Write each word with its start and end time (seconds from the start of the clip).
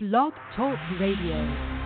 Blog 0.00 0.32
Talk 0.54 0.78
Radio. 1.00 1.77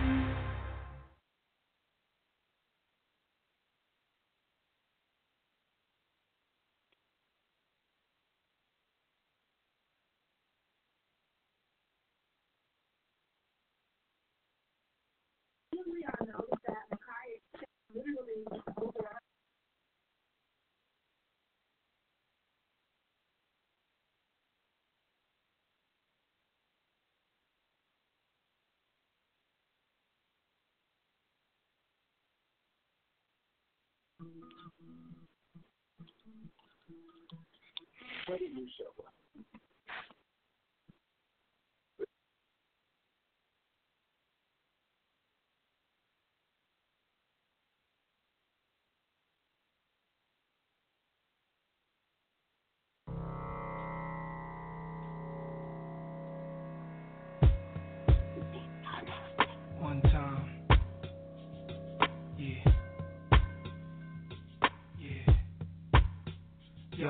One 38.27 39.22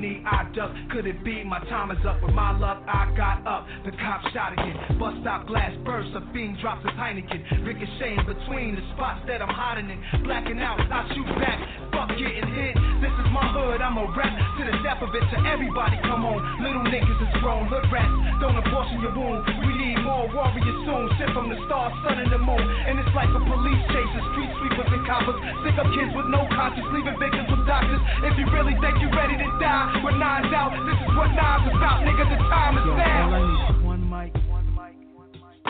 I 0.00 0.48
duck. 0.56 0.72
Could 0.88 1.04
it 1.04 1.20
be 1.20 1.44
my 1.44 1.60
time 1.68 1.92
is 1.92 2.00
up? 2.08 2.24
With 2.24 2.32
my 2.32 2.56
luck, 2.56 2.80
I 2.88 3.12
got 3.12 3.44
up. 3.44 3.68
The 3.84 3.92
cop 4.00 4.24
shot 4.32 4.56
again. 4.56 4.96
Bust 4.96 5.20
stop 5.20 5.44
glass 5.44 5.76
burst. 5.84 6.16
A 6.16 6.24
fiend 6.32 6.56
drops 6.64 6.80
his 6.80 6.96
Heineken. 6.96 7.68
Ricocheting 7.68 8.24
between 8.24 8.80
the 8.80 8.84
spots 8.96 9.20
that 9.28 9.44
I'm 9.44 9.52
hiding 9.52 9.92
in. 9.92 10.00
Blacking 10.24 10.56
out, 10.56 10.80
I 10.80 11.04
shoot 11.12 11.28
back. 11.36 11.60
Fuck 11.92 12.16
getting 12.16 12.48
hit. 12.48 12.80
This 13.04 13.12
is 13.12 13.28
my 13.28 13.44
hood. 13.52 13.84
I'm 13.84 14.00
a 14.00 14.08
rap 14.16 14.32
to 14.32 14.62
the 14.64 14.72
death 14.80 15.04
of 15.04 15.12
it. 15.12 15.20
To 15.20 15.38
everybody, 15.44 16.00
come 16.08 16.24
on. 16.24 16.40
Little 16.64 16.88
niggas 16.88 17.20
is 17.20 17.32
grown. 17.44 17.68
Hood 17.68 17.84
rats. 17.92 18.40
Don't 18.40 18.56
abortion 18.56 19.04
your 19.04 19.12
wound. 19.12 19.44
We 19.68 19.76
need 19.76 20.00
more 20.00 20.32
warriors 20.32 20.80
soon. 20.88 21.12
Sent 21.20 21.36
from 21.36 21.52
the 21.52 21.60
stars, 21.68 21.92
sun, 22.08 22.24
and 22.24 22.32
the 22.32 22.40
moon. 22.40 22.64
And 22.88 22.96
it's 22.96 23.12
like 23.12 23.28
a 23.36 23.42
police 23.44 23.84
chase. 23.92 24.12
The 24.16 24.24
street 24.32 24.52
sweepers 24.64 24.96
and 24.96 25.04
coppers. 25.04 25.36
Stick 25.60 25.76
up 25.76 25.92
kids 25.92 26.16
with 26.16 26.32
no 26.32 26.48
conscience. 26.56 26.88
Leaving 26.88 27.20
victims 27.20 27.52
with 27.52 27.68
doctors. 27.68 28.00
If 28.24 28.40
you 28.40 28.48
really 28.48 28.72
think 28.80 28.96
you're 29.04 29.12
ready 29.12 29.36
to 29.36 29.48
die, 29.60 29.89
with 30.04 30.16
nines 30.16 30.52
out, 30.54 30.70
this 30.86 30.94
is 30.94 31.16
what 31.16 31.28
nines 31.34 31.66
is 31.66 31.74
about, 31.76 32.04
nigga. 32.06 32.24
The 32.28 32.36
time 32.48 32.78
is 32.78 32.84
now. 32.96 33.30
all 33.30 33.36
I 33.36 33.40
need 33.40 33.70
is 33.70 33.82
one 33.84 34.04
mic, 34.10 34.32
one 34.50 34.68
mic, 34.74 34.96
one 35.14 35.32
mic. 35.40 35.60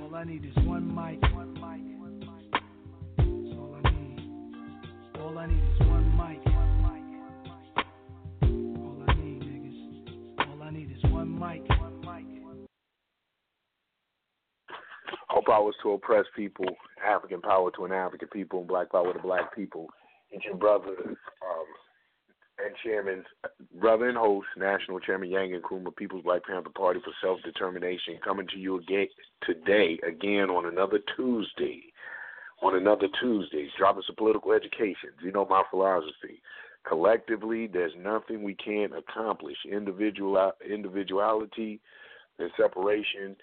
All 0.00 0.14
I 0.14 0.24
need 0.24 0.44
is 0.44 0.56
one 0.64 0.86
mic, 0.94 1.20
one 1.34 1.52
mic, 1.54 1.82
one 1.98 2.18
mic. 2.20 2.46
That's 3.16 3.54
all 3.58 3.74
I 3.74 3.90
need. 3.90 4.20
All 5.20 5.38
I 5.38 5.46
need 5.46 5.62
is 5.62 5.80
one 5.86 6.08
mic, 6.16 6.44
one 6.46 6.74
mic, 6.82 7.04
one 7.18 7.40
mic. 7.44 7.86
All 8.78 8.98
I 9.08 9.10
need, 9.14 9.42
niggas. 9.42 9.80
All 10.48 10.60
I 10.62 10.70
need 10.70 10.90
is 10.90 11.02
one 11.10 11.30
mic, 11.38 11.68
one 11.80 12.00
mic. 12.00 12.26
All 15.30 15.42
powers 15.46 15.74
to 15.82 15.90
oppressed 15.92 16.30
people, 16.36 16.76
African 17.04 17.40
power 17.40 17.70
to 17.76 17.84
an 17.84 17.92
African 17.92 18.28
people, 18.28 18.60
and 18.60 18.68
black 18.68 18.90
power 18.92 19.12
to 19.12 19.18
black 19.18 19.54
people. 19.54 19.88
Your 20.42 20.56
brother 20.56 20.94
um, 20.98 21.66
and 22.58 22.74
chairman, 22.82 23.24
brother 23.80 24.08
and 24.08 24.18
host, 24.18 24.46
national 24.56 25.00
chairman 25.00 25.30
Yang 25.30 25.54
and 25.54 25.64
Kuma, 25.68 25.90
People's 25.92 26.24
Black 26.24 26.44
Panther 26.44 26.70
Party 26.70 27.00
for 27.04 27.12
Self 27.22 27.40
Determination, 27.44 28.18
coming 28.24 28.46
to 28.48 28.58
you 28.58 28.78
again 28.78 29.06
today, 29.42 29.98
again 30.06 30.50
on 30.50 30.66
another 30.66 30.98
Tuesday. 31.16 31.82
On 32.62 32.76
another 32.76 33.08
Tuesday, 33.20 33.68
dropping 33.76 34.04
some 34.06 34.16
political 34.16 34.52
education. 34.52 35.10
You 35.22 35.32
know 35.32 35.44
my 35.44 35.62
philosophy. 35.70 36.40
Collectively, 36.88 37.66
there's 37.66 37.92
nothing 37.98 38.42
we 38.42 38.54
can't 38.54 38.92
accomplish. 38.96 39.56
Individual 39.70 40.52
individuality 40.66 41.80
and 42.38 42.50
separation 42.56 43.36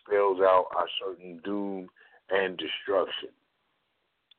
spells 0.00 0.38
out 0.40 0.66
our 0.74 0.86
certain 1.00 1.40
doom 1.44 1.88
and 2.30 2.56
destruction. 2.56 3.28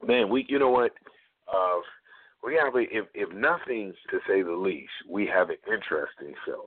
Man, 0.05 0.29
we 0.29 0.45
you 0.49 0.59
know 0.59 0.69
what? 0.69 0.91
Uh, 1.51 1.79
we 2.43 2.55
have 2.55 2.73
if 2.75 3.05
if 3.13 3.33
nothing 3.33 3.93
to 4.11 4.19
say 4.27 4.41
the 4.41 4.51
least, 4.51 4.91
we 5.09 5.25
have 5.27 5.49
an 5.49 5.57
interesting 5.67 6.33
show. 6.45 6.65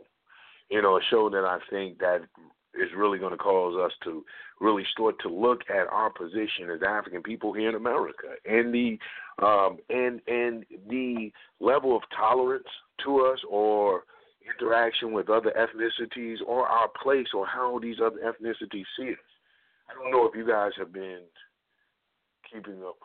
You 0.71 0.83
know, 0.83 0.97
a 0.97 1.01
show 1.11 1.29
that 1.31 1.45
I 1.45 1.59
think 1.71 1.99
that 1.99 2.23
is 2.75 2.89
really 2.97 3.19
going 3.19 3.33
to 3.33 3.39
cause 3.39 3.77
us 3.77 3.93
to 4.05 4.25
really 4.61 4.85
start 4.93 5.17
to 5.21 5.29
look 5.29 5.63
at 5.69 5.89
our 5.89 6.11
position 6.11 6.71
as 6.73 6.81
African 6.87 7.23
people 7.23 7.53
here 7.53 7.69
in 7.69 7.75
America 7.75 8.29
and 8.45 8.73
the 8.73 8.99
um, 9.45 9.79
and 9.89 10.21
and 10.27 10.65
the 10.89 11.33
level 11.61 11.97
of 11.97 12.03
tolerance 12.17 12.69
to 13.05 13.21
us 13.21 13.39
or 13.49 14.05
interaction 14.61 15.13
with 15.13 15.29
other 15.29 15.53
ethnicities 15.59 16.37
or 16.47 16.67
our 16.67 16.89
place 17.03 17.29
or 17.35 17.47
how 17.47 17.79
these 17.79 17.97
other 18.03 18.19
ethnicities 18.19 18.85
see 18.99 19.11
us. 19.11 19.19
I 19.89 19.95
don't 19.95 20.11
know 20.13 20.27
if 20.27 20.37
you 20.37 20.47
guys 20.47 20.73
have 20.79 20.93
been 20.93 21.21
keeping 22.53 22.83
up 22.83 22.97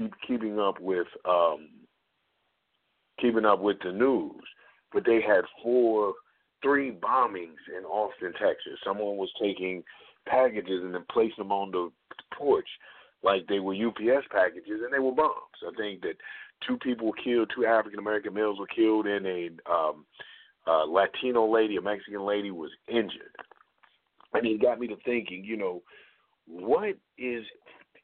keep 0.00 0.12
keeping 0.26 0.58
up 0.58 0.80
with 0.80 1.06
um 1.28 1.68
keeping 3.20 3.44
up 3.44 3.60
with 3.60 3.76
the 3.84 3.92
news, 3.92 4.42
but 4.92 5.04
they 5.04 5.20
had 5.20 5.42
four 5.62 6.14
three 6.62 6.90
bombings 6.90 7.60
in 7.76 7.84
Austin, 7.84 8.32
Texas. 8.32 8.78
Someone 8.84 9.16
was 9.16 9.30
taking 9.40 9.82
packages 10.26 10.82
and 10.82 10.94
then 10.94 11.04
placing 11.10 11.34
them 11.38 11.52
on 11.52 11.70
the 11.70 11.90
porch 12.36 12.68
like 13.22 13.46
they 13.48 13.60
were 13.60 13.74
UPS 13.74 14.26
packages 14.30 14.80
and 14.82 14.92
they 14.92 14.98
were 14.98 15.12
bombs. 15.12 15.34
I 15.66 15.70
think 15.76 16.02
that 16.02 16.14
two 16.66 16.76
people 16.78 17.08
were 17.08 17.24
killed, 17.24 17.50
two 17.54 17.66
African 17.66 17.98
American 17.98 18.34
males 18.34 18.58
were 18.58 18.66
killed, 18.66 19.06
and 19.06 19.26
a 19.26 19.50
um, 19.70 20.04
uh, 20.66 20.84
Latino 20.84 21.50
lady, 21.50 21.76
a 21.76 21.82
Mexican 21.82 22.26
lady, 22.26 22.50
was 22.50 22.70
injured. 22.88 23.34
And 24.32 24.46
it 24.46 24.62
got 24.62 24.78
me 24.78 24.86
to 24.88 24.96
thinking, 25.04 25.44
you 25.44 25.56
know, 25.56 25.82
what 26.46 26.94
is, 27.18 27.44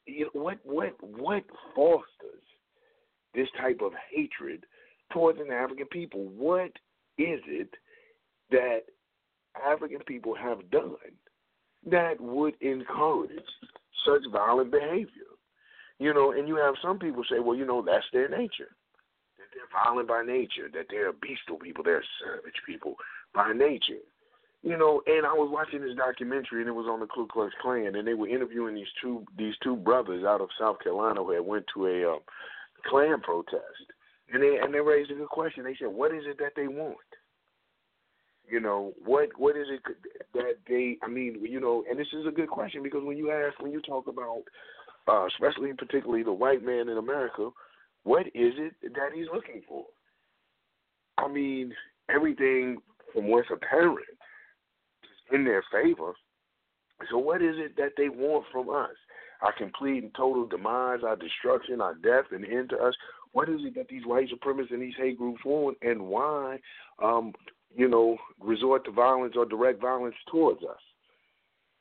you 0.07 0.29
know, 0.33 0.41
what 0.41 0.57
what 0.63 0.95
what 1.01 1.43
fosters 1.75 2.43
this 3.33 3.47
type 3.59 3.81
of 3.81 3.91
hatred 4.11 4.65
towards 5.11 5.39
an 5.39 5.51
African 5.51 5.87
people? 5.87 6.25
What 6.25 6.71
is 7.17 7.41
it 7.47 7.69
that 8.51 8.81
African 9.65 9.99
people 10.07 10.35
have 10.35 10.69
done 10.71 10.95
that 11.89 12.19
would 12.19 12.55
encourage 12.61 13.31
such 14.05 14.21
violent 14.31 14.71
behavior? 14.71 15.09
You 15.99 16.13
know, 16.13 16.31
and 16.31 16.47
you 16.47 16.55
have 16.57 16.75
some 16.81 16.99
people 16.99 17.23
say, 17.29 17.39
well, 17.39 17.55
you 17.55 17.65
know, 17.65 17.81
that's 17.81 18.05
their 18.13 18.29
nature. 18.29 18.75
That 19.37 19.47
they're 19.53 19.83
violent 19.83 20.07
by 20.07 20.23
nature, 20.23 20.69
that 20.73 20.85
they're 20.89 21.11
bestial 21.11 21.57
people, 21.57 21.83
they're 21.83 22.03
savage 22.23 22.61
people 22.65 22.95
by 23.33 23.53
nature. 23.53 24.03
You 24.67 24.77
know, 24.77 25.01
and 25.07 25.25
I 25.25 25.31
was 25.31 25.47
watching 25.49 25.79
this 25.79 25.95
documentary 25.95 26.59
and 26.59 26.67
it 26.67 26.73
was 26.73 26.87
on 26.91 26.99
the 26.99 27.07
Ku 27.07 27.25
Klux 27.31 27.53
Klan 27.61 27.95
and 27.95 28.05
they 28.05 28.13
were 28.13 28.27
interviewing 28.27 28.75
these 28.75 28.91
two 29.01 29.23
these 29.37 29.53
two 29.63 29.77
brothers 29.77 30.25
out 30.25 30.41
of 30.41 30.49
South 30.59 30.81
Carolina 30.83 31.23
who 31.23 31.31
had 31.31 31.45
went 31.45 31.63
to 31.73 31.87
a 31.87 32.11
um, 32.11 32.19
Klan 32.85 33.21
protest. 33.21 33.87
And 34.33 34.43
they 34.43 34.57
and 34.61 34.73
they 34.73 34.81
raised 34.81 35.09
a 35.09 35.15
good 35.15 35.29
question. 35.29 35.63
They 35.63 35.77
said, 35.79 35.87
What 35.87 36.13
is 36.13 36.23
it 36.25 36.37
that 36.39 36.51
they 36.57 36.67
want? 36.67 36.97
You 38.49 38.59
know, 38.59 38.91
what 39.05 39.29
what 39.37 39.55
is 39.55 39.67
it 39.69 39.81
that 40.33 40.55
they 40.67 40.97
I 41.01 41.07
mean, 41.07 41.37
you 41.49 41.61
know, 41.61 41.85
and 41.89 41.97
this 41.97 42.11
is 42.11 42.27
a 42.27 42.31
good 42.31 42.49
question 42.49 42.83
because 42.83 43.05
when 43.05 43.15
you 43.15 43.31
ask 43.31 43.57
when 43.61 43.71
you 43.71 43.81
talk 43.81 44.07
about 44.07 44.43
uh, 45.07 45.27
especially 45.27 45.71
particularly 45.77 46.23
the 46.23 46.33
white 46.33 46.61
man 46.61 46.89
in 46.89 46.97
America, 46.97 47.51
what 48.03 48.27
is 48.27 48.51
it 48.57 48.73
that 48.81 49.11
he's 49.15 49.27
looking 49.33 49.61
for? 49.65 49.85
I 51.17 51.29
mean, 51.29 51.71
everything 52.09 52.79
from 53.13 53.29
what's 53.29 53.47
apparent 53.49 54.16
in 55.31 55.43
their 55.43 55.63
favor. 55.71 56.13
So 57.11 57.17
what 57.17 57.41
is 57.41 57.55
it 57.57 57.75
that 57.77 57.93
they 57.97 58.09
want 58.09 58.45
from 58.51 58.69
us? 58.69 58.95
Our 59.41 59.53
complete 59.53 60.03
and 60.03 60.13
total 60.15 60.47
demise, 60.47 60.99
our 61.05 61.15
destruction, 61.15 61.79
our 61.79 61.93
death, 61.95 62.25
and 62.31 62.43
end 62.43 62.69
to 62.71 62.77
us. 62.77 62.95
What 63.33 63.49
is 63.49 63.59
it 63.61 63.75
that 63.75 63.87
these 63.87 64.05
white 64.05 64.29
supremacists 64.29 64.71
and 64.71 64.81
these 64.81 64.95
hate 64.97 65.17
groups 65.17 65.45
want, 65.45 65.77
and 65.81 66.07
why, 66.07 66.57
um, 67.03 67.33
you 67.75 67.87
know, 67.87 68.17
resort 68.39 68.85
to 68.85 68.91
violence 68.91 69.35
or 69.37 69.45
direct 69.45 69.79
violence 69.79 70.15
towards 70.31 70.63
us? 70.63 70.79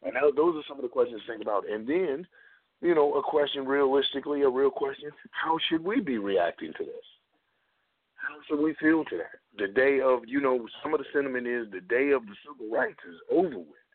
And 0.02 0.14
those 0.36 0.56
are 0.56 0.62
some 0.68 0.76
of 0.76 0.82
the 0.82 0.88
questions 0.88 1.22
to 1.22 1.32
think 1.32 1.42
about. 1.42 1.68
And 1.68 1.88
then, 1.88 2.26
you 2.82 2.94
know, 2.94 3.14
a 3.14 3.22
question 3.22 3.64
realistically, 3.64 4.42
a 4.42 4.48
real 4.48 4.70
question: 4.70 5.10
How 5.30 5.56
should 5.68 5.82
we 5.82 6.00
be 6.00 6.18
reacting 6.18 6.72
to 6.76 6.84
this? 6.84 6.94
How 8.28 8.36
should 8.48 8.62
we 8.62 8.74
feel 8.80 9.04
to 9.04 9.16
that? 9.18 9.38
The 9.56 9.72
day 9.72 10.00
of, 10.00 10.20
you 10.26 10.40
know, 10.40 10.66
some 10.82 10.92
of 10.92 11.00
the 11.00 11.06
sentiment 11.12 11.46
is 11.46 11.66
the 11.70 11.80
day 11.80 12.10
of 12.10 12.26
the 12.26 12.34
civil 12.44 12.74
rights 12.74 12.98
is 13.08 13.16
over 13.30 13.58
with. 13.58 13.86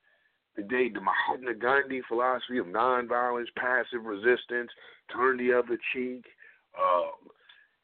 The 0.55 0.63
day, 0.63 0.89
the 0.89 1.01
Mahatma 1.01 1.53
Gandhi 1.55 2.01
philosophy 2.07 2.57
of 2.57 2.65
nonviolence, 2.65 3.47
passive 3.55 4.03
resistance, 4.03 4.69
turn 5.13 5.37
the 5.37 5.53
other 5.53 5.77
cheek, 5.93 6.25
uh, 6.77 7.11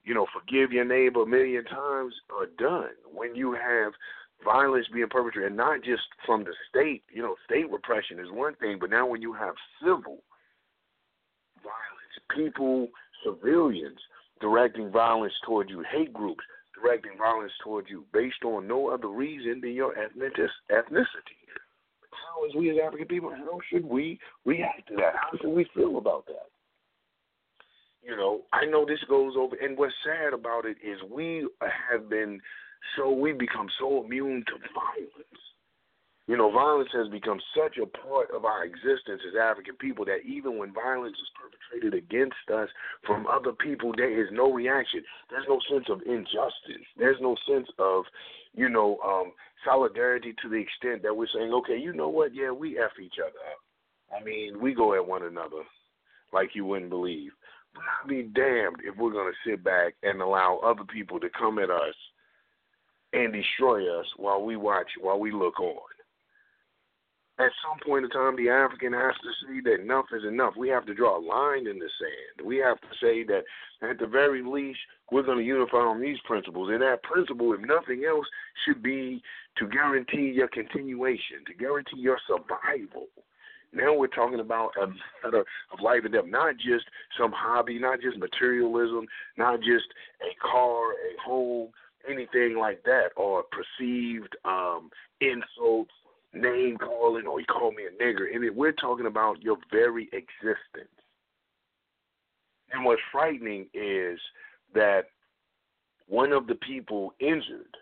you 0.03 0.13
know, 0.13 0.25
forgive 0.33 0.71
your 0.71 0.85
neighbor 0.85 1.23
a 1.23 1.25
million 1.25 1.65
times 1.65 2.13
are 2.37 2.47
done. 2.57 2.91
When 3.13 3.35
you 3.35 3.53
have 3.53 3.93
violence 4.43 4.87
being 4.93 5.09
perpetrated, 5.09 5.49
and 5.49 5.57
not 5.57 5.83
just 5.83 6.03
from 6.25 6.43
the 6.43 6.53
state, 6.69 7.03
you 7.11 7.21
know, 7.21 7.35
state 7.45 7.69
repression 7.69 8.19
is 8.19 8.31
one 8.31 8.55
thing, 8.55 8.77
but 8.79 8.89
now 8.89 9.05
when 9.05 9.21
you 9.21 9.33
have 9.33 9.55
civil 9.81 10.23
violence, 11.61 12.17
people, 12.35 12.87
civilians 13.23 13.99
directing 14.39 14.91
violence 14.91 15.33
toward 15.45 15.69
you, 15.69 15.83
hate 15.91 16.13
groups 16.13 16.43
directing 16.79 17.17
violence 17.17 17.51
toward 17.63 17.89
you 17.89 18.05
based 18.13 18.43
on 18.45 18.67
no 18.67 18.89
other 18.89 19.07
reason 19.07 19.61
than 19.61 19.71
your 19.71 19.97
ethnic 19.97 20.33
ethnicity. 20.71 21.37
How, 22.11 22.45
as 22.47 22.55
we 22.55 22.71
as 22.71 22.77
African 22.85 23.07
people, 23.07 23.31
how 23.31 23.59
should 23.71 23.85
we 23.85 24.19
react 24.45 24.87
to 24.89 24.95
that? 24.97 25.13
How 25.15 25.37
should 25.39 25.55
we 25.55 25.67
feel 25.73 25.97
about 25.97 26.25
that? 26.27 26.49
You 28.03 28.15
know, 28.15 28.41
I 28.53 28.65
know 28.65 28.85
this 28.85 29.03
goes 29.09 29.33
over, 29.37 29.55
and 29.55 29.77
what's 29.77 29.93
sad 30.05 30.33
about 30.33 30.65
it 30.65 30.77
is 30.83 30.97
we 31.11 31.47
have 31.91 32.09
been 32.09 32.39
so 32.95 33.11
we 33.11 33.33
become 33.33 33.67
so 33.79 34.03
immune 34.05 34.43
to 34.47 34.53
violence 34.73 35.41
you 36.27 36.35
know, 36.35 36.51
violence 36.51 36.89
has 36.91 37.07
become 37.07 37.39
such 37.55 37.77
a 37.77 37.85
part 37.85 38.27
of 38.35 38.43
our 38.43 38.65
existence 38.65 39.21
as 39.25 39.39
African 39.41 39.75
people 39.75 40.03
that 40.05 40.27
even 40.27 40.57
when 40.57 40.73
violence 40.73 41.15
is 41.15 41.31
perpetrated 41.39 41.97
against 41.97 42.35
us 42.53 42.67
from 43.05 43.25
other 43.27 43.53
people, 43.53 43.93
there 43.95 44.11
is 44.11 44.27
no 44.33 44.51
reaction. 44.51 45.01
There's 45.29 45.45
no 45.47 45.59
sense 45.71 45.85
of 45.89 46.01
injustice. 46.01 46.85
There's 46.97 47.17
no 47.21 47.37
sense 47.49 47.69
of, 47.79 48.03
you 48.53 48.67
know, 48.67 48.97
um, 49.05 49.31
solidarity 49.63 50.35
to 50.41 50.49
the 50.49 50.57
extent 50.57 51.01
that 51.03 51.15
we're 51.15 51.31
saying, 51.33 51.53
okay, 51.53 51.77
you 51.77 51.93
know 51.93 52.09
what? 52.09 52.35
Yeah, 52.35 52.51
we 52.51 52.77
F 52.77 52.91
each 53.01 53.15
other 53.21 53.39
up. 53.49 54.19
I 54.19 54.23
mean, 54.23 54.59
we 54.59 54.73
go 54.73 54.95
at 54.95 55.07
one 55.07 55.23
another 55.23 55.63
like 56.33 56.49
you 56.55 56.65
wouldn't 56.65 56.89
believe. 56.89 57.31
But 57.73 57.83
I'd 58.03 58.09
be 58.09 58.23
damned 58.23 58.81
if 58.83 58.97
we're 58.97 59.13
going 59.13 59.31
to 59.31 59.49
sit 59.49 59.63
back 59.63 59.93
and 60.03 60.21
allow 60.21 60.59
other 60.61 60.83
people 60.83 61.21
to 61.21 61.29
come 61.29 61.57
at 61.57 61.69
us 61.69 61.95
and 63.13 63.31
destroy 63.31 63.97
us 63.97 64.05
while 64.17 64.43
we 64.43 64.57
watch, 64.57 64.87
while 64.99 65.19
we 65.19 65.31
look 65.31 65.57
on 65.61 65.77
at 67.39 67.51
some 67.61 67.77
point 67.85 68.05
in 68.05 68.09
time, 68.09 68.35
the 68.35 68.49
African 68.49 68.93
has 68.93 69.13
to 69.21 69.31
see 69.45 69.61
that 69.61 69.81
enough 69.81 70.05
is 70.11 70.23
enough. 70.27 70.55
We 70.57 70.69
have 70.69 70.85
to 70.87 70.93
draw 70.95 71.17
a 71.17 71.21
line 71.21 71.67
in 71.67 71.77
the 71.77 71.89
sand. 71.99 72.47
We 72.47 72.57
have 72.57 72.81
to 72.81 72.87
say 72.99 73.23
that 73.25 73.43
at 73.87 73.99
the 73.99 74.07
very 74.07 74.41
least, 74.41 74.79
we're 75.11 75.23
going 75.23 75.37
to 75.37 75.43
unify 75.43 75.77
on 75.77 76.01
these 76.01 76.17
principles. 76.25 76.69
And 76.71 76.81
that 76.81 77.03
principle, 77.03 77.53
if 77.53 77.61
nothing 77.61 78.05
else, 78.09 78.25
should 78.65 78.81
be 78.81 79.21
to 79.57 79.67
guarantee 79.67 80.33
your 80.35 80.47
continuation, 80.47 81.45
to 81.45 81.53
guarantee 81.53 81.99
your 81.99 82.17
survival. 82.27 83.07
Now 83.71 83.93
we're 83.93 84.07
talking 84.07 84.39
about 84.39 84.71
a 84.81 84.87
matter 85.23 85.45
of 85.71 85.79
life 85.81 86.01
and 86.05 86.13
death, 86.13 86.25
not 86.25 86.55
just 86.55 86.85
some 87.19 87.31
hobby, 87.35 87.77
not 87.77 88.01
just 88.01 88.17
materialism, 88.17 89.05
not 89.37 89.59
just 89.59 89.85
a 90.21 90.33
car, 90.41 90.93
a 90.93 91.21
home, 91.23 91.69
anything 92.09 92.57
like 92.57 92.81
that, 92.83 93.09
or 93.15 93.43
perceived 93.51 94.35
um, 94.45 94.89
insults 95.21 95.91
name 96.33 96.77
calling 96.77 97.25
or 97.25 97.39
he 97.39 97.45
called 97.45 97.75
me 97.75 97.83
a 97.85 98.03
nigger. 98.03 98.33
And 98.33 98.55
we're 98.55 98.71
talking 98.73 99.05
about 99.05 99.41
your 99.41 99.57
very 99.71 100.09
existence. 100.13 100.91
And 102.71 102.83
what's 102.83 103.01
frightening 103.11 103.67
is 103.73 104.19
that 104.73 105.03
one 106.07 106.31
of 106.31 106.47
the 106.47 106.55
people 106.55 107.13
injured, 107.19 107.75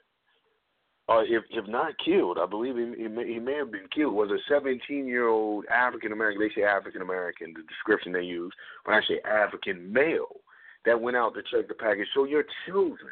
uh, 1.08 1.22
if 1.22 1.44
if 1.52 1.68
not 1.68 1.94
killed, 2.04 2.40
I 2.40 2.48
believe 2.48 2.76
he, 2.76 3.04
he, 3.04 3.08
may, 3.08 3.34
he 3.34 3.40
may 3.40 3.54
have 3.54 3.72
been 3.72 3.88
killed, 3.94 4.14
was 4.14 4.32
a 4.32 4.40
17 4.52 5.06
year 5.06 5.28
old 5.28 5.66
African 5.68 6.12
American. 6.12 6.42
They 6.42 6.54
say 6.56 6.66
African 6.66 7.02
American, 7.02 7.54
the 7.54 7.62
description 7.64 8.12
they 8.12 8.24
use. 8.24 8.52
When 8.86 8.96
I 8.96 9.02
say 9.08 9.20
African 9.24 9.92
male, 9.92 10.42
that 10.86 11.00
went 11.00 11.18
out 11.18 11.34
to 11.36 11.42
check 11.42 11.68
the 11.68 11.76
package. 11.76 12.08
So 12.16 12.26
your 12.26 12.44
children 12.66 13.12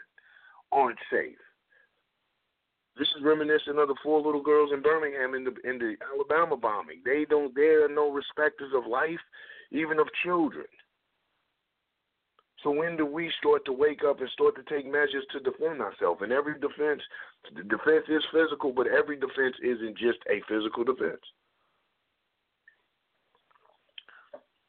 aren't 0.71 0.97
safe. 1.12 1.38
This 2.98 3.07
is 3.18 3.24
reminiscent 3.24 3.80
of 3.80 3.88
the 3.88 3.95
four 4.04 4.22
little 4.22 4.42
girls 4.42 4.69
in 4.72 4.81
Birmingham 4.81 5.34
in 5.34 5.44
the 5.44 5.54
in 5.68 5.80
the 5.80 5.95
Alabama 6.13 6.56
bombing. 6.56 7.01
They 7.04 7.25
don't 7.28 7.54
they 7.56 7.74
are 7.81 7.90
no 7.90 8.12
respecters 8.12 8.72
of 8.75 8.86
life, 8.86 9.19
even 9.72 10.00
of 10.00 10.07
children. 10.24 10.66
So 12.63 12.72
when 12.72 12.95
do 12.95 13.06
we 13.06 13.31
start 13.40 13.66
to 13.66 13.74
wake 13.74 14.01
up 14.07 14.22
and 14.22 14.30
start 14.30 14.56
to 14.56 14.63
take 14.74 14.86
measures 14.86 15.25
to 15.31 15.40
defend 15.40 15.81
ourselves? 15.81 16.22
And 16.22 16.31
every 16.31 16.54
defense, 16.54 17.01
the 17.56 17.63
defense 17.63 18.06
is 18.07 18.24
physical, 18.31 18.72
but 18.72 18.88
every 18.88 19.18
defense 19.18 19.56
isn't 19.62 19.98
just 19.98 20.19
a 20.30 20.40
physical 20.48 20.86
defense. 20.86 21.22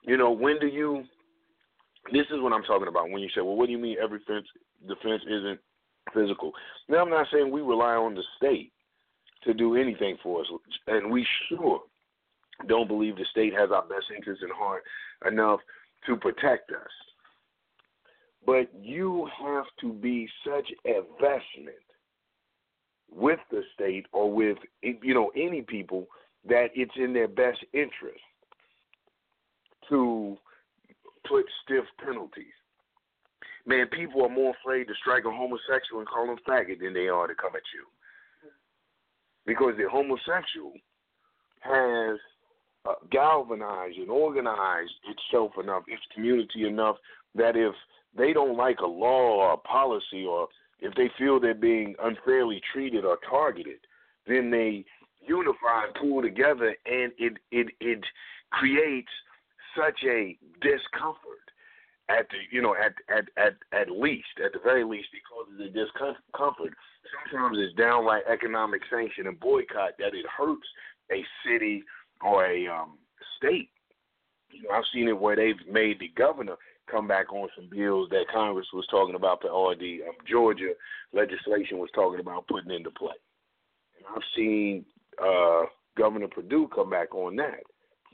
You 0.03 0.17
know, 0.17 0.33
when 0.33 0.59
do 0.59 0.67
you? 0.67 1.05
This 2.13 2.27
is 2.31 2.41
what 2.41 2.53
I'm 2.53 2.65
talking 2.65 2.89
about. 2.89 3.11
When 3.11 3.23
you 3.23 3.29
say, 3.31 3.43
"Well, 3.43 3.57
what 3.57 3.67
do 3.67 3.73
you 3.73 3.79
mean 3.79 3.97
every 4.03 4.19
defense 4.19 4.47
defense 4.87 5.23
isn't 5.27 5.61
physical. 6.13 6.53
Now, 6.89 7.03
I'm 7.03 7.11
not 7.11 7.27
saying 7.33 7.51
we 7.51 7.61
rely 7.61 7.95
on 7.95 8.15
the 8.15 8.23
state 8.37 8.73
to 9.45 9.55
do 9.55 9.77
anything 9.77 10.17
for 10.23 10.41
us, 10.41 10.47
and 10.87 11.11
we 11.11 11.27
sure 11.49 11.81
don't 12.69 12.89
believe 12.89 13.17
the 13.17 13.27
state 13.31 13.53
has 13.53 13.71
our 13.71 13.83
best 13.83 14.07
interests 14.17 14.43
in 14.43 14.51
heart 14.55 14.83
enough 15.27 15.61
to 16.07 16.17
protect 16.17 16.71
us. 16.71 16.91
But 18.47 18.69
you 18.81 19.29
have 19.43 19.65
to 19.81 19.93
be 19.93 20.29
such 20.45 20.69
a 20.87 20.99
investment 20.99 21.77
with 23.11 23.39
the 23.51 23.63
state 23.75 24.07
or 24.13 24.31
with 24.31 24.59
you 24.83 25.15
know 25.15 25.31
any 25.37 25.63
people 25.63 26.07
that 26.47 26.69
it's 26.75 26.93
in 26.97 27.13
their 27.13 27.29
best 27.29 27.59
interest 27.73 28.21
to 29.89 30.37
put 31.29 31.45
stiff 31.65 31.85
penalties 32.05 32.53
Man, 33.67 33.87
people 33.89 34.23
are 34.23 34.29
more 34.29 34.55
afraid 34.61 34.89
to 34.89 34.95
strike 35.01 35.25
a 35.25 35.31
homosexual 35.31 36.01
and 36.01 36.09
call 36.09 36.31
him 36.31 36.39
faggot 36.47 36.81
than 36.81 36.93
they 36.93 37.09
are 37.09 37.27
to 37.27 37.35
come 37.35 37.57
at 37.57 37.63
you. 37.75 37.85
Because 39.47 39.75
the 39.79 39.89
homosexual 39.91 40.73
has 41.61 42.19
uh, 42.87 42.95
galvanized 43.11 43.97
and 43.97 44.11
organized 44.11 44.93
itself 45.09 45.53
enough, 45.63 45.85
its 45.87 46.03
community 46.15 46.67
enough, 46.67 46.97
that 47.35 47.57
if 47.57 47.75
they 48.17 48.33
don't 48.33 48.57
like 48.57 48.81
a 48.81 48.87
law 48.87 49.37
or 49.41 49.53
a 49.55 49.57
policy 49.57 50.27
or 50.29 50.49
if 50.81 50.95
they 50.95 51.11
feel 51.19 51.41
they're 51.41 51.55
being 51.55 51.95
unfairly 52.03 52.61
treated 52.73 53.05
or 53.05 53.19
targeted, 53.29 53.79
then 54.27 54.51
they 54.51 54.85
unify 55.27 55.85
and 55.87 55.95
pull 55.95 56.21
together 56.21 56.77
and 56.87 57.13
it 57.19 57.35
it 57.51 57.69
it 57.81 58.05
creates 58.51 59.09
such 59.77 59.99
a 60.05 60.37
discomfort 60.61 61.44
at 62.09 62.29
the 62.31 62.37
you 62.51 62.61
know 62.61 62.75
at 62.75 62.95
at 63.09 63.29
at 63.37 63.55
at 63.73 63.91
least 63.91 64.41
at 64.45 64.53
the 64.53 64.59
very 64.63 64.85
least 64.85 65.09
because 65.13 65.51
of 65.51 65.59
the 65.59 65.69
discomfort. 65.69 66.75
Sometimes 67.31 67.59
it's 67.61 67.77
downright 67.77 68.25
economic 68.31 68.83
sanction 68.91 69.27
and 69.27 69.39
boycott 69.39 69.93
that 69.99 70.15
it 70.15 70.27
hurts 70.27 70.67
a 71.13 71.25
city 71.47 71.85
or 72.23 72.47
a 72.47 72.67
um, 72.67 72.99
state. 73.37 73.69
You 74.51 74.63
know, 74.63 74.71
I've 74.71 74.85
seen 74.93 75.09
it 75.09 75.19
where 75.19 75.37
they've 75.37 75.67
made 75.71 76.01
the 76.01 76.09
governor 76.17 76.57
come 76.91 77.09
back 77.09 77.33
on 77.33 77.49
some 77.57 77.69
bills 77.71 78.09
that 78.11 78.27
Congress 78.33 78.67
was 78.73 78.87
talking 78.91 79.15
about, 79.15 79.45
or 79.45 79.75
the 79.75 80.01
um, 80.09 80.15
Georgia 80.29 80.73
legislation 81.13 81.79
was 81.79 81.91
talking 81.95 82.21
about 82.21 82.47
putting 82.49 82.71
into 82.71 82.91
play. 82.91 83.15
And 83.99 84.07
I've 84.15 84.23
seen 84.37 84.85
uh, 85.23 85.63
Governor 85.97 86.29
Perdue 86.29 86.69
come 86.75 86.91
back 86.91 87.15
on 87.15 87.37
that 87.37 87.61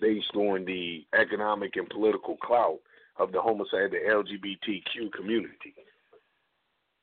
based 0.00 0.34
on 0.34 0.64
the 0.64 1.04
economic 1.18 1.76
and 1.76 1.88
political 1.88 2.36
clout 2.36 2.78
of 3.18 3.32
the 3.32 3.40
homosexual, 3.40 3.90
the 3.90 3.98
LGBTQ 4.08 5.12
community. 5.12 5.74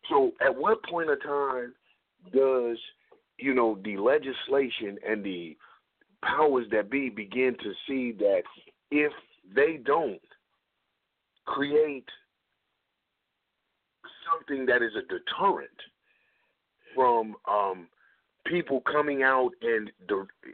So, 0.09 0.31
at 0.41 0.55
what 0.55 0.83
point 0.83 1.09
of 1.09 1.21
time 1.21 1.73
does 2.33 2.77
you 3.37 3.53
know 3.53 3.77
the 3.83 3.97
legislation 3.97 4.97
and 5.07 5.23
the 5.23 5.55
powers 6.23 6.65
that 6.71 6.89
be 6.89 7.09
begin 7.09 7.55
to 7.61 7.73
see 7.87 8.11
that 8.13 8.41
if 8.89 9.11
they 9.55 9.79
don't 9.85 10.21
create 11.45 12.07
something 14.29 14.65
that 14.65 14.81
is 14.81 14.91
a 14.95 15.01
deterrent 15.01 15.69
from 16.95 17.35
um, 17.49 17.87
people 18.45 18.81
coming 18.81 19.23
out 19.23 19.51
and 19.61 19.91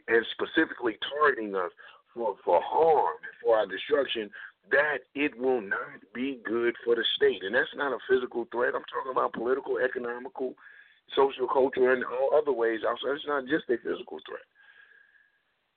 and 0.08 0.26
specifically 0.32 0.96
targeting 1.18 1.54
us 1.54 1.70
for 2.14 2.36
for 2.44 2.60
harm 2.62 3.16
for 3.42 3.56
our 3.56 3.66
destruction, 3.66 4.30
that 4.70 4.98
it 5.14 5.38
will 5.38 5.60
not 5.60 6.00
be 6.14 6.40
good 6.44 6.74
for 6.84 6.94
the 6.94 7.04
state. 7.16 7.42
And 7.42 7.54
that's 7.54 7.74
not 7.76 7.92
a 7.92 7.98
physical 8.08 8.46
threat. 8.50 8.74
I'm 8.74 8.84
talking 8.92 9.12
about 9.12 9.32
political, 9.32 9.78
economical, 9.78 10.54
social, 11.14 11.46
cultural, 11.46 11.92
and 11.92 12.04
all 12.04 12.30
other 12.36 12.52
ways. 12.52 12.80
It's 12.82 13.26
not 13.26 13.44
just 13.46 13.68
a 13.68 13.76
physical 13.76 14.18
threat. 14.26 14.46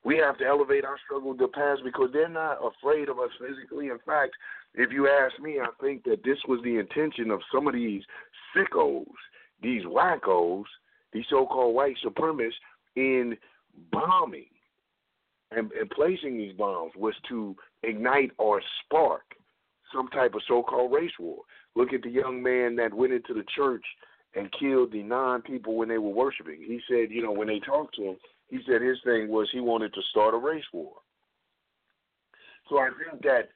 We 0.04 0.18
have 0.18 0.38
to 0.38 0.46
elevate 0.46 0.86
our 0.86 0.98
struggle 1.04 1.36
to 1.36 1.48
past 1.50 1.82
because 1.84 2.10
they're 2.14 2.30
not 2.30 2.60
afraid 2.64 3.10
of 3.10 3.20
us 3.20 3.32
physically. 3.40 3.88
In 3.88 4.00
fact, 4.06 4.34
if 4.74 4.92
you 4.92 5.10
ask 5.10 5.38
me, 5.42 5.60
I 5.60 5.68
think 5.82 6.04
that 6.06 6.24
this 6.24 6.38
was 6.48 6.62
the 6.64 6.78
intention 6.80 7.30
of 7.30 7.42
some 7.54 7.68
of 7.68 7.74
these 7.74 8.04
sickos, 8.56 9.06
these 9.62 9.84
wackos, 9.84 10.64
these 11.12 11.26
so-called 11.30 11.76
white 11.76 11.98
supremacists 12.06 12.54
in 12.96 13.36
bombing 13.92 14.46
and, 15.52 15.72
and 15.72 15.90
placing 15.90 16.38
these 16.38 16.54
bombs 16.54 16.94
was 16.96 17.14
to 17.30 17.56
ignite 17.84 18.32
or 18.38 18.62
spark 18.84 19.24
some 19.94 20.08
type 20.10 20.36
of 20.36 20.42
so-called 20.48 20.92
race 20.92 21.12
war. 21.20 21.44
Look 21.76 21.94
at 21.94 22.02
the 22.02 22.10
young 22.10 22.42
man 22.44 22.76
that 22.78 22.94
went 22.94 23.14
into 23.14 23.34
the 23.34 23.46
church 23.56 23.86
and 24.36 24.52
killed 24.60 24.92
the 24.92 25.04
nine 25.04 25.42
people 25.42 25.76
when 25.76 25.90
they 25.90 25.98
were 25.98 26.10
worshiping. 26.10 26.60
He 26.60 26.82
said, 26.90 27.12
you 27.12 27.24
know, 27.24 27.32
when 27.32 27.48
they 27.48 27.60
talked 27.60 27.96
to 27.96 28.04
him, 28.04 28.18
he 28.50 28.60
said 28.66 28.82
his 28.82 28.98
thing 29.04 29.30
was 29.30 29.48
he 29.52 29.60
wanted 29.60 29.94
to 29.94 30.02
start 30.10 30.34
a 30.34 30.38
race 30.38 30.64
war. 30.74 30.94
So 32.70 32.80
I 32.80 32.90
think 32.90 33.24
that, 33.24 33.50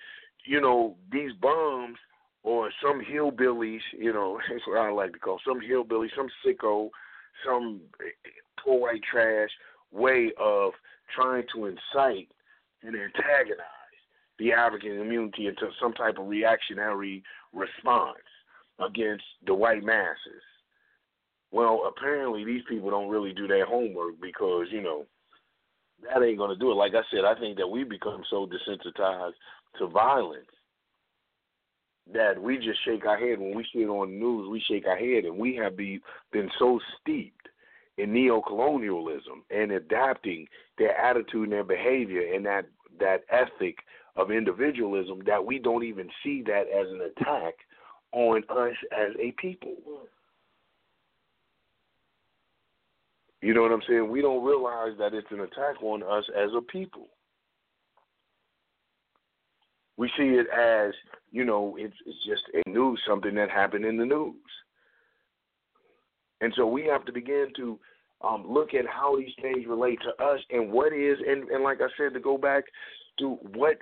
you 0.45 0.62
know, 0.62 0.95
these 1.12 1.31
bombs 1.41 1.98
or 2.43 2.71
some 2.81 3.01
hillbillies, 3.01 3.81
you 3.98 4.13
know, 4.13 4.39
that's 4.50 4.65
what 4.67 4.79
I 4.79 4.91
like 4.91 5.13
to 5.13 5.19
call 5.19 5.39
some 5.45 5.62
hillbilly, 5.62 6.10
some 6.15 6.27
sicko, 6.45 6.89
some 7.45 7.81
poor 8.63 8.79
white 8.79 9.01
trash 9.10 9.50
way 9.91 10.31
of 10.39 10.71
trying 11.15 11.44
to 11.56 11.65
incite 11.65 12.30
and 12.84 12.96
antagonize 12.96 13.68
the 14.39 14.51
African 14.53 14.98
community 14.98 15.48
into 15.48 15.70
some 15.82 15.94
type 15.94 16.18
of 16.18 16.27
reactionary 16.27 17.24
response 17.53 18.18
against 18.80 19.24
the 19.46 19.53
white 19.53 19.84
masses. 19.84 20.44
Well, 21.51 21.84
apparently 21.88 22.46
these 22.46 22.63
people 22.68 22.89
don't 22.89 23.10
really 23.10 23.34
do 23.34 23.48
their 23.48 23.65
homework 23.65 24.20
because, 24.22 24.68
you 24.72 24.82
know, 24.82 25.06
that 26.03 26.24
ain't 26.24 26.38
going 26.38 26.50
to 26.50 26.56
do 26.56 26.72
it. 26.72 26.75
Like 26.75 26.94
I 26.94 27.03
said, 27.12 27.25
I 27.25 27.39
think 27.39 27.58
that 27.58 27.68
we 27.68 27.84
become 27.84 28.24
so 28.30 28.48
desensitized 28.48 29.34
to 29.77 29.88
violence 29.88 30.48
that 32.12 32.41
we 32.41 32.58
just 32.58 32.84
shake 32.84 33.06
our 33.06 33.18
head 33.18 33.39
when 33.39 33.56
we 33.56 33.65
see 33.72 33.82
it 33.82 33.88
on 33.88 34.10
the 34.10 34.15
news. 34.15 34.50
We 34.50 34.63
shake 34.68 34.88
our 34.88 34.98
head, 34.98 35.25
and 35.25 35.38
we 35.38 35.56
have 35.58 35.77
be, 35.77 36.00
been 36.32 36.50
so 36.58 36.80
steeped 37.00 37.48
in 38.01 38.13
neo-colonialism 38.13 39.43
and 39.51 39.72
adapting 39.72 40.48
their 40.77 40.98
attitude 40.98 41.43
and 41.43 41.51
their 41.51 41.63
behavior 41.63 42.34
and 42.34 42.46
that 42.46 42.65
that 43.00 43.24
ethic 43.29 43.77
of 44.15 44.31
individualism 44.31 45.22
that 45.25 45.43
we 45.46 45.60
don't 45.60 45.84
even 45.84 46.10
see 46.24 46.43
that 46.46 46.63
as 46.67 46.88
an 46.89 47.01
attack 47.01 47.53
on 48.12 48.43
us 48.50 48.75
as 48.91 49.13
a 49.20 49.31
people. 49.39 49.75
You 53.41 53.53
know 53.53 53.62
what 53.62 53.72
I'm 53.72 53.81
saying? 53.88 54.10
We 54.10 54.22
don't 54.22 54.43
realize 54.43 54.98
that 55.00 55.13
it's 55.13 55.31
an 55.31 55.39
attack 55.39 55.81
on 55.81 56.03
us 56.03 56.25
as 56.38 56.50
a 56.55 56.62
people. 56.62 57.08
We 59.98 60.10
see 60.17 60.36
it 60.36 60.48
as, 60.50 60.93
you 61.31 61.46
know, 61.46 61.75
it's, 61.79 61.96
it's 62.05 62.17
just 62.25 62.43
a 62.53 62.70
news, 62.70 63.00
something 63.08 63.36
that 63.36 63.50
happened 63.50 63.86
in 63.86 63.98
the 63.98 64.05
news. 64.05 64.36
And 66.41 66.53
so 66.55 66.67
we 66.67 66.86
have 66.86 67.05
to 67.05 67.12
begin 67.12 67.48
to 67.55 67.79
um, 68.24 68.46
look 68.48 68.74
at 68.74 68.86
how 68.88 69.18
these 69.18 69.34
things 69.42 69.66
relate 69.68 70.00
to 70.04 70.24
us 70.24 70.40
and 70.50 70.72
what 70.72 70.94
is, 70.94 71.18
and, 71.28 71.50
and 71.50 71.63
like 71.63 71.80
I 71.82 71.88
said, 71.98 72.13
to 72.13 72.20
go 72.20 72.38
back 72.38 72.66
to 73.20 73.38
what, 73.54 73.78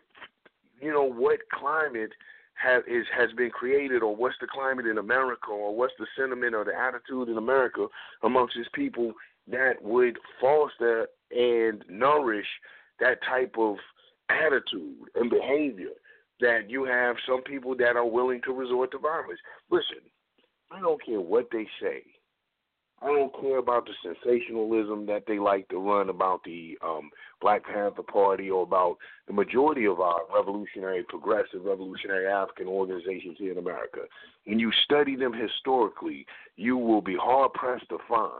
you 0.81 0.91
know, 0.91 1.03
what 1.03 1.39
climate 1.53 2.11
has 2.53 2.83
is 2.87 3.05
has 3.17 3.31
been 3.37 3.49
created, 3.49 4.03
or 4.03 4.15
what's 4.15 4.35
the 4.41 4.47
climate 4.47 4.85
in 4.85 4.97
America, 4.97 5.49
or 5.49 5.73
what's 5.75 5.93
the 5.97 6.07
sentiment 6.17 6.53
or 6.53 6.65
the 6.65 6.75
attitude 6.75 7.29
in 7.29 7.37
America 7.37 7.87
amongst 8.23 8.57
its 8.57 8.69
people 8.73 9.13
that 9.47 9.81
would 9.81 10.17
foster 10.41 11.07
and 11.31 11.83
nourish 11.89 12.47
that 12.99 13.19
type 13.23 13.55
of 13.57 13.77
attitude 14.29 15.07
and 15.15 15.29
behavior 15.29 15.91
that 16.39 16.69
you 16.69 16.83
have 16.85 17.15
some 17.27 17.41
people 17.43 17.75
that 17.75 17.95
are 17.95 18.05
willing 18.05 18.41
to 18.45 18.53
resort 18.53 18.91
to 18.91 18.97
violence. 18.97 19.39
Listen, 19.69 19.99
I 20.71 20.79
don't 20.79 21.03
care 21.03 21.19
what 21.19 21.47
they 21.51 21.67
say. 21.81 22.03
I 23.01 23.07
don't 23.07 23.33
care 23.39 23.59
about 23.59 23.87
the 23.87 23.93
sensationalism 24.03 25.05
that 25.05 25.23
they 25.25 25.39
like 25.39 25.69
to 25.69 25.77
run 25.77 26.09
about 26.09 26.43
the 26.43 26.77
um, 26.83 27.09
Black 27.41 27.63
Panther 27.65 28.03
Party 28.03 28.49
or 28.49 28.63
about 28.63 28.97
the 29.27 29.33
majority 29.33 29.85
of 29.85 30.01
our 30.01 30.21
revolutionary, 30.33 31.03
progressive, 31.07 31.63
revolutionary 31.63 32.27
African 32.27 32.67
organizations 32.67 33.37
here 33.37 33.53
in 33.53 33.57
America. 33.57 34.01
When 34.45 34.59
you 34.59 34.71
study 34.83 35.15
them 35.15 35.31
historically, 35.33 36.25
you 36.57 36.77
will 36.77 37.01
be 37.01 37.15
hard 37.15 37.53
pressed 37.53 37.87
to 37.89 37.99
find. 38.09 38.31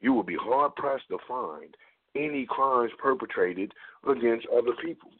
You 0.00 0.12
will 0.12 0.22
be 0.22 0.36
hard 0.40 0.76
pressed 0.76 1.08
to 1.08 1.18
find 1.26 1.74
any 2.14 2.46
crimes 2.48 2.92
perpetrated 2.98 3.72
against 4.08 4.46
other 4.56 4.72
people. 4.82 5.10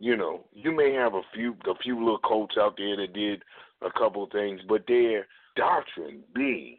You 0.00 0.16
know, 0.16 0.44
you 0.52 0.72
may 0.72 0.92
have 0.94 1.14
a 1.14 1.22
few 1.34 1.56
a 1.66 1.74
few 1.82 1.98
little 1.98 2.20
cults 2.20 2.54
out 2.58 2.76
there 2.76 2.96
that 2.96 3.12
did 3.12 3.42
a 3.82 3.90
couple 3.98 4.24
of 4.24 4.30
things, 4.30 4.60
but 4.68 4.84
their 4.86 5.26
doctrine 5.56 6.22
being 6.34 6.78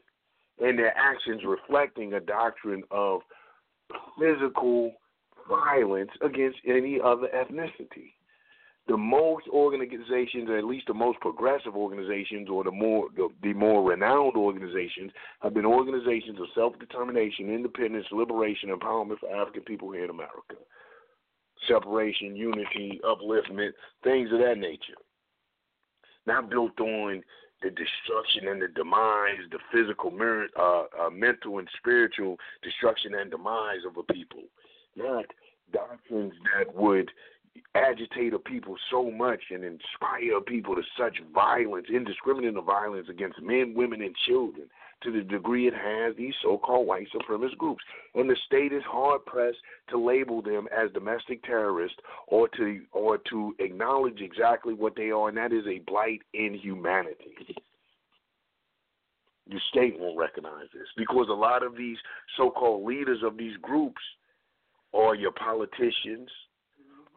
and 0.60 0.78
their 0.78 0.96
actions 0.98 1.42
reflecting 1.46 2.14
a 2.14 2.20
doctrine 2.20 2.84
of 2.92 3.22
physical 4.20 4.94
violence 5.48 6.12
against 6.22 6.58
any 6.68 7.00
other 7.04 7.28
ethnicity. 7.34 8.14
The 8.88 8.98
most 8.98 9.48
organizations, 9.50 10.50
or 10.50 10.58
at 10.58 10.64
least 10.64 10.88
the 10.88 10.96
most 10.96 11.20
progressive 11.20 11.76
organizations, 11.76 12.50
or 12.50 12.64
the 12.64 12.72
more 12.72 13.08
the, 13.16 13.30
the 13.44 13.54
more 13.54 13.88
renowned 13.88 14.36
organizations, 14.36 15.12
have 15.42 15.54
been 15.54 15.66
organizations 15.66 16.40
of 16.40 16.48
self-determination, 16.56 17.54
independence, 17.54 18.08
liberation, 18.12 18.70
empowerment 18.70 19.20
for 19.20 19.30
African 19.30 19.62
people 19.62 19.92
here 19.92 20.06
in 20.06 20.10
America 20.10 20.56
separation, 21.68 22.36
unity, 22.36 23.00
upliftment, 23.04 23.72
things 24.04 24.30
of 24.32 24.40
that 24.40 24.58
nature. 24.58 24.96
Not 26.30 26.52
built 26.52 26.80
on 26.80 27.24
the 27.64 27.72
destruction 27.72 28.48
and 28.50 28.62
the 28.62 28.68
demise, 28.68 29.42
the 29.52 29.58
physical, 29.74 30.14
uh, 30.56 31.06
uh, 31.06 31.10
mental, 31.10 31.58
and 31.58 31.68
spiritual 31.76 32.38
destruction 32.62 33.16
and 33.16 33.32
demise 33.32 33.82
of 33.88 33.98
a 33.98 34.14
people. 34.14 34.44
Not 34.96 35.26
doctrines 35.74 36.34
that 36.56 36.74
would 36.76 37.10
agitate 37.76 38.34
a 38.34 38.40
people 38.40 38.76
so 38.92 39.10
much 39.12 39.42
and 39.52 39.64
inspire 39.64 40.42
people 40.46 40.76
to 40.76 40.82
such 40.98 41.18
violence, 41.34 41.88
indiscriminate 41.90 42.64
violence 42.66 43.08
against 43.10 43.42
men, 43.42 43.74
women, 43.76 44.02
and 44.02 44.16
children 44.28 44.68
to 45.04 45.12
the 45.12 45.22
degree 45.22 45.68
it 45.68 45.74
has 45.74 46.16
these 46.18 46.34
so-called 46.42 46.88
white 46.88 47.08
supremacist 47.16 47.58
groups. 47.58 47.84
And 48.16 48.30
the 48.30 48.36
state 48.46 48.74
is 48.74 48.84
hard 48.86 49.26
pressed 49.26 49.58
to 49.90 49.98
label 49.98 50.42
them 50.42 50.68
as 50.76 50.92
domestic 50.92 51.44
terrorists 51.44 51.98
or 52.28 52.48
to 52.50 52.82
or 52.92 53.18
to 53.30 53.56
acknowledge 53.60 54.20
exactly 54.22 54.74
what 54.74 54.96
they 54.96 55.12
are, 55.12 55.30
and 55.30 55.38
that 55.38 55.54
is 55.54 55.66
a 55.68 55.80
blight 55.80 56.22
in 56.34 56.54
humanity. 56.54 57.36
The 59.48 59.60
state 59.70 59.98
won't 59.98 60.18
recognize 60.18 60.68
this 60.74 60.88
because 60.96 61.28
a 61.30 61.34
lot 61.34 61.64
of 61.64 61.76
these 61.76 61.98
so-called 62.38 62.86
leaders 62.86 63.24
of 63.24 63.38
these 63.38 63.58
groups 63.62 64.02
are 64.94 65.16
your 65.16 65.32
politicians 65.32 66.30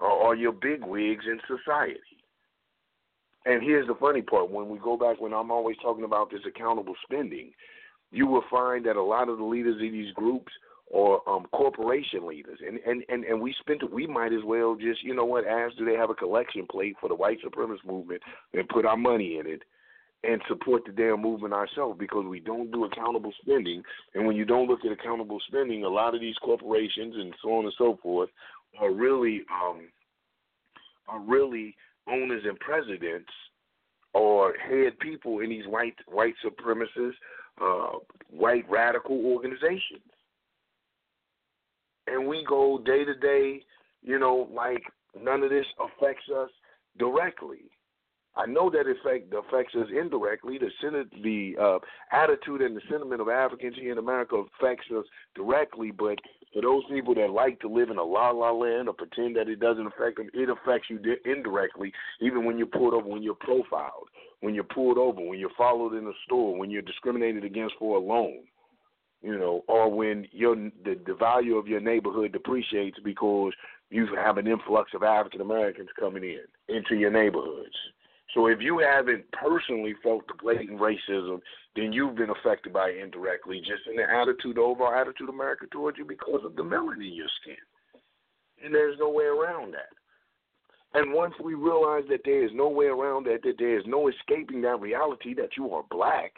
or 0.06 0.34
your 0.34 0.52
bigwigs 0.52 1.24
in 1.26 1.40
society. 1.46 1.98
And 3.44 3.62
here's 3.62 3.86
the 3.86 3.94
funny 3.94 4.22
part: 4.22 4.50
when 4.50 4.68
we 4.68 4.78
go 4.78 4.96
back, 4.96 5.20
when 5.20 5.32
I'm 5.32 5.50
always 5.50 5.76
talking 5.82 6.04
about 6.04 6.30
this 6.30 6.42
accountable 6.46 6.94
spending, 7.04 7.52
you 8.10 8.26
will 8.26 8.44
find 8.50 8.86
that 8.86 8.96
a 8.96 9.02
lot 9.02 9.28
of 9.28 9.38
the 9.38 9.44
leaders 9.44 9.76
of 9.76 9.80
these 9.80 10.12
groups 10.14 10.52
or 10.92 11.26
um, 11.28 11.46
corporation 11.52 12.26
leaders, 12.26 12.58
and 12.66 12.78
and 12.86 13.02
and 13.08 13.24
and 13.24 13.40
we 13.40 13.54
spent. 13.60 13.90
We 13.92 14.06
might 14.06 14.32
as 14.32 14.44
well 14.44 14.76
just, 14.76 15.02
you 15.02 15.14
know 15.14 15.24
what? 15.24 15.46
Ask 15.46 15.76
do 15.76 15.84
they 15.84 15.94
have 15.94 16.10
a 16.10 16.14
collection 16.14 16.66
plate 16.70 16.96
for 17.00 17.08
the 17.08 17.14
white 17.14 17.38
supremacist 17.42 17.84
movement 17.86 18.22
and 18.52 18.68
put 18.68 18.84
our 18.84 18.96
money 18.96 19.38
in 19.38 19.46
it, 19.46 19.62
and 20.22 20.40
support 20.48 20.82
the 20.84 20.92
damn 20.92 21.20
movement 21.20 21.54
ourselves 21.54 21.98
because 21.98 22.26
we 22.26 22.38
don't 22.38 22.70
do 22.70 22.84
accountable 22.84 23.32
spending. 23.40 23.82
And 24.14 24.26
when 24.26 24.36
you 24.36 24.44
don't 24.44 24.68
look 24.68 24.84
at 24.84 24.92
accountable 24.92 25.40
spending, 25.48 25.84
a 25.84 25.88
lot 25.88 26.14
of 26.14 26.20
these 26.20 26.36
corporations 26.42 27.14
and 27.16 27.34
so 27.42 27.54
on 27.54 27.64
and 27.64 27.74
so 27.76 27.98
forth 28.02 28.28
are 28.78 28.92
really 28.92 29.42
um, 29.52 29.88
are 31.08 31.20
really 31.20 31.76
owners 32.08 32.42
and 32.46 32.58
presidents 32.60 33.30
or 34.14 34.54
head 34.68 34.98
people 35.00 35.40
in 35.40 35.50
these 35.50 35.66
white 35.66 35.94
white 36.06 36.34
supremacist, 36.44 37.12
uh, 37.60 37.98
white 38.30 38.68
radical 38.68 39.24
organizations. 39.26 40.02
And 42.06 42.26
we 42.26 42.44
go 42.48 42.78
day 42.84 43.04
to 43.04 43.14
day, 43.14 43.62
you 44.02 44.18
know, 44.18 44.48
like 44.52 44.82
none 45.20 45.42
of 45.42 45.50
this 45.50 45.66
affects 45.78 46.24
us 46.34 46.50
directly. 46.98 47.70
I 48.34 48.46
know 48.46 48.70
that 48.70 48.86
effect 48.86 49.32
affects 49.34 49.74
us 49.74 49.88
indirectly. 49.90 50.58
The 50.58 50.70
the 51.22 51.54
uh, 51.60 51.78
attitude 52.12 52.62
and 52.62 52.76
the 52.76 52.80
sentiment 52.90 53.20
of 53.20 53.28
Africans 53.28 53.76
here 53.78 53.92
in 53.92 53.98
America 53.98 54.42
affects 54.58 54.86
us 54.96 55.04
directly, 55.34 55.90
but 55.90 56.18
for 56.52 56.62
those 56.62 56.82
people 56.90 57.14
that 57.14 57.30
like 57.30 57.60
to 57.60 57.68
live 57.68 57.90
in 57.90 57.98
a 57.98 58.02
la 58.02 58.30
la 58.30 58.50
land 58.50 58.88
or 58.88 58.94
pretend 58.94 59.36
that 59.36 59.48
it 59.48 59.60
doesn't 59.60 59.86
affect 59.86 60.18
them, 60.18 60.28
it 60.34 60.48
affects 60.48 60.90
you 60.90 61.00
indirectly, 61.24 61.92
even 62.20 62.44
when 62.44 62.58
you're 62.58 62.66
pulled 62.66 62.94
over, 62.94 63.08
when 63.08 63.22
you're 63.22 63.34
profiled, 63.34 64.08
when 64.40 64.54
you're 64.54 64.64
pulled 64.64 64.98
over, 64.98 65.20
when 65.20 65.38
you're 65.38 65.50
followed 65.56 65.94
in 65.94 66.06
a 66.06 66.12
store, 66.26 66.56
when 66.56 66.70
you're 66.70 66.82
discriminated 66.82 67.44
against 67.44 67.74
for 67.78 67.96
a 67.96 68.00
loan, 68.00 68.40
you 69.22 69.38
know, 69.38 69.64
or 69.68 69.90
when 69.90 70.26
your 70.32 70.56
the, 70.56 70.98
the 71.06 71.14
value 71.14 71.56
of 71.56 71.68
your 71.68 71.80
neighborhood 71.80 72.32
depreciates 72.32 72.98
because 73.04 73.52
you 73.90 74.06
have 74.16 74.38
an 74.38 74.46
influx 74.46 74.92
of 74.94 75.02
African 75.02 75.40
Americans 75.40 75.88
coming 75.98 76.24
in 76.24 76.40
into 76.74 76.96
your 76.96 77.10
neighborhoods. 77.10 77.76
So 78.34 78.46
if 78.46 78.60
you 78.60 78.78
haven't 78.78 79.24
personally 79.32 79.94
felt 80.02 80.26
the 80.26 80.34
blatant 80.42 80.80
racism, 80.80 81.40
then 81.76 81.92
you've 81.92 82.16
been 82.16 82.30
affected 82.30 82.72
by 82.72 82.88
it 82.88 83.02
indirectly, 83.02 83.60
just 83.60 83.86
in 83.88 83.96
the 83.96 84.04
attitude, 84.10 84.56
the 84.56 84.60
overall 84.60 84.94
attitude 84.94 85.28
of 85.28 85.34
America 85.34 85.66
towards 85.70 85.98
you 85.98 86.04
because 86.04 86.40
of 86.44 86.56
the 86.56 86.62
melanin 86.62 87.08
in 87.08 87.14
your 87.14 87.28
skin. 87.42 87.56
And 88.64 88.74
there's 88.74 88.98
no 88.98 89.10
way 89.10 89.24
around 89.24 89.74
that. 89.74 89.90
And 90.94 91.12
once 91.12 91.34
we 91.42 91.54
realize 91.54 92.04
that 92.10 92.20
there 92.24 92.44
is 92.44 92.50
no 92.54 92.68
way 92.68 92.86
around 92.86 93.24
that, 93.24 93.42
that 93.42 93.54
there 93.58 93.78
is 93.78 93.84
no 93.86 94.08
escaping 94.08 94.60
that 94.62 94.80
reality 94.80 95.34
that 95.34 95.56
you 95.56 95.72
are 95.72 95.84
black, 95.90 96.32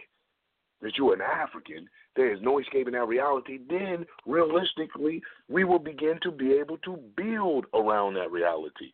that 0.80 0.96
you 0.96 1.10
are 1.10 1.14
an 1.14 1.22
African, 1.22 1.88
there 2.16 2.32
is 2.32 2.40
no 2.40 2.60
escaping 2.60 2.92
that 2.92 3.08
reality, 3.08 3.58
then 3.68 4.06
realistically, 4.26 5.20
we 5.48 5.64
will 5.64 5.80
begin 5.80 6.18
to 6.22 6.30
be 6.30 6.52
able 6.52 6.78
to 6.78 6.98
build 7.16 7.66
around 7.74 8.14
that 8.14 8.30
reality. 8.30 8.92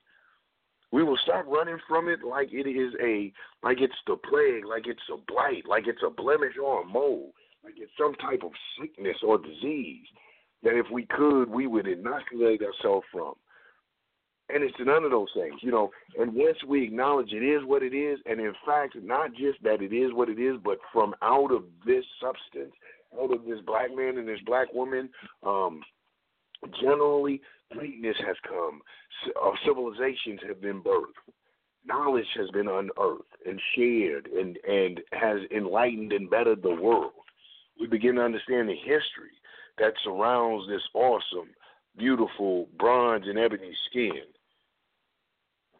We 0.93 1.05
will 1.05 1.19
stop 1.23 1.47
running 1.47 1.79
from 1.89 2.09
it 2.09 2.21
like 2.25 2.49
it 2.53 2.69
is 2.69 2.93
a 3.01 3.33
like 3.63 3.81
it's 3.81 3.95
the 4.07 4.17
plague, 4.17 4.65
like 4.67 4.87
it's 4.87 5.01
a 5.13 5.19
blight, 5.31 5.65
like 5.69 5.87
it's 5.87 6.03
a 6.05 6.11
blemish 6.11 6.55
or 6.63 6.83
a 6.83 6.87
mole, 6.87 7.33
like 7.63 7.75
it's 7.77 7.93
some 7.99 8.15
type 8.15 8.43
of 8.43 8.53
sickness 8.81 9.17
or 9.23 9.39
disease 9.39 10.07
that 10.63 10.77
if 10.77 10.87
we 10.93 11.07
could, 11.07 11.49
we 11.49 11.67
would 11.67 11.87
inoculate 11.87 12.61
ourselves 12.63 13.07
from. 13.13 13.35
And 14.53 14.65
it's 14.65 14.75
none 14.81 15.05
of 15.05 15.13
those 15.13 15.29
things, 15.35 15.55
you 15.63 15.71
know. 15.71 15.91
And 16.19 16.35
once 16.35 16.59
we 16.67 16.83
acknowledge 16.83 17.33
it 17.33 17.45
is 17.45 17.63
what 17.65 17.85
it 17.85 17.95
is, 17.95 18.19
and 18.27 18.41
in 18.41 18.53
fact, 18.67 18.97
not 19.01 19.31
just 19.31 19.63
that 19.63 19.81
it 19.81 19.95
is 19.95 20.13
what 20.13 20.29
it 20.29 20.41
is, 20.41 20.57
but 20.65 20.79
from 20.93 21.15
out 21.23 21.53
of 21.53 21.63
this 21.87 22.05
substance, 22.21 22.75
out 23.21 23.33
of 23.33 23.45
this 23.45 23.61
black 23.65 23.95
man 23.95 24.19
and 24.19 24.27
this 24.27 24.41
black 24.45 24.73
woman, 24.75 25.09
um, 25.45 25.83
generally 26.81 27.41
greatness 27.73 28.17
has 28.27 28.37
come. 28.49 28.81
Uh, 29.43 29.51
civilizations 29.67 30.41
have 30.47 30.61
been 30.61 30.83
birthed. 30.83 31.19
Knowledge 31.85 32.27
has 32.37 32.51
been 32.51 32.69
unearthed 32.69 33.37
and 33.47 33.61
shared 33.75 34.27
and, 34.27 34.59
and 34.69 35.01
has 35.13 35.39
enlightened 35.55 36.13
and 36.13 36.29
bettered 36.29 36.63
the 36.63 36.75
world. 36.75 37.13
We 37.79 37.87
begin 37.87 38.17
to 38.17 38.23
understand 38.23 38.69
the 38.69 38.77
history 38.77 39.33
that 39.79 39.95
surrounds 40.05 40.69
this 40.69 40.83
awesome, 40.95 41.49
beautiful 41.97 42.69
bronze 42.79 43.25
and 43.27 43.39
ebony 43.39 43.73
skin 43.89 44.23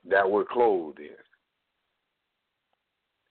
that 0.09 0.29
we're 0.29 0.47
clothed 0.47 0.99
in. 0.99 1.09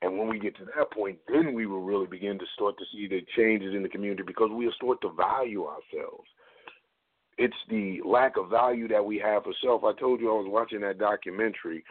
And 0.01 0.18
when 0.18 0.30
we 0.30 0.39
get 0.39 0.56
to 0.58 0.66
that 0.78 0.92
point, 0.92 1.18
then 1.28 1.54
we 1.54 1.66
will 1.66 1.82
really 1.82 2.08
begin 2.08 2.39
to 2.39 2.46
start 2.54 2.78
to 2.78 2.86
see 2.94 3.08
the 3.08 3.25
changes 3.36 3.74
in 3.74 3.84
the 3.84 3.89
community 3.89 4.24
because 4.25 4.50
we'll 4.51 4.72
start 4.74 5.01
to 5.01 5.10
value 5.10 5.66
ourselves 5.66 6.30
it's 7.39 7.55
the 7.69 8.01
lack 8.05 8.38
of 8.38 8.50
value 8.50 8.88
that 8.89 9.03
we 9.03 9.17
have 9.19 9.43
for 9.43 9.53
self. 9.63 9.84
I 9.84 9.93
told 9.93 10.19
you 10.19 10.29
I 10.29 10.41
was 10.41 10.50
watching 10.50 10.81
that 10.81 11.00
documentary, 11.00 11.84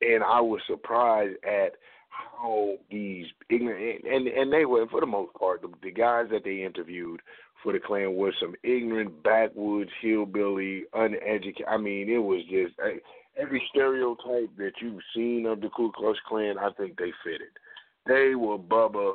and 0.00 0.22
I 0.22 0.40
was 0.40 0.60
surprised 0.66 1.36
at 1.44 1.72
how 2.08 2.74
these 2.90 3.26
ignorant 3.48 4.04
and 4.04 4.26
and 4.26 4.52
they 4.52 4.64
were 4.64 4.86
for 4.88 5.00
the 5.00 5.06
most 5.06 5.32
part 5.34 5.62
the, 5.62 5.68
the 5.82 5.92
guys 5.92 6.26
that 6.30 6.44
they 6.44 6.64
interviewed 6.64 7.20
for 7.62 7.72
the 7.72 7.78
Klan 7.78 8.14
were 8.14 8.32
some 8.40 8.54
ignorant 8.62 9.22
backwoods 9.22 9.90
hillbilly 10.02 10.84
uneducated. 10.92 11.66
I 11.68 11.76
mean, 11.76 12.10
it 12.10 12.18
was 12.18 12.42
just 12.50 12.74
every 13.36 13.62
stereotype 13.70 14.50
that 14.58 14.72
you've 14.80 15.02
seen 15.14 15.46
of 15.46 15.60
the 15.60 15.68
Ku 15.68 15.92
Klux 15.92 16.18
Klan. 16.28 16.56
I 16.58 16.70
think 16.72 16.98
they 16.98 17.12
fitted. 17.24 17.52
They 18.06 18.34
were 18.34 18.58
Bubba 18.58 19.14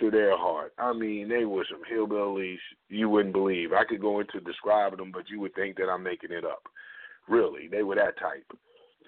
to 0.00 0.10
their 0.10 0.36
heart. 0.36 0.72
I 0.78 0.92
mean, 0.92 1.28
they 1.28 1.44
were 1.44 1.66
some 1.70 1.82
hillbillies 1.90 2.58
you 2.88 3.08
wouldn't 3.08 3.34
believe. 3.34 3.72
I 3.72 3.84
could 3.84 4.00
go 4.00 4.20
into 4.20 4.40
describing 4.40 4.98
them, 4.98 5.12
but 5.12 5.28
you 5.28 5.40
would 5.40 5.54
think 5.54 5.76
that 5.76 5.88
I'm 5.88 6.02
making 6.02 6.32
it 6.32 6.44
up. 6.44 6.62
Really, 7.28 7.68
they 7.68 7.82
were 7.82 7.94
that 7.96 8.18
type. 8.18 8.46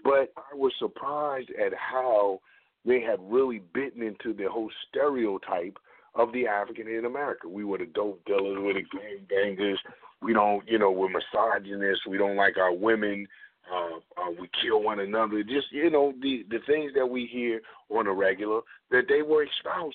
But 0.04 0.32
I 0.36 0.54
was 0.54 0.72
surprised 0.78 1.50
at 1.50 1.72
how 1.74 2.40
they 2.84 3.00
had 3.00 3.18
really 3.20 3.60
bitten 3.74 4.02
into 4.02 4.32
the 4.32 4.48
whole 4.50 4.70
stereotype 4.88 5.78
of 6.14 6.32
the 6.32 6.46
African 6.46 6.88
in 6.88 7.04
America. 7.04 7.48
We 7.48 7.64
were 7.64 7.78
the 7.78 7.86
dope 7.86 8.24
dealers, 8.24 8.58
we're 8.60 8.74
the 8.74 8.82
gang 8.82 9.26
bangers. 9.28 9.78
We 10.22 10.32
don't, 10.32 10.66
you 10.66 10.78
know, 10.78 10.90
we're 10.90 11.10
misogynists. 11.10 12.06
We 12.08 12.16
don't 12.16 12.36
like 12.36 12.56
our 12.56 12.72
women. 12.72 13.26
Uh, 13.70 13.96
uh, 14.20 14.30
we 14.40 14.48
kill 14.62 14.82
one 14.82 15.00
another. 15.00 15.42
Just 15.42 15.72
you 15.72 15.90
know, 15.90 16.12
the 16.22 16.44
the 16.48 16.60
things 16.66 16.92
that 16.94 17.06
we 17.06 17.26
hear 17.26 17.60
on 17.90 18.06
a 18.06 18.12
regular 18.12 18.60
that 18.90 19.04
they 19.08 19.22
were 19.22 19.44
espousing 19.44 19.92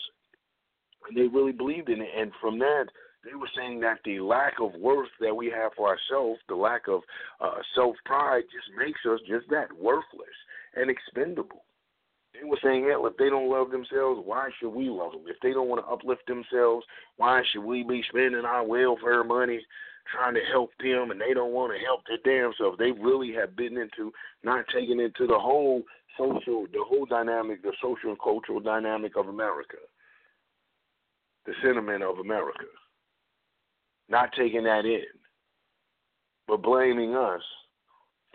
and 1.07 1.17
they 1.17 1.27
really 1.27 1.51
believed 1.51 1.89
in 1.89 2.01
it. 2.01 2.09
And 2.17 2.31
from 2.41 2.59
that, 2.59 2.85
they 3.23 3.35
were 3.35 3.49
saying 3.55 3.79
that 3.81 3.99
the 4.03 4.19
lack 4.19 4.53
of 4.59 4.73
worth 4.75 5.09
that 5.19 5.35
we 5.35 5.47
have 5.47 5.71
for 5.75 5.87
ourselves, 5.87 6.39
the 6.47 6.55
lack 6.55 6.87
of 6.87 7.01
uh, 7.39 7.61
self 7.75 7.95
pride, 8.05 8.43
just 8.51 8.77
makes 8.77 8.99
us 9.05 9.19
just 9.27 9.49
that 9.49 9.71
worthless 9.73 10.37
and 10.75 10.89
expendable. 10.89 11.63
They 12.33 12.47
were 12.47 12.57
saying, 12.63 12.87
hell, 12.89 13.05
if 13.07 13.17
they 13.17 13.29
don't 13.29 13.51
love 13.51 13.71
themselves, 13.71 14.21
why 14.23 14.49
should 14.59 14.73
we 14.73 14.89
love 14.89 15.11
them? 15.11 15.25
If 15.27 15.37
they 15.43 15.51
don't 15.51 15.67
want 15.67 15.85
to 15.85 15.91
uplift 15.91 16.25
themselves, 16.27 16.85
why 17.17 17.43
should 17.51 17.63
we 17.63 17.83
be 17.83 18.03
spending 18.09 18.45
our 18.45 18.65
welfare 18.65 19.23
money 19.23 19.59
trying 20.11 20.33
to 20.35 20.41
help 20.51 20.71
them 20.79 21.11
and 21.11 21.21
they 21.21 21.33
don't 21.33 21.53
want 21.53 21.73
to 21.73 21.85
help 21.85 22.01
their 22.07 22.23
damn 22.23 22.53
self? 22.57 22.77
They 22.77 22.91
really 22.91 23.33
have 23.33 23.55
bitten 23.55 23.77
into 23.77 24.13
not 24.43 24.65
taking 24.73 24.99
into 24.99 25.27
the 25.27 25.37
whole 25.37 25.83
social, 26.17 26.65
the 26.71 26.83
whole 26.87 27.05
dynamic, 27.05 27.61
the 27.61 27.73
social 27.81 28.09
and 28.09 28.19
cultural 28.19 28.61
dynamic 28.61 29.17
of 29.17 29.27
America 29.27 29.77
the 31.45 31.53
sentiment 31.63 32.03
of 32.03 32.19
America, 32.19 32.65
not 34.09 34.29
taking 34.37 34.63
that 34.63 34.85
in, 34.85 35.03
but 36.47 36.61
blaming 36.61 37.15
us 37.15 37.41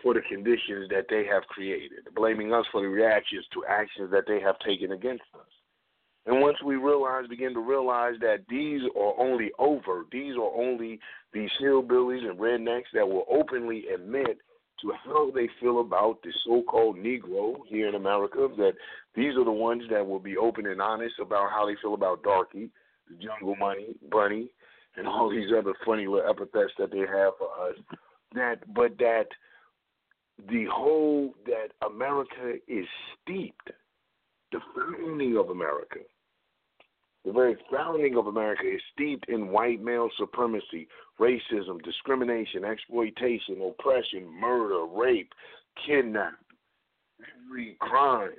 for 0.01 0.13
the 0.13 0.21
conditions 0.29 0.89
that 0.89 1.05
they 1.09 1.25
have 1.25 1.43
created, 1.47 1.99
blaming 2.15 2.53
us 2.53 2.65
for 2.71 2.81
the 2.81 2.87
reactions 2.87 3.45
to 3.53 3.65
actions 3.65 4.11
that 4.11 4.25
they 4.27 4.39
have 4.39 4.57
taken 4.59 4.91
against 4.91 5.23
us. 5.33 5.47
And 6.25 6.41
once 6.41 6.57
we 6.63 6.75
realize, 6.75 7.25
begin 7.29 7.53
to 7.53 7.61
realize 7.61 8.15
that 8.19 8.39
these 8.49 8.81
are 8.97 9.13
only 9.17 9.49
overt, 9.57 10.07
these 10.11 10.35
are 10.35 10.53
only 10.53 10.99
these 11.31 11.49
hillbillies 11.61 12.29
and 12.29 12.37
rednecks 12.37 12.91
that 12.93 13.07
will 13.07 13.25
openly 13.31 13.85
admit 13.93 14.37
to 14.81 14.93
how 15.05 15.31
they 15.31 15.49
feel 15.59 15.79
about 15.79 16.21
the 16.21 16.31
so-called 16.45 16.97
Negro 16.97 17.55
here 17.67 17.87
in 17.87 17.95
America, 17.95 18.47
that 18.57 18.73
these 19.15 19.35
are 19.35 19.45
the 19.45 19.51
ones 19.51 19.83
that 19.89 20.05
will 20.05 20.19
be 20.19 20.37
open 20.37 20.67
and 20.67 20.81
honest 20.81 21.15
about 21.19 21.49
how 21.49 21.65
they 21.65 21.75
feel 21.81 21.93
about 21.93 22.21
Darky, 22.23 22.69
Jungle 23.21 23.55
Money, 23.55 23.95
Bunny, 24.11 24.49
and 24.95 25.07
all 25.07 25.29
these 25.29 25.49
other 25.57 25.73
funny 25.85 26.07
little 26.07 26.29
epithets 26.29 26.73
that 26.79 26.91
they 26.91 26.99
have 26.99 27.33
for 27.37 27.49
us. 27.67 27.75
That, 28.33 28.73
but 28.73 28.97
that 28.97 29.27
the 30.49 30.65
whole 30.71 31.33
that 31.45 31.69
America 31.85 32.55
is 32.67 32.85
steeped, 33.21 33.71
the 34.51 34.59
founding 34.75 35.37
of 35.37 35.49
America, 35.49 35.99
the 37.25 37.31
very 37.31 37.57
founding 37.71 38.15
of 38.17 38.27
America 38.27 38.63
is 38.63 38.81
steeped 38.93 39.27
in 39.29 39.49
white 39.49 39.81
male 39.81 40.09
supremacy, 40.17 40.87
racism, 41.19 41.81
discrimination, 41.83 42.63
exploitation, 42.63 43.61
oppression, 43.61 44.27
murder, 44.39 44.85
rape, 44.85 45.33
kidnap, 45.85 46.33
every 47.49 47.75
crime 47.79 48.31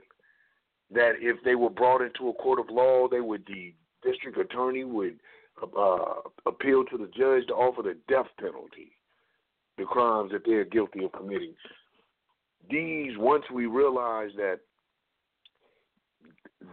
that 0.91 1.13
if 1.21 1.37
they 1.45 1.55
were 1.55 1.71
brought 1.71 2.01
into 2.01 2.29
a 2.29 2.35
court 2.35 2.59
of 2.59 2.71
law, 2.71 3.09
they 3.09 3.21
would 3.21 3.45
be 3.45 3.75
district 4.11 4.39
attorney 4.39 4.85
would 4.85 5.19
uh, 5.63 6.15
appeal 6.47 6.85
to 6.85 6.99
the 6.99 7.11
judge 7.17 7.47
to 7.49 7.55
offer 7.55 7.83
the 7.83 7.97
death 8.09 8.27
penalty, 8.39 8.93
the 9.77 9.85
crimes 9.85 10.31
that 10.33 10.43
they're 10.47 10.65
guilty 10.65 11.05
of 11.05 11.13
committing. 11.13 11.55
These, 12.71 13.13
once 13.17 13.45
we 13.53 13.67
realize 13.67 14.31
that 14.37 14.61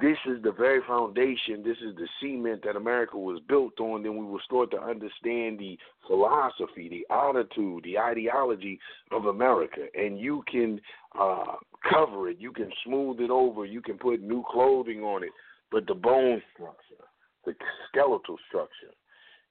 this 0.01 0.17
is 0.27 0.41
the 0.43 0.51
very 0.51 0.81
foundation, 0.87 1.63
this 1.63 1.77
is 1.77 1.95
the 1.95 2.07
cement 2.19 2.63
that 2.65 2.75
America 2.75 3.17
was 3.17 3.39
built 3.47 3.79
on, 3.79 4.03
then 4.03 4.17
we 4.17 4.25
will 4.25 4.41
start 4.43 4.71
to 4.71 4.81
understand 4.81 5.59
the 5.59 5.77
philosophy, 6.07 6.89
the 6.89 7.13
attitude, 7.13 7.83
the 7.83 7.97
ideology 7.97 8.79
of 9.11 9.25
America. 9.25 9.85
And 9.93 10.19
you 10.19 10.43
can 10.51 10.81
uh, 11.19 11.55
cover 11.89 12.29
it, 12.29 12.37
you 12.39 12.51
can 12.51 12.71
smooth 12.85 13.19
it 13.19 13.29
over, 13.29 13.65
you 13.65 13.81
can 13.81 13.97
put 13.97 14.21
new 14.21 14.43
clothing 14.51 15.01
on 15.01 15.23
it, 15.23 15.29
but 15.71 15.87
the 15.87 15.93
bone 15.93 16.41
structure, 16.53 17.05
the 17.45 17.53
skeletal 17.89 18.37
structure, 18.47 18.93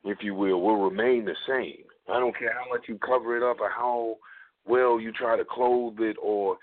if 0.04 0.18
you 0.22 0.34
will, 0.34 0.60
will 0.60 0.82
remain 0.82 1.24
the 1.24 1.36
same. 1.48 1.84
I 2.08 2.18
don't 2.20 2.36
care 2.36 2.52
how 2.52 2.68
much 2.68 2.82
you 2.88 2.98
cover 2.98 3.36
it 3.36 3.42
up 3.42 3.60
or 3.60 3.70
how 3.70 4.16
well 4.66 5.00
you 5.00 5.12
try 5.12 5.36
to 5.36 5.44
clothe 5.44 6.00
it 6.00 6.16
or 6.22 6.58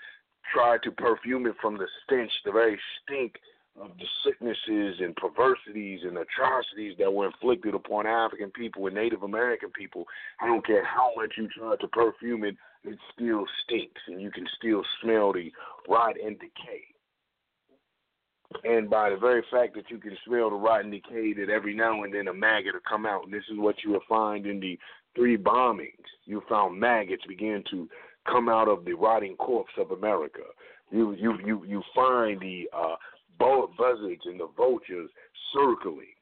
try 0.52 0.78
to 0.84 0.90
perfume 0.90 1.46
it 1.46 1.54
from 1.60 1.78
the 1.78 1.86
stench, 2.04 2.30
the 2.44 2.52
very 2.52 2.78
stink 3.02 3.34
of 3.80 3.90
the 3.98 4.04
sicknesses 4.24 5.00
and 5.00 5.16
perversities 5.16 6.00
and 6.02 6.18
atrocities 6.18 6.94
that 6.98 7.12
were 7.12 7.26
inflicted 7.26 7.74
upon 7.74 8.06
African 8.06 8.50
people 8.50 8.86
and 8.86 8.94
Native 8.94 9.22
American 9.22 9.70
people. 9.70 10.04
I 10.40 10.46
don't 10.46 10.66
care 10.66 10.84
how 10.84 11.12
much 11.16 11.32
you 11.38 11.48
try 11.48 11.76
to 11.76 11.88
perfume 11.88 12.44
it, 12.44 12.56
it 12.84 12.98
still 13.14 13.46
stinks 13.64 14.00
and 14.08 14.20
you 14.20 14.30
can 14.30 14.46
still 14.58 14.82
smell 15.02 15.32
the 15.32 15.50
rot 15.88 16.16
and 16.22 16.38
decay. 16.38 16.91
And 18.64 18.88
by 18.88 19.10
the 19.10 19.16
very 19.16 19.44
fact 19.50 19.74
that 19.74 19.90
you 19.90 19.98
can 19.98 20.16
smell 20.26 20.50
the 20.50 20.56
rotten 20.56 20.90
decay, 20.90 21.32
that 21.34 21.50
every 21.50 21.74
now 21.74 22.02
and 22.02 22.14
then 22.14 22.28
a 22.28 22.34
maggot 22.34 22.74
will 22.74 22.80
come 22.88 23.06
out. 23.06 23.24
And 23.24 23.32
this 23.32 23.44
is 23.50 23.58
what 23.58 23.76
you 23.84 23.92
will 23.92 24.00
find 24.08 24.46
in 24.46 24.60
the 24.60 24.78
three 25.14 25.36
bombings. 25.36 26.06
You 26.24 26.42
found 26.48 26.78
maggots 26.78 27.24
begin 27.26 27.62
to 27.70 27.88
come 28.30 28.48
out 28.48 28.68
of 28.68 28.84
the 28.84 28.94
rotting 28.94 29.36
corpse 29.36 29.72
of 29.78 29.90
America. 29.90 30.42
You 30.90 31.12
you 31.12 31.38
you 31.44 31.64
you 31.64 31.82
find 31.94 32.40
the 32.40 32.68
uh, 32.72 32.96
buzzards 33.38 34.22
and 34.24 34.38
the 34.38 34.48
vultures 34.56 35.10
circling, 35.54 36.14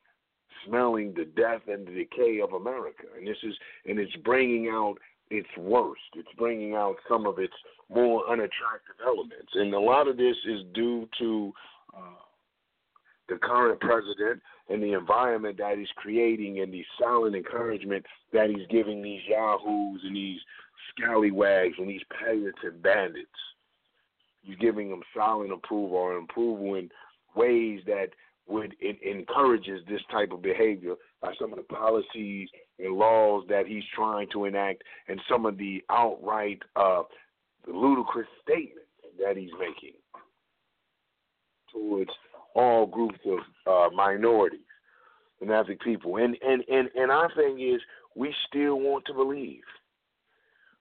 smelling 0.66 1.14
the 1.14 1.24
death 1.24 1.62
and 1.68 1.86
the 1.86 1.92
decay 1.92 2.40
of 2.40 2.52
America. 2.52 3.04
And 3.16 3.26
this 3.26 3.36
is 3.42 3.54
and 3.86 3.98
it's 3.98 4.14
bringing 4.16 4.68
out 4.68 4.96
its 5.30 5.48
worst. 5.56 6.00
It's 6.16 6.28
bringing 6.36 6.74
out 6.74 6.96
some 7.08 7.26
of 7.26 7.38
its 7.38 7.54
more 7.88 8.24
unattractive 8.26 8.96
elements. 9.04 9.52
And 9.54 9.74
a 9.74 9.80
lot 9.80 10.08
of 10.08 10.16
this 10.16 10.36
is 10.46 10.62
due 10.74 11.08
to 11.18 11.52
uh, 11.96 12.20
the 13.28 13.36
current 13.36 13.80
president 13.80 14.42
and 14.68 14.82
the 14.82 14.92
environment 14.92 15.56
that 15.58 15.78
he's 15.78 15.88
creating 15.96 16.60
and 16.60 16.72
the 16.72 16.84
silent 17.00 17.34
encouragement 17.34 18.04
that 18.32 18.50
he's 18.50 18.66
giving 18.70 19.02
these 19.02 19.20
yahoos 19.28 20.00
and 20.04 20.14
these 20.14 20.40
scallywags 20.90 21.74
and 21.78 21.88
these 21.88 22.02
palliative 22.18 22.82
bandits. 22.82 23.28
He's 24.42 24.56
giving 24.56 24.90
them 24.90 25.02
silent 25.16 25.52
approval 25.52 25.96
or 25.96 26.18
approval 26.18 26.74
in 26.74 26.90
ways 27.36 27.80
that 27.86 28.08
would 28.48 28.74
it 28.80 28.98
encourages 29.02 29.80
this 29.88 30.00
type 30.10 30.32
of 30.32 30.42
behavior 30.42 30.94
by 31.22 31.32
some 31.40 31.52
of 31.52 31.58
the 31.58 31.74
policies 31.74 32.48
and 32.78 32.94
laws 32.94 33.44
that 33.48 33.66
he's 33.66 33.84
trying 33.94 34.28
to 34.32 34.46
enact 34.46 34.82
and 35.08 35.20
some 35.30 35.46
of 35.46 35.56
the 35.56 35.84
outright 35.88 36.58
uh, 36.74 37.02
ludicrous 37.68 38.26
statements 38.42 38.88
that 39.22 39.36
he's 39.36 39.50
making 39.58 39.99
towards 41.72 42.10
all 42.54 42.86
groups 42.86 43.18
of 43.26 43.38
uh, 43.66 43.94
minorities 43.94 44.60
and 45.40 45.50
ethnic 45.50 45.80
people. 45.80 46.16
And, 46.16 46.36
and 46.42 46.62
and 46.68 46.88
and 46.94 47.10
our 47.10 47.32
thing 47.34 47.60
is, 47.60 47.80
we 48.14 48.34
still 48.48 48.80
want 48.80 49.04
to 49.06 49.14
believe. 49.14 49.62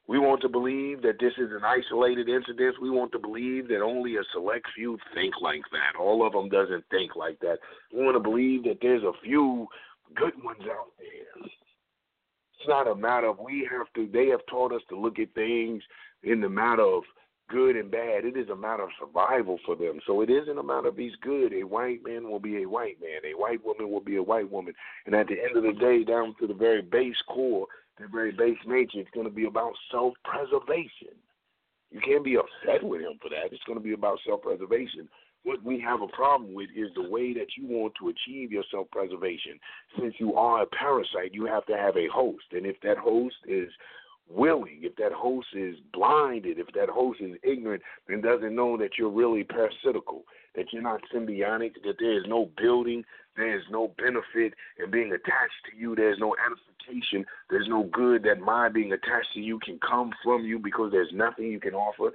We 0.07 0.17
want 0.17 0.41
to 0.41 0.49
believe 0.49 1.03
that 1.03 1.19
this 1.19 1.33
is 1.37 1.51
an 1.51 1.61
isolated 1.63 2.27
incident. 2.27 2.81
We 2.81 2.89
want 2.89 3.11
to 3.11 3.19
believe 3.19 3.67
that 3.67 3.81
only 3.81 4.15
a 4.15 4.23
select 4.33 4.65
few 4.75 4.97
think 5.13 5.35
like 5.39 5.61
that. 5.71 5.99
All 5.99 6.25
of 6.25 6.33
them 6.33 6.49
doesn't 6.49 6.83
think 6.89 7.15
like 7.15 7.39
that. 7.41 7.59
We 7.93 8.03
want 8.03 8.15
to 8.15 8.19
believe 8.19 8.63
that 8.63 8.79
there's 8.81 9.03
a 9.03 9.11
few 9.23 9.67
good 10.15 10.33
ones 10.43 10.61
out 10.63 10.87
there. 10.97 11.45
It's 11.45 12.67
not 12.67 12.87
a 12.87 12.95
matter 12.95 13.27
of 13.27 13.37
we 13.37 13.69
have 13.71 13.85
to. 13.93 14.09
They 14.11 14.27
have 14.29 14.39
taught 14.49 14.73
us 14.73 14.81
to 14.89 14.99
look 14.99 15.19
at 15.19 15.33
things 15.35 15.83
in 16.23 16.41
the 16.41 16.49
matter 16.49 16.81
of 16.81 17.03
good 17.49 17.75
and 17.75 17.91
bad. 17.91 18.25
It 18.25 18.37
is 18.37 18.49
a 18.49 18.55
matter 18.55 18.83
of 18.83 18.89
survival 18.99 19.59
for 19.65 19.75
them. 19.75 19.99
So 20.05 20.21
it 20.21 20.29
isn't 20.29 20.57
a 20.57 20.63
matter 20.63 20.87
of 20.87 20.97
he's 20.97 21.15
good. 21.21 21.53
A 21.53 21.63
white 21.63 21.99
man 22.05 22.29
will 22.29 22.39
be 22.39 22.63
a 22.63 22.69
white 22.69 22.97
man. 23.01 23.21
A 23.25 23.37
white 23.37 23.63
woman 23.65 23.91
will 23.91 24.01
be 24.01 24.15
a 24.15 24.23
white 24.23 24.49
woman. 24.49 24.73
And 25.05 25.15
at 25.15 25.27
the 25.27 25.41
end 25.41 25.57
of 25.57 25.63
the 25.63 25.79
day, 25.79 26.03
down 26.03 26.35
to 26.39 26.47
the 26.47 26.53
very 26.53 26.81
base 26.81 27.21
core, 27.27 27.67
the 27.99 28.07
very 28.07 28.31
base 28.31 28.57
nature, 28.65 28.99
it's 28.99 29.09
going 29.11 29.27
to 29.27 29.33
be 29.33 29.45
about 29.45 29.73
self 29.91 30.13
preservation. 30.23 31.15
You 31.91 31.99
can't 32.01 32.23
be 32.23 32.37
upset 32.37 32.83
with 32.83 33.01
him 33.01 33.17
for 33.21 33.29
that. 33.29 33.51
It's 33.51 33.63
going 33.65 33.79
to 33.79 33.83
be 33.83 33.93
about 33.93 34.19
self 34.25 34.43
preservation. 34.43 35.09
What 35.43 35.63
we 35.63 35.79
have 35.79 36.01
a 36.01 36.07
problem 36.07 36.53
with 36.53 36.69
is 36.75 36.89
the 36.95 37.09
way 37.09 37.33
that 37.33 37.47
you 37.57 37.65
want 37.67 37.93
to 37.99 38.09
achieve 38.09 38.51
your 38.51 38.63
self 38.69 38.89
preservation. 38.91 39.59
Since 39.97 40.15
you 40.19 40.35
are 40.35 40.63
a 40.63 40.67
parasite, 40.67 41.33
you 41.33 41.45
have 41.45 41.65
to 41.67 41.77
have 41.77 41.97
a 41.97 42.07
host. 42.07 42.45
And 42.51 42.65
if 42.65 42.75
that 42.83 42.97
host 42.97 43.37
is 43.47 43.69
willing, 44.29 44.79
if 44.81 44.95
that 44.97 45.11
host 45.11 45.47
is 45.53 45.75
blinded, 45.93 46.59
if 46.59 46.67
that 46.75 46.89
host 46.89 47.19
is 47.21 47.37
ignorant 47.43 47.81
and 48.07 48.23
doesn't 48.23 48.55
know 48.55 48.77
that 48.77 48.91
you're 48.97 49.09
really 49.09 49.43
parasitical, 49.43 50.23
that 50.55 50.65
you're 50.71 50.81
not 50.81 51.01
symbiotic, 51.13 51.73
that 51.83 51.95
there 51.99 52.17
is 52.17 52.23
no 52.27 52.49
building, 52.57 53.03
there 53.35 53.57
is 53.57 53.63
no 53.71 53.93
benefit 53.97 54.53
in 54.83 54.91
being 54.91 55.11
attached 55.13 55.61
to 55.69 55.77
you, 55.77 55.95
there's 55.95 56.19
no 56.19 56.35
edification, 56.45 57.25
there's 57.49 57.67
no 57.67 57.83
good 57.91 58.23
that 58.23 58.39
my 58.39 58.69
being 58.69 58.91
attached 58.91 59.33
to 59.33 59.39
you 59.39 59.59
can 59.59 59.79
come 59.79 60.11
from 60.23 60.43
you 60.43 60.59
because 60.59 60.91
there's 60.91 61.11
nothing 61.13 61.45
you 61.45 61.59
can 61.59 61.73
offer. 61.73 62.11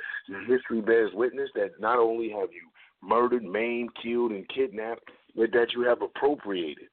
History 0.47 0.81
bears 0.81 1.13
witness 1.15 1.51
that 1.55 1.81
not 1.81 1.99
only 1.99 2.31
have 2.31 2.51
you 2.53 2.69
murdered, 3.03 3.45
maimed, 3.45 3.91
killed, 4.03 4.33
and 4.33 4.49
kidnapped, 4.49 5.05
but 5.37 5.53
that 5.53 5.73
you 5.75 5.83
have 5.83 6.03
appropriated 6.03 6.89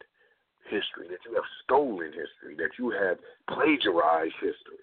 history, 0.63 1.07
that 1.09 1.19
you 1.27 1.35
have 1.35 1.43
stolen 1.63 2.07
history, 2.07 2.55
that 2.57 2.71
you 2.79 2.89
have 2.91 3.17
plagiarized 3.49 4.33
history. 4.39 4.81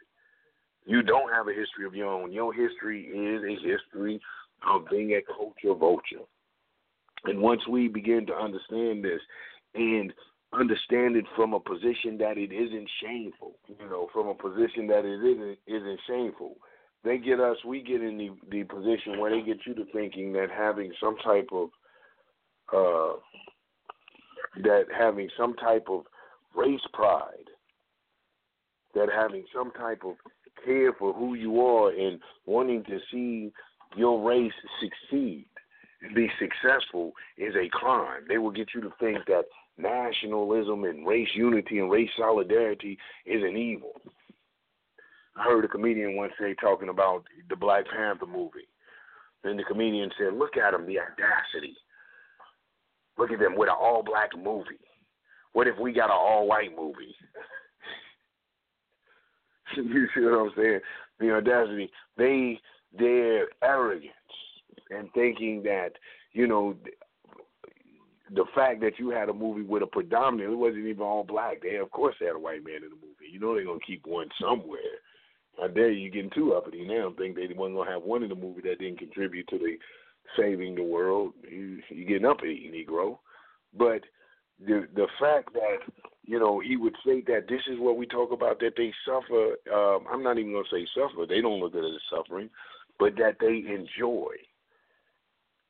You 0.88 1.02
don't 1.02 1.30
have 1.34 1.48
a 1.48 1.52
history 1.52 1.84
of 1.84 1.94
your 1.94 2.08
own. 2.08 2.32
Your 2.32 2.54
history 2.54 3.02
is 3.02 3.42
a 3.44 3.68
history 3.68 4.18
of 4.66 4.88
being 4.90 5.12
a 5.12 5.20
culture 5.20 5.78
vulture. 5.78 6.24
And 7.24 7.42
once 7.42 7.60
we 7.68 7.88
begin 7.88 8.24
to 8.26 8.32
understand 8.32 9.04
this 9.04 9.20
and 9.74 10.14
understand 10.54 11.16
it 11.16 11.26
from 11.36 11.52
a 11.52 11.60
position 11.60 12.16
that 12.20 12.38
it 12.38 12.52
isn't 12.52 12.88
shameful, 13.02 13.56
you 13.68 13.90
know, 13.90 14.08
from 14.14 14.28
a 14.28 14.34
position 14.34 14.86
that 14.86 15.04
it 15.04 15.20
isn't 15.22 15.58
isn't 15.66 16.00
shameful, 16.06 16.56
they 17.04 17.18
get 17.18 17.38
us 17.38 17.58
we 17.66 17.82
get 17.82 18.00
in 18.00 18.16
the, 18.16 18.30
the 18.50 18.64
position 18.64 19.18
where 19.18 19.30
they 19.30 19.44
get 19.44 19.58
you 19.66 19.74
to 19.74 19.84
thinking 19.92 20.32
that 20.32 20.48
having 20.50 20.90
some 20.98 21.16
type 21.18 21.50
of 21.52 21.68
uh 22.72 23.18
that 24.62 24.84
having 24.96 25.28
some 25.38 25.52
type 25.56 25.84
of 25.90 26.04
race 26.56 26.80
pride, 26.94 27.50
that 28.94 29.08
having 29.14 29.44
some 29.54 29.70
type 29.72 30.00
of 30.02 30.14
for 30.98 31.12
who 31.12 31.34
you 31.34 31.60
are 31.60 31.90
and 31.90 32.20
wanting 32.46 32.84
to 32.84 32.98
see 33.10 33.52
your 33.96 34.22
race 34.22 34.52
succeed 34.80 35.46
and 36.02 36.14
be 36.14 36.28
successful 36.38 37.12
is 37.36 37.54
a 37.56 37.68
crime. 37.70 38.22
They 38.28 38.38
will 38.38 38.50
get 38.50 38.68
you 38.74 38.80
to 38.82 38.92
think 39.00 39.18
that 39.26 39.44
nationalism 39.76 40.84
and 40.84 41.06
race 41.06 41.28
unity 41.34 41.78
and 41.78 41.90
race 41.90 42.10
solidarity 42.16 42.98
is 43.26 43.42
an 43.42 43.56
evil. 43.56 43.92
I 45.36 45.44
heard 45.44 45.64
a 45.64 45.68
comedian 45.68 46.16
once 46.16 46.32
say 46.40 46.54
talking 46.54 46.88
about 46.88 47.24
the 47.48 47.56
Black 47.56 47.84
Panther 47.88 48.26
movie. 48.26 48.68
And 49.44 49.58
the 49.58 49.64
comedian 49.64 50.10
said, 50.18 50.34
Look 50.34 50.56
at 50.56 50.72
them, 50.72 50.86
the 50.86 50.98
audacity. 50.98 51.76
Look 53.16 53.30
at 53.30 53.38
them 53.38 53.56
with 53.56 53.68
an 53.68 53.76
all 53.78 54.02
black 54.02 54.30
movie. 54.36 54.80
What 55.52 55.66
if 55.66 55.78
we 55.78 55.92
got 55.92 56.10
an 56.10 56.16
all 56.18 56.46
white 56.46 56.76
movie? 56.76 57.14
you 59.76 60.08
see 60.14 60.20
what 60.22 60.38
I'm 60.38 60.52
saying? 60.56 60.80
The 61.20 61.34
audacity. 61.34 61.90
They 62.16 62.60
their 62.96 63.48
arrogance 63.62 64.12
and 64.90 65.12
thinking 65.12 65.62
that 65.64 65.90
you 66.32 66.46
know 66.46 66.76
the 68.34 68.44
fact 68.54 68.80
that 68.80 68.98
you 68.98 69.10
had 69.10 69.28
a 69.28 69.34
movie 69.34 69.62
with 69.62 69.82
a 69.82 69.86
predominant, 69.86 70.52
it 70.52 70.56
wasn't 70.56 70.86
even 70.86 71.02
all 71.02 71.24
black. 71.24 71.62
They 71.62 71.76
of 71.76 71.90
course 71.90 72.14
had 72.20 72.36
a 72.36 72.38
white 72.38 72.64
man 72.64 72.76
in 72.76 72.90
the 72.90 72.96
movie. 72.96 73.30
You 73.30 73.40
know 73.40 73.54
they're 73.54 73.64
gonna 73.64 73.78
keep 73.86 74.06
one 74.06 74.28
somewhere. 74.40 74.78
I 75.62 75.66
dare 75.68 75.90
you 75.90 76.10
getting 76.10 76.30
too 76.30 76.54
uppity 76.54 76.86
now. 76.86 77.12
Think 77.16 77.34
they 77.34 77.48
wasn't 77.54 77.76
gonna 77.76 77.90
have 77.90 78.02
one 78.02 78.22
in 78.22 78.28
the 78.28 78.34
movie 78.34 78.62
that 78.62 78.78
didn't 78.78 78.98
contribute 78.98 79.48
to 79.48 79.58
the 79.58 79.76
saving 80.36 80.74
the 80.74 80.82
world. 80.82 81.32
You 81.50 81.80
you 81.88 82.04
getting 82.04 82.26
uppity, 82.26 82.70
Negro. 82.72 83.18
But 83.76 84.02
the 84.60 84.86
the 84.94 85.06
fact 85.20 85.52
that 85.54 85.78
you 86.28 86.38
know 86.38 86.60
he 86.60 86.76
would 86.76 86.94
say 87.04 87.22
that 87.22 87.48
this 87.48 87.62
is 87.72 87.78
what 87.78 87.96
we 87.96 88.06
talk 88.06 88.30
about 88.32 88.60
that 88.60 88.74
they 88.76 88.92
suffer. 89.04 89.56
Um, 89.74 90.04
I'm 90.12 90.22
not 90.22 90.38
even 90.38 90.52
gonna 90.52 90.64
say 90.70 90.86
suffer. 90.94 91.24
They 91.26 91.40
don't 91.40 91.58
look 91.58 91.74
at 91.74 91.82
it 91.82 91.94
as 91.94 92.02
suffering, 92.14 92.50
but 92.98 93.16
that 93.16 93.36
they 93.40 93.64
enjoy 93.66 94.34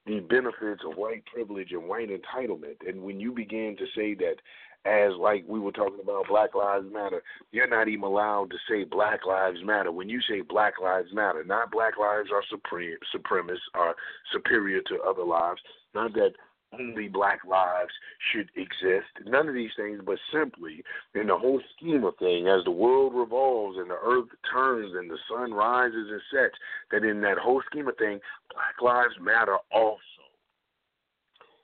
the 0.05 0.21
benefits 0.21 0.83
of 0.85 0.97
white 0.97 1.25
privilege 1.27 1.71
and 1.71 1.88
white 1.88 2.09
entitlement. 2.09 2.77
And 2.87 3.03
when 3.03 3.21
you 3.21 3.31
begin 3.31 3.77
to 3.79 3.87
say 3.94 4.14
that, 4.14 4.37
as 4.85 5.12
like 5.18 5.44
we 5.47 5.61
were 5.61 5.73
talking 5.73 6.01
about 6.03 6.29
Black 6.29 6.55
Lives 6.57 6.87
Matter, 6.92 7.23
you're 7.53 7.68
not 7.68 7.88
even 7.88 8.05
allowed 8.05 8.51
to 8.51 8.57
say 8.68 8.83
Black 8.83 9.27
Lives 9.27 9.59
Matter. 9.64 9.92
When 9.92 10.09
you 10.09 10.21
say 10.29 10.40
Black 10.40 10.75
Lives 10.83 11.12
Matter, 11.12 11.44
not 11.44 11.71
Black 11.71 11.99
lives 11.99 12.31
are 12.33 12.42
supreme, 12.51 12.97
supremacist, 13.14 13.59
are 13.75 13.94
superior 14.33 14.81
to 14.83 14.99
other 15.07 15.25
lives. 15.25 15.61
Not 15.94 16.14
that 16.14 16.33
only 16.73 17.09
black 17.09 17.41
lives 17.49 17.93
should 18.33 18.51
exist. 18.57 19.09
None 19.27 19.49
of 19.49 19.55
these 19.55 19.71
things, 19.77 20.01
but 20.05 20.19
simply 20.33 20.83
in 21.15 21.29
the 21.29 21.37
whole 21.37 21.61
scheme 21.77 22.05
of 22.05 22.17
things, 22.19 22.49
as 22.49 22.65
the 22.65 22.71
world 22.71 23.15
revolves 23.15 23.79
and 23.79 23.91
the 23.91 23.99
earth 24.03 24.29
turns 24.53 24.95
and 24.95 25.11
the 25.11 25.19
sun 25.31 25.53
rises 25.53 26.09
and 26.11 26.21
sets, 26.33 26.55
that 26.91 27.09
in 27.09 27.21
that 27.23 27.39
whole 27.39 27.63
scheme 27.71 27.89
of 27.89 27.97
things, 27.97 28.21
black 28.53 28.81
lives 28.83 29.15
matter 29.21 29.57
also. 29.73 29.99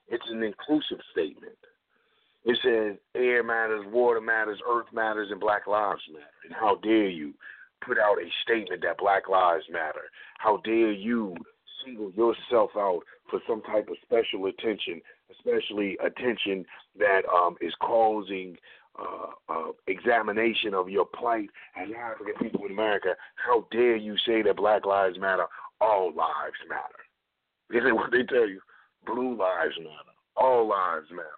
It's 0.09 0.25
an 0.31 0.43
inclusive 0.43 0.99
statement. 1.12 1.57
It 2.45 2.59
says 2.62 2.99
air 3.14 3.43
matters, 3.43 3.87
water 3.88 4.21
matters, 4.21 4.59
earth 4.69 4.87
matters, 4.93 5.29
and 5.31 5.40
black 5.40 5.67
lives 5.67 6.03
matter. 6.12 6.27
And 6.45 6.55
how 6.55 6.77
dare 6.83 7.09
you 7.09 7.33
put 7.87 7.99
out 7.99 8.19
a 8.19 8.29
statement 8.43 8.83
that 8.83 8.99
black 8.99 9.29
lives 9.29 9.64
matter? 9.71 10.03
How 10.38 10.59
dare 10.59 10.93
you 10.93 11.35
single 11.85 12.12
yourself 12.12 12.71
out 12.77 13.01
for 13.30 13.40
some 13.48 13.62
type 13.62 13.88
of 13.88 13.96
special 14.02 14.46
attention, 14.46 15.00
especially 15.30 15.96
attention 16.04 16.64
that 16.98 17.22
um, 17.32 17.56
is 17.60 17.72
causing 17.80 18.56
uh, 18.98 19.52
uh, 19.52 19.72
examination 19.87 20.74
of 20.74 20.88
your 20.88 21.04
plight 21.04 21.48
as 21.76 21.88
African 21.98 22.34
people 22.40 22.64
in 22.66 22.72
America. 22.72 23.14
How 23.37 23.66
dare 23.70 23.96
you 23.96 24.16
say 24.26 24.42
that 24.42 24.56
Black 24.56 24.87
Lives 24.87 25.18
Matter? 25.18 25.46
All 25.80 26.14
lives 26.14 26.56
matter. 26.68 27.78
Isn't 27.78 27.96
what 27.96 28.10
they 28.12 28.22
tell 28.22 28.48
you? 28.48 28.60
Blue 29.04 29.37
lives 29.37 29.74
matter. 29.78 30.14
All 30.37 30.68
lives 30.68 31.08
matter. 31.10 31.28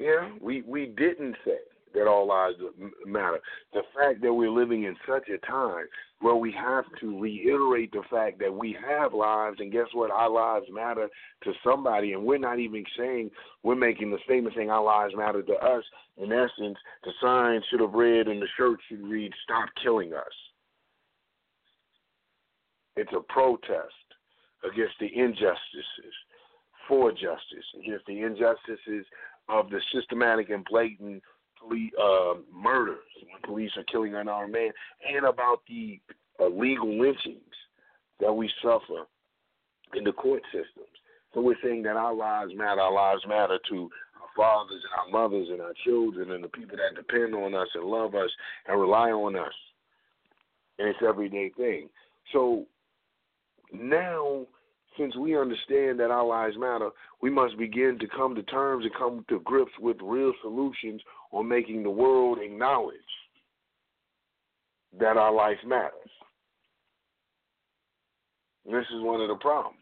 Yeah, 0.00 0.30
we 0.40 0.62
we 0.62 0.86
didn't 0.86 1.36
say 1.44 1.58
that 1.94 2.06
all 2.06 2.26
lives 2.26 2.56
matter. 3.06 3.38
The 3.72 3.82
fact 3.96 4.20
that 4.22 4.32
we're 4.32 4.50
living 4.50 4.84
in 4.84 4.96
such 5.08 5.28
a 5.28 5.38
time 5.46 5.86
where 6.20 6.34
we 6.34 6.52
have 6.52 6.84
to 7.00 7.20
reiterate 7.20 7.92
the 7.92 8.02
fact 8.10 8.38
that 8.40 8.52
we 8.52 8.76
have 8.86 9.12
lives, 9.12 9.56
and 9.60 9.72
guess 9.72 9.86
what? 9.92 10.10
Our 10.10 10.30
lives 10.30 10.66
matter 10.70 11.08
to 11.44 11.52
somebody, 11.64 12.12
and 12.12 12.24
we're 12.24 12.38
not 12.38 12.58
even 12.58 12.84
saying 12.98 13.30
we're 13.62 13.74
making 13.74 14.10
the 14.10 14.18
statement 14.24 14.54
saying 14.56 14.70
our 14.70 14.84
lives 14.84 15.14
matter 15.16 15.42
to 15.42 15.52
us. 15.54 15.84
In 16.16 16.32
essence, 16.32 16.78
the 17.04 17.12
sign 17.20 17.60
should 17.70 17.80
have 17.80 17.94
read 17.94 18.28
and 18.28 18.40
the 18.40 18.48
shirt 18.56 18.78
should 18.88 19.02
read, 19.02 19.32
Stop 19.44 19.68
killing 19.82 20.12
us. 20.12 20.22
It's 22.96 23.12
a 23.12 23.20
protest 23.32 23.92
against 24.64 24.94
the 25.00 25.10
injustices, 25.14 26.14
for 26.88 27.10
justice, 27.10 27.66
against 27.80 28.06
the 28.06 28.20
injustices 28.20 29.04
of 29.48 29.68
the 29.68 29.80
systematic 29.92 30.50
and 30.50 30.64
blatant 30.70 31.22
uh, 31.70 32.34
murders 32.52 32.98
when 33.22 33.42
police 33.44 33.70
are 33.76 33.84
killing 33.84 34.14
unarmed 34.14 34.52
men, 34.52 34.70
and 35.08 35.26
about 35.26 35.60
the 35.68 36.00
uh, 36.40 36.46
legal 36.46 36.98
lynchings 36.98 37.40
that 38.20 38.32
we 38.32 38.50
suffer 38.62 39.06
in 39.94 40.04
the 40.04 40.12
court 40.12 40.42
systems. 40.52 40.88
So 41.32 41.40
we're 41.40 41.56
saying 41.62 41.82
that 41.84 41.96
our 41.96 42.14
lives 42.14 42.52
matter. 42.54 42.80
Our 42.80 42.92
lives 42.92 43.22
matter 43.28 43.58
to 43.70 43.90
our 44.20 44.28
fathers 44.36 44.82
and 44.82 45.14
our 45.14 45.22
mothers 45.22 45.48
and 45.50 45.60
our 45.60 45.74
children 45.84 46.30
and 46.30 46.44
the 46.44 46.48
people 46.48 46.76
that 46.76 46.94
depend 46.94 47.34
on 47.34 47.54
us 47.54 47.68
and 47.74 47.84
love 47.84 48.14
us 48.14 48.30
and 48.68 48.80
rely 48.80 49.10
on 49.10 49.36
us. 49.36 49.52
And 50.78 50.88
it's 50.88 50.98
everyday 51.06 51.50
thing. 51.50 51.88
So 52.32 52.66
now 53.72 54.46
since 54.98 55.16
we 55.16 55.36
understand 55.36 55.98
that 55.98 56.10
our 56.10 56.24
lives 56.24 56.56
matter, 56.58 56.90
we 57.20 57.30
must 57.30 57.58
begin 57.58 57.98
to 58.00 58.06
come 58.06 58.34
to 58.34 58.42
terms 58.44 58.84
and 58.84 58.94
come 58.94 59.24
to 59.28 59.40
grips 59.40 59.72
with 59.80 59.96
real 60.02 60.32
solutions 60.42 61.00
on 61.34 61.48
making 61.48 61.82
the 61.82 61.90
world 61.90 62.38
acknowledge 62.40 62.96
that 64.98 65.16
our 65.16 65.34
life 65.34 65.58
matters. 65.66 65.90
This 68.64 68.84
is 68.94 69.02
one 69.02 69.20
of 69.20 69.28
the 69.28 69.34
problems. 69.34 69.78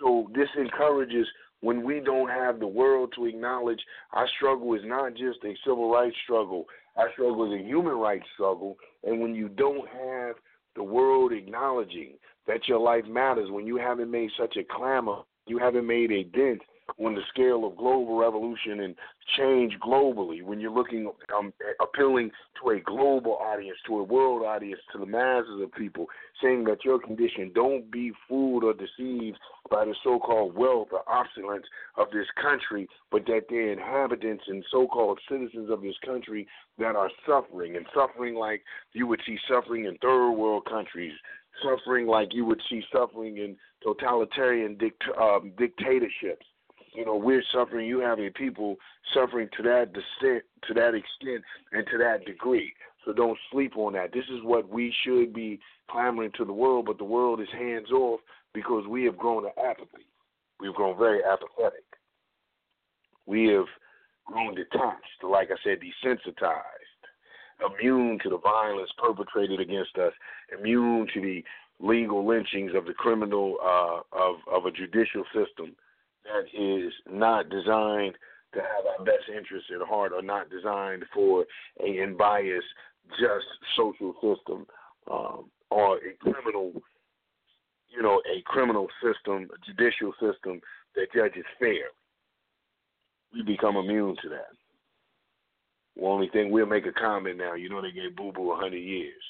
So 0.00 0.28
this 0.34 0.48
encourages 0.58 1.26
when 1.60 1.82
we 1.82 2.00
don't 2.00 2.28
have 2.28 2.60
the 2.60 2.66
world 2.66 3.14
to 3.16 3.24
acknowledge 3.24 3.80
our 4.12 4.28
struggle 4.36 4.74
is 4.74 4.82
not 4.84 5.14
just 5.14 5.38
a 5.44 5.54
civil 5.64 5.90
rights 5.90 6.16
struggle, 6.24 6.66
our 6.96 7.10
struggle 7.14 7.50
is 7.50 7.58
a 7.58 7.64
human 7.64 7.94
rights 7.94 8.26
struggle. 8.34 8.76
And 9.04 9.20
when 9.20 9.34
you 9.34 9.48
don't 9.48 9.88
have 9.88 10.36
the 10.76 10.82
world 10.82 11.32
acknowledging 11.32 12.14
that 12.46 12.68
your 12.68 12.78
life 12.78 13.06
matters, 13.06 13.50
when 13.50 13.66
you 13.66 13.76
haven't 13.76 14.10
made 14.10 14.30
such 14.38 14.56
a 14.56 14.64
clamor, 14.64 15.20
you 15.46 15.58
haven't 15.58 15.86
made 15.86 16.12
a 16.12 16.24
dent 16.24 16.60
on 16.98 17.14
the 17.14 17.22
scale 17.28 17.64
of 17.64 17.76
global 17.76 18.16
revolution 18.16 18.80
and 18.80 18.94
change 19.36 19.74
globally, 19.80 20.42
when 20.42 20.60
you're 20.60 20.72
looking, 20.72 21.10
um, 21.36 21.52
appealing 21.80 22.30
to 22.62 22.70
a 22.70 22.80
global 22.80 23.36
audience, 23.36 23.78
to 23.86 23.98
a 23.98 24.02
world 24.02 24.42
audience, 24.42 24.80
to 24.92 24.98
the 24.98 25.06
masses 25.06 25.60
of 25.62 25.72
people, 25.72 26.06
saying 26.42 26.64
that 26.64 26.84
your 26.84 26.98
condition, 26.98 27.50
don't 27.54 27.90
be 27.90 28.12
fooled 28.28 28.64
or 28.64 28.74
deceived 28.74 29.38
by 29.70 29.84
the 29.84 29.94
so 30.02 30.18
called 30.18 30.54
wealth 30.54 30.88
or 30.92 31.08
opulence 31.08 31.64
of 31.96 32.08
this 32.12 32.26
country, 32.40 32.88
but 33.10 33.24
that 33.26 33.42
they're 33.48 33.72
inhabitants 33.72 34.44
and 34.48 34.64
so 34.70 34.86
called 34.86 35.18
citizens 35.30 35.70
of 35.70 35.82
this 35.82 35.96
country 36.04 36.46
that 36.78 36.96
are 36.96 37.10
suffering, 37.26 37.76
and 37.76 37.86
suffering 37.94 38.34
like 38.34 38.62
you 38.92 39.06
would 39.06 39.20
see 39.26 39.38
suffering 39.48 39.86
in 39.86 39.96
third 39.98 40.32
world 40.32 40.64
countries, 40.66 41.12
suffering 41.62 42.06
like 42.06 42.28
you 42.32 42.44
would 42.44 42.60
see 42.68 42.82
suffering 42.92 43.38
in 43.38 43.56
totalitarian 43.82 44.76
dict- 44.76 45.04
um, 45.18 45.52
dictatorships 45.56 46.46
you 46.92 47.04
know, 47.04 47.16
we're 47.16 47.42
suffering. 47.52 47.86
You 47.86 48.00
have 48.00 48.18
having 48.18 48.32
people 48.32 48.76
suffering 49.14 49.48
to 49.56 49.62
that 49.62 49.82
extent, 49.82 50.44
to 50.68 50.74
that 50.74 50.94
extent, 50.94 51.42
and 51.72 51.86
to 51.90 51.98
that 51.98 52.24
degree. 52.26 52.72
So 53.04 53.12
don't 53.12 53.38
sleep 53.50 53.76
on 53.76 53.94
that. 53.94 54.12
This 54.12 54.24
is 54.24 54.40
what 54.42 54.68
we 54.68 54.94
should 55.04 55.32
be 55.32 55.58
clamoring 55.90 56.32
to 56.36 56.44
the 56.44 56.52
world, 56.52 56.86
but 56.86 56.98
the 56.98 57.04
world 57.04 57.40
is 57.40 57.48
hands 57.52 57.90
off 57.90 58.20
because 58.54 58.86
we 58.86 59.04
have 59.04 59.16
grown 59.16 59.42
to 59.42 59.50
apathy. 59.58 60.06
We've 60.60 60.74
grown 60.74 60.96
very 60.98 61.20
apathetic. 61.24 61.84
We 63.26 63.46
have 63.48 63.66
grown 64.26 64.54
detached, 64.54 65.24
like 65.28 65.48
I 65.50 65.56
said, 65.64 65.78
desensitized, 65.80 67.72
immune 67.80 68.18
to 68.22 68.30
the 68.30 68.38
violence 68.38 68.90
perpetrated 68.98 69.60
against 69.60 69.96
us, 69.96 70.12
immune 70.56 71.08
to 71.14 71.20
the 71.20 71.44
legal 71.80 72.26
lynchings 72.26 72.72
of 72.76 72.84
the 72.84 72.92
criminal 72.92 73.56
uh, 73.60 74.00
of 74.12 74.36
of 74.52 74.66
a 74.66 74.70
judicial 74.70 75.24
system 75.34 75.74
that 76.24 76.44
is 76.58 76.92
not 77.10 77.48
designed 77.48 78.14
to 78.54 78.60
have 78.60 78.86
our 78.98 79.04
best 79.04 79.24
interests 79.34 79.70
at 79.74 79.86
heart 79.86 80.12
or 80.12 80.22
not 80.22 80.50
designed 80.50 81.04
for 81.14 81.44
a 81.82 82.02
unbiased, 82.02 82.66
just 83.18 83.46
social 83.76 84.14
system 84.14 84.66
um, 85.10 85.50
or 85.70 85.96
a 85.96 86.14
criminal, 86.20 86.72
you 87.88 88.02
know, 88.02 88.20
a 88.30 88.42
criminal 88.44 88.88
system, 89.02 89.48
a 89.52 89.66
judicial 89.66 90.12
system 90.20 90.60
that 90.94 91.12
judges 91.14 91.44
fair. 91.58 91.90
We 93.32 93.42
become 93.42 93.76
immune 93.76 94.16
to 94.22 94.28
that. 94.28 94.52
The 95.96 96.04
only 96.04 96.28
thing 96.28 96.50
we'll 96.50 96.66
make 96.66 96.86
a 96.86 96.92
comment 96.92 97.38
now. 97.38 97.54
You 97.54 97.68
know, 97.68 97.82
they 97.82 97.90
gave 97.90 98.16
Boo 98.16 98.32
Boo 98.32 98.52
a 98.52 98.56
hundred 98.56 98.78
years. 98.78 99.22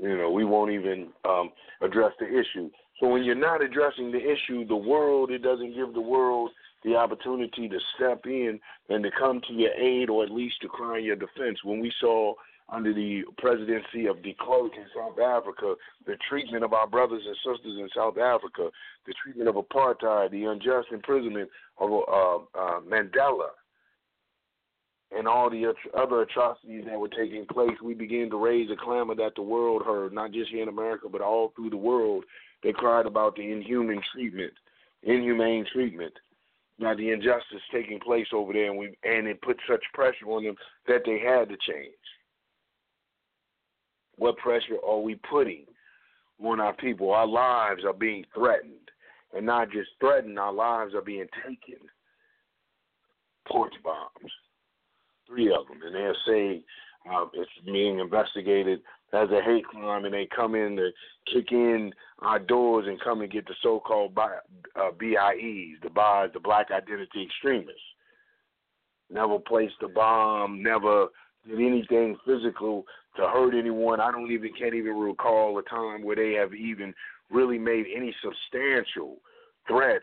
You 0.00 0.16
know, 0.16 0.30
we 0.30 0.44
won't 0.44 0.72
even 0.72 1.08
um, 1.24 1.50
address 1.80 2.12
the 2.18 2.26
issue. 2.26 2.70
So 3.00 3.08
when 3.08 3.24
you're 3.24 3.34
not 3.34 3.62
addressing 3.62 4.12
the 4.12 4.18
issue, 4.18 4.66
the 4.66 4.76
world, 4.76 5.30
it 5.30 5.42
doesn't 5.42 5.74
give 5.74 5.94
the 5.94 6.00
world 6.00 6.50
the 6.84 6.94
opportunity 6.94 7.68
to 7.68 7.78
step 7.96 8.26
in 8.26 8.60
and 8.88 9.02
to 9.02 9.10
come 9.18 9.40
to 9.48 9.52
your 9.54 9.72
aid 9.72 10.10
or 10.10 10.22
at 10.22 10.30
least 10.30 10.60
to 10.62 10.68
cry 10.68 10.98
your 10.98 11.16
defense. 11.16 11.58
When 11.64 11.80
we 11.80 11.92
saw 12.00 12.34
under 12.68 12.94
the 12.94 13.22
presidency 13.38 14.06
of 14.06 14.22
de 14.22 14.34
Klerk 14.38 14.72
in 14.76 14.86
South 14.94 15.18
Africa, 15.18 15.74
the 16.06 16.16
treatment 16.28 16.64
of 16.64 16.72
our 16.72 16.86
brothers 16.86 17.22
and 17.26 17.36
sisters 17.36 17.78
in 17.78 17.88
South 17.94 18.16
Africa, 18.18 18.70
the 19.06 19.14
treatment 19.22 19.48
of 19.48 19.56
apartheid, 19.56 20.30
the 20.30 20.44
unjust 20.44 20.88
imprisonment 20.92 21.50
of 21.78 21.90
uh, 21.90 22.36
uh, 22.58 22.80
Mandela, 22.80 23.48
and 25.16 25.28
all 25.28 25.48
the 25.48 25.72
other 25.96 26.22
atrocities 26.22 26.84
that 26.86 26.98
were 26.98 27.08
taking 27.08 27.46
place, 27.46 27.76
we 27.82 27.94
began 27.94 28.30
to 28.30 28.36
raise 28.36 28.70
a 28.70 28.76
clamor 28.76 29.14
that 29.14 29.34
the 29.36 29.42
world 29.42 29.82
heard, 29.84 30.12
not 30.12 30.32
just 30.32 30.50
here 30.50 30.62
in 30.62 30.68
America, 30.68 31.06
but 31.10 31.20
all 31.20 31.52
through 31.54 31.70
the 31.70 31.76
world. 31.76 32.24
They 32.64 32.72
cried 32.72 33.06
about 33.06 33.36
the 33.36 33.52
inhuman 33.52 34.00
treatment, 34.12 34.54
inhumane 35.02 35.66
treatment, 35.72 36.14
now 36.78 36.94
the 36.94 37.10
injustice 37.10 37.60
taking 37.70 38.00
place 38.00 38.26
over 38.32 38.52
there, 38.52 38.70
and 38.70 38.78
we 38.78 38.96
and 39.04 39.28
it 39.28 39.40
put 39.42 39.58
such 39.68 39.84
pressure 39.92 40.26
on 40.26 40.44
them 40.44 40.56
that 40.88 41.02
they 41.04 41.20
had 41.20 41.48
to 41.50 41.56
change. 41.56 41.94
What 44.16 44.38
pressure 44.38 44.78
are 44.84 45.00
we 45.00 45.16
putting 45.30 45.66
on 46.42 46.58
our 46.58 46.72
people? 46.74 47.12
Our 47.12 47.26
lives 47.26 47.84
are 47.84 47.92
being 47.92 48.24
threatened, 48.34 48.90
and 49.36 49.46
not 49.46 49.70
just 49.70 49.90
threatened, 50.00 50.38
our 50.38 50.52
lives 50.52 50.94
are 50.94 51.02
being 51.02 51.26
taken. 51.46 51.78
Porch 53.46 53.74
bombs 53.84 54.32
three 55.26 55.54
of 55.54 55.66
them, 55.68 55.80
and 55.84 55.94
they're 55.94 56.16
saying 56.26 56.62
uh, 57.10 57.26
it's 57.34 57.50
being 57.64 57.98
investigated 57.98 58.80
as 59.14 59.30
a 59.30 59.42
hate 59.42 59.64
crime, 59.64 60.04
and 60.04 60.14
they 60.14 60.28
come 60.34 60.54
in 60.54 60.76
to 60.76 60.90
kick 61.32 61.52
in 61.52 61.92
our 62.20 62.38
doors 62.38 62.86
and 62.88 63.00
come 63.00 63.20
and 63.20 63.30
get 63.30 63.46
the 63.46 63.54
so-called 63.62 64.16
uh, 64.18 64.90
BIEs, 64.98 65.78
the 65.82 65.90
BIs, 65.90 66.32
the 66.32 66.40
Black 66.42 66.70
Identity 66.70 67.24
Extremists. 67.24 67.80
Never 69.10 69.38
placed 69.38 69.74
a 69.82 69.88
bomb, 69.88 70.62
never 70.62 71.06
did 71.46 71.60
anything 71.60 72.16
physical 72.26 72.84
to 73.16 73.22
hurt 73.22 73.54
anyone. 73.54 74.00
I 74.00 74.10
don't 74.10 74.30
even 74.30 74.50
can't 74.58 74.74
even 74.74 74.96
recall 74.96 75.58
a 75.58 75.62
time 75.62 76.02
where 76.02 76.16
they 76.16 76.32
have 76.32 76.54
even 76.54 76.94
really 77.30 77.58
made 77.58 77.86
any 77.94 78.14
substantial 78.22 79.18
threat 79.68 80.02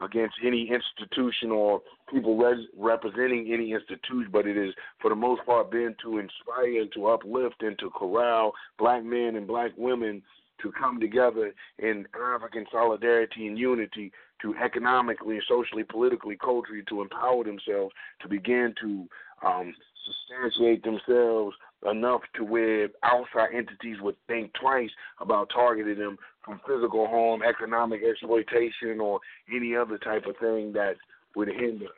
against 0.00 0.34
any 0.44 0.70
institution 0.70 1.50
or 1.50 1.80
people 2.12 2.36
res- 2.36 2.66
representing 2.76 3.52
any 3.52 3.72
institution, 3.72 4.28
but 4.32 4.46
it 4.46 4.56
is 4.56 4.74
for 5.00 5.08
the 5.08 5.16
most 5.16 5.44
part 5.46 5.70
been 5.70 5.94
to 6.02 6.18
inspire 6.18 6.80
and 6.80 6.92
to 6.92 7.06
uplift 7.06 7.62
and 7.62 7.78
to 7.78 7.90
corral 7.90 8.52
black 8.78 9.04
men 9.04 9.36
and 9.36 9.46
black 9.46 9.70
women 9.76 10.22
to 10.62 10.72
come 10.72 11.00
together 11.00 11.52
in 11.78 12.06
African 12.14 12.64
solidarity 12.70 13.46
and 13.46 13.58
unity 13.58 14.12
to 14.42 14.54
economically, 14.62 15.38
socially, 15.48 15.84
politically, 15.84 16.36
culturally 16.36 16.82
to 16.88 17.02
empower 17.02 17.44
themselves 17.44 17.94
to 18.20 18.28
begin 18.28 18.74
to 18.80 19.08
um, 19.44 19.74
substantiate 20.04 20.82
themselves 20.82 21.54
enough 21.90 22.22
to 22.36 22.44
where 22.44 22.88
outside 23.02 23.54
entities 23.54 24.00
would 24.00 24.16
think 24.26 24.52
twice 24.60 24.90
about 25.20 25.50
targeting 25.54 25.98
them 25.98 26.16
from 26.44 26.60
physical 26.66 27.06
harm, 27.06 27.42
economic 27.42 28.02
exploitation, 28.08 29.00
or 29.00 29.20
any 29.54 29.76
other 29.76 29.98
type 29.98 30.26
of 30.26 30.36
thing 30.38 30.72
that 30.72 30.94
would 31.36 31.48
hinder 31.48 31.86
us. 31.86 31.90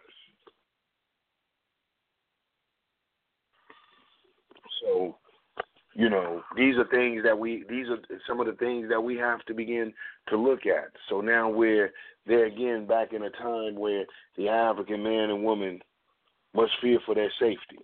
So, 4.83 5.17
you 5.95 6.09
know, 6.09 6.43
these 6.57 6.77
are 6.77 6.87
things 6.89 7.23
that 7.25 7.39
we 7.39 7.65
these 7.69 7.87
are 7.89 7.99
some 8.29 8.41
of 8.41 8.47
the 8.47 8.53
things 8.53 8.89
that 8.89 9.01
we 9.01 9.17
have 9.17 9.45
to 9.47 9.55
begin 9.55 9.93
to 10.29 10.37
look 10.37 10.67
at. 10.67 10.91
So 11.09 11.21
now 11.21 11.49
we're 11.49 11.93
there 12.27 12.47
again 12.47 12.87
back 12.87 13.13
in 13.13 13.23
a 13.23 13.31
time 13.31 13.77
where 13.77 14.05
the 14.37 14.49
African 14.49 15.03
man 15.03 15.31
and 15.31 15.43
woman 15.43 15.81
must 16.55 16.73
fear 16.81 16.99
for 17.05 17.15
their 17.15 17.33
safety. 17.39 17.79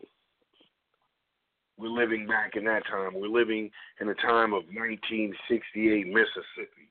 We're 1.79 1.89
living 1.89 2.27
back 2.27 2.57
in 2.57 2.65
that 2.65 2.87
time. 2.87 3.15
We're 3.15 3.29
living 3.29 3.71
in 4.01 4.09
a 4.09 4.15
time 4.15 4.53
of 4.53 4.65
1968 4.73 6.07
Mississippi. 6.07 6.91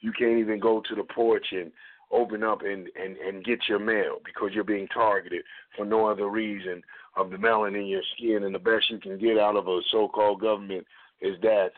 You 0.00 0.12
can't 0.12 0.38
even 0.38 0.60
go 0.60 0.82
to 0.88 0.94
the 0.94 1.04
porch 1.04 1.46
and 1.52 1.72
open 2.12 2.42
up 2.42 2.62
and, 2.62 2.88
and, 3.00 3.16
and 3.16 3.44
get 3.44 3.60
your 3.68 3.78
mail 3.78 4.18
because 4.24 4.50
you're 4.52 4.64
being 4.64 4.88
targeted 4.88 5.42
for 5.76 5.84
no 5.84 6.06
other 6.06 6.28
reason 6.28 6.82
of 7.16 7.30
the 7.30 7.36
melanin 7.36 7.82
in 7.82 7.86
your 7.86 8.02
skin. 8.16 8.44
And 8.44 8.54
the 8.54 8.58
best 8.58 8.90
you 8.90 8.98
can 8.98 9.18
get 9.18 9.38
out 9.38 9.56
of 9.56 9.68
a 9.68 9.80
so 9.90 10.08
called 10.08 10.40
government 10.40 10.86
is 11.20 11.36
that 11.42 11.70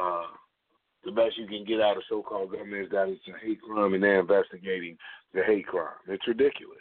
uh, 0.00 0.26
the 1.04 1.12
best 1.12 1.36
you 1.36 1.46
can 1.46 1.64
get 1.64 1.80
out 1.80 1.96
of 1.96 2.02
so 2.08 2.22
called 2.22 2.52
government 2.52 2.84
is 2.84 2.90
that 2.90 3.08
it's 3.08 3.20
a 3.28 3.46
hate 3.46 3.60
crime 3.60 3.94
and 3.94 4.02
they're 4.02 4.20
investigating 4.20 4.96
the 5.34 5.42
hate 5.42 5.66
crime. 5.66 5.88
It's 6.08 6.26
ridiculous. 6.26 6.78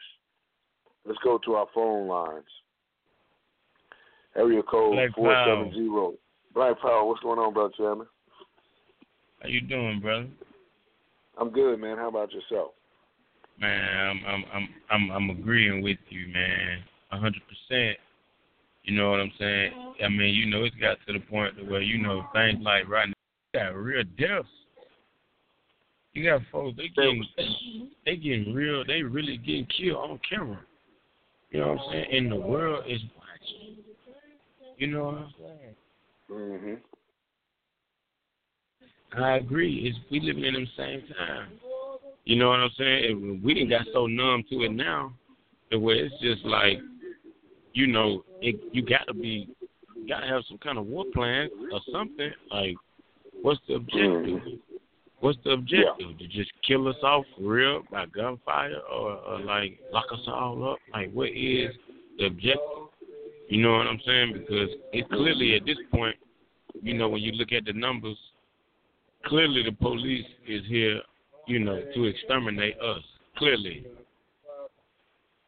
Let's 1.05 1.19
go 1.23 1.37
to 1.39 1.55
our 1.55 1.67
phone 1.73 2.07
lines. 2.07 2.45
Area 4.35 4.63
code 4.63 4.97
four 5.15 5.35
seven 5.45 5.73
zero. 5.73 6.13
Black 6.53 6.79
Power, 6.81 7.05
what's 7.05 7.21
going 7.21 7.39
on, 7.39 7.53
brother 7.53 7.73
Chairman? 7.77 8.07
How 9.41 9.49
you 9.49 9.61
doing, 9.61 9.99
brother? 9.99 10.27
I'm 11.39 11.49
good, 11.49 11.79
man. 11.79 11.97
How 11.97 12.09
about 12.09 12.31
yourself? 12.31 12.71
Man, 13.59 14.07
I'm 14.07 14.21
I'm 14.25 14.45
I'm 14.53 14.69
I'm 14.89 15.11
I'm 15.11 15.29
agreeing 15.29 15.81
with 15.83 15.97
you, 16.09 16.27
man. 16.33 16.79
A 17.11 17.17
hundred 17.17 17.41
percent. 17.47 17.97
You 18.83 18.97
know 18.97 19.11
what 19.11 19.19
I'm 19.19 19.31
saying? 19.39 19.71
I 20.03 20.09
mean, 20.09 20.33
you 20.33 20.47
know, 20.47 20.63
it's 20.63 20.75
got 20.75 20.97
to 21.07 21.13
the 21.13 21.19
point 21.19 21.53
where 21.69 21.81
you 21.81 22.01
know 22.01 22.25
things 22.33 22.59
like 22.61 22.89
right 22.89 23.07
now, 23.07 23.13
you 23.53 23.59
got 23.59 23.75
real 23.75 24.03
deaths. 24.17 24.47
You 26.13 26.23
got 26.25 26.41
folks 26.51 26.77
they 26.77 26.89
getting 26.89 27.25
they 28.05 28.15
getting 28.15 28.53
real, 28.53 28.83
they 28.85 29.03
really 29.03 29.37
getting 29.37 29.67
killed 29.77 29.97
on 29.97 30.19
camera. 30.27 30.59
You 31.51 31.59
know 31.59 31.67
what 31.69 31.79
I'm 31.79 31.91
saying? 31.91 32.05
And 32.11 32.31
the 32.31 32.35
world 32.35 32.85
is. 32.87 32.99
You 34.83 34.89
know 34.91 35.05
what 35.05 35.15
I'm 35.15 35.33
saying? 35.39 35.75
Mhm. 36.29 36.81
I 39.13 39.37
agree. 39.37 39.87
It's 39.87 39.97
we 40.11 40.19
living 40.19 40.43
in 40.43 40.55
the 40.55 40.67
same 40.75 41.07
time. 41.15 41.57
You 42.25 42.35
know 42.35 42.49
what 42.49 42.59
I'm 42.59 42.69
saying? 42.71 43.41
We 43.41 43.53
didn't 43.53 43.69
got 43.69 43.87
so 43.93 44.07
numb 44.07 44.43
to 44.49 44.63
it 44.63 44.73
now, 44.73 45.13
way 45.71 45.99
it's 45.99 46.19
just 46.19 46.43
like, 46.43 46.81
you 47.71 47.87
know, 47.87 48.25
it, 48.41 48.59
you 48.73 48.81
got 48.81 49.07
to 49.07 49.13
be, 49.13 49.55
you 49.95 50.05
got 50.05 50.19
to 50.19 50.27
have 50.27 50.43
some 50.49 50.57
kind 50.57 50.77
of 50.77 50.85
war 50.85 51.05
plan 51.13 51.49
or 51.71 51.79
something. 51.89 52.33
Like, 52.51 52.75
what's 53.41 53.61
the 53.69 53.75
objective? 53.75 54.41
Mhm. 54.41 54.59
What's 55.21 55.39
the 55.45 55.51
objective? 55.51 56.11
Yeah. 56.11 56.17
To 56.17 56.27
just 56.27 56.51
kill 56.67 56.89
us 56.89 57.01
off 57.03 57.25
for 57.37 57.43
real 57.43 57.83
by 57.89 58.07
gunfire, 58.07 58.81
or, 58.91 59.11
or 59.13 59.39
like 59.39 59.79
lock 59.93 60.11
us 60.11 60.27
all 60.27 60.73
up? 60.73 60.79
Like, 60.91 61.09
what 61.13 61.29
is 61.29 61.73
the 62.17 62.25
objective? 62.25 62.82
You 63.49 63.61
know 63.61 63.73
what 63.73 63.87
I'm 63.87 63.99
saying? 64.05 64.33
Because 64.33 64.69
it 64.93 65.07
clearly 65.09 65.55
at 65.55 65.65
this 65.65 65.77
point, 65.91 66.15
you 66.81 66.93
know, 66.93 67.09
when 67.09 67.21
you 67.21 67.31
look 67.33 67.51
at 67.51 67.65
the 67.65 67.73
numbers, 67.73 68.17
clearly 69.25 69.63
the 69.63 69.71
police 69.71 70.25
is 70.47 70.63
here, 70.67 71.01
you 71.47 71.59
know, 71.59 71.81
to 71.93 72.03
exterminate 72.05 72.79
us. 72.79 73.03
Clearly. 73.37 73.85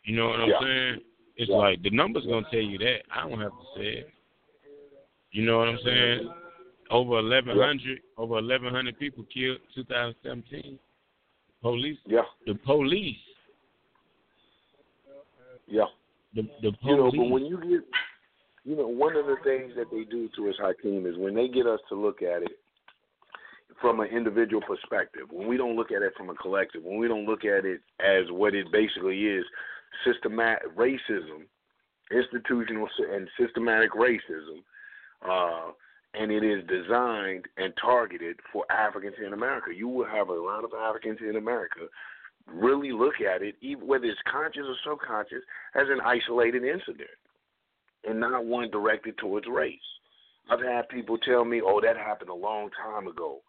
You 0.04 0.16
know 0.16 0.28
what 0.28 0.40
I'm 0.40 0.50
Yeah. 0.50 0.60
saying? 0.60 1.02
It's 1.38 1.50
Yeah. 1.50 1.56
like 1.58 1.82
the 1.82 1.90
numbers 1.90 2.26
gonna 2.26 2.48
tell 2.50 2.62
you 2.62 2.78
that. 2.78 3.04
I 3.12 3.28
don't 3.28 3.40
have 3.40 3.52
to 3.52 3.66
say 3.76 3.88
it. 4.00 4.10
You 5.32 5.44
know 5.44 5.58
what 5.58 5.68
I'm 5.68 5.80
saying? 5.80 6.34
Over 6.90 7.20
eleven 7.20 7.58
hundred, 7.58 8.02
over 8.18 8.38
eleven 8.38 8.74
hundred 8.74 8.98
people 9.00 9.24
killed 9.26 9.60
2017. 9.74 10.80
Police, 11.62 12.00
Yeah. 12.06 12.26
the 12.46 12.56
police, 12.56 13.18
Yeah. 15.68 15.88
The 16.36 16.44
the 16.62 16.72
police. 16.72 16.78
You 16.84 16.98
know, 16.98 17.12
but 17.12 17.30
when 17.30 17.46
you 17.46 17.58
get, 17.58 17.84
you 18.64 18.76
know, 18.76 18.88
one 18.88 19.16
of 19.16 19.26
the 19.26 19.38
things 19.44 19.74
that 19.76 19.90
they 19.92 20.04
do 20.04 20.30
to 20.36 20.50
us, 20.50 20.56
Hakeem, 20.60 21.06
is 21.06 21.18
when 21.18 21.36
they 21.36 21.48
get 21.48 21.66
us 21.66 21.80
to 21.90 21.96
look 21.96 22.22
at 22.22 22.44
it 22.44 22.52
from 23.82 24.00
an 24.00 24.08
individual 24.08 24.62
perspective, 24.62 25.28
when 25.32 25.48
we 25.48 25.58
don't 25.58 25.76
look 25.76 25.92
at 25.92 26.02
it 26.02 26.14
from 26.18 26.30
a 26.30 26.36
collective, 26.36 26.84
when 26.84 26.98
we 26.98 27.08
don't 27.08 27.26
look 27.26 27.44
at 27.46 27.66
it 27.66 27.82
as 28.00 28.32
what 28.32 28.56
it 28.56 28.72
basically 28.72 29.26
is, 29.26 29.44
systematic 30.06 30.76
racism, 30.76 31.44
institutional 32.12 32.88
and 33.12 33.28
systematic 33.40 33.92
racism, 33.92 34.64
uh, 35.28 35.72
and 36.14 36.32
it 36.32 36.44
is 36.44 36.64
designed 36.68 37.46
and 37.58 37.74
targeted 37.82 38.40
for 38.52 38.64
Africans 38.72 39.16
in 39.26 39.34
America. 39.34 39.72
You 39.76 39.88
will 39.88 40.06
have 40.06 40.30
a 40.30 40.34
lot 40.34 40.64
of 40.64 40.72
Africans 40.74 41.20
in 41.22 41.36
America 41.36 41.82
really 42.48 42.92
look 42.92 43.16
at 43.22 43.42
it, 43.42 43.56
even 43.62 43.88
whether 43.88 44.06
it's 44.06 44.20
conscious 44.32 44.64
or 44.66 44.76
subconscious, 44.84 45.44
as 45.76 45.88
an 45.90 46.00
isolated 46.02 46.64
incident 46.64 47.10
and 48.08 48.20
not 48.20 48.46
one 48.46 48.70
directed 48.70 49.18
towards 49.18 49.48
race. 49.48 49.80
I've 50.50 50.62
had 50.62 50.88
people 50.90 51.18
tell 51.18 51.44
me, 51.44 51.62
"Oh, 51.62 51.82
that 51.82 51.98
happened 51.98 52.30
a 52.30 52.36
long 52.36 52.70
time 52.72 53.08
ago. 53.08 53.42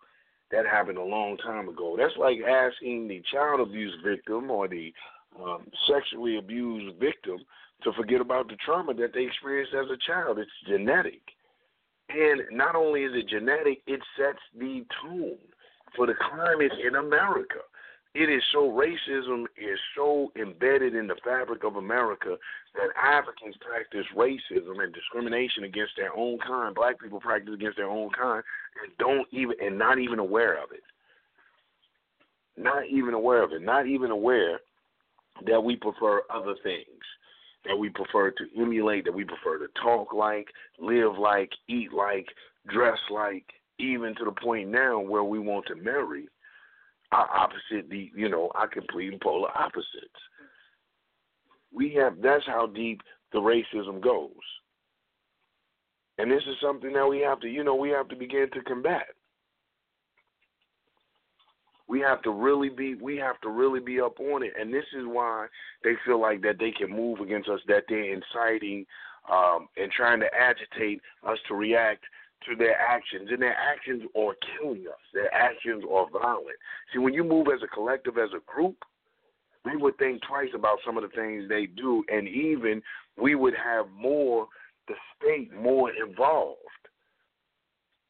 That 0.51 0.65
happened 0.67 0.99
a 0.99 1.05
long 1.05 1.37
time 1.39 1.69
ago." 1.69 1.97
That's 1.97 2.17
like 2.17 2.41
asking 2.41 3.09
the 3.09 3.21
child 3.33 3.61
abuse 3.61 3.95
victim 4.03 4.51
or 4.51 4.67
the 4.67 4.95
um, 5.39 5.67
sexually 5.87 6.39
abused 6.39 6.97
victim 6.99 7.39
to 7.83 7.93
forget 7.93 8.23
about 8.23 8.49
the 8.49 8.57
trauma 8.57 8.95
that 8.95 9.13
they 9.13 9.25
experienced 9.25 9.75
as 9.75 9.91
a 9.91 9.99
child. 9.99 10.39
It's 10.39 10.51
genetic. 10.67 11.21
And 12.09 12.43
not 12.53 12.75
only 12.75 13.05
is 13.05 13.13
it 13.15 13.29
genetic, 13.29 13.83
it 13.87 14.01
sets 14.17 14.39
the 14.57 14.87
tone 15.03 15.37
for 15.95 16.07
the 16.07 16.15
climate 16.15 16.73
in 16.83 16.95
America. 16.95 17.61
It 18.19 18.31
is 18.31 18.43
so 18.51 18.71
racism 18.71 19.45
is 19.59 19.79
so 19.95 20.33
embedded 20.41 20.95
in 20.95 21.07
the 21.07 21.17
fabric 21.23 21.65
of 21.65 21.77
America 21.77 22.37
that 22.75 22.89
Africans 22.97 23.55
practice 23.61 24.07
racism 24.17 24.83
and 24.83 24.95
discrimination 24.95 25.65
against 25.65 25.93
their 25.99 26.17
own 26.17 26.39
kind. 26.39 26.75
Black 26.75 26.99
people 26.99 27.21
practice 27.21 27.53
against 27.53 27.77
their 27.77 27.91
own 27.91 28.09
kind 28.19 28.43
and 28.83 28.97
don't 28.99 29.29
even 29.33 29.57
and 29.61 29.79
not 29.79 29.99
even 29.99 30.19
aware 30.19 30.55
of 30.55 30.71
it. 30.73 30.81
Not 32.57 32.87
even 32.89 33.13
aware 33.13 33.43
of 33.43 33.53
it. 33.53 33.61
Not 33.61 33.87
even 33.87 34.11
aware 34.11 34.61
that 35.45 35.63
we 35.63 35.77
prefer 35.77 36.23
other 36.33 36.55
things. 36.63 37.05
That 37.67 37.77
we 37.77 37.91
prefer 37.91 38.31
to 38.31 38.45
emulate, 38.57 39.05
that 39.05 39.15
we 39.15 39.25
prefer 39.25 39.59
to 39.59 39.67
talk 39.83 40.15
like, 40.15 40.47
live 40.81 41.19
like, 41.19 41.51
eat 41.69 41.93
like, 41.93 42.29
dress 42.73 42.99
like, 43.11 43.45
even 43.79 44.15
to 44.15 44.25
the 44.25 44.33
point 44.33 44.71
now 44.71 45.01
where 45.01 45.25
we 45.25 45.39
want 45.39 45.67
to 45.67 45.75
marry 45.75 46.29
our 47.13 47.29
opposite 47.35 47.89
the 47.91 48.11
you 48.15 48.29
know, 48.29 48.51
our 48.55 48.69
complete 48.69 49.13
and 49.13 49.21
polar 49.21 49.51
opposites. 49.57 50.21
We 51.73 51.95
have 51.95 52.21
that's 52.23 52.47
how 52.47 52.67
deep 52.67 53.01
the 53.33 53.39
racism 53.39 54.01
goes. 54.01 54.31
And 56.19 56.31
this 56.31 56.43
is 56.49 56.57
something 56.63 56.93
that 56.95 57.07
we 57.07 57.21
have 57.21 57.41
to 57.41 57.49
you 57.49 57.65
know, 57.65 57.75
we 57.75 57.91
have 57.91 58.09
to 58.09 58.17
begin 58.17 58.49
to 58.55 58.63
combat. 58.63 59.07
We 61.89 62.01
have 62.01 62.21
to 62.23 62.31
really 62.31 62.69
be 62.69 62.95
we 62.95 63.17
have 63.19 63.41
to 63.43 63.51
really 63.51 63.81
be 63.81 64.01
up 64.01 64.19
on 64.19 64.43
it. 64.43 64.53
And 64.59 64.73
this 64.73 64.87
is 64.99 65.05
why 65.07 65.47
they 65.85 65.93
feel 66.05 66.21
like 66.21 66.43
that 66.43 66.59
they 66.59 66.73
can 66.73 66.91
move 66.91 67.21
against 67.21 67.49
us, 67.49 67.61
that 67.69 67.85
they're 67.89 68.13
inciting 68.13 68.87
um, 69.33 69.69
and 69.77 69.91
trying 69.93 70.21
to 70.21 70.29
agitate 70.35 71.01
us 71.27 71.39
to 71.49 71.55
react 71.55 72.05
to 72.49 72.57
their 72.57 72.79
actions, 72.79 73.29
and 73.31 73.43
their 73.43 73.57
actions 73.57 74.03
are 74.17 74.35
killing 74.59 74.87
us. 74.87 75.01
Their 75.13 75.33
actions 75.35 75.85
are 75.91 76.07
violent. 76.11 76.57
See, 76.93 76.99
when 76.99 77.15
you 77.15 77.25
move 77.25 77.47
as 77.49 77.63
a 77.63 77.69
collective, 77.69 78.19
as 78.19 78.31
a 78.35 78.41
group, 78.51 78.77
we 79.65 79.77
would 79.77 79.99
think 79.99 80.23
twice 80.23 80.51
about 80.55 80.79
some 80.87 80.97
of 80.97 81.03
the 81.03 81.09
things 81.17 81.49
they 81.49 81.67
do, 81.67 82.05
and 82.09 82.29
even 82.29 82.83
we 83.21 83.35
would 83.35 83.55
have 83.55 83.87
more, 83.91 84.47
the 84.87 84.95
state 85.17 85.53
more 85.53 85.91
involved. 85.91 86.61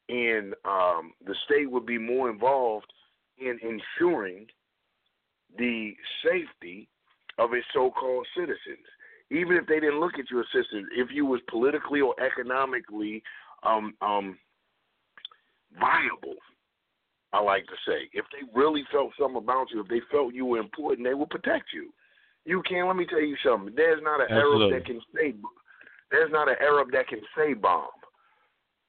And 0.09 0.53
um, 0.63 1.13
the 1.25 1.35
state 1.45 1.69
would 1.69 1.85
be 1.85 1.97
more 1.97 2.29
involved 2.29 2.91
in 3.39 3.59
ensuring 3.61 4.45
the 5.57 5.93
safety 6.23 6.87
of 7.37 7.53
its 7.53 7.65
so-called 7.73 8.27
citizens. 8.35 8.85
Even 9.29 9.57
if 9.57 9.67
they 9.67 9.79
didn't 9.79 9.99
look 9.99 10.17
at 10.17 10.29
you 10.31 10.39
as 10.39 10.45
citizens, 10.53 10.87
if 10.95 11.09
you 11.11 11.25
was 11.25 11.41
politically 11.49 11.99
or 11.99 12.15
economically 12.21 13.21
um, 13.63 13.93
um, 14.01 14.37
viable. 15.79 16.35
I 17.33 17.41
like 17.41 17.65
to 17.65 17.75
say, 17.85 18.09
if 18.13 18.25
they 18.31 18.47
really 18.57 18.83
felt 18.91 19.11
something 19.19 19.37
about 19.37 19.67
you, 19.71 19.81
if 19.81 19.87
they 19.87 20.01
felt 20.11 20.33
you 20.33 20.45
were 20.45 20.59
important, 20.59 21.05
they 21.05 21.13
would 21.13 21.29
protect 21.29 21.65
you. 21.73 21.91
You 22.45 22.63
can't. 22.67 22.87
Let 22.87 22.95
me 22.95 23.05
tell 23.05 23.21
you 23.21 23.35
something. 23.43 23.73
There's 23.75 24.01
not 24.01 24.21
an 24.21 24.27
Absolutely. 24.31 24.71
Arab 24.71 24.73
that 24.73 24.85
can 24.85 25.01
say. 25.13 25.33
There's 26.09 26.31
not 26.31 26.47
an 26.47 26.55
Arab 26.61 26.91
that 26.93 27.09
can 27.09 27.19
say 27.35 27.53
bomb. 27.53 27.89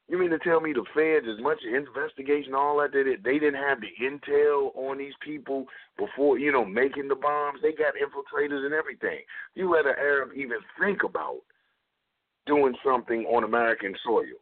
You 0.08 0.18
mean 0.18 0.30
to 0.30 0.38
tell 0.38 0.60
me 0.60 0.72
the 0.72 0.84
feds, 0.94 1.26
as 1.28 1.42
much 1.42 1.58
investigation, 1.68 2.54
all 2.54 2.78
that, 2.78 2.92
they, 2.92 3.02
they 3.22 3.38
didn't 3.38 3.60
have 3.60 3.78
the 3.80 3.92
intel 4.02 4.74
on 4.74 4.96
these 4.96 5.12
people 5.22 5.66
before, 5.98 6.38
you 6.38 6.50
know, 6.50 6.64
making 6.64 7.08
the 7.08 7.14
bombs? 7.14 7.58
They 7.60 7.72
got 7.72 7.92
infiltrators 7.92 8.64
and 8.64 8.72
everything. 8.72 9.18
You 9.54 9.70
let 9.70 9.84
an 9.84 9.96
Arab 9.98 10.30
even 10.34 10.58
think 10.80 11.02
about 11.04 11.40
doing 12.46 12.74
something 12.82 13.26
on 13.26 13.44
American 13.44 13.94
soil 14.02 14.38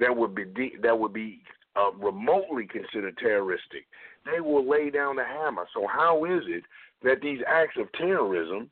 that 0.00 0.16
would 0.16 0.34
be 0.34 0.44
de- 0.44 0.76
that 0.82 0.98
would 0.98 1.12
be 1.12 1.40
uh, 1.76 1.92
remotely 1.92 2.66
considered 2.66 3.16
terroristic, 3.18 3.86
they 4.24 4.40
will 4.40 4.68
lay 4.68 4.90
down 4.90 5.16
the 5.16 5.24
hammer. 5.24 5.66
So 5.74 5.86
how 5.86 6.24
is 6.24 6.42
it 6.46 6.64
that 7.02 7.20
these 7.22 7.40
acts 7.46 7.76
of 7.78 7.90
terrorism 7.92 8.70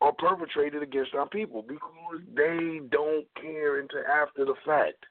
are 0.00 0.12
perpetrated 0.12 0.82
against 0.82 1.14
our 1.14 1.28
people? 1.28 1.62
Because 1.62 2.20
they 2.34 2.80
don't 2.90 3.26
care 3.40 3.80
until 3.80 4.00
after 4.06 4.44
the 4.44 4.54
fact. 4.64 5.04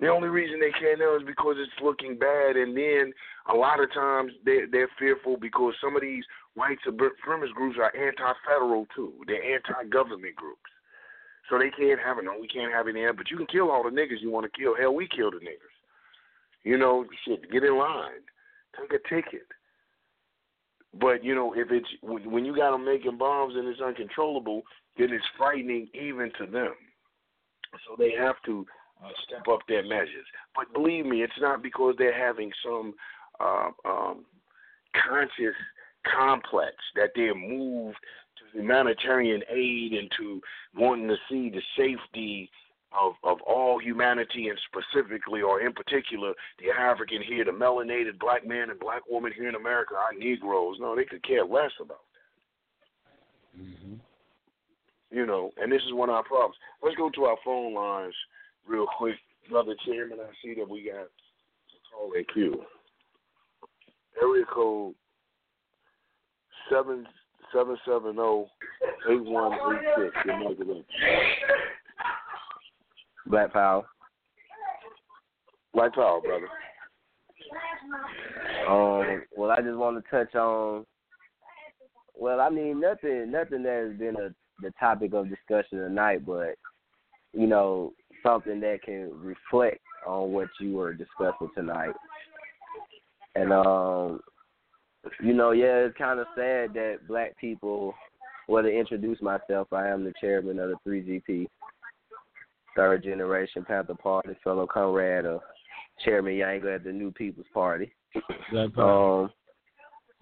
The 0.00 0.08
only 0.08 0.28
reason 0.28 0.60
they 0.60 0.72
can't 0.72 0.98
now 0.98 1.16
is 1.16 1.22
because 1.26 1.56
it's 1.58 1.84
looking 1.84 2.18
bad, 2.18 2.56
and 2.56 2.74
then 2.74 3.12
a 3.52 3.54
lot 3.54 3.80
of 3.80 3.92
times 3.92 4.32
they're, 4.46 4.66
they're 4.66 4.88
fearful 4.98 5.36
because 5.36 5.74
some 5.78 5.94
of 5.94 6.00
these 6.00 6.24
white 6.54 6.78
supremacist 6.86 7.52
groups 7.54 7.76
are 7.78 7.94
anti-federal 7.94 8.86
too. 8.96 9.12
They're 9.26 9.54
anti-government 9.54 10.34
groups, 10.36 10.70
so 11.50 11.58
they 11.58 11.70
can't 11.70 12.00
have 12.00 12.18
it. 12.18 12.24
No, 12.24 12.38
we 12.40 12.46
can't 12.46 12.72
have 12.72 12.86
it 12.86 12.96
in. 12.96 13.10
But 13.16 13.30
you 13.30 13.36
can 13.36 13.46
kill 13.46 13.70
all 13.70 13.82
the 13.82 13.90
niggas 13.90 14.22
you 14.22 14.30
want 14.30 14.50
to 14.50 14.58
kill. 14.58 14.76
Hell, 14.76 14.94
we 14.94 15.08
kill 15.08 15.32
the 15.32 15.38
niggas. 15.38 15.76
You 16.62 16.78
know, 16.78 17.04
shit. 17.26 17.50
Get 17.50 17.64
in 17.64 17.76
line. 17.76 18.22
Take 18.78 18.92
a 18.92 19.14
ticket. 19.14 19.46
But 20.98 21.24
you 21.24 21.34
know, 21.34 21.52
if 21.54 21.68
it's 21.70 21.88
when 22.02 22.44
you 22.44 22.54
got 22.54 22.70
them 22.72 22.84
making 22.84 23.18
bombs 23.18 23.54
and 23.56 23.68
it's 23.68 23.80
uncontrollable, 23.80 24.62
then 24.96 25.10
it's 25.12 25.24
frightening 25.36 25.88
even 25.94 26.30
to 26.38 26.46
them. 26.46 26.74
So 27.86 27.94
they 27.98 28.12
have 28.18 28.36
to 28.46 28.66
uh, 29.04 29.10
step 29.26 29.46
up 29.50 29.60
their 29.68 29.82
measures. 29.82 30.26
But 30.54 30.72
believe 30.72 31.06
me, 31.06 31.22
it's 31.22 31.32
not 31.40 31.62
because 31.62 31.94
they're 31.98 32.16
having 32.16 32.50
some 32.64 32.94
uh, 33.38 33.70
um, 33.84 34.24
conscious 35.08 35.54
complex 36.04 36.74
that 36.96 37.10
they're 37.14 37.34
moved 37.34 37.98
humanitarian 38.52 39.42
aid 39.50 39.92
and 39.92 40.10
to 40.18 40.40
wanting 40.76 41.08
to 41.08 41.16
see 41.28 41.50
the 41.50 41.62
safety 41.76 42.50
of, 42.98 43.12
of 43.22 43.40
all 43.42 43.78
humanity 43.78 44.48
and 44.48 44.58
specifically 44.66 45.42
or 45.42 45.60
in 45.60 45.72
particular 45.72 46.32
the 46.58 46.70
African 46.70 47.22
here, 47.22 47.44
the 47.44 47.52
melanated 47.52 48.18
black 48.18 48.46
man 48.46 48.70
and 48.70 48.80
black 48.80 49.02
woman 49.08 49.32
here 49.34 49.48
in 49.48 49.54
America, 49.54 49.94
our 49.94 50.12
Negroes. 50.18 50.76
No, 50.80 50.96
they 50.96 51.04
could 51.04 51.22
care 51.26 51.44
less 51.44 51.70
about 51.80 52.00
that. 53.56 53.62
Mm-hmm. 53.62 53.94
You 55.12 55.26
know, 55.26 55.50
and 55.56 55.70
this 55.70 55.82
is 55.82 55.92
one 55.92 56.08
of 56.08 56.14
our 56.14 56.24
problems. 56.24 56.56
Let's 56.82 56.96
go 56.96 57.10
to 57.10 57.24
our 57.24 57.36
phone 57.44 57.74
lines 57.74 58.14
real 58.66 58.86
quick, 58.98 59.16
brother 59.48 59.74
chairman. 59.84 60.18
I 60.20 60.30
see 60.42 60.54
that 60.54 60.68
we 60.68 60.84
got 60.84 61.02
a 61.02 61.06
call 61.92 62.12
in 62.12 62.24
queue. 62.32 62.62
Area 64.20 64.44
code 64.52 64.94
seven 66.70 67.06
seven 67.52 67.76
seven 67.84 68.14
zero 68.14 68.46
eight 69.10 69.24
one 69.24 69.52
eight 69.52 69.88
six. 69.96 70.16
Your 70.24 70.38
mic 70.38 70.60
is 70.60 70.84
Black 73.26 73.52
Power. 73.52 73.84
Black 75.74 75.94
Power, 75.94 76.20
brother. 76.20 76.48
Um. 78.68 79.22
Well, 79.36 79.50
I 79.50 79.60
just 79.60 79.76
want 79.76 80.02
to 80.02 80.10
touch 80.10 80.34
on. 80.34 80.84
Well, 82.16 82.40
I 82.40 82.50
mean, 82.50 82.80
nothing, 82.80 83.30
nothing 83.30 83.62
that 83.62 83.88
has 83.88 83.98
been 83.98 84.16
a 84.16 84.34
the 84.62 84.72
topic 84.78 85.14
of 85.14 85.28
discussion 85.28 85.78
tonight, 85.78 86.24
but 86.26 86.54
you 87.32 87.46
know, 87.46 87.92
something 88.24 88.60
that 88.60 88.82
can 88.84 89.10
reflect 89.14 89.80
on 90.06 90.32
what 90.32 90.48
you 90.60 90.72
were 90.72 90.92
discussing 90.92 91.50
tonight. 91.54 91.94
And 93.34 93.52
um, 93.52 94.20
you 95.22 95.34
know, 95.34 95.52
yeah, 95.52 95.86
it's 95.86 95.96
kind 95.96 96.20
of 96.20 96.26
sad 96.34 96.74
that 96.74 96.98
black 97.08 97.36
people. 97.38 97.94
Well, 98.48 98.62
to 98.64 98.68
introduce 98.68 99.20
myself, 99.22 99.72
I 99.72 99.88
am 99.88 100.04
the 100.04 100.12
chairman 100.20 100.58
of 100.58 100.70
the 100.70 100.90
3GP, 100.90 101.46
third 102.74 103.04
generation 103.04 103.64
Panther 103.64 103.94
Party, 103.94 104.30
fellow 104.42 104.66
comrade 104.66 105.24
of 105.24 105.40
Chairman 106.04 106.34
Yanga 106.34 106.74
at 106.76 106.84
the 106.84 106.92
New 106.92 107.12
People's 107.12 107.46
Party. 107.54 107.92
Black 108.50 108.72
Power. 108.74 109.24
Um, 109.24 109.30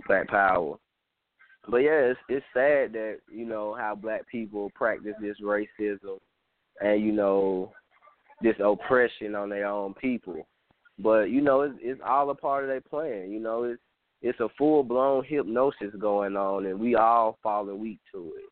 Black 0.07 0.29
Power. 0.29 0.77
But 1.71 1.79
yeah, 1.79 2.13
it's 2.13 2.21
it's 2.29 2.47
sad 2.55 2.93
that 2.95 3.19
you 3.31 3.45
know 3.45 3.75
how 3.79 3.95
black 3.95 4.27
people 4.29 4.71
practice 4.75 5.15
this 5.21 5.37
racism, 5.43 6.19
and 6.81 7.03
you 7.03 7.13
know 7.13 7.73
this 8.43 8.57
oppression 8.63 9.35
on 9.35 9.51
their 9.51 9.67
own 9.67 9.93
people. 9.95 10.47
But 10.99 11.25
you 11.25 11.43
know, 11.43 11.63
it's 11.63 11.75
it's 11.81 12.01
all 12.07 12.31
a 12.31 12.35
part 12.35 12.65
of 12.65 12.69
their 12.69 12.81
plan. 12.81 13.31
You 13.31 13.41
know, 13.41 13.65
it's 13.65 13.83
it's 14.21 14.41
a 14.41 14.49
full 14.57 14.83
blown 14.83 15.25
hypnosis 15.25 15.95
going 15.99 16.37
on, 16.37 16.67
and 16.67 16.79
we 16.79 16.97
all 16.97 17.39
falling 17.43 17.79
weak 17.79 17.99
to 18.13 18.33
it. 18.37 18.51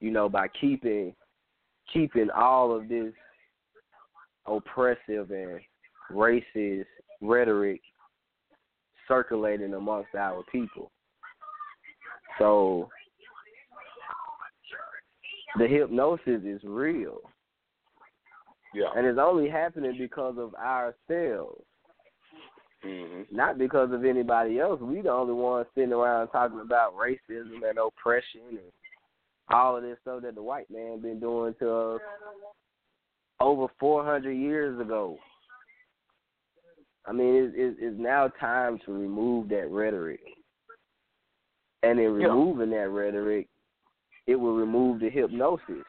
You 0.00 0.10
know, 0.10 0.28
by 0.28 0.48
keeping 0.60 1.14
keeping 1.92 2.30
all 2.30 2.74
of 2.74 2.88
this 2.88 3.12
oppressive 4.46 5.30
and 5.30 5.60
racist 6.12 6.86
rhetoric 7.20 7.80
circulating 9.06 9.74
amongst 9.74 10.14
our 10.14 10.42
people. 10.50 10.90
So 12.38 12.88
the 15.58 15.66
hypnosis 15.66 16.42
is 16.44 16.60
real. 16.64 17.18
Yeah. 18.72 18.86
And 18.96 19.06
it's 19.06 19.18
only 19.20 19.48
happening 19.48 19.96
because 19.98 20.36
of 20.38 20.54
ourselves, 20.54 21.64
Mm-hmm. 22.84 23.36
not 23.36 23.58
because 23.58 23.92
of 23.92 24.04
anybody 24.06 24.58
else. 24.58 24.80
We 24.80 25.02
the 25.02 25.10
only 25.10 25.34
ones 25.34 25.66
sitting 25.74 25.92
around 25.92 26.28
talking 26.28 26.60
about 26.60 26.94
racism 26.96 27.68
and 27.68 27.78
oppression 27.78 28.40
and 28.50 28.72
all 29.50 29.76
of 29.76 29.82
this 29.82 29.98
stuff 30.00 30.22
that 30.22 30.34
the 30.34 30.42
white 30.42 30.70
man 30.70 31.00
been 31.00 31.20
doing 31.20 31.54
to 31.58 31.70
us 31.70 32.00
over 33.40 33.66
400 33.78 34.32
years 34.32 34.80
ago. 34.80 35.18
I 37.06 37.12
mean, 37.12 37.34
it's, 37.34 37.54
it's, 37.56 37.76
it's 37.80 37.98
now 37.98 38.28
time 38.40 38.78
to 38.86 38.92
remove 38.92 39.48
that 39.48 39.70
rhetoric. 39.70 40.20
And 41.82 41.98
in 41.98 42.04
Yeah. 42.20 42.28
removing 42.28 42.70
that 42.70 42.90
rhetoric, 42.90 43.48
it 44.26 44.36
will 44.36 44.54
remove 44.54 45.00
the 45.00 45.10
hypnosis. 45.10 45.84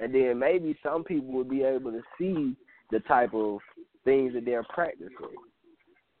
And 0.00 0.14
then 0.14 0.38
maybe 0.38 0.78
some 0.82 1.04
people 1.04 1.32
will 1.32 1.44
be 1.44 1.62
able 1.62 1.92
to 1.92 2.02
see 2.18 2.56
the 2.90 3.00
type 3.00 3.34
of 3.34 3.60
things 4.04 4.32
that 4.34 4.44
they're 4.44 4.64
practicing, 4.64 5.36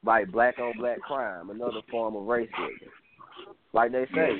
like 0.04 0.30
black 0.32 0.58
on 0.58 0.76
black 0.78 1.00
crime, 1.00 1.50
another 1.50 1.80
form 1.90 2.16
of 2.16 2.22
racism. 2.22 2.70
Like 3.72 3.92
they 3.92 4.06
say, 4.14 4.30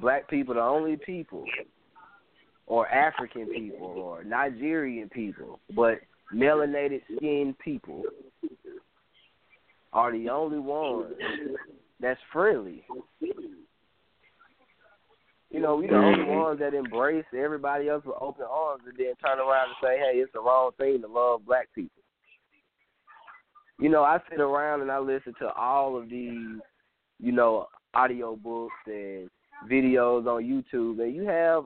black 0.00 0.28
people 0.28 0.54
the 0.54 0.60
only 0.60 0.96
people, 0.96 1.46
or 2.66 2.86
African 2.88 3.48
people, 3.48 3.86
or 3.86 4.24
Nigerian 4.24 5.08
people, 5.08 5.58
but 5.74 6.00
melanated 6.32 7.00
skinned 7.16 7.58
people 7.58 8.04
are 9.92 10.12
the 10.12 10.28
only 10.28 10.58
ones 10.58 11.14
that's 11.98 12.20
friendly. 12.32 12.84
You 15.50 15.60
know, 15.60 15.76
we 15.76 15.86
the 15.86 15.96
only 15.96 16.24
Mhm. 16.24 16.26
ones 16.26 16.58
that 16.58 16.74
embrace 16.74 17.24
everybody 17.32 17.88
else 17.88 18.04
with 18.04 18.16
open 18.20 18.44
arms 18.44 18.86
and 18.86 18.96
then 18.98 19.16
turn 19.16 19.40
around 19.40 19.70
and 19.70 19.76
say, 19.82 19.98
hey, 19.98 20.20
it's 20.20 20.32
the 20.32 20.40
wrong 20.40 20.72
thing 20.72 21.00
to 21.00 21.08
love 21.08 21.46
black 21.46 21.72
people. 21.72 22.02
You 23.78 23.88
know, 23.88 24.02
I 24.02 24.18
sit 24.28 24.40
around 24.40 24.82
and 24.82 24.90
I 24.90 24.98
listen 24.98 25.34
to 25.40 25.52
all 25.52 25.96
of 25.96 26.08
these, 26.10 26.58
you 27.20 27.32
know, 27.32 27.68
audio 27.94 28.36
books 28.36 28.74
and 28.86 29.30
videos 29.70 30.26
on 30.26 30.42
YouTube, 30.44 31.00
and 31.02 31.14
you 31.14 31.22
have 31.22 31.64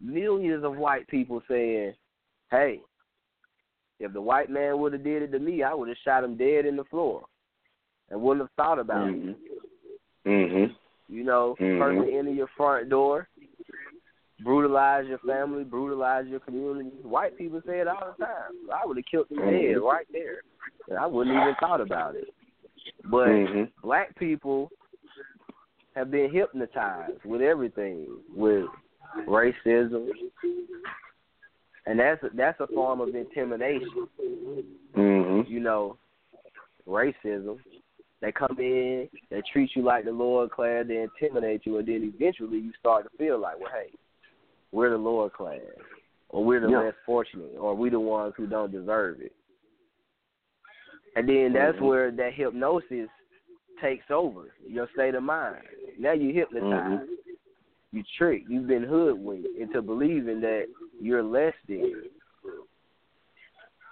millions 0.00 0.64
of 0.64 0.76
white 0.76 1.06
people 1.08 1.42
saying, 1.48 1.92
hey, 2.50 2.80
if 4.00 4.12
the 4.12 4.20
white 4.20 4.48
man 4.50 4.78
would 4.78 4.92
have 4.92 5.04
did 5.04 5.22
it 5.22 5.32
to 5.32 5.38
me, 5.38 5.62
I 5.62 5.74
would 5.74 5.88
have 5.88 5.96
shot 6.04 6.24
him 6.24 6.36
dead 6.36 6.64
in 6.64 6.76
the 6.76 6.84
floor 6.84 7.24
and 8.10 8.20
wouldn't 8.20 8.44
have 8.48 8.56
thought 8.56 8.78
about 8.78 9.08
it. 9.08 9.16
Mm-hmm. 9.16 10.30
Mm-hmm. 10.30 10.72
You 11.14 11.24
know, 11.24 11.56
Mhm. 11.58 11.78
person 11.78 12.14
enter 12.14 12.30
your 12.30 12.48
front 12.56 12.88
door, 12.88 13.28
brutalize 14.40 15.06
your 15.06 15.18
family, 15.18 15.64
brutalize 15.64 16.26
your 16.26 16.40
community. 16.40 16.90
White 17.02 17.36
people 17.36 17.60
say 17.66 17.80
it 17.80 17.88
all 17.88 18.14
the 18.18 18.24
time. 18.24 18.52
I 18.72 18.86
would 18.86 18.96
have 18.96 19.06
killed 19.06 19.28
them 19.30 19.38
dead 19.38 19.76
Mhm. 19.76 19.82
right 19.82 20.06
there. 20.12 20.42
I 20.98 21.06
wouldn't 21.06 21.36
even 21.36 21.54
thought 21.60 21.80
about 21.80 22.14
it. 22.16 22.28
But 23.04 23.28
Mhm. 23.28 23.70
black 23.82 24.14
people 24.16 24.70
have 25.94 26.10
been 26.10 26.30
hypnotized 26.30 27.24
with 27.24 27.40
everything, 27.42 28.06
with 28.34 28.66
racism, 29.26 30.10
and 31.86 31.98
that's 31.98 32.22
a, 32.22 32.30
that's 32.34 32.60
a 32.60 32.66
form 32.68 33.00
of 33.00 33.14
intimidation. 33.14 34.08
Mm-hmm. 34.94 35.50
You 35.50 35.60
know, 35.60 35.96
racism. 36.86 37.58
They 38.20 38.32
come 38.32 38.56
in, 38.58 39.08
they 39.30 39.42
treat 39.52 39.70
you 39.76 39.82
like 39.82 40.04
the 40.04 40.10
lower 40.10 40.48
class, 40.48 40.86
they 40.88 41.02
intimidate 41.02 41.64
you, 41.64 41.78
and 41.78 41.86
then 41.86 42.12
eventually 42.14 42.58
you 42.58 42.72
start 42.78 43.04
to 43.04 43.16
feel 43.16 43.38
like, 43.38 43.60
well, 43.60 43.70
hey, 43.72 43.90
we're 44.72 44.90
the 44.90 44.98
lower 44.98 45.30
class, 45.30 45.60
or 46.28 46.44
we're 46.44 46.60
the 46.60 46.68
Yeah. 46.68 46.80
less 46.80 46.94
fortunate, 47.06 47.56
or 47.56 47.74
we 47.74 47.90
the 47.90 48.00
ones 48.00 48.34
who 48.36 48.46
don't 48.46 48.72
deserve 48.72 49.20
it. 49.20 49.32
And 51.18 51.28
then 51.28 51.52
that's 51.52 51.74
mm-hmm. 51.76 51.84
where 51.84 52.10
that 52.12 52.32
hypnosis 52.34 53.08
takes 53.82 54.04
over 54.08 54.54
your 54.64 54.88
state 54.94 55.16
of 55.16 55.24
mind. 55.24 55.62
Now 55.98 56.12
you 56.12 56.32
hypnotized. 56.32 57.02
Mm-hmm. 57.02 57.12
You 57.90 58.04
tricked. 58.16 58.48
You've 58.48 58.68
been 58.68 58.84
hoodwinked 58.84 59.48
into 59.58 59.82
believing 59.82 60.40
that 60.42 60.66
you're 61.00 61.24
less 61.24 61.54
than. 61.66 62.04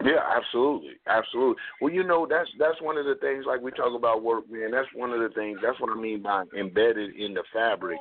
Yeah, 0.04 0.20
absolutely, 0.36 0.92
absolutely. 1.08 1.56
Well, 1.80 1.92
you 1.92 2.04
know, 2.04 2.28
that's 2.30 2.48
that's 2.60 2.80
one 2.80 2.96
of 2.96 3.06
the 3.06 3.16
things. 3.16 3.44
Like 3.44 3.60
we 3.60 3.72
talk 3.72 3.96
about 3.96 4.22
work, 4.22 4.44
man. 4.48 4.70
That's 4.70 4.86
one 4.94 5.10
of 5.10 5.18
the 5.18 5.30
things. 5.34 5.58
That's 5.64 5.80
what 5.80 5.90
I 5.90 6.00
mean 6.00 6.22
by 6.22 6.44
embedded 6.56 7.16
in 7.16 7.34
the 7.34 7.42
fabric 7.52 7.98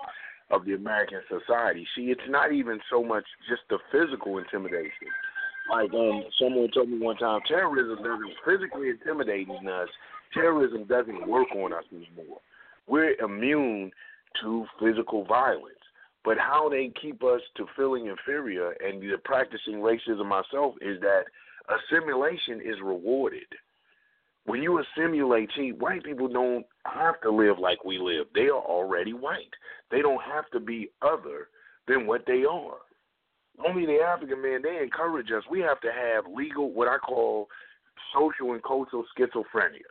of 0.52 0.66
the 0.66 0.74
American 0.74 1.22
society. 1.30 1.88
See, 1.96 2.12
it's 2.12 2.22
not 2.30 2.52
even 2.52 2.80
so 2.92 3.04
much 3.04 3.24
just 3.50 3.62
the 3.70 3.80
physical 3.92 4.38
intimidation. 4.38 5.08
Like 5.70 5.94
um, 5.94 6.24
someone 6.40 6.70
told 6.72 6.90
me 6.90 7.00
one 7.00 7.18
time, 7.18 7.42
terrorism 7.48 7.98
doesn't 7.98 8.34
physically 8.46 8.90
intimidating 8.90 9.68
us. 9.68 9.90
Terrorism 10.34 10.84
doesn't 10.86 11.28
work 11.28 11.48
on 11.56 11.74
us 11.74 11.84
anymore. 11.92 12.40
We're 12.88 13.16
immune 13.16 13.92
to 14.42 14.66
physical 14.80 15.26
violence. 15.26 15.76
But 16.24 16.38
how 16.40 16.70
they 16.70 16.92
keep 17.00 17.24
us 17.24 17.42
to 17.58 17.68
feeling 17.76 18.08
inferior 18.08 18.72
and 18.72 19.02
the 19.02 19.18
practicing 19.24 19.76
racism 19.76 20.26
myself 20.26 20.74
is 20.82 21.00
that 21.02 21.26
assimilation 21.70 22.62
is 22.62 22.82
rewarded. 22.84 23.46
When 24.46 24.62
you 24.62 24.80
assimilate, 24.80 25.50
see, 25.56 25.72
white 25.72 26.04
people 26.04 26.28
don't 26.28 26.66
have 26.86 27.22
to 27.22 27.32
live 27.32 27.58
like 27.60 27.84
we 27.84 27.98
live. 28.00 28.28
They 28.34 28.48
are 28.48 28.62
already 28.62 29.14
white. 29.14 29.54
They 29.92 30.02
don't 30.02 30.22
have 30.22 30.50
to 30.52 30.60
be 30.60 30.90
other 31.02 31.48
than 31.88 32.08
what 32.08 32.26
they 32.26 32.44
are. 32.44 32.78
Only 33.66 33.86
the 33.86 34.00
African 34.02 34.42
man, 34.42 34.62
they 34.62 34.82
encourage 34.82 35.32
us. 35.32 35.44
We 35.50 35.62
have 35.62 35.80
to 35.82 35.92
have 35.92 36.26
legal, 36.32 36.72
what 36.72 36.88
I 36.88 36.98
call 36.98 37.48
social 38.14 38.54
and 38.54 38.64
cultural 38.64 39.06
schizophrenia. 39.18 39.88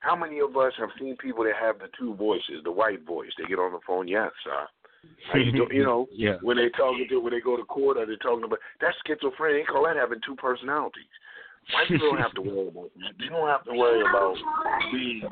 How 0.00 0.16
many 0.16 0.40
of 0.40 0.56
us 0.56 0.72
have 0.78 0.88
seen 0.98 1.16
people 1.16 1.44
that 1.44 1.54
have 1.60 1.78
the 1.78 1.88
two 1.98 2.14
voices, 2.14 2.62
the 2.64 2.72
white 2.72 3.06
voice? 3.06 3.30
They 3.38 3.44
get 3.48 3.58
on 3.58 3.72
the 3.72 3.78
phone, 3.86 4.08
yes, 4.08 4.30
sir. 4.42 4.66
How 5.32 5.38
you 5.38 5.52
do? 5.52 5.68
You 5.70 5.84
know, 5.90 6.08
yeah. 6.12 6.36
when 6.42 6.56
they 6.56 6.68
talking 6.70 7.06
to 7.08 7.18
when 7.18 7.32
they 7.32 7.40
go 7.40 7.56
to 7.56 7.64
court, 7.64 7.96
or 7.96 8.06
they're 8.06 8.16
talking 8.16 8.44
about 8.44 8.58
that's 8.80 8.96
schizophrenia. 9.06 9.60
They 9.60 9.64
call 9.64 9.84
that 9.84 9.96
having 9.96 10.20
two 10.26 10.36
personalities. 10.36 11.04
White 11.72 11.88
people 11.88 12.10
don't 12.10 12.20
have 12.20 12.34
to 12.34 12.40
worry 12.40 12.68
about 12.68 12.90
that. 12.96 13.12
They 13.18 13.28
don't 13.28 13.48
have 13.48 13.64
to 13.64 13.74
worry 13.74 14.00
about 14.00 14.36
being 14.92 15.22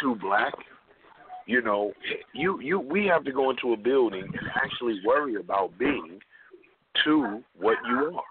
too 0.00 0.16
black. 0.20 0.52
You 1.46 1.62
know, 1.62 1.92
you 2.32 2.60
you 2.60 2.78
we 2.78 3.06
have 3.06 3.24
to 3.24 3.32
go 3.32 3.50
into 3.50 3.72
a 3.72 3.76
building 3.76 4.22
and 4.22 4.48
actually 4.54 5.00
worry 5.04 5.36
about 5.36 5.76
being 5.78 6.20
to 7.04 7.42
what 7.58 7.76
you 7.88 8.16
are. 8.16 8.22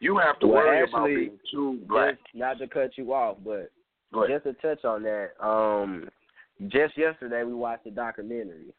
You 0.00 0.18
have 0.18 0.38
to 0.40 0.46
well, 0.46 0.56
worry 0.56 0.82
actually, 0.82 0.92
about 0.92 1.06
being 1.06 1.38
too 1.50 1.80
black. 1.88 2.18
Not 2.34 2.58
to 2.58 2.68
cut 2.68 2.96
you 2.96 3.12
off, 3.12 3.38
but 3.44 3.70
just 4.28 4.44
to 4.44 4.52
touch 4.54 4.84
on 4.84 5.02
that, 5.02 5.30
um, 5.44 6.08
just 6.68 6.96
yesterday 6.96 7.42
we 7.44 7.54
watched 7.54 7.86
a 7.86 7.90
documentary. 7.90 8.72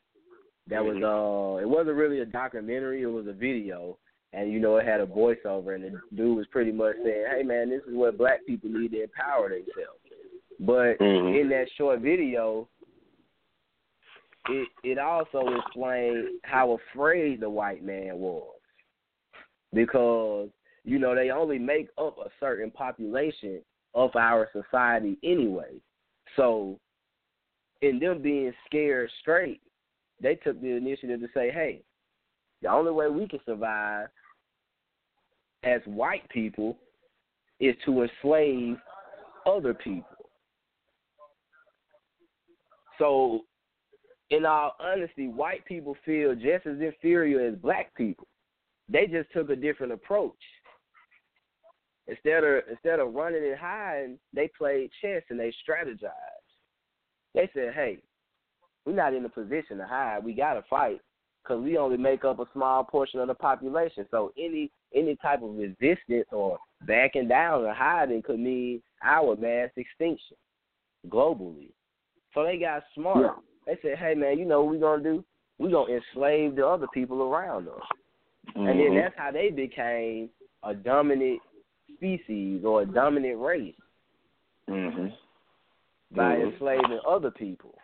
That 0.67 0.83
was 0.83 0.95
uh, 0.97 1.61
it 1.61 1.67
wasn't 1.67 1.97
really 1.97 2.19
a 2.19 2.25
documentary; 2.25 3.01
it 3.01 3.07
was 3.07 3.27
a 3.27 3.33
video, 3.33 3.97
and 4.33 4.51
you 4.51 4.59
know 4.59 4.77
it 4.77 4.85
had 4.85 5.01
a 5.01 5.05
voiceover, 5.05 5.75
and 5.75 5.83
the 5.83 5.99
dude 6.15 6.37
was 6.37 6.47
pretty 6.51 6.71
much 6.71 6.95
saying, 7.03 7.25
"Hey 7.35 7.43
man, 7.43 7.69
this 7.69 7.81
is 7.87 7.93
what 7.93 8.17
black 8.17 8.45
people 8.45 8.69
need 8.69 8.91
to 8.91 9.03
empower 9.03 9.49
themselves." 9.49 9.99
But 10.59 10.99
Mhm. 10.99 11.41
in 11.41 11.49
that 11.49 11.69
short 11.71 11.99
video, 11.99 12.67
it 14.47 14.69
it 14.83 14.97
also 14.97 15.55
explained 15.57 16.39
how 16.43 16.71
afraid 16.93 17.39
the 17.39 17.49
white 17.49 17.83
man 17.83 18.19
was 18.19 18.58
because 19.73 20.49
you 20.83 20.99
know 20.99 21.15
they 21.15 21.29
only 21.29 21.59
make 21.59 21.89
up 21.97 22.17
a 22.17 22.29
certain 22.39 22.71
population 22.71 23.61
of 23.93 24.15
our 24.15 24.49
society 24.53 25.17
anyway. 25.23 25.73
So 26.35 26.79
in 27.81 27.99
them 27.99 28.21
being 28.21 28.53
scared 28.65 29.09
straight, 29.21 29.61
they 30.21 30.35
took 30.35 30.59
the 30.61 30.75
initiative 30.75 31.19
to 31.21 31.27
say, 31.33 31.51
"Hey, 31.51 31.83
the 32.61 32.69
only 32.69 32.91
way 32.91 33.09
we 33.09 33.27
can 33.27 33.39
survive 33.45 34.09
as 35.63 35.81
white 35.85 36.27
people 36.29 36.77
is 37.59 37.75
to 37.85 38.03
enslave 38.03 38.77
other 39.45 39.73
people." 39.73 40.17
So, 42.97 43.45
in 44.29 44.45
all 44.45 44.75
honesty, 44.79 45.29
white 45.29 45.63
people 45.65 45.95
feel 46.05 46.35
just 46.35 46.65
as 46.65 46.79
inferior 46.81 47.47
as 47.47 47.55
black 47.55 47.93
people. 47.95 48.27
They 48.91 49.07
just 49.07 49.31
took 49.31 49.49
a 49.49 49.55
different 49.55 49.93
approach. 49.93 50.33
Instead 52.07 52.43
of 52.43 52.63
instead 52.69 52.99
of 52.99 53.13
running 53.13 53.45
and 53.45 53.57
hiding, 53.57 54.19
they 54.33 54.49
played 54.57 54.89
chess 55.01 55.21
and 55.29 55.39
they 55.39 55.53
strategized. 55.63 56.11
They 57.35 57.49
said, 57.53 57.73
"Hey, 57.73 57.99
we're 58.85 58.93
not 58.93 59.13
in 59.13 59.25
a 59.25 59.29
position 59.29 59.77
to 59.77 59.85
hide. 59.85 60.23
We 60.23 60.33
got 60.33 60.55
to 60.55 60.63
fight 60.63 61.01
because 61.43 61.63
we 61.63 61.77
only 61.77 61.97
make 61.97 62.25
up 62.25 62.39
a 62.39 62.45
small 62.53 62.83
portion 62.83 63.19
of 63.19 63.27
the 63.27 63.35
population. 63.35 64.07
So 64.09 64.31
any 64.37 64.71
any 64.93 65.15
type 65.17 65.43
of 65.43 65.55
resistance 65.55 66.27
or 66.31 66.57
backing 66.87 67.27
down 67.27 67.65
or 67.65 67.73
hiding 67.73 68.23
could 68.23 68.39
mean 68.39 68.81
our 69.03 69.35
mass 69.35 69.69
extinction 69.75 70.37
globally. 71.07 71.71
So 72.33 72.43
they 72.43 72.57
got 72.57 72.83
smart. 72.95 73.17
Yeah. 73.25 73.41
They 73.65 73.81
said, 73.81 73.99
"Hey, 73.99 74.15
man, 74.15 74.39
you 74.39 74.45
know 74.45 74.63
what 74.63 74.73
we're 74.73 74.79
gonna 74.79 75.03
do? 75.03 75.23
We're 75.59 75.69
gonna 75.69 75.93
enslave 75.93 76.55
the 76.55 76.65
other 76.65 76.87
people 76.87 77.21
around 77.21 77.67
us." 77.67 77.83
And 78.55 78.79
then 78.79 78.91
Mhm. 78.91 79.01
that's 79.01 79.17
how 79.17 79.31
they 79.31 79.49
became 79.49 80.29
a 80.63 80.73
dominant 80.73 81.41
species 81.95 82.63
or 82.65 82.81
a 82.81 82.85
dominant 82.85 83.39
race 83.39 83.75
Mhm. 84.67 85.17
by 86.11 86.35
Mhm. 86.35 86.53
enslaving 86.53 86.99
other 87.05 87.31
people. 87.31 87.77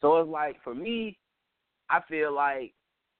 So 0.00 0.18
it's 0.18 0.28
like 0.28 0.60
for 0.62 0.74
me, 0.74 1.18
I 1.88 2.00
feel 2.02 2.32
like 2.32 2.74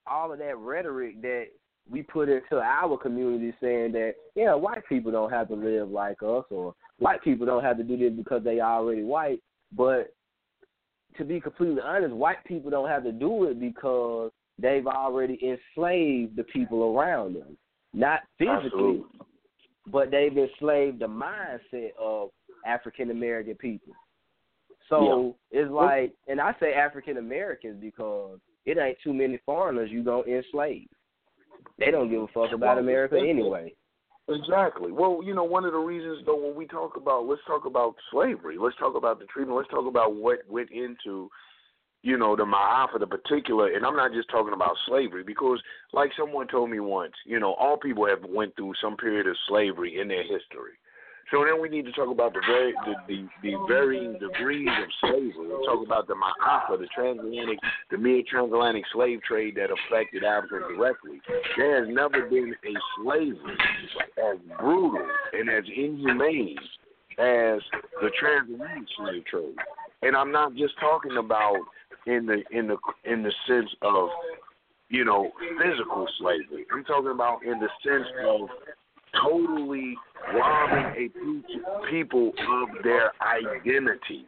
all 0.06 0.32
of 0.32 0.38
that 0.38 0.56
rhetoric 0.58 1.20
that 1.22 1.50
we 1.90 2.02
put 2.02 2.28
into 2.28 2.60
our 2.60 2.96
community 2.96 3.52
saying 3.60 3.92
that, 3.92 4.14
yeah, 4.34 4.54
white 4.54 4.84
people 4.86 5.12
don't 5.12 5.30
have 5.30 5.48
to 5.48 5.54
live 5.54 5.90
like 5.90 6.22
us 6.22 6.44
or 6.50 6.74
white 6.98 7.22
people 7.22 7.46
don't 7.46 7.62
have 7.62 7.76
to 7.76 7.84
do 7.84 7.96
this 7.96 8.12
because 8.12 8.42
they 8.42 8.60
already 8.60 9.02
white. 9.02 9.42
But 9.72 10.14
to 11.16 11.24
be 11.24 11.40
completely 11.40 11.80
honest, 11.80 12.14
white 12.14 12.42
people 12.44 12.70
don't 12.70 12.88
have 12.88 13.04
to 13.04 13.12
do 13.12 13.44
it 13.44 13.60
because 13.60 14.32
they've 14.58 14.86
already 14.86 15.38
enslaved 15.42 16.36
the 16.36 16.44
people 16.44 16.96
around 16.96 17.34
them. 17.34 17.56
Not 17.92 18.20
physically, 18.38 18.64
Absolutely. 18.66 19.04
but 19.86 20.10
they've 20.10 20.36
enslaved 20.36 20.98
the 20.98 21.06
mindset 21.06 21.90
of 22.00 22.30
African 22.66 23.10
American 23.10 23.54
people. 23.54 23.94
So 24.88 25.36
it's 25.50 25.70
like, 25.70 26.12
and 26.28 26.40
I 26.40 26.54
say 26.60 26.74
African 26.74 27.16
Americans 27.16 27.78
because 27.80 28.38
it 28.66 28.78
ain't 28.78 28.98
too 29.02 29.14
many 29.14 29.38
foreigners 29.46 29.90
you 29.90 30.04
gonna 30.04 30.24
enslave. 30.24 30.88
They 31.78 31.90
don't 31.90 32.10
give 32.10 32.22
a 32.22 32.26
fuck 32.28 32.52
about 32.52 32.78
America 32.78 33.16
anyway. 33.16 33.74
Exactly. 34.28 34.90
Well, 34.90 35.20
you 35.22 35.34
know, 35.34 35.44
one 35.44 35.64
of 35.64 35.72
the 35.72 35.78
reasons 35.78 36.24
though 36.24 36.36
when 36.36 36.56
we 36.56 36.66
talk 36.66 36.96
about 36.96 37.26
let's 37.26 37.42
talk 37.46 37.66
about 37.66 37.94
slavery, 38.10 38.56
let's 38.58 38.76
talk 38.76 38.94
about 38.96 39.18
the 39.18 39.26
treatment, 39.26 39.56
let's 39.56 39.70
talk 39.70 39.86
about 39.86 40.14
what 40.14 40.38
went 40.48 40.70
into, 40.70 41.30
you 42.04 42.18
know, 42.18 42.36
the 42.36 42.44
Ma'afa, 42.44 43.00
the 43.00 43.06
particular 43.06 43.74
and 43.74 43.84
I'm 43.84 43.96
not 43.96 44.12
just 44.12 44.28
talking 44.28 44.52
about 44.52 44.76
slavery 44.86 45.24
because 45.24 45.58
like 45.94 46.10
someone 46.18 46.46
told 46.46 46.68
me 46.68 46.78
once, 46.78 47.14
you 47.24 47.40
know, 47.40 47.54
all 47.54 47.78
people 47.78 48.06
have 48.06 48.22
went 48.28 48.54
through 48.56 48.74
some 48.80 48.94
period 48.98 49.26
of 49.26 49.34
slavery 49.48 49.98
in 49.98 50.08
their 50.08 50.22
history. 50.22 50.76
So 51.32 51.42
then 51.42 51.62
we 51.62 51.70
need 51.70 51.86
to 51.86 51.92
talk 51.92 52.10
about 52.10 52.34
the 52.34 52.42
very 52.46 52.74
the, 52.84 52.94
the, 53.08 53.28
the 53.42 53.64
varying 53.66 54.18
degrees 54.18 54.68
of 54.68 54.88
slavery. 55.00 55.48
We'll 55.48 55.64
talk 55.64 55.84
about 55.84 56.06
the 56.06 56.14
Ma'afa, 56.14 56.78
the 56.78 56.86
transatlantic 56.94 57.58
the 57.90 57.96
mid 57.96 58.26
transatlantic 58.26 58.84
slave 58.92 59.22
trade 59.22 59.56
that 59.56 59.70
affected 59.72 60.24
Africa 60.24 60.60
directly. 60.76 61.22
There 61.56 61.86
has 61.86 61.88
never 61.92 62.26
been 62.26 62.54
a 62.66 62.74
slavery 63.00 63.56
as 64.18 64.36
brutal 64.60 65.08
and 65.32 65.48
as 65.48 65.64
inhumane 65.74 66.58
as 67.16 67.60
the 68.02 68.10
transatlantic 68.20 68.88
slave 68.98 69.24
trade. 69.24 69.56
And 70.02 70.14
I'm 70.14 70.30
not 70.30 70.54
just 70.54 70.78
talking 70.78 71.16
about 71.16 71.56
in 72.06 72.26
the 72.26 72.42
in 72.50 72.66
the 72.66 72.76
in 73.04 73.22
the 73.22 73.32
sense 73.46 73.70
of 73.82 74.08
you 74.88 75.04
know 75.04 75.30
physical 75.62 76.06
slavery. 76.18 76.66
I'm 76.72 76.84
talking 76.84 77.10
about 77.10 77.44
in 77.44 77.58
the 77.60 77.68
sense 77.84 78.06
of 78.26 78.48
totally 79.22 79.96
robbing 80.34 81.04
a 81.04 81.08
pe- 81.08 81.90
people 81.90 82.28
of 82.28 82.82
their 82.82 83.12
identity. 83.22 84.26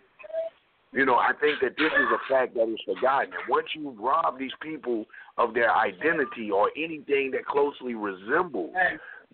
You 0.92 1.04
know, 1.04 1.16
I 1.16 1.32
think 1.40 1.60
that 1.60 1.76
this 1.76 1.92
is 1.92 2.08
a 2.14 2.32
fact 2.32 2.54
that 2.54 2.68
is 2.68 2.80
forgotten. 2.86 3.32
Once 3.48 3.66
you 3.74 3.90
rob 4.00 4.38
these 4.38 4.52
people 4.62 5.04
of 5.36 5.52
their 5.52 5.74
identity 5.74 6.50
or 6.50 6.70
anything 6.76 7.32
that 7.32 7.44
closely 7.44 7.94
resembles 7.94 8.72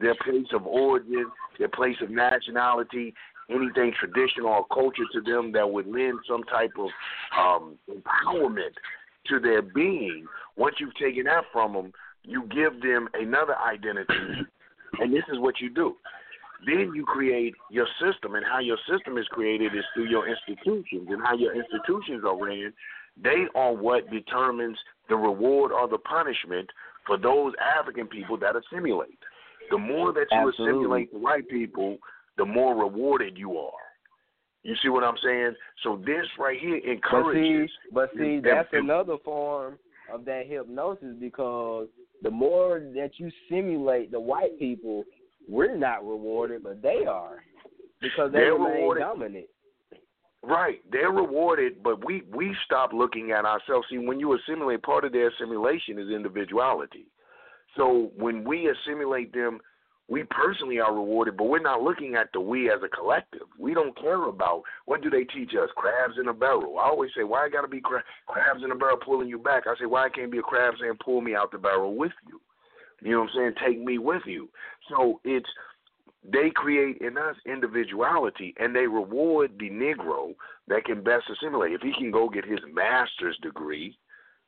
their 0.01 0.15
place 0.25 0.47
of 0.53 0.67
origin, 0.67 1.31
their 1.59 1.69
place 1.69 1.97
of 2.03 2.11
nationality, 2.11 3.15
anything 3.51 3.93
traditional 3.99 4.49
or 4.49 4.67
culture 4.73 5.05
to 5.13 5.21
them 5.21 5.53
that 5.53 5.71
would 5.71 5.87
lend 5.87 6.19
some 6.29 6.45
type 6.45 6.73
of 6.79 6.89
um, 7.39 7.79
empowerment 7.91 8.75
to 9.27 9.39
their 9.39 9.63
being, 9.63 10.27
once 10.57 10.77
you've 10.79 10.95
taken 10.95 11.25
that 11.25 11.45
from 11.53 11.73
them, 11.73 11.93
you 12.25 12.43
give 12.49 12.81
them 12.83 13.09
another 13.15 13.57
identity 13.59 14.47
and 14.99 15.13
this 15.13 15.25
is 15.33 15.39
what 15.39 15.61
you 15.61 15.71
do. 15.71 15.97
Then 16.65 16.93
you 16.95 17.05
create 17.05 17.55
your 17.71 17.87
system, 18.01 18.37
and 18.37 18.45
how 18.45 18.61
your 18.61 18.79
system 18.89 19.19
is 19.19 19.27
created 19.29 19.75
is 19.75 19.85
through 19.95 20.09
your 20.09 20.29
institutions, 20.29 21.09
and 21.09 21.21
how 21.23 21.35
your 21.35 21.55
institutions 21.57 22.23
are 22.25 22.37
ran. 22.37 22.73
They 23.23 23.47
are 23.55 23.75
what 23.75 24.09
determines 24.11 24.79
the 25.09 25.17
reward 25.17 25.73
or 25.73 25.89
the 25.89 25.99
punishment 25.99 26.71
for 27.07 27.19
those 27.19 27.53
African 27.79 28.07
people 28.07 28.39
that 28.39 28.55
assimilate. 28.55 29.19
The 29.71 29.79
more 29.79 30.13
that 30.13 30.27
you 30.31 30.49
Absolutely. 30.49 30.65
assimilate 30.65 31.13
the 31.13 31.19
white 31.19 31.49
people, 31.49 31.99
the 32.37 32.45
more 32.45 32.75
rewarded 32.77 33.37
you 33.37 33.59
are. 33.59 33.73
You 34.63 34.75
see 34.83 34.89
what 34.89 35.03
I'm 35.05 35.17
saying? 35.25 35.55
So 35.83 36.01
this 36.05 36.27
right 36.39 36.59
here 36.59 36.77
encourages. 36.77 37.71
But 37.93 38.11
see, 38.13 38.17
but 38.17 38.19
see, 38.19 38.41
that's 38.43 38.69
another 38.73 39.17
form 39.25 39.79
of 40.13 40.25
that 40.27 40.47
hypnosis 40.47 41.17
because 41.21 41.89
the 42.23 42.31
more 42.31 42.81
that 42.95 43.11
you 43.17 43.31
simulate 43.51 44.13
the 44.13 44.21
white 44.21 44.59
people, 44.59 45.05
we're 45.49 45.77
not 45.77 46.07
rewarded, 46.07 46.63
but 46.63 46.81
they 46.81 47.05
are 47.09 47.43
because 48.01 48.31
they 48.33 48.39
They're 48.39 48.55
remain 48.55 48.75
rewarded. 48.75 49.03
dominant. 49.03 49.47
Right, 50.45 50.81
they're 50.91 51.13
rewarded, 51.13 51.83
but 51.85 52.05
we 52.05 52.23
we 52.33 52.55
stop 52.67 52.93
looking 52.93 53.31
at 53.31 53.45
ourselves. 53.45 53.87
See, 53.91 53.99
when 53.99 54.19
you 54.19 54.37
assimilate, 54.37 54.83
part 54.83 55.05
of 55.05 55.13
their 55.13 55.29
assimilation 55.29 55.99
is 56.01 56.09
individuality. 56.11 57.07
So 57.77 58.11
when 58.17 58.43
we 58.45 58.69
assimilate 58.69 59.33
them, 59.33 59.61
we 60.13 60.25
personally 60.25 60.79
are 60.79 60.93
rewarded, 60.93 61.39
but 61.39 61.45
we're 61.45 61.59
not 61.59 61.81
looking 61.81 62.17
at 62.17 62.31
the 62.35 62.41
we 62.41 62.71
as 62.71 62.81
a 62.85 62.89
collective. 62.89 63.49
We 63.59 63.73
don't 63.73 63.99
care 63.99 64.25
about 64.25 64.63
what 64.85 65.01
do 65.01 65.09
they 65.09 65.25
teach 65.25 65.53
us? 65.55 65.71
Crabs 65.75 66.19
in 66.21 66.29
a 66.29 66.35
barrel. 66.35 66.79
I 66.79 66.85
always 66.85 67.11
say, 67.17 67.25
why 67.25 67.47
I 67.47 67.49
got 67.49 67.63
to 67.63 67.69
be 67.69 67.81
cra- 67.81 68.05
crabs 68.27 68.63
in 68.63 68.73
a 68.73 68.75
barrel 68.75 68.99
pulling 69.03 69.29
you 69.29 69.39
back? 69.39 69.63
I 69.67 69.75
say, 69.81 69.87
why 69.87 70.05
it 70.05 70.15
can't 70.15 70.31
be 70.31 70.37
a 70.37 70.43
crab 70.43 70.75
saying, 70.79 70.99
pull 71.03 71.23
me 71.23 71.35
out 71.35 71.51
the 71.51 71.57
barrel 71.57 71.97
with 71.97 72.13
you? 72.29 72.43
You 73.01 73.13
know 73.13 73.21
what 73.21 73.31
I'm 73.31 73.37
saying? 73.37 73.53
Take 73.67 73.83
me 73.83 73.97
with 73.97 74.21
you. 74.27 74.51
So 74.91 75.19
it's 75.25 75.49
they 76.31 76.51
create 76.55 76.99
in 76.99 77.17
us 77.17 77.37
individuality 77.47 78.55
and 78.59 78.77
they 78.77 78.87
reward 78.87 79.53
the 79.59 79.71
Negro 79.71 80.35
that 80.69 80.85
can 80.85 81.03
best 81.03 81.25
assimilate. 81.33 81.73
If 81.73 81.81
he 81.81 81.95
can 81.95 82.11
go 82.11 82.29
get 82.29 82.45
his 82.45 82.61
master's 82.71 83.39
degree, 83.43 83.97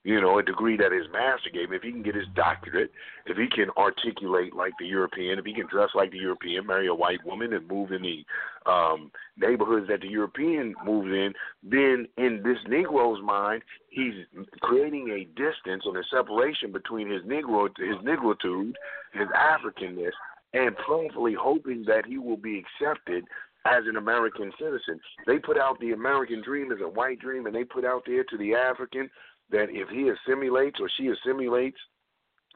you 0.04 0.20
know, 0.20 0.38
a 0.38 0.42
degree 0.42 0.76
that 0.76 0.92
his 0.92 1.06
master 1.12 1.48
gave 1.52 1.68
him, 1.68 1.72
if 1.72 1.82
he 1.82 1.90
can 1.90 2.02
get 2.02 2.14
his 2.14 2.26
doctorate, 2.36 2.92
if 3.24 3.38
he 3.38 3.46
can 3.48 3.70
articulate 3.76 4.54
like 4.54 4.74
the 4.78 4.86
European, 4.86 5.38
if 5.38 5.46
he 5.46 5.54
can 5.54 5.66
dress 5.66 5.88
like 5.94 6.10
the 6.12 6.18
European, 6.18 6.66
marry 6.66 6.86
a 6.86 6.94
white 6.94 7.24
woman 7.24 7.54
and 7.54 7.66
move 7.66 7.90
in 7.90 8.02
the 8.02 8.24
um 8.70 9.10
neighborhoods 9.36 9.88
that 9.88 10.02
the 10.02 10.08
European 10.08 10.74
moves 10.84 11.08
in, 11.08 11.32
then 11.62 12.06
in 12.18 12.42
this 12.44 12.58
Negro's 12.68 13.22
mind, 13.22 13.62
he's 13.88 14.14
creating 14.60 15.10
a 15.10 15.24
distance 15.40 15.82
and 15.86 15.96
a 15.96 16.02
separation 16.14 16.70
between 16.70 17.10
his 17.10 17.22
Negro 17.22 17.68
his 17.78 17.96
negritude, 18.04 18.74
his 19.12 19.28
Africanness, 19.28 20.12
and 20.52 20.76
prayerfully 20.76 21.34
hoping 21.38 21.84
that 21.86 22.04
he 22.06 22.18
will 22.18 22.36
be 22.36 22.62
accepted 22.62 23.24
as 23.66 23.84
an 23.86 23.96
American 23.96 24.52
citizen. 24.58 25.00
They 25.26 25.38
put 25.38 25.58
out 25.58 25.80
the 25.80 25.92
American 25.92 26.42
dream 26.42 26.70
as 26.70 26.78
a 26.82 26.88
white 26.88 27.18
dream, 27.18 27.46
and 27.46 27.54
they 27.54 27.64
put 27.64 27.84
out 27.84 28.02
there 28.06 28.24
to 28.24 28.36
the 28.36 28.54
African 28.54 29.08
that 29.50 29.66
if 29.70 29.88
he 29.88 30.10
assimilates 30.10 30.78
or 30.80 30.88
she 30.96 31.08
assimilates 31.08 31.78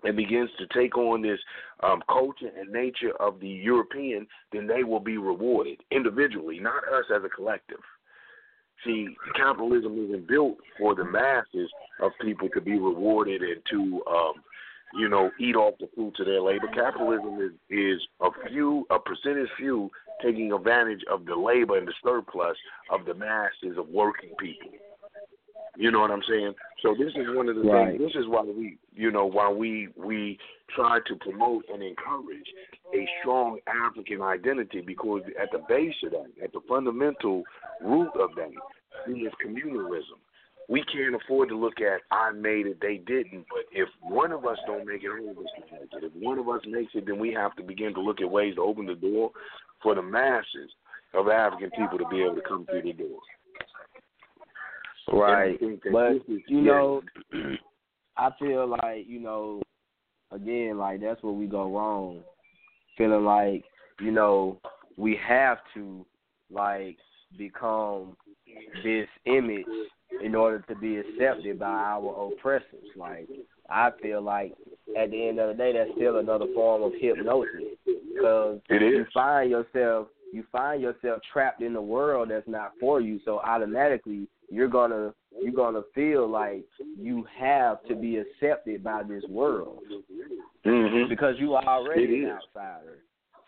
and 0.04 0.16
begins 0.16 0.50
to 0.58 0.66
take 0.78 0.96
on 0.96 1.22
this 1.22 1.38
um, 1.82 2.02
culture 2.08 2.50
and 2.58 2.70
nature 2.70 3.12
of 3.20 3.40
the 3.40 3.48
European, 3.48 4.26
then 4.52 4.66
they 4.66 4.84
will 4.84 5.00
be 5.00 5.18
rewarded 5.18 5.80
individually, 5.90 6.60
not 6.60 6.84
us 6.84 7.04
as 7.14 7.22
a 7.24 7.28
collective. 7.28 7.80
See, 8.84 9.08
capitalism 9.34 10.04
isn't 10.04 10.28
built 10.28 10.58
for 10.78 10.94
the 10.94 11.04
masses 11.04 11.68
of 12.00 12.12
people 12.20 12.48
to 12.54 12.60
be 12.60 12.78
rewarded 12.78 13.42
and 13.42 13.60
to 13.70 14.02
um, 14.08 14.34
you 14.94 15.08
know, 15.08 15.30
eat 15.38 15.56
off 15.56 15.74
the 15.78 15.88
fruits 15.94 16.20
of 16.20 16.26
their 16.26 16.40
labor. 16.40 16.68
Capitalism 16.68 17.40
is 17.40 17.52
is 17.70 18.00
a 18.20 18.30
few, 18.48 18.86
a 18.90 18.98
percentage 18.98 19.48
few 19.56 19.90
taking 20.22 20.52
advantage 20.52 21.02
of 21.10 21.26
the 21.26 21.34
labor 21.34 21.76
and 21.76 21.86
the 21.86 21.92
surplus 22.02 22.56
of 22.90 23.04
the 23.04 23.14
masses 23.14 23.76
of 23.76 23.88
working 23.88 24.30
people. 24.38 24.70
You 25.78 25.92
know 25.92 26.00
what 26.00 26.10
I'm 26.10 26.22
saying? 26.28 26.54
So 26.82 26.94
this 26.98 27.12
is 27.14 27.34
one 27.36 27.48
of 27.48 27.54
the 27.56 27.62
Right. 27.62 27.96
things. 27.96 28.12
This 28.12 28.20
is 28.20 28.26
why 28.26 28.42
we, 28.42 28.78
you 28.94 29.10
know, 29.10 29.26
why 29.26 29.48
we 29.48 29.88
we 29.96 30.38
try 30.74 30.98
to 31.06 31.16
promote 31.16 31.64
and 31.72 31.82
encourage 31.82 32.52
a 32.92 33.08
strong 33.20 33.60
African 33.66 34.20
identity 34.20 34.80
because 34.80 35.22
at 35.40 35.50
the 35.52 35.58
base 35.68 35.94
of 36.02 36.10
that, 36.10 36.30
at 36.42 36.52
the 36.52 36.60
fundamental 36.68 37.44
root 37.80 38.10
of 38.16 38.34
that, 38.34 38.50
is 39.06 39.32
communalism 39.44 40.18
we 40.68 40.84
can't 40.84 41.14
afford 41.14 41.48
to 41.48 41.56
look 41.56 41.80
at 41.80 42.02
I 42.10 42.30
made 42.32 42.66
it, 42.66 42.78
they 42.80 42.98
didn't. 42.98 43.46
But 43.48 43.64
if 43.72 43.88
one 44.02 44.32
of 44.32 44.44
us 44.44 44.58
don't 44.66 44.86
make 44.86 45.02
it, 45.02 45.08
all 45.08 45.30
of 45.30 45.38
us 45.38 45.46
can 45.56 45.80
make 45.80 45.90
it. 45.92 46.04
If 46.04 46.12
one 46.22 46.38
of 46.38 46.48
us 46.48 46.60
makes 46.66 46.92
it, 46.94 47.06
then 47.06 47.18
we 47.18 47.32
have 47.32 47.56
to 47.56 47.62
begin 47.62 47.94
to 47.94 48.00
look 48.00 48.20
at 48.20 48.30
ways 48.30 48.56
to 48.56 48.62
open 48.62 48.86
the 48.86 48.94
door 48.94 49.30
for 49.82 49.94
the 49.94 50.02
masses 50.02 50.70
of 51.14 51.28
African 51.28 51.70
people 51.70 51.96
to 51.96 52.04
be 52.10 52.20
able 52.20 52.34
to 52.34 52.42
come 52.42 52.66
through 52.66 52.82
the 52.82 52.92
door. 52.92 53.18
Right. 55.12 55.48
And 55.48 55.54
I 55.54 55.58
think 55.58 55.82
that 55.84 55.92
But 55.92 56.28
you 56.48 56.60
know, 56.60 57.02
I 58.16 58.30
feel 58.38 58.68
like 58.68 59.06
you 59.06 59.20
know, 59.20 59.62
again, 60.32 60.78
like 60.78 61.00
that's 61.00 61.22
where 61.22 61.32
we 61.32 61.46
go 61.46 61.72
wrong. 61.74 62.20
Feeling 62.96 63.24
like 63.24 63.64
you 64.00 64.10
know 64.10 64.60
we 64.96 65.18
have 65.26 65.58
to 65.74 66.04
like 66.50 66.96
become 67.36 68.16
this 68.82 69.08
image 69.26 69.64
in 70.22 70.34
order 70.34 70.64
to 70.68 70.74
be 70.76 70.96
accepted 70.96 71.58
by 71.58 71.66
our 71.66 72.32
oppressors. 72.32 72.64
Like 72.96 73.28
I 73.68 73.90
feel 74.02 74.22
like 74.22 74.54
at 74.98 75.10
the 75.10 75.28
end 75.28 75.38
of 75.38 75.48
the 75.48 75.54
day, 75.54 75.72
that's 75.72 75.90
still 75.96 76.18
another 76.18 76.46
form 76.54 76.82
of 76.82 76.92
hypnosis 76.98 77.76
because 77.84 78.60
you 78.68 79.06
find 79.12 79.50
yourself 79.50 80.08
you 80.32 80.44
find 80.52 80.82
yourself 80.82 81.20
trapped 81.32 81.62
in 81.62 81.74
a 81.76 81.82
world 81.82 82.30
that's 82.30 82.48
not 82.48 82.72
for 82.78 83.00
you. 83.00 83.20
So 83.24 83.40
automatically 83.40 84.28
you're 84.50 84.68
gonna 84.68 85.12
you're 85.42 85.52
gonna 85.52 85.82
feel 85.94 86.28
like 86.28 86.64
you 86.98 87.26
have 87.38 87.82
to 87.84 87.94
be 87.94 88.16
accepted 88.16 88.82
by 88.82 89.02
this 89.02 89.24
world 89.28 89.82
Mhm. 90.64 91.08
because 91.08 91.38
you 91.38 91.54
are 91.54 91.64
already 91.64 92.24
an 92.24 92.30
outsider. 92.30 92.98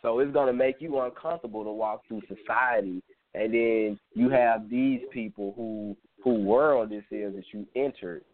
So 0.02 0.18
it's 0.20 0.32
gonna 0.32 0.52
make 0.52 0.80
you 0.80 0.98
uncomfortable 1.00 1.64
to 1.64 1.70
walk 1.70 2.06
through 2.06 2.22
society, 2.22 3.02
and 3.34 3.52
then 3.52 3.98
you 4.14 4.28
have 4.30 4.68
these 4.68 5.02
people 5.10 5.52
who 5.56 5.96
who 6.22 6.34
world 6.34 6.90
this 6.90 7.04
is 7.10 7.34
that 7.34 7.44
you 7.52 7.66
entered, 7.74 8.24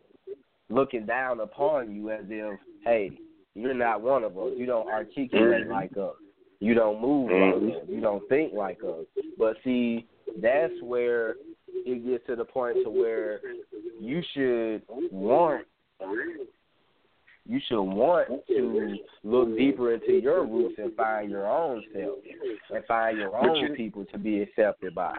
looking 0.70 1.06
down 1.06 1.38
upon 1.38 1.94
you 1.94 2.10
as 2.10 2.24
if, 2.28 2.58
hey, 2.84 3.12
you're 3.54 3.74
not 3.74 4.00
one 4.00 4.24
of 4.24 4.36
us. 4.36 4.54
You 4.56 4.66
don't 4.66 4.88
articulate 4.88 5.66
Mhm. 5.66 5.70
like 5.70 5.96
us. 5.96 6.16
You 6.60 6.74
don't 6.74 7.00
move 7.00 7.30
Mhm. 7.30 7.70
like 7.70 7.82
us. 7.82 7.88
You 7.88 8.00
don't 8.00 8.28
think 8.28 8.52
like 8.52 8.82
us. 8.82 9.06
But 9.38 9.56
see, 9.62 10.06
that's 10.36 10.80
where 10.82 11.36
it 11.84 12.04
gets 12.04 12.26
to 12.26 12.36
the 12.36 12.44
point 12.44 12.82
to 12.82 12.90
where 12.90 13.40
you 14.00 14.22
should 14.32 14.82
want 15.10 15.66
you 17.48 17.60
should 17.60 17.82
want 17.82 18.28
to 18.48 18.98
look 19.22 19.56
deeper 19.56 19.92
into 19.92 20.14
your 20.14 20.44
roots 20.44 20.78
and 20.78 20.92
find 20.96 21.30
your 21.30 21.46
own 21.46 21.84
self 21.92 22.18
and 22.70 22.84
find 22.86 23.18
your 23.18 23.36
own 23.36 23.54
you- 23.56 23.74
people 23.74 24.04
to 24.06 24.18
be 24.18 24.42
accepted 24.42 24.94
by. 24.94 25.16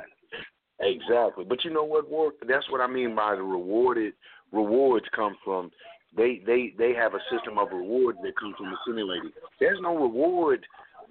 Exactly. 0.79 1.45
But 1.45 1.63
you 1.63 1.71
know 1.71 1.85
what, 1.85 2.09
Ward? 2.09 2.35
That's 2.45 2.69
what 2.69 2.81
I 2.81 2.87
mean 2.87 3.15
by 3.15 3.35
the 3.35 3.43
rewarded 3.43 4.13
rewards 4.51 5.07
come 5.09 5.35
from 5.43 5.71
they 6.15 6.39
they 6.39 6.73
they 6.77 6.93
have 6.93 7.13
a 7.13 7.19
system 7.31 7.57
of 7.57 7.71
rewards 7.71 8.19
that 8.23 8.35
come 8.35 8.53
from 8.55 8.73
assimilating. 8.73 9.31
There's 9.59 9.79
no 9.81 9.95
reward 9.97 10.65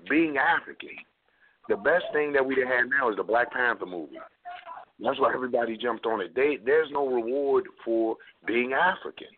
being 0.09 0.36
African. 0.36 0.96
The 1.68 1.76
best 1.76 2.04
thing 2.12 2.32
that 2.32 2.44
we 2.44 2.57
had 2.57 2.88
now 2.88 3.11
is 3.11 3.16
the 3.16 3.24
Black 3.24 3.52
Panther 3.52 3.86
movie. 3.86 4.18
That's 5.00 5.20
why 5.20 5.32
everybody 5.34 5.76
jumped 5.76 6.07
on 6.07 6.20
it. 6.20 6.34
They 6.34 6.59
there's 6.64 6.88
no 6.90 7.09
reward 7.09 7.64
for 7.84 8.16
being 8.46 8.72
African. 8.72 9.28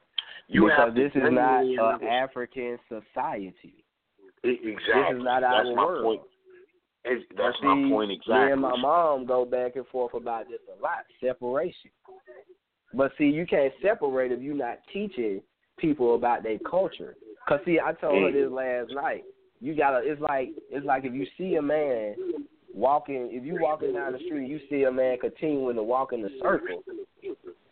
You 0.46 0.64
because 0.64 0.78
have 0.78 0.94
this 0.94 1.12
is 1.14 1.22
not 1.30 1.64
an 1.64 2.06
African 2.06 2.78
society. 2.88 3.84
E- 4.44 4.60
Exactly. 4.62 4.72
This 4.72 5.18
is 5.18 5.24
not 5.24 5.40
That's 5.40 5.66
our 5.66 5.74
my 5.74 5.84
world. 5.84 6.04
point. 6.04 6.20
Ex- 7.04 7.20
That's 7.36 7.56
See, 7.60 7.66
my 7.66 7.88
point 7.90 8.12
exactly. 8.12 8.46
Me 8.46 8.52
and 8.52 8.60
my 8.60 8.76
mom 8.76 9.26
go 9.26 9.44
back 9.44 9.76
and 9.76 9.86
forth 9.88 10.14
about 10.14 10.48
this 10.48 10.60
a 10.76 10.82
lot. 10.82 11.04
Separation. 11.20 11.90
But 12.94 13.12
see, 13.18 13.24
you 13.24 13.46
can't 13.46 13.72
separate 13.82 14.32
if 14.32 14.40
you're 14.40 14.54
not 14.54 14.78
teaching 14.92 15.42
people 15.78 16.14
about 16.14 16.42
their 16.42 16.58
culture. 16.58 17.16
Cause 17.48 17.60
see, 17.64 17.78
I 17.78 17.92
told 17.92 18.22
her 18.22 18.32
this 18.32 18.50
mm. 18.50 18.52
last 18.52 18.94
night. 18.94 19.24
You 19.60 19.74
gotta. 19.74 20.00
It's 20.02 20.20
like 20.20 20.50
it's 20.70 20.86
like 20.86 21.04
if 21.04 21.14
you 21.14 21.26
see 21.36 21.56
a 21.56 21.62
man 21.62 22.14
walking. 22.74 23.28
If 23.32 23.44
you 23.44 23.58
walking 23.60 23.92
down 23.92 24.12
the 24.12 24.18
street, 24.26 24.48
you 24.48 24.60
see 24.70 24.84
a 24.84 24.92
man 24.92 25.18
continuing 25.20 25.76
to 25.76 25.82
walk 25.82 26.12
in 26.12 26.22
the 26.22 26.30
circle, 26.40 26.82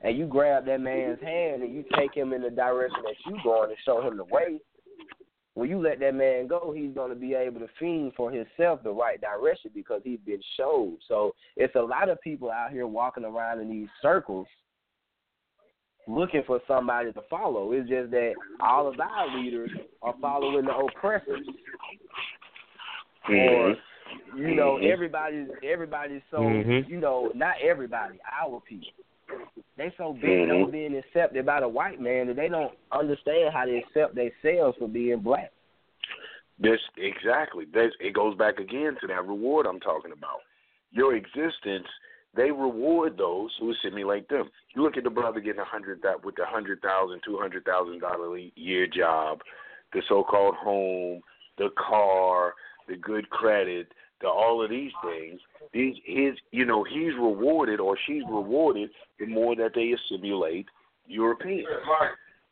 and 0.03 0.19
you 0.19 0.27
grab 0.27 0.67
that 0.67 0.81
man's 0.81 1.21
hand 1.21 1.63
and 1.63 1.75
you 1.75 1.85
take 1.97 2.15
him 2.15 2.33
in 2.33 2.43
the 2.43 2.51
direction 2.51 3.03
that 3.05 3.15
you 3.31 3.39
going 3.43 3.71
and 3.71 3.79
show 3.85 4.07
him 4.07 4.17
the 4.17 4.25
way. 4.25 4.61
When 5.55 5.71
you 5.71 5.81
let 5.81 6.01
that 6.01 6.15
man 6.15 6.49
go, 6.49 6.75
he's 6.77 6.93
going 6.95 7.09
to 7.09 7.17
be 7.17 7.33
able 7.33 7.61
to 7.61 7.69
fiend 7.79 8.13
for 8.15 8.31
himself 8.31 8.83
the 8.83 8.91
right 8.91 9.19
direction 9.19 9.71
because 9.75 10.03
he's 10.05 10.21
been 10.27 10.43
showed. 10.55 10.99
So 11.09 11.35
it's 11.57 11.75
a 11.77 11.81
lot 11.81 12.11
of 12.11 12.21
people 12.21 12.51
out 12.51 12.73
here 12.73 12.87
walking 12.87 13.25
around 13.25 13.63
in 13.63 13.71
these 13.71 13.89
circles 14.03 14.47
looking 16.07 16.43
for 16.47 16.61
somebody 16.67 17.13
to 17.13 17.23
follow. 17.29 17.73
It's 17.73 17.89
just 17.89 18.11
that 18.13 18.35
all 18.61 18.87
of 18.87 18.99
our 19.01 19.37
leaders 19.37 19.71
are 20.03 20.15
following 20.21 20.65
the 20.65 20.77
oppressors 20.77 21.47
or 23.29 23.77
you 24.37 24.55
know, 24.55 24.77
Mhm. 24.77 24.91
everybody's 24.91 25.49
everybody's 25.63 26.23
so 26.31 26.39
Mhm. 26.39 26.89
you 26.89 26.99
know, 26.99 27.33
not 27.35 27.59
everybody, 27.61 28.21
our 28.41 28.61
people. 28.61 28.93
They 29.77 29.91
so 29.97 30.13
big 30.13 30.49
Mhm. 30.49 30.65
on 30.65 30.71
being 30.71 30.97
accepted 30.97 31.45
by 31.45 31.61
the 31.61 31.69
white 31.69 32.01
man 32.01 32.29
that 32.29 32.37
they 32.37 32.49
don't 32.49 32.77
understand 32.93 33.53
how 33.53 33.65
to 33.65 33.77
accept 33.77 34.15
themselves 34.15 34.79
for 34.79 34.89
being 34.89 35.19
black. 35.19 35.53
This 36.59 36.81
exactly. 36.97 37.65
This 37.67 37.95
it 38.01 38.13
goes 38.13 38.37
back 38.37 38.61
again 38.61 38.97
to 39.01 39.07
that 39.09 39.27
reward 39.27 39.67
I'm 39.67 39.81
talking 39.81 40.13
about. 40.13 40.43
Your 40.93 41.15
existence, 41.15 41.89
they 42.37 42.51
reward 42.51 43.17
those 43.17 43.51
who 43.59 43.73
assimilate 43.73 44.29
them. 44.29 44.51
You 44.75 44.83
look 44.83 44.97
at 44.97 45.05
the 45.05 45.11
brother 45.11 45.41
getting 45.41 45.61
a 45.61 45.65
hundred 45.65 46.03
that 46.03 46.25
with 46.25 46.37
the 46.37 46.45
hundred 46.47 46.83
thousand, 46.83 47.21
two 47.25 47.39
hundred 47.39 47.65
thousand 47.65 48.01
dollar 48.01 48.37
a 48.37 48.53
year 48.55 48.87
job, 48.87 49.41
the 49.93 50.03
so-called 50.09 50.55
home, 50.57 51.23
the 51.59 51.71
car, 51.77 52.55
the 52.89 52.97
good 52.97 53.29
credit, 53.31 53.89
the 54.21 54.29
all 54.29 54.63
of 54.63 54.71
these 54.71 54.93
things. 55.05 55.41
These 55.73 55.97
his, 56.05 56.35
you 56.53 56.65
know, 56.65 56.85
he's 56.85 57.15
rewarded 57.15 57.81
or 57.81 57.97
she's 58.07 58.23
rewarded 58.29 58.91
the 59.19 59.27
more 59.27 59.57
that 59.57 59.73
they 59.75 59.93
assimilate 59.93 60.67
Europeans. 61.07 61.67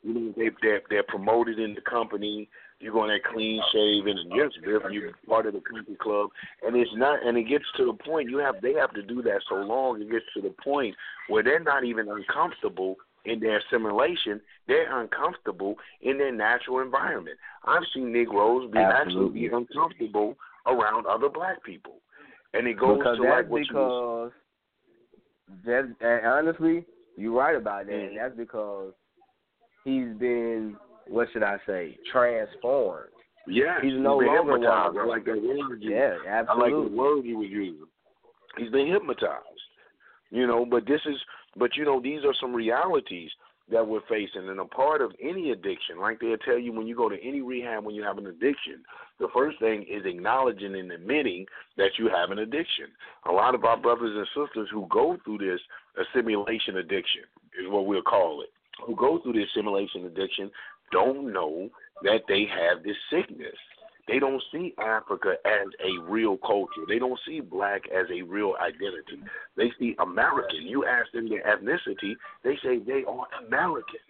You 0.03 0.15
know, 0.15 0.35
they 0.37 0.51
they're, 0.61 0.83
they're 0.91 1.03
promoted 1.03 1.59
in 1.59 1.75
the 1.75 1.81
company. 1.81 2.49
You're 2.85 2.93
going 2.93 3.09
there 3.09 3.33
clean 3.33 3.63
shaven, 3.73 4.19
and 4.19 4.31
yes, 4.37 4.51
Biff, 4.63 4.83
you're 4.93 5.13
part 5.27 5.47
of 5.47 5.55
the 5.55 5.61
country 5.61 5.97
club. 5.99 6.29
And 6.63 6.77
it's 6.77 6.91
not, 6.97 7.27
and 7.27 7.39
it 7.39 7.45
gets 7.45 7.65
to 7.79 7.87
the 7.87 7.95
point 7.95 8.29
you 8.29 8.37
have 8.37 8.61
they 8.61 8.75
have 8.75 8.93
to 8.93 9.03
do 9.03 9.23
that 9.23 9.41
so 9.49 9.55
long. 9.55 10.03
It 10.03 10.11
gets 10.11 10.27
to 10.35 10.43
the 10.43 10.55
point 10.63 10.95
where 11.29 11.43
they're 11.43 11.61
not 11.61 11.85
even 11.85 12.11
uncomfortable 12.11 12.97
in 13.25 13.41
their 13.41 13.57
assimilation. 13.57 14.39
They're 14.69 15.01
uncomfortable 15.01 15.77
in 16.03 16.19
their 16.19 16.31
natural 16.31 16.81
environment. 16.81 17.39
I've 17.65 17.85
seen 17.95 18.13
Negroes 18.13 18.71
be 18.71 18.79
actually 18.79 19.31
be 19.31 19.47
uncomfortable 19.47 20.37
around 20.67 21.07
other 21.07 21.31
black 21.31 21.65
people, 21.65 22.03
and 22.53 22.67
it 22.67 22.75
goes 22.79 22.99
because 22.99 23.17
to 23.17 23.23
that's 23.23 23.37
like 23.45 23.49
what 23.49 23.61
you 23.61 23.67
because 23.67 24.33
that's 25.65 25.89
and 26.03 26.27
honestly, 26.27 26.85
you're 27.17 27.33
right 27.33 27.57
about 27.57 27.87
that. 27.87 27.95
Mhm. 27.95 28.09
And 28.09 28.19
that's 28.19 28.37
because 28.37 28.93
he's 29.85 30.13
been 30.19 30.77
what 31.09 31.29
should 31.33 31.43
I 31.43 31.57
say, 31.67 31.97
transformed. 32.11 33.09
yeah, 33.47 33.81
he's 33.83 33.93
no 33.95 34.19
been 34.19 34.29
longer 34.29 34.53
hypnotized. 34.55 34.99
I 34.99 35.05
like 35.05 35.25
that 35.25 35.43
word. 35.43 35.83
you- 35.83 35.91
Yeah, 35.95 36.17
I 36.49 36.55
like 36.55 36.73
the 36.73 36.91
word 36.97 37.25
he 37.25 37.35
was 37.35 37.49
using. 37.51 37.87
He's 38.57 38.71
been 38.71 38.87
hypnotized. 38.87 39.43
You 40.31 40.47
know, 40.47 40.65
but 40.65 40.87
this 40.87 41.01
is 41.07 41.17
but 41.57 41.77
you 41.77 41.85
know, 41.85 42.01
these 42.01 42.25
are 42.25 42.35
some 42.41 42.53
realities 42.55 43.31
that 43.71 43.87
we're 43.87 44.01
facing 44.11 44.47
and 44.49 44.61
a 44.61 44.65
part 44.65 45.01
of 45.01 45.11
any 45.23 45.51
addiction, 45.53 45.99
like 45.99 46.21
they'll 46.21 46.37
tell 46.39 46.59
you 46.59 46.71
when 46.73 46.87
you 46.87 46.95
go 46.95 47.09
to 47.09 47.17
any 47.27 47.41
rehab 47.41 47.83
when 47.85 47.95
you 47.95 48.03
have 48.03 48.19
an 48.19 48.27
addiction, 48.27 48.83
the 49.19 49.29
first 49.33 49.59
thing 49.59 49.85
is 49.89 50.05
acknowledging 50.05 50.75
and 50.75 50.93
admitting 50.93 51.47
that 51.79 51.91
you 51.99 52.09
have 52.15 52.31
an 52.31 52.41
addiction. 52.41 52.87
A 53.27 53.33
lot 53.33 53.55
of 53.55 53.65
our 53.65 53.79
brothers 53.79 54.15
and 54.15 54.27
sisters 54.47 54.69
who 54.71 54.87
go 54.91 55.17
through 55.25 55.39
this 55.39 55.61
assimilation 55.97 56.77
addiction 56.77 57.23
is 57.59 57.71
what 57.71 57.87
we'll 57.87 58.03
call 58.03 58.43
it. 58.43 58.51
Who 58.87 58.95
go 58.97 59.19
through 59.23 59.35
this 59.35 59.49
assimilation 59.55 60.05
addiction 60.05 60.51
don't 60.93 61.33
know 61.33 61.69
that 62.03 62.21
they 62.29 62.47
have 62.47 62.83
this 62.83 62.97
sickness. 63.11 63.57
They 64.07 64.19
don't 64.19 64.43
see 64.53 64.75
Africa 64.79 65.35
as 65.47 65.67
a 65.83 66.03
real 66.03 66.37
culture. 66.37 66.83
They 66.87 66.99
don't 66.99 67.19
see 67.27 67.41
black 67.41 67.83
as 67.89 68.07
a 68.13 68.21
real 68.23 68.55
identity. 68.61 69.23
They 69.57 69.73
see 69.79 69.97
American. 69.99 70.67
You 70.67 70.85
ask 70.85 71.11
them 71.13 71.29
their 71.29 71.43
ethnicity, 71.43 72.15
they 72.43 72.57
say 72.63 72.81
they 72.81 73.05
are 73.09 73.27
American. 73.47 74.01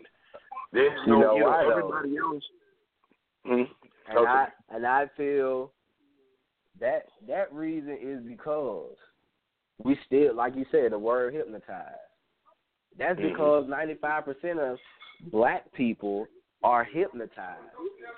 There's 0.72 0.98
You 1.06 1.12
no, 1.12 1.20
know 1.20 1.34
you 1.36 1.40
know, 1.44 1.50
why, 1.50 1.62
though? 1.62 1.70
everybody 1.70 2.16
else. 2.16 2.42
Mhm. 3.46 3.70
And 4.08 4.18
Okay. 4.18 4.28
I 4.28 4.48
and 4.70 4.86
I 4.86 5.06
feel 5.16 5.72
that 6.80 7.06
that 7.28 7.52
reason 7.52 7.96
is 8.02 8.22
because 8.24 8.96
we 9.78 9.96
still, 10.06 10.34
like 10.34 10.56
you 10.56 10.66
said, 10.72 10.90
the 10.92 10.98
word 10.98 11.34
hypnotized. 11.34 12.00
That's 12.98 13.18
Mhm. 13.18 13.30
because 13.30 13.68
ninety 13.68 13.94
five 13.94 14.24
percent 14.24 14.58
of 14.58 14.78
black 15.30 15.70
people 15.72 16.26
are 16.64 16.82
hypnotized. 16.82 17.60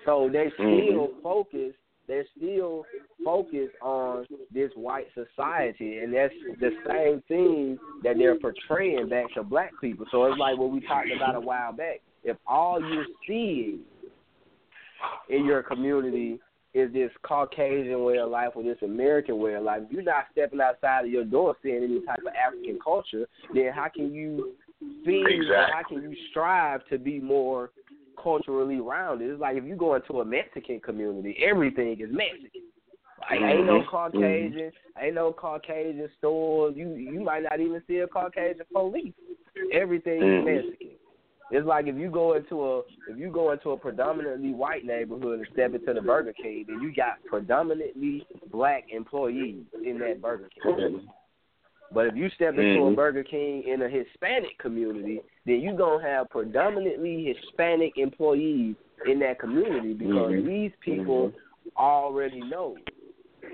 So 0.05 0.29
they 0.29 0.51
still 0.51 1.09
Mhm. 1.09 1.23
focus. 1.23 1.75
They're 2.07 2.27
still 2.37 2.87
focused 3.25 3.75
on 3.83 4.27
this 4.53 4.75
white 4.77 5.13
society, 5.13 5.99
and 5.99 6.15
that's 6.15 6.33
the 6.61 6.71
same 6.87 7.21
thing 7.23 7.79
that 8.03 8.17
they're 8.17 8.37
portraying 8.37 9.09
back 9.09 9.33
to 9.33 9.43
black 9.43 9.73
people. 9.81 10.07
So 10.13 10.25
it's 10.27 10.39
like 10.39 10.57
what 10.57 10.71
we 10.71 10.81
talked 10.81 11.11
about 11.11 11.35
a 11.35 11.41
while 11.41 11.73
back. 11.73 12.01
If 12.23 12.37
all 12.47 12.81
you're 12.81 13.07
seeing 13.27 13.85
in 15.29 15.45
your 15.45 15.65
community 15.65 16.39
is 16.75 16.93
this 16.93 17.11
Caucasian 17.23 18.05
way 18.05 18.19
of 18.19 18.31
life 18.31 18.53
or 18.55 18.63
this 18.63 18.81
American 18.83 19.39
way 19.39 19.55
of 19.55 19.65
life, 19.65 19.83
if 19.83 19.93
you're 19.93 20.03
not 20.03 20.27
stepping 20.31 20.61
outside 20.61 21.07
of 21.07 21.11
your 21.11 21.25
door 21.25 21.57
seeing 21.63 21.83
any 21.83 22.01
type 22.03 22.21
of 22.21 22.33
African 22.35 22.79
culture, 22.79 23.27
then 23.53 23.73
how 23.73 23.89
can 23.89 24.15
you 24.15 24.55
be 25.05 25.25
or 25.51 25.67
how 25.73 25.83
can 25.83 26.03
you 26.03 26.15
strive 26.31 26.87
to 26.87 26.99
be 26.99 27.19
more 27.19 27.71
culturally 28.21 28.81
rounded? 28.81 29.31
It's 29.31 29.41
like 29.41 29.57
if 29.57 29.65
you 29.65 29.77
go 29.77 29.95
into 29.95 30.21
a 30.21 30.25
Mexican 30.25 30.81
community, 30.81 31.37
everything 31.43 32.01
is 32.01 32.11
Mexican. 32.11 32.63
Like 33.21 33.41
ain't 33.41 33.67
no 33.67 33.81
Mhm. 33.81 33.87
Caucasian, 33.87 34.73
ain't 34.99 35.15
no 35.15 35.33
Caucasian 35.33 36.11
stores. 36.19 36.77
You 36.77 36.91
you 36.95 37.21
might 37.21 37.43
not 37.43 37.61
even 37.61 37.83
see 37.87 37.99
a 37.99 38.07
Caucasian 38.07 38.67
police. 38.73 39.15
Everything 39.73 40.23
is 40.23 40.43
Mhm. 40.43 40.45
Mexican. 40.45 40.91
It's 41.51 41.67
like 41.67 41.87
if 41.87 41.97
you 41.97 42.11
go 42.11 42.35
into 42.35 42.65
a 42.65 42.79
if 43.09 43.17
you 43.17 43.31
go 43.31 43.53
into 43.53 43.71
a 43.71 43.77
predominantly 43.77 44.53
white 44.53 44.85
neighborhood 44.85 45.39
and 45.39 45.49
step 45.53 45.75
into 45.75 45.95
the 45.95 46.03
Burger 46.03 46.33
King, 46.33 46.65
then 46.67 46.81
you 46.81 46.93
got 46.93 47.25
predominantly 47.25 48.27
black 48.51 48.91
employees 48.91 49.65
in 49.83 49.99
that 50.01 50.21
Burger 50.21 50.51
King. 50.63 51.09
But 51.93 52.07
if 52.07 52.17
you 52.17 52.29
step 52.31 52.59
into 52.59 52.87
a 52.87 52.91
Mhm. 52.91 52.97
Burger 52.97 53.23
King 53.23 53.63
in 53.63 53.83
a 53.83 53.89
Hispanic 53.89 54.59
community, 54.59 55.23
then 55.45 55.61
you're 55.61 55.77
gonna 55.77 56.03
have 56.03 56.29
predominantly 56.31 57.25
Hispanic 57.25 57.97
employees 57.97 58.77
in 59.05 59.19
that 59.21 59.39
community 59.39 59.95
because 59.95 60.33
Mhm. 60.33 60.47
these 60.47 60.73
people 60.81 61.33
already 61.77 62.41
know, 62.41 62.77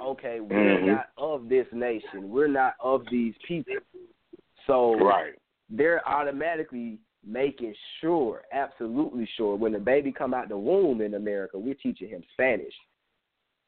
okay, 0.01 0.41
we're 0.41 0.78
Mhm. 0.78 0.87
not 0.87 1.11
of 1.18 1.49
this 1.49 1.70
nation, 1.72 2.30
we're 2.30 2.49
not 2.49 2.74
of 2.80 3.05
these 3.07 3.37
people. 3.39 3.74
So 4.66 4.95
Right. 4.95 5.35
they're 5.68 6.07
automatically 6.09 6.99
making 7.24 7.74
sure, 8.01 8.45
absolutely 8.53 9.26
sure, 9.26 9.57
when 9.57 9.72
the 9.72 9.78
baby 9.78 10.11
come 10.11 10.35
out 10.35 10.49
the 10.49 10.59
womb 10.59 11.01
in 11.01 11.14
America, 11.14 11.59
we're 11.59 11.74
teaching 11.74 12.09
him 12.09 12.22
Spanish 12.33 12.74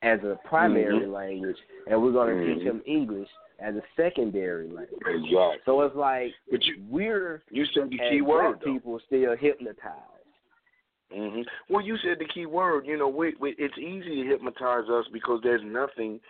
as 0.02 0.22
a 0.24 0.36
primary 0.44 1.04
Mhm. 1.06 1.12
language, 1.12 1.58
and 1.86 2.02
we're 2.02 2.12
going 2.12 2.36
to 2.36 2.44
teach 2.44 2.64
Mhm. 2.64 2.66
him 2.66 2.82
English 2.84 3.30
as 3.60 3.74
a 3.76 3.82
secondary 3.96 4.66
language. 4.68 5.00
Exactly. 5.06 5.58
So 5.64 5.80
it's 5.82 5.96
like 5.96 6.32
But 6.50 6.64
you 6.64 6.82
we're 6.88 7.42
you 7.50 7.64
said 7.74 7.90
the 7.90 7.98
key 8.10 8.20
word 8.20 8.58
though. 8.64 8.72
people 8.72 9.00
still 9.06 9.36
hypnotized. 9.36 10.00
hmm 11.12 11.42
Well, 11.68 11.84
you 11.84 11.96
said 11.98 12.18
the 12.18 12.26
key 12.32 12.46
word. 12.46 12.86
You 12.86 12.98
know, 12.98 13.08
we, 13.08 13.34
we, 13.40 13.54
it's 13.58 13.78
easy 13.78 14.22
to 14.22 14.28
hypnotize 14.28 14.88
us 14.90 15.06
because 15.12 15.40
there's 15.42 15.62
nothing 15.64 16.20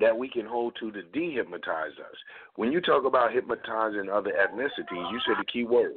that 0.00 0.16
we 0.16 0.28
can 0.28 0.46
hold 0.46 0.74
to 0.80 0.90
to 0.90 1.02
dehypnotize 1.02 1.98
us. 1.98 2.16
When 2.56 2.72
you 2.72 2.80
talk 2.80 3.04
about 3.04 3.32
hypnotizing 3.32 4.08
other 4.10 4.32
ethnicities, 4.32 5.12
you 5.12 5.20
said 5.26 5.36
the 5.38 5.44
key 5.52 5.64
word. 5.64 5.94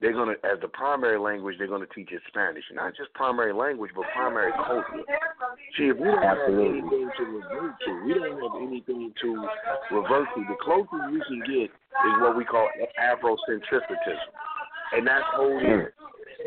They're 0.00 0.12
gonna, 0.12 0.36
as 0.44 0.60
the 0.60 0.68
primary 0.68 1.18
language, 1.18 1.56
they're 1.58 1.68
gonna 1.68 1.86
teach 1.94 2.12
it 2.12 2.20
Spanish, 2.28 2.64
not 2.72 2.94
just 2.96 3.12
primary 3.14 3.54
language, 3.54 3.92
but 3.96 4.04
primary 4.14 4.52
culture. 4.52 5.02
See, 5.78 5.84
if 5.88 5.96
we 5.96 6.04
don't 6.04 6.22
Absolutely. 6.22 6.64
have 6.64 6.92
anything 6.92 7.10
to 7.16 7.24
revert 7.24 7.74
to, 7.86 8.04
we 8.04 8.14
don't 8.14 8.42
have 8.42 8.60
anything 8.60 9.14
to 9.22 9.48
revert 9.90 10.28
to. 10.34 10.44
The 10.48 10.56
closest 10.60 11.10
we 11.10 11.20
can 11.24 11.40
get 11.48 11.70
is 11.72 12.14
what 12.20 12.36
we 12.36 12.44
call 12.44 12.68
Afrocentricism, 13.00 14.18
and 14.92 15.06
that's 15.06 15.24
holding 15.32 15.86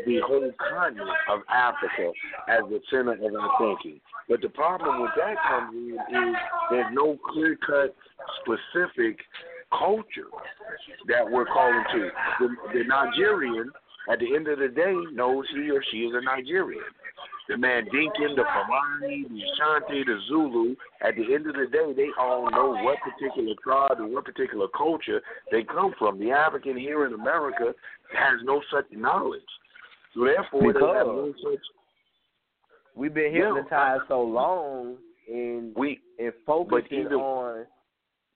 the 0.06 0.20
whole 0.24 0.52
continent 0.70 1.10
of 1.28 1.40
Africa 1.48 2.12
as 2.48 2.60
the 2.70 2.80
center 2.88 3.14
of 3.14 3.34
our 3.34 3.50
thinking. 3.58 4.00
But 4.28 4.42
the 4.42 4.48
problem 4.48 5.02
with 5.02 5.10
that 5.16 5.34
comes 5.48 5.74
in 5.74 5.94
is 5.94 6.36
there's 6.70 6.92
no 6.92 7.18
clear 7.32 7.56
cut, 7.66 7.96
specific 8.42 9.18
culture 9.70 10.28
that 11.08 11.28
we're 11.28 11.46
calling 11.46 11.84
to. 11.92 12.08
The, 12.40 12.48
the 12.78 12.84
Nigerian, 12.84 13.70
at 14.10 14.18
the 14.18 14.34
end 14.34 14.48
of 14.48 14.58
the 14.58 14.68
day, 14.68 14.94
knows 15.12 15.44
he 15.54 15.70
or 15.70 15.82
she 15.90 15.98
is 15.98 16.14
a 16.14 16.24
Nigerian. 16.24 16.82
The 17.48 17.54
Mandinkan, 17.56 18.36
the 18.36 18.44
Fulani, 18.44 19.24
the 19.28 19.40
Ashanti, 19.42 20.04
the 20.04 20.20
Zulu, 20.28 20.76
at 21.02 21.16
the 21.16 21.34
end 21.34 21.48
of 21.48 21.54
the 21.54 21.66
day, 21.70 21.92
they 21.96 22.08
all 22.18 22.48
know 22.50 22.76
what 22.82 22.98
particular 23.00 23.54
tribe 23.62 23.98
and 23.98 24.12
what 24.12 24.24
particular 24.24 24.68
culture 24.76 25.20
they 25.50 25.64
come 25.64 25.92
from. 25.98 26.20
The 26.20 26.30
African 26.30 26.76
here 26.76 27.06
in 27.06 27.12
America 27.14 27.74
has 28.16 28.40
no 28.44 28.60
such 28.72 28.86
knowledge. 28.92 29.40
So 30.14 30.24
therefore, 30.24 30.72
they 30.72 30.78
have 30.78 31.06
no 31.06 31.32
such. 31.42 31.58
We've 32.94 33.14
been 33.14 33.32
hypnotized 33.32 34.02
so 34.08 34.22
long 34.22 34.96
in 35.28 35.72
We 35.76 36.00
in 36.18 36.32
focusing 36.46 37.06
either- 37.06 37.14
on. 37.16 37.66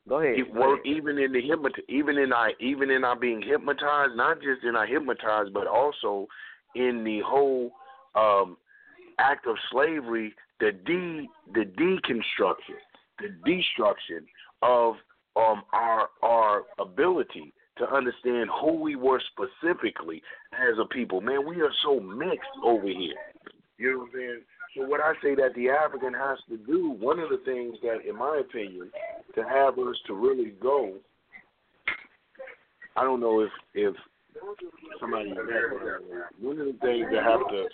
Go 0.09 0.21
ahead. 0.21 0.39
it 0.39 0.53
go 0.53 0.61
work 0.61 0.81
ahead. 0.85 0.97
even 0.97 1.19
in 1.19 1.33
the 1.33 1.41
hypnot 1.41 1.73
even 1.89 2.19
in 2.19 2.33
our 2.33 2.51
even 2.61 2.91
in 2.91 3.05
our 3.05 3.17
being 3.17 3.43
hypnotized, 3.43 4.17
not 4.17 4.41
just 4.43 4.63
in 4.65 4.77
our 4.77 4.87
hypnotized, 4.87 5.53
but 5.53 5.67
also 5.67 6.27
in 6.75 7.05
the 7.05 7.21
whole 7.25 7.73
um, 8.15 8.57
act 9.19 9.47
of 9.47 9.57
slavery, 9.71 10.35
the 10.61 10.73
de 10.73 11.29
the 11.55 11.65
deconstruction. 11.65 12.79
the 13.19 13.29
destruction 13.45 14.27
of 14.63 14.95
um, 15.37 15.63
our 15.73 16.09
our 16.23 16.65
ability 16.79 17.53
to 17.79 17.93
understand 17.93 18.49
who 18.61 18.75
we 18.75 18.97
were 18.97 19.21
specifically 19.33 20.23
as 20.53 20.79
a 20.81 20.87
people. 20.95 21.21
Man, 21.21 21.47
we 21.47 21.61
are 21.61 21.73
so 21.83 21.99
mixed 21.99 22.49
over 22.63 22.87
here. 22.87 23.15
You 23.79 23.93
know 23.93 23.99
what 23.99 24.05
I'm 24.07 24.13
saying? 24.15 24.41
So 24.77 24.87
what 24.87 25.01
I 25.01 25.15
say 25.23 25.35
that 25.37 25.55
the 25.55 25.71
African 25.71 26.13
has 26.15 26.39
to 26.49 26.57
do, 26.57 26.91
one 26.91 27.21
of 27.21 27.29
the 27.29 27.41
things 27.45 27.77
that, 27.83 28.09
in 28.09 28.17
my 28.17 28.41
opinion, 28.41 28.91
to 29.35 29.43
have 29.45 29.79
us 29.79 29.97
to 30.07 30.15
really 30.15 30.53
go, 30.61 30.95
I 32.97 33.03
don't 33.03 33.21
know 33.21 33.41
if 33.41 33.51
if 33.75 33.95
somebody 35.01 35.31
one 36.41 36.59
of 36.59 36.67
the 36.67 36.77
things 36.81 37.07
that 37.13 37.23
have 37.23 37.41
to, 37.49 37.67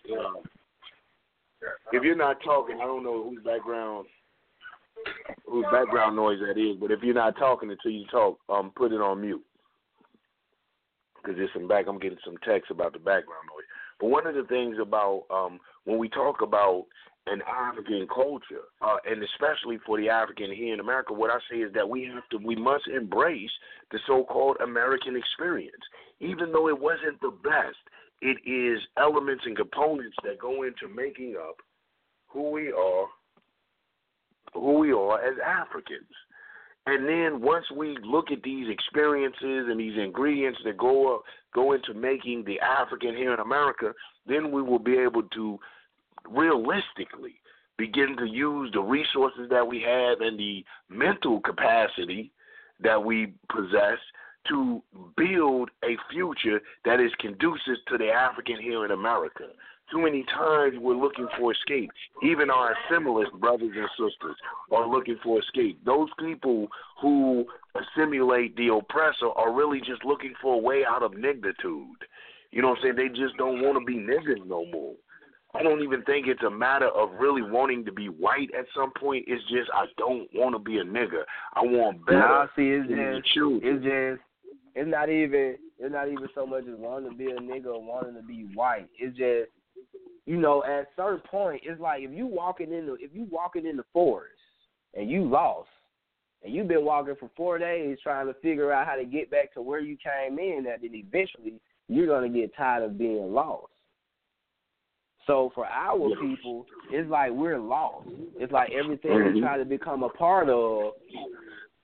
if 1.92 2.02
you're 2.02 2.16
not 2.16 2.42
talking, 2.44 2.76
I 2.76 2.84
don't 2.84 3.04
know 3.04 3.22
whose 3.22 3.42
background 3.44 4.06
whose 5.46 5.66
background 5.72 6.16
noise 6.16 6.38
that 6.46 6.60
is, 6.60 6.76
but 6.78 6.90
if 6.90 7.00
you're 7.02 7.14
not 7.14 7.36
talking 7.38 7.70
until 7.70 7.90
you 7.90 8.06
talk, 8.06 8.38
um, 8.48 8.72
put 8.76 8.92
it 8.92 9.00
on 9.00 9.20
mute 9.20 9.44
because 11.16 11.36
there's 11.36 11.50
some 11.52 11.68
back. 11.68 11.86
I'm 11.88 11.98
getting 11.98 12.18
some 12.24 12.36
text 12.46 12.70
about 12.70 12.92
the 12.92 12.98
background 12.98 13.48
noise. 13.48 13.64
But 13.98 14.08
one 14.08 14.26
of 14.26 14.34
the 14.34 14.44
things 14.44 14.76
about 14.80 15.24
um, 15.30 15.60
when 15.90 15.98
we 15.98 16.08
talk 16.08 16.40
about 16.40 16.86
an 17.26 17.42
African 17.42 18.06
culture, 18.14 18.62
uh, 18.80 18.96
and 19.04 19.22
especially 19.22 19.78
for 19.84 19.98
the 19.98 20.08
African 20.08 20.54
here 20.54 20.72
in 20.72 20.80
America, 20.80 21.12
what 21.12 21.30
I 21.30 21.38
say 21.50 21.58
is 21.58 21.72
that 21.74 21.88
we 21.88 22.04
have 22.14 22.28
to, 22.30 22.38
we 22.38 22.54
must 22.54 22.86
embrace 22.86 23.50
the 23.90 23.98
so-called 24.06 24.56
American 24.62 25.16
experience, 25.16 25.82
even 26.20 26.52
though 26.52 26.68
it 26.68 26.80
wasn't 26.80 27.20
the 27.20 27.32
best. 27.42 27.76
It 28.22 28.38
is 28.48 28.80
elements 28.98 29.44
and 29.46 29.56
components 29.56 30.16
that 30.22 30.38
go 30.38 30.62
into 30.62 30.88
making 30.94 31.36
up 31.36 31.56
who 32.28 32.50
we 32.50 32.70
are, 32.70 33.06
who 34.54 34.78
we 34.78 34.92
are 34.92 35.20
as 35.20 35.34
Africans. 35.44 36.14
And 36.86 37.08
then 37.08 37.40
once 37.40 37.64
we 37.74 37.96
look 38.02 38.30
at 38.30 38.42
these 38.42 38.68
experiences 38.70 39.66
and 39.68 39.78
these 39.78 39.98
ingredients 39.98 40.60
that 40.64 40.78
go 40.78 41.16
up, 41.16 41.22
go 41.54 41.72
into 41.72 41.94
making 41.94 42.44
the 42.44 42.60
African 42.60 43.16
here 43.16 43.34
in 43.34 43.40
America, 43.40 43.92
then 44.26 44.52
we 44.52 44.62
will 44.62 44.78
be 44.78 44.96
able 44.96 45.22
to 45.24 45.58
realistically 46.30 47.40
begin 47.78 48.16
to 48.18 48.26
use 48.26 48.70
the 48.72 48.80
resources 48.80 49.48
that 49.50 49.66
we 49.66 49.80
have 49.80 50.20
and 50.20 50.38
the 50.38 50.64
mental 50.88 51.40
capacity 51.40 52.30
that 52.82 53.02
we 53.02 53.32
possess 53.50 53.98
to 54.48 54.82
build 55.16 55.70
a 55.84 55.96
future 56.12 56.60
that 56.84 57.00
is 57.00 57.10
conducive 57.20 57.76
to 57.88 57.98
the 57.98 58.08
African 58.08 58.60
here 58.60 58.84
in 58.84 58.90
America. 58.90 59.44
Too 59.90 60.00
many 60.00 60.24
times 60.24 60.76
we're 60.78 60.94
looking 60.94 61.26
for 61.38 61.52
escape. 61.52 61.90
Even 62.22 62.48
our 62.48 62.74
assimilist 62.74 63.32
brothers 63.32 63.72
and 63.74 63.88
sisters 63.90 64.36
are 64.70 64.88
looking 64.88 65.16
for 65.22 65.40
escape. 65.40 65.84
Those 65.84 66.08
people 66.18 66.68
who 67.02 67.44
assimilate 67.74 68.56
the 68.56 68.72
oppressor 68.72 69.30
are 69.34 69.52
really 69.52 69.80
just 69.80 70.04
looking 70.04 70.32
for 70.40 70.54
a 70.54 70.58
way 70.58 70.84
out 70.88 71.02
of 71.02 71.12
niggitude. 71.12 71.98
You 72.52 72.62
know 72.62 72.68
what 72.68 72.78
I'm 72.78 72.82
saying? 72.82 72.96
They 72.96 73.08
just 73.08 73.36
don't 73.36 73.62
want 73.62 73.78
to 73.78 73.84
be 73.84 73.98
niggas 73.98 74.46
no 74.46 74.64
more. 74.66 74.94
I 75.54 75.62
don't 75.62 75.82
even 75.82 76.02
think 76.04 76.26
it's 76.28 76.42
a 76.42 76.50
matter 76.50 76.88
of 76.88 77.10
really 77.18 77.42
wanting 77.42 77.84
to 77.84 77.92
be 77.92 78.08
white 78.08 78.50
at 78.56 78.66
some 78.74 78.92
point. 78.92 79.24
It's 79.26 79.42
just 79.50 79.70
I 79.74 79.86
don't 79.98 80.28
want 80.34 80.54
to 80.54 80.58
be 80.58 80.78
a 80.78 80.84
nigga. 80.84 81.22
I 81.54 81.62
want 81.62 82.06
better. 82.06 82.18
Nah, 82.18 82.46
see, 82.56 82.70
it's 82.70 82.88
just, 82.88 83.34
it's 83.36 83.84
just, 83.84 84.22
it's 84.74 84.90
not 84.90 85.08
even, 85.08 85.56
it's 85.78 85.92
not 85.92 86.08
even 86.08 86.28
so 86.34 86.46
much 86.46 86.64
as 86.64 86.78
wanting 86.78 87.10
to 87.10 87.16
be 87.16 87.30
a 87.30 87.36
nigga 87.36 87.66
or 87.66 87.82
wanting 87.82 88.14
to 88.14 88.22
be 88.22 88.48
white. 88.54 88.88
It's 88.98 89.16
just 89.16 89.50
you 90.26 90.36
know, 90.36 90.62
at 90.64 90.82
a 90.82 90.86
certain 90.96 91.20
point, 91.28 91.62
it's 91.64 91.80
like 91.80 92.02
if 92.02 92.12
you 92.12 92.26
walking 92.26 92.72
in 92.72 92.86
the 92.86 92.94
if 92.94 93.10
you 93.12 93.26
walking 93.30 93.66
in 93.66 93.76
the 93.76 93.84
forest 93.92 94.38
and 94.94 95.10
you 95.10 95.28
lost, 95.28 95.68
and 96.44 96.54
you've 96.54 96.68
been 96.68 96.84
walking 96.84 97.16
for 97.18 97.30
four 97.36 97.58
days 97.58 97.98
trying 98.02 98.26
to 98.26 98.34
figure 98.34 98.72
out 98.72 98.86
how 98.86 98.94
to 98.94 99.04
get 99.04 99.30
back 99.30 99.52
to 99.54 99.62
where 99.62 99.80
you 99.80 99.96
came 99.96 100.38
in, 100.38 100.64
that 100.64 100.82
then 100.82 100.94
eventually 100.94 101.60
you're 101.88 102.06
gonna 102.06 102.28
get 102.28 102.54
tired 102.54 102.84
of 102.84 102.96
being 102.98 103.32
lost. 103.32 103.72
So 105.30 105.52
for 105.54 105.64
our 105.64 106.10
people, 106.20 106.66
it's 106.90 107.08
like 107.08 107.30
we're 107.30 107.60
lost. 107.60 108.08
It's 108.36 108.52
like 108.52 108.72
everything 108.72 109.14
we 109.14 109.22
mm-hmm. 109.22 109.40
try 109.42 109.58
to 109.58 109.64
become 109.64 110.02
a 110.02 110.08
part 110.08 110.48
of 110.48 110.94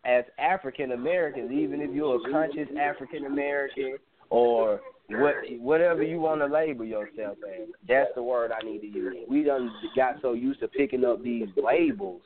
as 0.05 0.24
African 0.36 0.90
Americans, 0.90 1.53
even 1.53 1.80
if 1.80 1.94
you're 1.94 2.16
a 2.16 2.32
conscious 2.32 2.66
African 2.76 3.26
American 3.26 3.99
or 4.30 4.80
what 5.11 5.34
whatever 5.61 6.03
you 6.03 6.18
want 6.18 6.40
to 6.40 6.47
label 6.47 6.84
yourself 6.84 7.38
as. 7.49 7.68
That's 7.86 8.11
the 8.16 8.22
word 8.24 8.51
I 8.51 8.64
need 8.64 8.80
to 8.80 8.88
use. 8.88 9.14
We 9.28 9.44
done 9.44 9.70
got 9.94 10.16
so 10.22 10.32
used 10.32 10.59
to 10.59 10.66
picking 10.66 11.05
up 11.05 11.22
these 11.22 11.47
labels, 11.57 12.22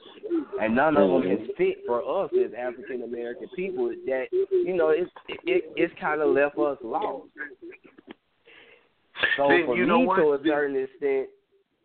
and 0.59 0.75
none 0.75 0.97
of 0.97 1.11
them 1.11 1.21
can 1.21 1.49
fit 1.59 1.81
for 1.87 2.01
us 2.25 2.31
as 2.33 2.53
African 2.59 3.03
American 3.03 3.49
people. 3.55 3.91
That 4.07 4.29
you 4.33 4.75
know, 4.75 4.89
it's 4.89 5.11
it, 5.29 5.65
it's 5.77 5.93
kind 6.01 6.23
of 6.23 6.35
left 6.35 6.57
us 6.57 6.79
lost. 6.83 7.29
So 9.37 9.49
for 9.67 9.77
me, 9.77 9.87
to 9.87 10.33
a 10.33 10.39
certain 10.45 10.77
extent, 10.77 11.29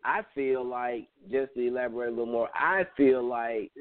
I 0.04 0.20
feel 0.34 0.64
like 0.64 1.08
just 1.30 1.54
to 1.54 1.66
elaborate 1.66 2.08
a 2.08 2.10
little 2.10 2.26
more, 2.26 2.48
I 2.54 2.84
feel 2.96 3.26
like 3.26 3.72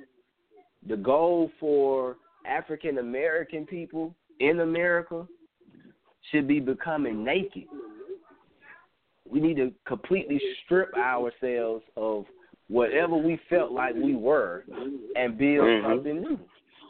the 0.87 0.97
goal 0.97 1.51
for 1.59 2.17
African 2.47 2.97
American 2.97 3.65
people 3.65 4.13
in 4.39 4.61
America 4.61 5.27
should 6.31 6.47
be 6.47 6.59
becoming 6.59 7.23
naked. 7.23 7.65
We 9.29 9.39
need 9.39 9.57
to 9.57 9.71
completely 9.87 10.39
strip 10.63 10.95
ourselves 10.95 11.83
of 11.95 12.25
whatever 12.67 13.15
we 13.15 13.39
felt 13.49 13.71
like 13.71 13.95
we 13.95 14.15
were 14.15 14.63
and 15.15 15.37
build 15.37 15.65
mm-hmm. 15.65 15.87
something 15.87 16.21
new, 16.21 16.39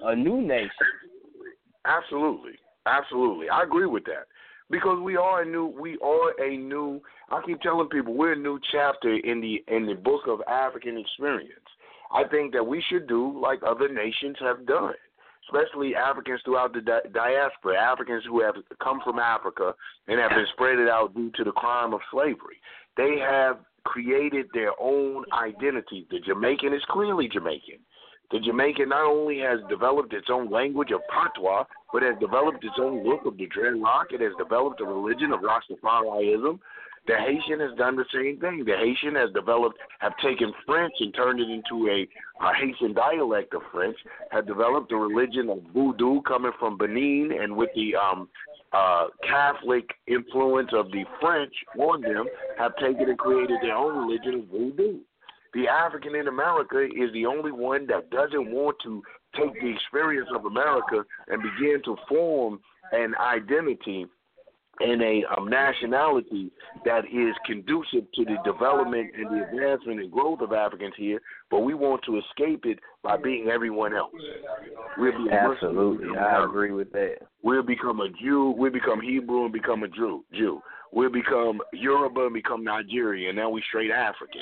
a 0.03 0.15
new 0.15 0.41
nation. 0.41 0.69
Absolutely, 1.85 2.53
absolutely, 2.85 3.49
I 3.49 3.63
agree 3.63 3.85
with 3.85 4.05
that 4.05 4.27
because 4.69 4.99
we 5.01 5.15
are 5.15 5.41
a 5.41 5.45
new, 5.45 5.65
we 5.65 5.97
are 6.03 6.31
a 6.41 6.57
new. 6.57 7.01
I 7.29 7.41
keep 7.45 7.61
telling 7.61 7.89
people 7.89 8.13
we're 8.13 8.33
a 8.33 8.37
new 8.37 8.59
chapter 8.71 9.15
in 9.15 9.41
the 9.41 9.63
in 9.73 9.85
the 9.85 9.95
book 9.95 10.21
of 10.27 10.41
African 10.47 10.97
experience. 10.97 11.51
I 12.13 12.23
think 12.27 12.53
that 12.53 12.65
we 12.65 12.83
should 12.89 13.07
do 13.07 13.39
like 13.41 13.59
other 13.63 13.89
nations 13.89 14.37
have 14.39 14.65
done 14.65 14.93
especially 15.47 15.95
Africans 15.95 16.41
throughout 16.43 16.73
the 16.73 16.81
di- 16.81 17.09
diaspora, 17.13 17.77
Africans 17.79 18.23
who 18.27 18.41
have 18.41 18.55
come 18.81 18.99
from 19.03 19.19
Africa 19.19 19.73
and 20.07 20.19
have 20.19 20.31
been 20.31 20.47
spread 20.53 20.79
out 20.87 21.13
due 21.15 21.31
to 21.35 21.43
the 21.43 21.51
crime 21.51 21.93
of 21.93 22.01
slavery. 22.11 22.57
They 22.97 23.17
have 23.19 23.57
created 23.83 24.47
their 24.53 24.71
own 24.79 25.23
identity. 25.33 26.07
The 26.09 26.19
Jamaican 26.19 26.73
is 26.73 26.81
clearly 26.89 27.29
Jamaican. 27.31 27.79
The 28.31 28.39
Jamaican 28.39 28.89
not 28.89 29.05
only 29.05 29.39
has 29.39 29.59
developed 29.69 30.13
its 30.13 30.27
own 30.31 30.49
language 30.49 30.91
of 30.91 31.01
patois, 31.09 31.65
but 31.93 32.01
has 32.03 32.15
developed 32.19 32.63
its 32.63 32.75
own 32.79 33.07
look 33.07 33.25
of 33.25 33.37
the 33.37 33.47
dreadlock. 33.47 34.11
It 34.11 34.21
has 34.21 34.33
developed 34.37 34.81
a 34.81 34.85
religion 34.85 35.31
of 35.31 35.41
Rastafarianism. 35.41 36.59
The 37.07 37.15
Haitian 37.17 37.59
has 37.59 37.77
done 37.77 37.95
the 37.95 38.05
same 38.11 38.39
thing. 38.39 38.65
The 38.65 38.75
Haitian 38.75 39.13
has 39.15 39.31
developed, 39.31 39.77
have 39.99 40.17
taken 40.23 40.51
French 40.65 40.93
and 40.99 41.13
turned 41.13 41.39
it 41.39 41.49
into 41.49 41.87
a, 41.87 42.07
a 42.43 42.53
Haitian 42.55 42.95
dialect 42.95 43.53
of 43.53 43.61
French. 43.71 43.95
Have 44.31 44.47
developed 44.47 44.91
a 44.91 44.95
religion 44.95 45.49
of 45.49 45.59
voodoo 45.71 46.21
coming 46.23 46.51
from 46.59 46.79
Benin, 46.79 47.31
and 47.39 47.55
with 47.55 47.69
the 47.75 47.95
um, 47.95 48.27
uh, 48.73 49.07
Catholic 49.21 49.87
influence 50.07 50.71
of 50.73 50.89
the 50.91 51.05
French 51.21 51.53
on 51.77 52.01
them, 52.01 52.25
have 52.57 52.75
taken 52.77 53.07
and 53.07 53.19
created 53.19 53.57
their 53.61 53.75
own 53.75 54.07
religion 54.07 54.41
of 54.41 54.47
voodoo. 54.47 54.97
The 55.55 55.69
African 55.69 56.15
in 56.15 56.27
America 56.27 56.83
is 56.83 57.11
the 57.13 57.25
only 57.25 57.51
one 57.51 57.87
that 57.87 58.09
doesn't 58.09 58.51
want 58.51 58.75
to 58.83 59.01
take 59.37 59.53
the 59.61 59.73
experience 59.73 60.27
of 60.35 60.45
America 60.45 61.03
and 61.29 61.41
begin 61.41 61.81
to 61.85 61.95
form 62.09 62.59
an 62.91 63.15
identity 63.15 64.05
and 64.81 65.01
a 65.01 65.23
um, 65.37 65.49
nationality 65.49 66.51
that 66.83 67.05
is 67.05 67.33
conducive 67.45 68.11
to 68.13 68.25
the 68.25 68.35
development 68.43 69.11
and 69.17 69.27
the 69.27 69.45
advancement 69.45 70.01
and 70.01 70.11
growth 70.11 70.41
of 70.41 70.51
Africans 70.51 70.93
here, 70.97 71.21
but 71.49 71.61
we 71.61 71.73
want 71.73 72.01
to 72.03 72.17
escape 72.17 72.65
it 72.65 72.79
by 73.01 73.15
being 73.15 73.47
everyone 73.47 73.95
else. 73.95 74.11
We'll 74.97 75.11
be 75.23 75.31
Absolutely, 75.31 76.17
I 76.17 76.43
agree 76.43 76.71
with 76.71 76.91
that. 76.91 77.19
We'll 77.41 77.63
become 77.63 78.01
a 78.01 78.09
Jew. 78.21 78.53
We'll 78.57 78.73
become 78.73 78.99
Hebrew 78.99 79.45
and 79.45 79.53
become 79.53 79.83
a 79.83 79.87
Jew. 79.87 80.25
Jew. 80.33 80.61
We'll 80.91 81.11
become 81.11 81.61
Yoruba 81.71 82.25
and 82.25 82.33
become 82.33 82.63
Nigerian. 82.63 83.29
And 83.29 83.37
now 83.37 83.49
we 83.49 83.63
straight 83.69 83.91
African. 83.91 84.41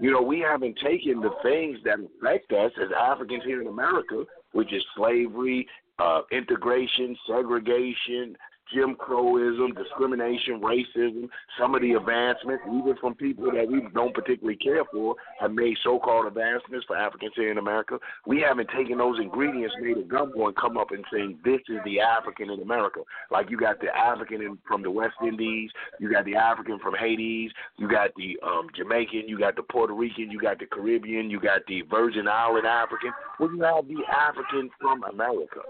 You 0.00 0.10
know, 0.10 0.22
we 0.22 0.40
haven't 0.40 0.78
taken 0.82 1.20
the 1.20 1.30
things 1.42 1.78
that 1.84 1.98
affect 2.00 2.52
us 2.52 2.72
as 2.80 2.88
Africans 2.98 3.42
here 3.44 3.60
in 3.60 3.68
America, 3.68 4.24
which 4.52 4.72
is 4.72 4.82
slavery, 4.96 5.66
uh, 5.98 6.22
integration, 6.32 7.16
segregation, 7.26 8.36
Jim 8.72 8.96
Crowism, 8.96 9.76
discrimination, 9.76 10.60
racism, 10.60 11.28
some 11.58 11.74
of 11.74 11.82
the 11.82 11.92
advancements, 11.92 12.62
even 12.66 12.94
from 13.00 13.14
people 13.14 13.44
that 13.52 13.68
we 13.68 13.82
don't 13.94 14.14
particularly 14.14 14.56
care 14.56 14.84
for, 14.90 15.14
have 15.40 15.52
made 15.52 15.76
so-called 15.82 16.26
advancements 16.26 16.86
for 16.86 16.96
Africans 16.96 17.32
here 17.36 17.50
in 17.50 17.58
America. 17.58 17.98
We 18.26 18.40
haven't 18.40 18.70
taken 18.76 18.98
those 18.98 19.18
ingredients, 19.20 19.74
made 19.80 19.98
a 19.98 20.02
gumbo, 20.02 20.46
and 20.46 20.56
come 20.56 20.76
up 20.76 20.90
and 20.90 21.04
saying 21.12 21.38
this 21.44 21.60
is 21.68 21.78
the 21.84 22.00
African 22.00 22.50
in 22.50 22.60
America. 22.60 23.00
Like 23.30 23.50
you 23.50 23.58
got 23.58 23.80
the 23.80 23.94
African 23.94 24.40
in, 24.40 24.58
from 24.66 24.82
the 24.82 24.90
West 24.90 25.14
Indies, 25.26 25.70
you 25.98 26.10
got 26.10 26.24
the 26.24 26.36
African 26.36 26.78
from 26.78 26.94
Haiti, 26.94 27.50
you 27.78 27.88
got 27.88 28.10
the 28.16 28.38
um, 28.42 28.68
Jamaican, 28.76 29.24
you 29.26 29.38
got 29.38 29.56
the 29.56 29.62
Puerto 29.62 29.94
Rican, 29.94 30.30
you 30.30 30.40
got 30.40 30.58
the 30.58 30.66
Caribbean, 30.66 31.30
you 31.30 31.40
got 31.40 31.60
the 31.66 31.82
Virgin 31.90 32.28
Island 32.28 32.66
African. 32.66 33.12
Well, 33.38 33.50
you 33.52 33.62
have 33.62 33.86
the 33.88 34.02
African 34.10 34.70
from 34.80 35.02
America 35.04 35.60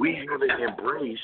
we 0.00 0.18
haven't 0.30 0.50
embraced 0.50 1.20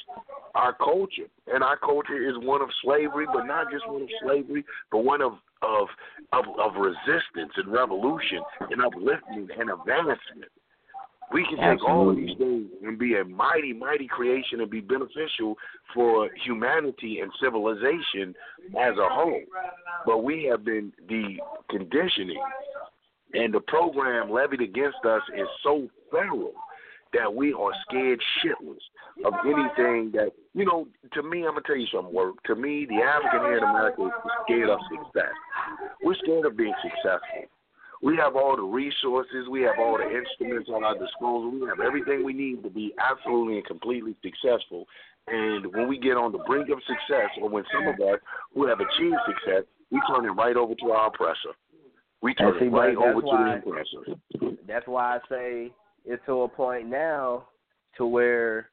our 0.55 0.75
culture, 0.75 1.29
and 1.47 1.65
our 1.65 1.79
culture 1.79 2.29
is 2.29 2.37
one 2.39 2.61
of 2.61 2.69
slavery, 2.83 3.27
but 3.33 3.45
not 3.45 3.71
just 3.73 3.89
one 3.89 4.03
of 4.03 4.09
slavery, 4.23 4.65
but 4.93 4.99
one 4.99 5.23
of 5.23 5.33
of 5.63 5.89
of, 6.33 6.45
of 6.61 6.73
resistance 6.77 7.53
and 7.57 7.73
revolution 7.73 8.41
and 8.61 8.85
uplifting 8.85 9.49
and 9.59 9.71
advancement. 9.71 10.53
We 11.33 11.45
can 11.45 11.57
take 11.57 11.65
Absolutely. 11.65 11.91
all 11.91 12.11
of 12.11 12.17
these 12.17 12.37
things 12.39 12.67
and 12.85 12.99
be 12.99 13.17
a 13.17 13.25
mighty, 13.25 13.73
mighty 13.73 14.07
creation 14.07 14.61
and 14.61 14.71
be 14.71 14.81
beneficial 14.81 15.57
for 15.93 16.31
humanity 16.45 17.19
and 17.19 17.33
civilization 17.43 18.33
as 18.79 18.93
a 18.97 19.09
whole. 19.09 19.43
But 20.05 20.19
we 20.23 20.45
have 20.45 20.65
been 20.65 20.93
the 21.09 21.39
conditioning 21.69 22.41
and 23.35 23.53
the 23.53 23.61
program 23.61 24.31
levied 24.31 24.61
against 24.61 25.05
us 25.05 25.23
is 25.37 25.49
so 25.65 25.89
thorough 26.13 26.53
that 27.13 27.33
we 27.33 27.53
are 27.53 27.73
scared 27.89 28.21
shitless 28.43 28.83
of 29.25 29.33
anything 29.45 30.11
that 30.13 30.31
you 30.55 30.65
know. 30.65 30.87
To 31.15 31.23
me, 31.23 31.47
I'm 31.47 31.55
gonna 31.55 31.63
tell 31.67 31.77
you 31.77 31.87
something. 31.93 32.13
Work 32.13 32.43
to 32.45 32.55
me, 32.55 32.87
the 32.87 33.03
African 33.03 33.41
here 33.41 33.59
in 33.59 33.65
America 33.65 34.07
is 34.07 34.13
scared 34.45 34.69
of 34.71 34.79
success. 34.91 35.33
We're 36.03 36.15
scared 36.17 36.47
of 36.47 36.57
being 36.57 36.75
successful. 36.83 37.49
We 38.03 38.17
have 38.17 38.37
all 38.37 38.57
the 38.57 38.63
resources, 38.63 39.49
we 39.51 39.63
have 39.63 39.79
all 39.79 39.97
the 39.97 40.05
instruments 40.05 40.69
at 40.69 40.83
our 40.83 40.99
disposal, 40.99 41.51
we 41.51 41.67
have 41.67 41.81
everything 41.81 42.25
we 42.25 42.35
need 42.35 42.63
to 42.63 42.71
be 42.71 42.93
absolutely 42.99 43.57
and 43.57 43.67
completely 43.67 44.15
successful. 44.23 44.87
And 45.29 45.67
when 45.75 45.89
we 45.89 45.99
get 45.99 46.17
on 46.17 46.31
the 46.31 46.39
brink 46.47 46.69
of 46.69 46.79
success, 46.87 47.31
or 47.41 47.49
when 47.49 47.65
some 47.73 47.89
of 47.89 47.95
us 47.95 48.21
who 48.55 48.67
have 48.69 48.81
achieved 48.81 49.17
success, 49.27 49.65
we 49.91 50.01
turn 50.09 50.27
it 50.27 50.31
right 50.31 50.57
over 50.57 50.75
to 50.75 50.91
our 50.93 51.09
oppressor. 51.09 51.57
We 52.21 52.35
turn 52.35 52.55
see, 52.61 52.67
it 52.67 52.71
right 52.71 52.97
over 52.97 53.21
why, 53.21 53.55
to 53.55 53.61
the 53.65 53.71
oppressor. 53.71 54.57
That's 54.69 54.87
why 54.87 55.17
I 55.17 55.19
say 55.29 55.73
it's 56.07 56.25
to 56.27 56.43
a 56.43 56.49
point 56.49 56.89
now 56.89 57.49
to 57.97 58.07
where, 58.07 58.71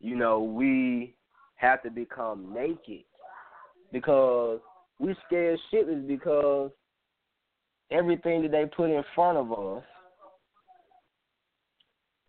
you 0.00 0.16
know, 0.16 0.40
we 0.40 1.14
have 1.56 1.82
to 1.82 1.90
become 1.90 2.52
naked 2.52 3.04
because 3.92 4.60
we 4.98 5.14
scared 5.26 5.58
shitless 5.72 6.06
because 6.06 6.70
everything 7.90 8.42
that 8.42 8.52
they 8.52 8.66
put 8.66 8.90
in 8.90 9.02
front 9.14 9.38
of 9.38 9.52
us 9.52 9.82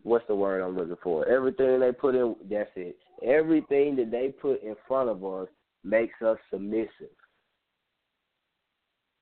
what's 0.02 0.26
the 0.26 0.34
word 0.34 0.60
I'm 0.60 0.76
looking 0.76 0.96
for? 1.02 1.26
Everything 1.28 1.80
they 1.80 1.92
put 1.92 2.14
in 2.14 2.34
that's 2.50 2.70
it. 2.76 2.96
Everything 3.22 3.96
that 3.96 4.10
they 4.10 4.28
put 4.28 4.62
in 4.62 4.74
front 4.86 5.08
of 5.08 5.24
us 5.24 5.48
makes 5.84 6.20
us 6.22 6.38
submissive. 6.50 7.14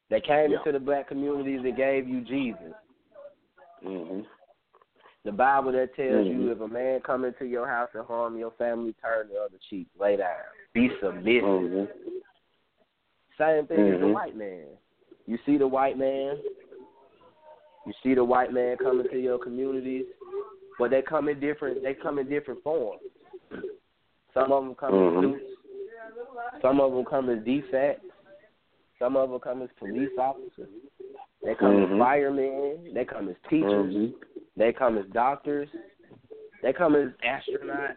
They 0.08 0.20
came 0.20 0.52
yeah. 0.52 0.58
into 0.58 0.72
the 0.72 0.78
black 0.78 1.08
communities 1.08 1.60
and 1.64 1.76
gave 1.76 2.08
you 2.08 2.20
Jesus. 2.22 2.72
Mm-hmm. 3.84 4.20
The 5.26 5.32
Bible 5.32 5.72
that 5.72 5.96
tells 5.96 6.24
mm-hmm. 6.24 6.40
you 6.40 6.52
if 6.52 6.60
a 6.60 6.68
man 6.68 7.00
come 7.04 7.24
into 7.24 7.46
your 7.46 7.66
house 7.66 7.88
and 7.94 8.06
harm 8.06 8.38
your 8.38 8.52
family, 8.52 8.94
turn 9.02 9.26
the 9.28 9.40
other 9.40 9.58
cheek, 9.68 9.88
lay 9.98 10.16
down, 10.16 10.28
be 10.72 10.88
submissive. 11.02 11.42
Mm-hmm. 11.42 11.84
Same 13.36 13.66
thing 13.66 13.76
mm-hmm. 13.76 13.94
as 13.94 14.00
the 14.02 14.06
white 14.06 14.36
man. 14.36 14.66
You 15.26 15.36
see 15.44 15.58
the 15.58 15.66
white 15.66 15.98
man, 15.98 16.36
you 17.86 17.92
see 18.04 18.14
the 18.14 18.22
white 18.22 18.52
man 18.52 18.76
coming 18.76 19.08
to 19.10 19.20
your 19.20 19.36
communities, 19.36 20.04
but 20.78 20.92
they 20.92 21.02
come 21.02 21.28
in 21.28 21.40
different. 21.40 21.82
They 21.82 21.94
come 21.94 22.20
in 22.20 22.28
different 22.28 22.62
forms. 22.62 23.02
Some 24.32 24.52
of 24.52 24.62
them 24.64 24.76
come 24.76 24.92
mm-hmm. 24.92 25.24
in 25.24 25.32
suits. 25.32 25.44
Some 26.62 26.80
of 26.80 26.92
them 26.92 27.04
come 27.04 27.30
as 27.30 27.44
defects. 27.44 28.04
Some 29.00 29.16
of 29.16 29.30
them 29.30 29.40
come 29.40 29.62
as 29.62 29.70
police 29.76 30.08
officers. 30.20 30.68
They 31.42 31.56
come 31.56 31.72
mm-hmm. 31.72 31.94
as 31.94 31.98
firemen. 31.98 32.92
They 32.94 33.04
come 33.04 33.28
as 33.28 33.34
teachers. 33.50 33.92
Mm-hmm. 33.92 34.36
They 34.56 34.72
come 34.72 34.98
as 34.98 35.04
doctors. 35.12 35.68
They 36.62 36.72
come 36.72 36.96
as 36.96 37.08
astronauts. 37.24 37.94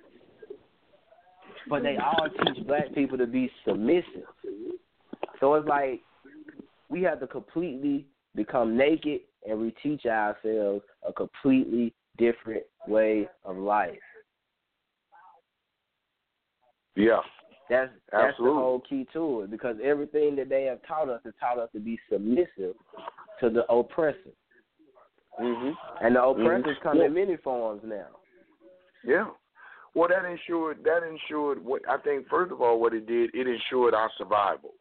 But 1.69 1.83
they 1.83 1.97
all 1.97 2.27
teach 2.29 2.65
black 2.67 2.93
people 2.93 3.17
to 3.17 3.27
be 3.27 3.51
submissive. 3.65 4.25
So 5.39 5.53
it's 5.55 5.67
like 5.67 6.01
we 6.89 7.03
have 7.03 7.19
to 7.19 7.27
completely 7.27 8.07
become 8.35 8.75
naked 8.77 9.21
and 9.47 9.59
reteach 9.59 10.05
ourselves 10.05 10.83
a 11.07 11.13
completely 11.13 11.93
different 12.17 12.63
way 12.87 13.27
of 13.45 13.57
life. 13.57 13.97
Yeah. 16.95 17.19
That's 17.69 17.91
that's 18.11 18.29
Absolutely. 18.29 18.55
the 18.55 18.61
whole 18.61 18.81
key 18.89 19.07
to 19.13 19.41
it 19.41 19.51
because 19.51 19.75
everything 19.83 20.35
that 20.37 20.49
they 20.49 20.63
have 20.63 20.79
taught 20.87 21.07
us 21.07 21.21
has 21.23 21.33
taught 21.39 21.59
us 21.59 21.69
to 21.73 21.79
be 21.79 21.99
submissive 22.11 22.75
to 23.39 23.49
the 23.49 23.63
oppressor. 23.71 24.33
Mm-hmm. 25.39 26.05
And 26.05 26.15
the 26.15 26.23
oppressors 26.23 26.77
mm-hmm. 26.77 26.87
come 26.87 26.97
yeah. 26.97 27.05
in 27.05 27.13
many 27.13 27.37
forms 27.37 27.81
now. 27.85 28.07
Yeah. 29.05 29.27
Well, 29.95 30.09
that 30.09 30.25
ensured 30.25 30.83
that 30.83 31.01
ensured 31.03 31.63
what 31.63 31.81
I 31.89 31.97
think. 31.97 32.27
First 32.29 32.51
of 32.51 32.61
all, 32.61 32.79
what 32.79 32.93
it 32.93 33.07
did, 33.07 33.31
it 33.33 33.47
ensured 33.47 33.93
our 33.93 34.11
survival. 34.17 34.73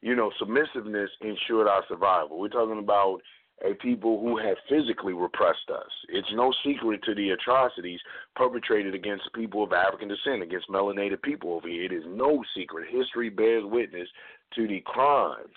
You 0.00 0.16
know, 0.16 0.32
submissiveness 0.38 1.10
ensured 1.20 1.68
our 1.68 1.84
survival. 1.88 2.40
We're 2.40 2.48
talking 2.48 2.78
about 2.78 3.20
a 3.64 3.74
people 3.74 4.20
who 4.20 4.36
have 4.38 4.56
physically 4.68 5.12
repressed 5.12 5.70
us. 5.72 5.90
It's 6.08 6.28
no 6.34 6.52
secret 6.64 7.02
to 7.04 7.14
the 7.14 7.30
atrocities 7.30 8.00
perpetrated 8.34 8.94
against 8.94 9.32
people 9.34 9.62
of 9.62 9.72
African 9.72 10.08
descent, 10.08 10.42
against 10.42 10.68
melanated 10.68 11.22
people 11.22 11.54
over 11.54 11.68
here. 11.68 11.84
It 11.84 11.92
is 11.92 12.02
no 12.08 12.42
secret. 12.56 12.88
History 12.90 13.28
bears 13.28 13.62
witness 13.64 14.08
to 14.56 14.66
the 14.66 14.82
crimes 14.84 15.54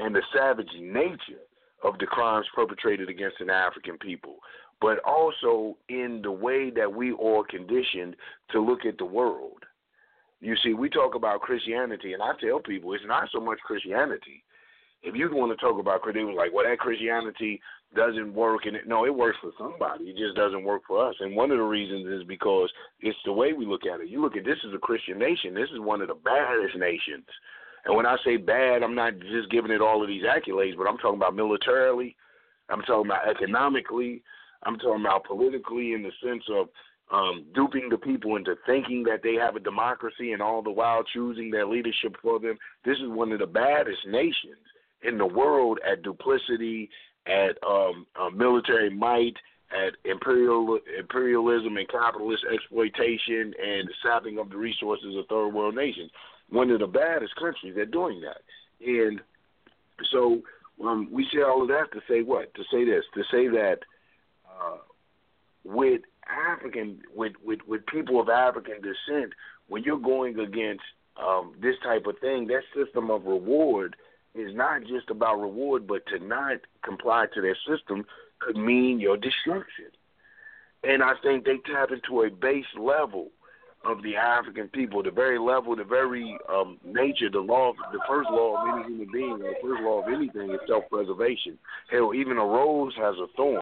and 0.00 0.14
the 0.14 0.22
savage 0.34 0.70
nature 0.80 1.43
of 1.84 1.98
the 1.98 2.06
crimes 2.06 2.46
perpetrated 2.54 3.08
against 3.08 3.40
an 3.40 3.50
African 3.50 3.98
people, 3.98 4.36
but 4.80 4.98
also 5.04 5.76
in 5.88 6.20
the 6.22 6.32
way 6.32 6.70
that 6.70 6.92
we 6.92 7.12
are 7.12 7.44
conditioned 7.48 8.16
to 8.50 8.60
look 8.60 8.84
at 8.86 8.98
the 8.98 9.04
world. 9.04 9.62
You 10.40 10.56
see, 10.62 10.74
we 10.74 10.88
talk 10.88 11.14
about 11.14 11.40
Christianity, 11.40 12.12
and 12.12 12.22
I 12.22 12.32
tell 12.40 12.58
people 12.58 12.92
it's 12.92 13.04
not 13.06 13.28
so 13.32 13.40
much 13.40 13.58
Christianity. 13.60 14.42
If 15.02 15.14
you 15.14 15.28
want 15.32 15.52
to 15.52 15.64
talk 15.64 15.78
about 15.78 16.00
Christianity, 16.00 16.36
like, 16.36 16.52
well, 16.52 16.64
that 16.68 16.78
Christianity 16.78 17.60
doesn't 17.94 18.34
work, 18.34 18.64
and 18.64 18.76
it, 18.76 18.88
no, 18.88 19.04
it 19.04 19.14
works 19.14 19.38
for 19.40 19.52
somebody. 19.58 20.04
It 20.04 20.16
just 20.16 20.34
doesn't 20.34 20.64
work 20.64 20.82
for 20.88 21.06
us. 21.06 21.14
And 21.20 21.36
one 21.36 21.50
of 21.50 21.58
the 21.58 21.64
reasons 21.64 22.06
is 22.08 22.26
because 22.26 22.70
it's 23.00 23.18
the 23.24 23.32
way 23.32 23.52
we 23.52 23.66
look 23.66 23.86
at 23.86 24.00
it. 24.00 24.08
You 24.08 24.20
look 24.20 24.36
at 24.36 24.44
this 24.44 24.58
as 24.66 24.74
a 24.74 24.78
Christian 24.78 25.18
nation. 25.18 25.54
This 25.54 25.68
is 25.72 25.80
one 25.80 26.00
of 26.00 26.08
the 26.08 26.14
baddest 26.14 26.76
nations 26.76 27.26
and 27.84 27.96
when 27.96 28.06
I 28.06 28.16
say 28.24 28.36
bad, 28.36 28.82
I'm 28.82 28.94
not 28.94 29.18
just 29.18 29.50
giving 29.50 29.70
it 29.70 29.82
all 29.82 30.02
of 30.02 30.08
these 30.08 30.22
accolades, 30.22 30.76
but 30.76 30.88
I'm 30.88 30.98
talking 30.98 31.18
about 31.18 31.36
militarily, 31.36 32.16
I'm 32.70 32.82
talking 32.82 33.10
about 33.10 33.28
economically, 33.28 34.22
I'm 34.62 34.78
talking 34.78 35.04
about 35.04 35.24
politically 35.24 35.92
in 35.92 36.02
the 36.02 36.12
sense 36.22 36.44
of 36.50 36.68
um, 37.12 37.44
duping 37.54 37.90
the 37.90 37.98
people 37.98 38.36
into 38.36 38.56
thinking 38.64 39.04
that 39.04 39.22
they 39.22 39.34
have 39.34 39.56
a 39.56 39.60
democracy 39.60 40.32
and 40.32 40.40
all 40.40 40.62
the 40.62 40.70
while 40.70 41.04
choosing 41.04 41.50
their 41.50 41.66
leadership 41.66 42.16
for 42.22 42.40
them. 42.40 42.56
This 42.84 42.96
is 42.98 43.08
one 43.08 43.32
of 43.32 43.40
the 43.40 43.46
baddest 43.46 44.06
nations 44.06 44.56
in 45.02 45.18
the 45.18 45.26
world 45.26 45.78
at 45.86 46.02
duplicity, 46.02 46.88
at 47.26 47.58
um, 47.66 48.06
uh, 48.18 48.30
military 48.30 48.88
might, 48.88 49.34
at 49.70 49.94
imperial 50.10 50.78
imperialism 50.98 51.76
and 51.76 51.88
capitalist 51.88 52.44
exploitation 52.52 53.52
and 53.62 53.90
sapping 54.02 54.38
of 54.38 54.48
the 54.48 54.56
resources 54.56 55.16
of 55.18 55.26
third 55.26 55.48
world 55.48 55.74
nations 55.74 56.10
one 56.54 56.70
of 56.70 56.80
the 56.80 56.86
baddest 56.86 57.34
countries 57.36 57.76
at 57.80 57.90
doing 57.90 58.22
that. 58.22 58.42
And 58.86 59.20
so 60.12 60.42
um, 60.82 61.08
we 61.10 61.26
say 61.32 61.42
all 61.42 61.62
of 61.62 61.68
that 61.68 61.92
to 61.92 62.00
say 62.08 62.22
what? 62.22 62.54
To 62.54 62.62
say 62.70 62.84
this, 62.84 63.04
to 63.14 63.22
say 63.30 63.48
that 63.48 63.78
uh, 64.48 64.78
with 65.64 66.02
African, 66.26 67.00
with, 67.14 67.32
with, 67.44 67.60
with 67.66 67.86
people 67.86 68.20
of 68.20 68.28
African 68.28 68.76
descent, 68.76 69.32
when 69.68 69.82
you're 69.82 69.98
going 69.98 70.38
against 70.38 70.84
um, 71.22 71.54
this 71.60 71.76
type 71.82 72.06
of 72.06 72.18
thing, 72.18 72.46
that 72.48 72.62
system 72.74 73.10
of 73.10 73.24
reward 73.24 73.96
is 74.34 74.54
not 74.54 74.82
just 74.82 75.10
about 75.10 75.40
reward, 75.40 75.86
but 75.86 76.06
to 76.06 76.18
not 76.18 76.58
comply 76.84 77.26
to 77.34 77.40
their 77.40 77.56
system 77.68 78.04
could 78.40 78.56
mean 78.56 79.00
your 79.00 79.16
destruction. 79.16 79.86
And 80.82 81.02
I 81.02 81.12
think 81.22 81.44
they 81.44 81.58
tap 81.58 81.90
into 81.92 82.22
a 82.22 82.30
base 82.30 82.66
level 82.76 83.30
of 83.86 84.02
the 84.02 84.16
African 84.16 84.68
people, 84.68 85.02
the 85.02 85.10
very 85.10 85.38
level, 85.38 85.76
the 85.76 85.84
very 85.84 86.36
um, 86.48 86.78
nature, 86.84 87.30
the 87.30 87.40
law, 87.40 87.70
of, 87.70 87.76
the 87.92 88.00
first 88.08 88.30
law 88.30 88.56
of 88.56 88.78
any 88.78 88.88
human 88.88 89.12
being, 89.12 89.38
the 89.38 89.54
first 89.62 89.82
law 89.82 90.02
of 90.02 90.12
anything 90.12 90.50
is 90.50 90.60
self-preservation. 90.66 91.58
Hell, 91.90 92.14
even 92.14 92.38
a 92.38 92.44
rose 92.44 92.94
has 92.96 93.14
a 93.16 93.26
thorn. 93.36 93.60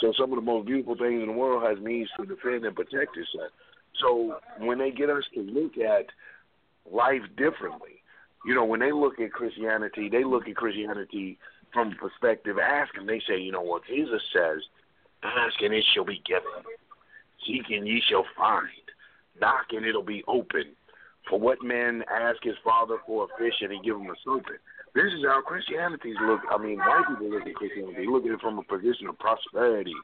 So 0.00 0.12
some 0.18 0.32
of 0.32 0.36
the 0.36 0.44
most 0.44 0.66
beautiful 0.66 0.96
things 0.96 1.22
in 1.22 1.26
the 1.26 1.32
world 1.32 1.62
has 1.62 1.82
means 1.82 2.08
to 2.18 2.26
defend 2.26 2.64
and 2.64 2.74
protect 2.74 3.16
itself. 3.16 3.50
So 4.00 4.36
when 4.58 4.78
they 4.78 4.90
get 4.90 5.10
us 5.10 5.24
to 5.34 5.40
look 5.40 5.78
at 5.78 6.06
life 6.90 7.22
differently, 7.36 8.02
you 8.44 8.54
know, 8.54 8.64
when 8.64 8.80
they 8.80 8.92
look 8.92 9.18
at 9.20 9.32
Christianity, 9.32 10.08
they 10.08 10.24
look 10.24 10.48
at 10.48 10.56
Christianity 10.56 11.38
from 11.72 11.96
perspective 11.96 12.58
asking. 12.58 13.06
They 13.06 13.22
say, 13.26 13.38
you 13.38 13.52
know 13.52 13.62
what 13.62 13.86
Jesus 13.86 14.22
says, 14.32 14.62
ask 15.22 15.60
and 15.62 15.72
it 15.72 15.84
shall 15.94 16.04
be 16.04 16.22
given. 16.26 16.62
Seek 17.46 17.70
and 17.70 17.86
ye 17.86 18.02
shall 18.08 18.26
find. 18.36 18.68
Knock 19.40 19.66
and 19.70 19.84
it'll 19.84 20.02
be 20.02 20.22
open. 20.26 20.74
For 21.28 21.40
what 21.40 21.62
man 21.62 22.04
ask 22.10 22.42
his 22.42 22.56
father 22.62 22.98
for 23.06 23.24
a 23.24 23.28
fish 23.38 23.54
and 23.62 23.72
he 23.72 23.80
give 23.82 23.96
him 23.96 24.06
a 24.06 24.14
serpent? 24.24 24.60
This 24.94 25.06
is 25.06 25.24
how 25.26 25.42
Christianity's 25.42 26.16
look. 26.22 26.40
I 26.50 26.58
mean, 26.58 26.78
white 26.78 27.02
people 27.08 27.30
look 27.30 27.46
at 27.46 27.54
Christianity. 27.54 27.94
They 27.96 28.06
look 28.06 28.24
at 28.24 28.30
it 28.30 28.40
from 28.40 28.58
a 28.58 28.62
position 28.62 29.08
of 29.08 29.18
prosperity 29.18 29.94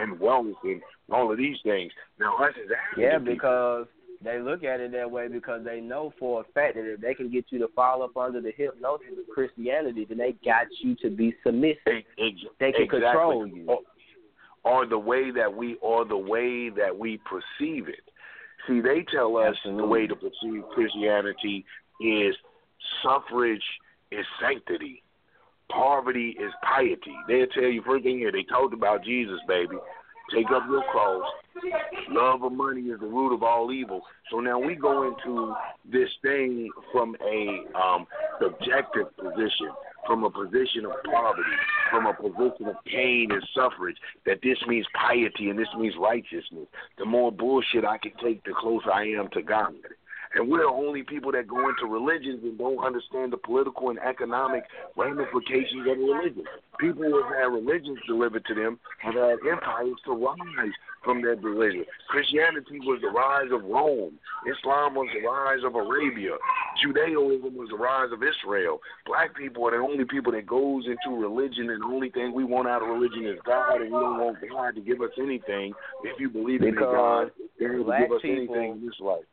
and 0.00 0.18
wealth 0.18 0.46
and 0.64 0.80
all 1.12 1.30
of 1.30 1.36
these 1.36 1.58
things. 1.62 1.92
Now, 2.18 2.36
us 2.38 2.54
as 2.56 2.70
yeah, 2.96 3.18
because 3.18 3.86
they 4.22 4.38
look 4.38 4.64
at 4.64 4.80
it 4.80 4.92
that 4.92 5.10
way 5.10 5.28
because 5.28 5.64
they 5.64 5.80
know 5.80 6.12
for 6.18 6.40
a 6.40 6.44
fact 6.52 6.76
that 6.76 6.90
if 6.90 7.00
they 7.00 7.14
can 7.14 7.30
get 7.30 7.46
you 7.50 7.58
to 7.58 7.68
fall 7.74 8.02
up 8.02 8.16
under 8.16 8.40
the 8.40 8.52
hypnosis 8.54 9.06
of 9.18 9.34
Christianity, 9.34 10.06
then 10.08 10.18
they 10.18 10.34
got 10.44 10.66
you 10.82 10.94
to 10.96 11.10
be 11.10 11.34
submissive. 11.44 11.78
they 11.86 12.72
can 12.72 12.82
exactly. 12.82 12.88
control 12.88 13.46
you. 13.46 13.66
Or, 13.66 13.78
or 14.62 14.86
the 14.86 14.98
way 14.98 15.30
that 15.30 15.54
we, 15.54 15.76
or 15.80 16.04
the 16.04 16.16
way 16.16 16.68
that 16.70 16.96
we 16.98 17.18
perceive 17.18 17.88
it. 17.88 18.04
See, 18.70 18.80
they 18.80 19.04
tell 19.12 19.36
us 19.36 19.56
Absolutely. 19.56 19.82
the 19.82 19.88
way 19.88 20.06
to 20.06 20.14
perceive 20.14 20.62
Christianity 20.72 21.64
is 22.00 22.36
suffrage 23.02 23.62
is 24.12 24.24
sanctity. 24.40 25.02
Poverty 25.70 26.36
is 26.40 26.52
piety. 26.62 27.14
They'll 27.26 27.46
tell 27.48 27.64
you 27.64 27.82
first 27.84 28.04
thing 28.04 28.18
here, 28.18 28.30
they 28.30 28.44
talked 28.44 28.74
about 28.74 29.04
Jesus, 29.04 29.38
baby. 29.48 29.76
Take 30.32 30.46
up 30.52 30.62
your 30.68 30.84
cross. 30.92 31.24
Love 32.10 32.44
of 32.44 32.52
money 32.52 32.82
is 32.82 33.00
the 33.00 33.06
root 33.06 33.34
of 33.34 33.42
all 33.42 33.72
evil. 33.72 34.02
So 34.30 34.38
now 34.38 34.58
we 34.60 34.76
go 34.76 35.08
into 35.08 35.52
this 35.90 36.08
thing 36.22 36.70
from 36.92 37.16
a 37.20 37.64
um, 37.76 38.06
subjective 38.40 39.14
position, 39.16 39.70
from 40.06 40.24
a 40.24 40.30
position 40.30 40.84
of 40.84 40.92
poverty, 41.04 41.42
from 41.90 42.06
a 42.06 42.14
position 42.14 42.66
of 42.66 42.76
pain 42.84 43.28
and 43.30 43.42
suffrage, 43.54 43.96
that 44.26 44.40
this 44.42 44.58
means 44.66 44.86
piety 44.94 45.50
and 45.50 45.58
this 45.58 45.68
means 45.76 45.94
righteousness. 45.98 46.66
The 46.98 47.04
more 47.04 47.30
bullshit 47.32 47.84
I 47.84 47.98
can 47.98 48.12
take, 48.22 48.44
the 48.44 48.52
closer 48.58 48.92
I 48.92 49.08
am 49.08 49.28
to 49.32 49.42
God. 49.42 49.74
And 50.34 50.48
we're 50.48 50.62
the 50.62 50.70
only 50.70 51.02
people 51.02 51.32
that 51.32 51.48
go 51.48 51.68
into 51.68 51.86
religions 51.86 52.40
and 52.44 52.56
don't 52.56 52.78
understand 52.78 53.32
the 53.32 53.36
political 53.36 53.90
and 53.90 53.98
economic 53.98 54.62
ramifications 54.96 55.88
of 55.90 55.98
religion. 55.98 56.44
People 56.78 57.02
who 57.02 57.22
have 57.22 57.34
had 57.34 57.52
religions 57.52 57.98
delivered 58.06 58.44
to 58.46 58.54
them 58.54 58.78
have 58.98 59.14
had 59.14 59.38
empires 59.50 59.96
to 60.04 60.12
rise 60.12 60.72
from 61.02 61.20
their 61.22 61.34
religion. 61.34 61.84
Christianity 62.08 62.78
was 62.80 63.00
the 63.02 63.08
rise 63.08 63.50
of 63.50 63.64
Rome. 63.64 64.18
Islam 64.46 64.94
was 64.94 65.08
the 65.12 65.26
rise 65.26 65.64
of 65.64 65.74
Arabia. 65.74 66.36
Judaism 66.80 67.56
was 67.56 67.68
the 67.70 67.76
rise 67.76 68.12
of 68.12 68.22
Israel. 68.22 68.80
Black 69.06 69.34
people 69.34 69.66
are 69.66 69.72
the 69.72 69.82
only 69.82 70.04
people 70.04 70.32
that 70.32 70.46
goes 70.46 70.84
into 70.86 71.16
religion, 71.16 71.70
and 71.70 71.82
the 71.82 71.86
only 71.86 72.10
thing 72.10 72.32
we 72.32 72.44
want 72.44 72.68
out 72.68 72.82
of 72.82 72.88
religion 72.88 73.26
is 73.26 73.38
God, 73.44 73.80
and 73.82 73.90
we 73.92 73.98
don't 73.98 74.18
want 74.18 74.38
God 74.48 74.74
to 74.76 74.80
give 74.80 75.00
us 75.02 75.10
anything. 75.18 75.72
If 76.04 76.20
you 76.20 76.30
believe 76.30 76.62
in 76.62 76.74
God, 76.74 77.30
He 77.58 77.66
will 77.66 77.84
give 77.84 78.12
us 78.12 78.22
people, 78.22 78.54
anything 78.54 78.72
in 78.72 78.86
this 78.86 79.00
life. 79.00 79.24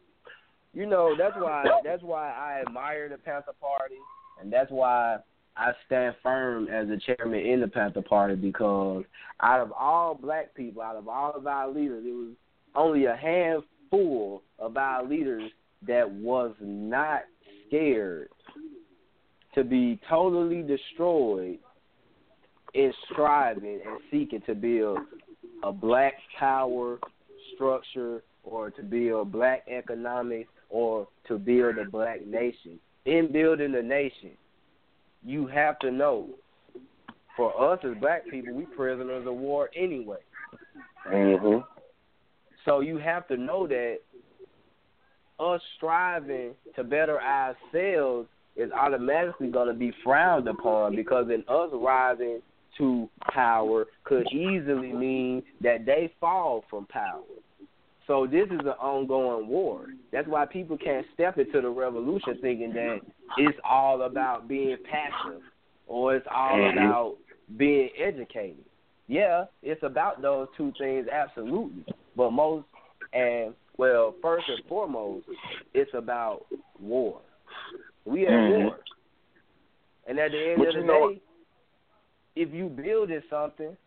You 0.78 0.86
know, 0.86 1.16
that's 1.18 1.34
why 1.36 1.66
that's 1.84 2.04
why 2.04 2.30
I 2.30 2.62
admire 2.62 3.10
the 3.10 3.18
Panther 3.18 3.54
Party, 3.60 3.96
and 4.40 4.54
that's 4.54 4.70
why 4.70 5.18
I 5.58 5.72
stand 5.88 6.14
firm 6.22 6.68
as 6.68 6.88
a 6.90 6.98
chairman 6.98 7.40
in 7.40 7.62
the 7.62 7.68
Panther 7.68 8.04
Party 8.04 8.36
because 8.36 9.04
out 9.42 9.60
of 9.60 9.72
all 9.72 10.14
black 10.14 10.54
people, 10.54 10.84
out 10.84 10.96
of 10.96 11.08
all 11.08 11.34
of 11.36 11.48
our 11.48 11.68
leaders, 11.68 12.04
it 12.06 12.12
was 12.12 12.36
only 12.76 13.06
a 13.06 13.16
handful 13.16 14.44
of 14.60 14.78
our 14.78 15.04
leaders 15.04 15.50
that 15.88 16.08
was 16.08 16.54
not 16.62 17.22
scared 17.68 18.30
to 19.56 19.64
be 19.64 20.00
totally 20.08 20.62
destroyed 20.62 21.58
in 22.76 22.94
striving 23.12 23.80
and 23.84 24.00
seeking 24.12 24.44
to 24.46 24.54
build 24.54 25.00
a 25.64 25.72
black 25.72 26.14
power 26.38 27.00
structure 27.56 28.22
or 28.44 28.70
to 28.70 28.84
build 28.84 29.28
a 29.28 29.30
black 29.30 29.66
economics 29.68 30.52
or 30.70 31.08
to 31.28 31.38
build 31.38 31.78
a 31.78 31.86
black 31.86 32.26
nation. 32.26 32.80
In 33.06 33.32
building 33.32 33.76
a 33.76 33.82
nation, 33.82 34.32
you 35.24 35.48
have 35.48 35.80
to 35.80 35.92
know 35.92 36.28
for 37.36 37.74
us 37.74 37.80
as 37.84 37.96
black 38.00 38.28
people, 38.30 38.54
we 38.54 38.66
prisoners 38.66 39.26
of 39.28 39.36
war 39.36 39.70
anyway. 39.76 40.18
Mm-hmm. 41.10 41.60
So 42.66 42.82
you 42.82 42.98
have 42.98 43.28
to 43.30 43.38
know 43.38 43.68
that 43.68 44.00
us 45.40 45.62
striving 45.78 46.54
to 46.76 46.84
better 46.84 47.22
ourselves 47.22 48.28
is 48.56 48.72
automatically 48.72 49.48
going 49.50 49.68
to 49.68 49.74
be 49.74 49.94
frowned 50.04 50.48
upon 50.48 50.96
because 50.96 51.28
in 51.30 51.44
us 51.48 51.70
rising 51.74 52.42
to 52.78 53.10
power 53.34 53.86
could 54.04 54.28
easily 54.34 54.92
mean 54.92 55.44
that 55.62 55.86
they 55.86 56.12
fall 56.20 56.64
from 56.70 56.86
power. 56.88 57.22
So 58.08 58.26
this 58.26 58.48
is 58.48 58.62
an 58.62 58.76
ongoing 58.80 59.48
war. 59.48 59.88
That's 60.12 60.28
why 60.28 60.46
people 60.46 60.78
can't 60.78 61.06
step 61.14 61.38
into 61.38 61.62
the 61.62 61.70
revolution 61.70 62.38
thinking 62.42 62.74
that 62.74 63.02
it's 63.38 63.60
all 63.70 64.04
about 64.04 64.48
being 64.48 64.78
passive 64.90 65.42
or 65.86 66.16
it's 66.16 66.28
all 66.34 66.58
Mhm. 66.58 66.72
about 66.72 67.18
being 67.58 67.90
educated. 67.98 68.64
Yeah, 69.08 69.46
it's 69.62 69.84
about 69.84 70.22
those 70.22 70.48
two 70.58 70.72
things 70.78 71.08
absolutely. 71.10 71.86
But 72.16 72.32
most 72.32 72.66
and 73.14 73.54
well, 73.78 74.16
first 74.22 74.50
and 74.50 74.64
foremost, 74.66 75.28
it's 75.74 75.94
about 75.94 76.46
war. 76.80 77.22
We 78.06 78.26
at 78.28 78.34
Mhm. 78.34 78.64
war. 78.64 78.80
And 80.08 80.18
at 80.20 80.32
the 80.32 80.50
end 80.52 80.60
But 80.60 80.70
of 80.70 80.76
the 80.76 80.82
day, 80.84 81.22
if 82.36 82.54
you 82.54 82.70
building 82.70 83.22
something 83.30 83.78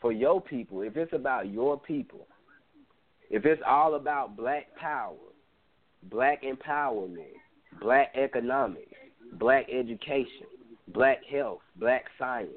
for 0.00 0.12
your 0.12 0.40
people, 0.40 0.82
if 0.82 0.96
it's 0.96 1.12
about 1.12 1.48
your 1.48 1.78
people, 1.78 2.26
if 3.30 3.44
it's 3.44 3.62
all 3.66 3.94
about 3.94 4.36
black 4.36 4.74
power, 4.76 5.14
black 6.04 6.42
empowerment, 6.42 7.34
black 7.80 8.14
economics, 8.16 8.92
black 9.34 9.66
education, 9.70 10.46
black 10.88 11.18
health, 11.30 11.60
black 11.76 12.04
science, 12.18 12.50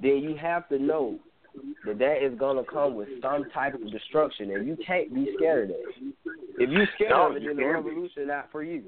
then 0.00 0.18
you 0.18 0.36
have 0.36 0.68
to 0.68 0.78
know 0.78 1.18
that 1.86 1.98
that 1.98 2.24
is 2.24 2.38
going 2.38 2.62
to 2.62 2.70
come 2.70 2.94
with 2.94 3.08
some 3.22 3.44
type 3.50 3.74
of 3.74 3.90
destruction, 3.90 4.50
and 4.52 4.66
you 4.66 4.76
can't 4.86 5.12
be 5.14 5.28
scared 5.36 5.70
of 5.70 5.76
that. 5.76 6.32
If 6.58 6.70
you're 6.70 6.86
scared 6.94 7.10
No, 7.10 7.30
of 7.30 7.36
it, 7.36 7.42
then 7.44 7.56
the 7.56 7.62
be. 7.62 7.64
revolution 7.64 8.28
not 8.28 8.50
for 8.52 8.62
you. 8.62 8.84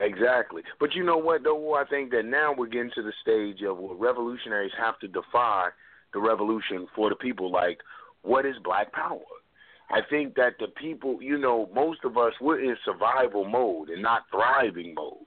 Exactly. 0.00 0.62
But 0.80 0.94
you 0.94 1.04
know 1.04 1.16
what, 1.16 1.44
though? 1.44 1.74
I 1.74 1.84
think 1.84 2.10
that 2.10 2.24
now 2.24 2.52
we're 2.56 2.66
getting 2.66 2.90
to 2.96 3.02
the 3.02 3.12
stage 3.22 3.62
of 3.62 3.78
where 3.78 3.94
revolutionaries 3.94 4.72
have 4.78 4.98
to 5.00 5.08
defy 5.08 5.68
the 6.12 6.20
revolution 6.20 6.88
for 6.94 7.08
the 7.08 7.14
people. 7.14 7.52
Like, 7.52 7.78
what 8.22 8.44
is 8.44 8.56
black 8.64 8.92
power? 8.92 9.20
I 9.92 10.00
think 10.08 10.34
that 10.36 10.54
the 10.58 10.68
people, 10.68 11.20
you 11.20 11.38
know, 11.38 11.68
most 11.74 12.00
of 12.04 12.16
us, 12.16 12.32
we're 12.40 12.60
in 12.60 12.76
survival 12.84 13.44
mode 13.44 13.90
and 13.90 14.02
not 14.02 14.22
thriving 14.30 14.94
mode. 14.94 15.18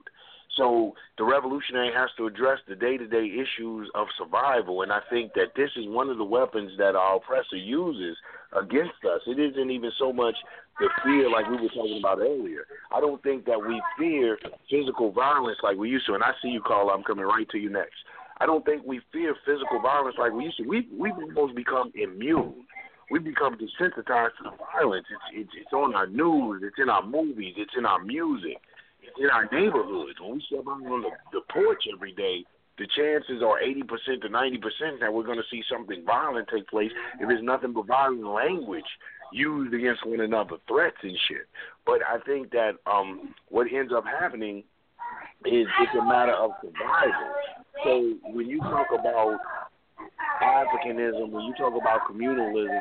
So 0.57 0.93
the 1.17 1.23
revolutionary 1.23 1.91
has 1.93 2.09
to 2.17 2.27
address 2.27 2.59
the 2.67 2.75
day 2.75 2.97
to 2.97 3.07
day 3.07 3.27
issues 3.27 3.89
of 3.93 4.07
survival. 4.17 4.81
And 4.81 4.91
I 4.91 5.01
think 5.09 5.33
that 5.33 5.53
this 5.55 5.69
is 5.75 5.85
one 5.87 6.09
of 6.09 6.17
the 6.17 6.23
weapons 6.23 6.71
that 6.77 6.95
our 6.95 7.17
oppressor 7.17 7.57
uses 7.57 8.17
against 8.53 9.03
us. 9.03 9.21
It 9.27 9.37
isn't 9.39 9.69
even 9.69 9.91
so 9.99 10.13
much 10.13 10.35
the 10.79 10.89
fear 11.03 11.29
like 11.29 11.47
we 11.49 11.57
were 11.57 11.69
talking 11.69 11.99
about 11.99 12.19
earlier. 12.19 12.65
I 12.91 12.99
don't 12.99 13.21
think 13.21 13.45
that 13.45 13.59
we 13.59 13.81
fear 13.99 14.37
physical 14.69 15.11
violence 15.11 15.57
like 15.61 15.77
we 15.77 15.89
used 15.89 16.05
to. 16.07 16.13
And 16.13 16.23
I 16.23 16.31
see 16.41 16.49
you, 16.49 16.61
Carl. 16.65 16.89
I'm 16.89 17.03
coming 17.03 17.25
right 17.25 17.47
to 17.49 17.57
you 17.57 17.69
next. 17.69 17.95
I 18.39 18.45
don't 18.45 18.65
think 18.65 18.83
we 18.85 18.99
fear 19.13 19.35
physical 19.45 19.79
violence 19.81 20.15
like 20.19 20.33
we 20.33 20.45
used 20.45 20.57
to. 20.57 20.63
We 20.63 20.87
we've 20.97 21.13
almost 21.13 21.55
become 21.55 21.91
immune. 21.95 22.65
We 23.11 23.19
become 23.19 23.55
desensitized 23.55 24.37
to 24.37 24.43
the 24.43 24.51
violence. 24.73 25.05
It's, 25.09 25.47
it's 25.47 25.51
it's 25.61 25.73
on 25.73 25.95
our 25.95 26.07
news. 26.07 26.63
It's 26.65 26.77
in 26.81 26.89
our 26.89 27.05
movies. 27.05 27.53
It's 27.57 27.73
in 27.77 27.85
our 27.85 28.03
music. 28.03 28.57
It's 29.01 29.17
in 29.19 29.29
our 29.29 29.47
neighborhoods. 29.51 30.19
When 30.19 30.35
we 30.35 30.43
step 30.47 30.65
out 30.67 30.81
on 30.81 31.01
the, 31.01 31.11
the 31.31 31.41
porch 31.51 31.83
every 31.93 32.13
day, 32.13 32.43
the 32.77 32.87
chances 32.87 33.41
are 33.41 33.59
80% 33.61 34.21
to 34.21 34.29
90% 34.29 34.99
that 34.99 35.13
we're 35.13 35.23
going 35.23 35.37
to 35.37 35.43
see 35.49 35.63
something 35.71 36.03
violent 36.05 36.49
take 36.53 36.67
place 36.67 36.91
if 37.21 37.29
it's 37.29 37.43
nothing 37.43 37.73
but 37.73 37.87
violent 37.87 38.25
language 38.25 38.83
used 39.31 39.73
against 39.73 40.05
one 40.05 40.19
another, 40.19 40.57
threats 40.67 40.97
and 41.03 41.17
shit. 41.27 41.47
But 41.85 41.99
I 42.07 42.19
think 42.25 42.51
that 42.51 42.73
um, 42.85 43.33
what 43.49 43.67
ends 43.71 43.93
up 43.95 44.03
happening 44.05 44.63
is 45.45 45.67
it's 45.79 45.95
a 45.99 46.05
matter 46.05 46.33
of 46.33 46.51
survival. 46.61 47.33
So 47.83 48.13
when 48.33 48.47
you 48.47 48.59
talk 48.59 48.87
about 48.91 49.39
Africanism, 50.41 51.29
when 51.31 51.45
you 51.45 51.53
talk 51.57 51.73
about 51.79 52.01
communalism, 52.09 52.79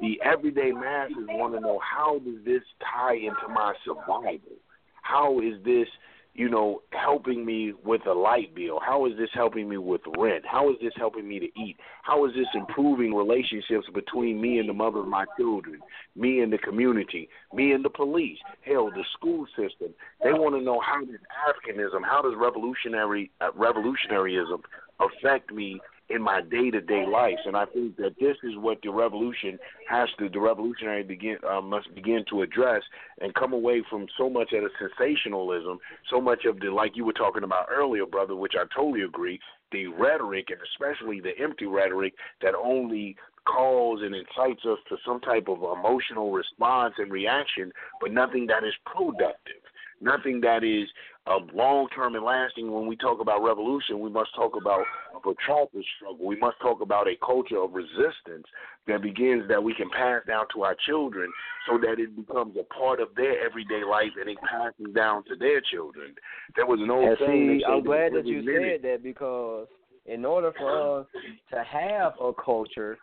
the 0.00 0.20
everyday 0.24 0.72
masses 0.72 1.26
want 1.28 1.54
to 1.54 1.60
know 1.60 1.80
how 1.80 2.18
does 2.18 2.44
this 2.44 2.62
tie 2.80 3.14
into 3.14 3.48
my 3.48 3.74
survival? 3.84 4.56
How 5.02 5.40
is 5.40 5.54
this, 5.64 5.86
you 6.34 6.50
know, 6.50 6.82
helping 6.90 7.46
me 7.46 7.72
with 7.84 8.06
a 8.06 8.12
light 8.12 8.54
bill? 8.54 8.80
How 8.84 9.06
is 9.06 9.12
this 9.16 9.30
helping 9.32 9.68
me 9.68 9.78
with 9.78 10.02
rent? 10.18 10.44
How 10.46 10.68
is 10.70 10.76
this 10.82 10.92
helping 10.96 11.26
me 11.26 11.38
to 11.38 11.46
eat? 11.46 11.76
How 12.02 12.26
is 12.26 12.32
this 12.34 12.48
improving 12.54 13.14
relationships 13.14 13.86
between 13.94 14.40
me 14.40 14.58
and 14.58 14.68
the 14.68 14.74
mother 14.74 14.98
of 14.98 15.08
my 15.08 15.24
children, 15.38 15.80
me 16.14 16.40
and 16.40 16.52
the 16.52 16.58
community, 16.58 17.28
me 17.54 17.72
and 17.72 17.84
the 17.84 17.90
police, 17.90 18.38
hell, 18.62 18.90
the 18.90 19.04
school 19.14 19.46
system? 19.56 19.94
They 20.22 20.32
want 20.32 20.56
to 20.56 20.60
know 20.60 20.80
how 20.80 21.00
does 21.00 21.20
Africanism, 21.48 22.04
how 22.04 22.20
does 22.20 22.34
revolutionary 22.36 23.30
uh, 23.40 23.52
revolutionaryism 23.52 24.60
affect 25.00 25.52
me 25.52 25.80
in 26.08 26.22
my 26.22 26.40
day 26.40 26.70
to 26.70 26.80
day 26.80 27.04
life. 27.06 27.38
And 27.44 27.56
I 27.56 27.66
think 27.66 27.96
that 27.96 28.14
this 28.20 28.36
is 28.42 28.56
what 28.56 28.78
the 28.82 28.90
revolution 28.90 29.58
has 29.88 30.08
to, 30.18 30.28
the 30.28 30.40
revolutionary 30.40 31.02
begin 31.02 31.38
uh, 31.48 31.60
must 31.60 31.94
begin 31.94 32.24
to 32.30 32.42
address 32.42 32.82
and 33.20 33.34
come 33.34 33.52
away 33.52 33.82
from 33.90 34.06
so 34.16 34.30
much 34.30 34.52
of 34.52 34.62
the 34.62 34.70
sensationalism, 34.78 35.78
so 36.10 36.20
much 36.20 36.44
of 36.44 36.60
the 36.60 36.70
like 36.70 36.96
you 36.96 37.04
were 37.04 37.12
talking 37.12 37.44
about 37.44 37.66
earlier, 37.70 38.06
brother, 38.06 38.36
which 38.36 38.54
I 38.58 38.64
totally 38.74 39.02
agree. 39.02 39.40
The 39.72 39.88
rhetoric 39.88 40.46
and 40.50 40.60
especially 40.72 41.20
the 41.20 41.32
empty 41.42 41.66
rhetoric 41.66 42.14
that 42.40 42.54
only 42.54 43.16
calls 43.44 44.00
and 44.02 44.14
incites 44.14 44.64
us 44.64 44.78
to 44.88 44.96
some 45.06 45.20
type 45.20 45.48
of 45.48 45.58
emotional 45.58 46.32
response 46.32 46.94
and 46.98 47.12
reaction, 47.12 47.72
but 48.00 48.12
nothing 48.12 48.46
that 48.46 48.64
is 48.64 48.74
productive 48.84 49.62
nothing 50.00 50.40
that 50.42 50.64
is 50.64 50.88
um, 51.26 51.48
long 51.52 51.88
term 51.94 52.14
and 52.14 52.24
lasting. 52.24 52.70
When 52.72 52.86
we 52.86 52.96
talk 52.96 53.20
about 53.20 53.42
revolution, 53.42 54.00
we 54.00 54.10
must 54.10 54.34
talk 54.34 54.52
about 54.56 54.84
a 55.14 55.20
protracted 55.20 55.84
struggle. 55.96 56.24
We 56.24 56.36
must 56.36 56.56
talk 56.60 56.80
about 56.80 57.08
a 57.08 57.14
culture 57.24 57.58
of 57.58 57.72
resistance 57.72 58.46
that 58.86 59.02
begins 59.02 59.48
that 59.48 59.62
we 59.62 59.74
can 59.74 59.90
pass 59.90 60.22
down 60.26 60.46
to 60.54 60.62
our 60.62 60.76
children 60.86 61.32
so 61.68 61.78
that 61.78 61.98
it 61.98 62.14
becomes 62.14 62.56
a 62.56 62.62
part 62.74 63.00
of 63.00 63.08
their 63.16 63.44
everyday 63.44 63.82
life 63.84 64.12
and 64.20 64.28
it 64.28 64.38
passes 64.48 64.94
down 64.94 65.24
to 65.24 65.36
their 65.36 65.60
children. 65.60 66.14
There 66.54 66.66
was 66.66 66.80
an 66.80 66.90
old 66.90 67.08
and 67.08 67.16
saying. 67.18 67.60
See, 67.60 67.64
I'm 67.64 67.82
glad 67.82 68.12
that 68.14 68.26
you 68.26 68.42
minute. 68.42 68.80
said 68.82 68.90
that 68.90 69.02
because 69.02 69.66
in 70.06 70.24
order 70.24 70.52
for 70.56 71.00
us 71.00 71.06
to 71.52 71.64
have 71.64 72.12
a 72.20 72.32
culture 72.32 72.98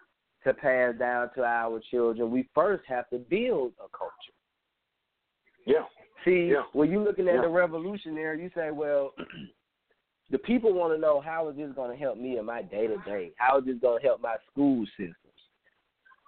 to 0.45 0.53
pass 0.53 0.93
down 0.97 1.29
to 1.35 1.43
our 1.43 1.81
children, 1.91 2.31
we 2.31 2.47
first 2.55 2.83
have 2.87 3.09
to 3.09 3.17
build 3.17 3.73
a 3.79 3.87
culture. 3.97 4.13
Yeah. 5.65 5.83
See, 6.25 6.51
yeah. 6.51 6.63
when 6.73 6.91
you're 6.91 7.03
looking 7.03 7.27
at 7.27 7.35
yeah. 7.35 7.41
the 7.41 7.49
revolutionary, 7.49 8.41
you 8.41 8.49
say, 8.55 8.71
well, 8.71 9.13
the 10.31 10.37
people 10.37 10.73
want 10.73 10.93
to 10.93 10.99
know 10.99 11.21
how 11.21 11.49
is 11.49 11.57
this 11.57 11.71
going 11.75 11.91
to 11.91 11.97
help 11.97 12.17
me 12.17 12.37
in 12.37 12.45
my 12.45 12.61
day 12.61 12.87
to 12.87 12.97
day? 13.05 13.31
How 13.37 13.59
is 13.59 13.65
this 13.65 13.77
going 13.81 14.01
to 14.01 14.07
help 14.07 14.21
my 14.21 14.35
school 14.51 14.85
systems? 14.97 15.17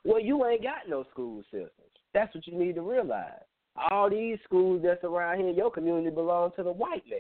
Well, 0.04 0.20
you 0.20 0.46
ain't 0.46 0.64
got 0.64 0.90
no 0.90 1.04
school 1.12 1.42
systems. 1.52 1.72
That's 2.14 2.34
what 2.36 2.46
you 2.48 2.58
need 2.58 2.76
to 2.76 2.82
realize. 2.82 3.42
All 3.92 4.10
these 4.10 4.38
schools 4.46 4.82
that's 4.84 5.04
around 5.04 5.40
here 5.40 5.50
in 5.50 5.56
your 5.56 5.72
community 5.72 6.10
belong 6.10 6.52
to 6.56 6.64
the 6.64 6.72
white 6.72 7.04
man. 7.10 7.20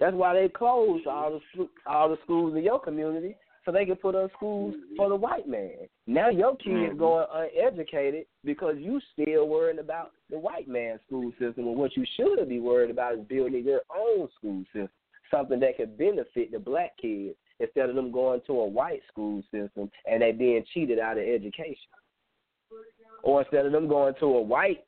That's 0.00 0.14
why 0.14 0.34
they 0.34 0.48
closed 0.48 1.06
all 1.06 1.40
the 1.54 1.68
all 1.86 2.08
the 2.08 2.18
schools 2.24 2.56
in 2.56 2.64
your 2.64 2.80
community 2.80 3.36
so 3.64 3.72
they 3.72 3.84
can 3.84 3.96
put 3.96 4.14
up 4.14 4.30
schools 4.36 4.74
for 4.96 5.08
the 5.08 5.16
white 5.16 5.48
man. 5.48 5.88
Now 6.06 6.28
your 6.28 6.56
kids 6.56 6.68
mm-hmm. 6.68 6.98
going 6.98 7.26
uneducated 7.32 8.26
because 8.44 8.76
you 8.78 9.00
still 9.12 9.48
worrying 9.48 9.78
about 9.78 10.12
the 10.30 10.38
white 10.38 10.68
man's 10.68 11.00
school 11.06 11.30
system. 11.32 11.66
And 11.66 11.76
what 11.76 11.96
you 11.96 12.04
should 12.16 12.48
be 12.48 12.60
worried 12.60 12.90
about 12.90 13.14
is 13.14 13.24
building 13.26 13.64
your 13.64 13.80
own 13.94 14.28
school 14.36 14.64
system, 14.72 14.90
something 15.30 15.60
that 15.60 15.76
could 15.76 15.96
benefit 15.96 16.52
the 16.52 16.58
black 16.58 16.96
kids 17.00 17.36
instead 17.60 17.88
of 17.88 17.96
them 17.96 18.12
going 18.12 18.40
to 18.46 18.52
a 18.52 18.66
white 18.66 19.00
school 19.08 19.42
system 19.50 19.90
and 20.06 20.22
they 20.22 20.32
being 20.32 20.64
cheated 20.74 20.98
out 20.98 21.16
of 21.16 21.24
education. 21.24 21.76
Or 23.22 23.42
instead 23.42 23.64
of 23.64 23.72
them 23.72 23.88
going 23.88 24.14
to 24.20 24.26
a 24.26 24.42
white 24.42 24.84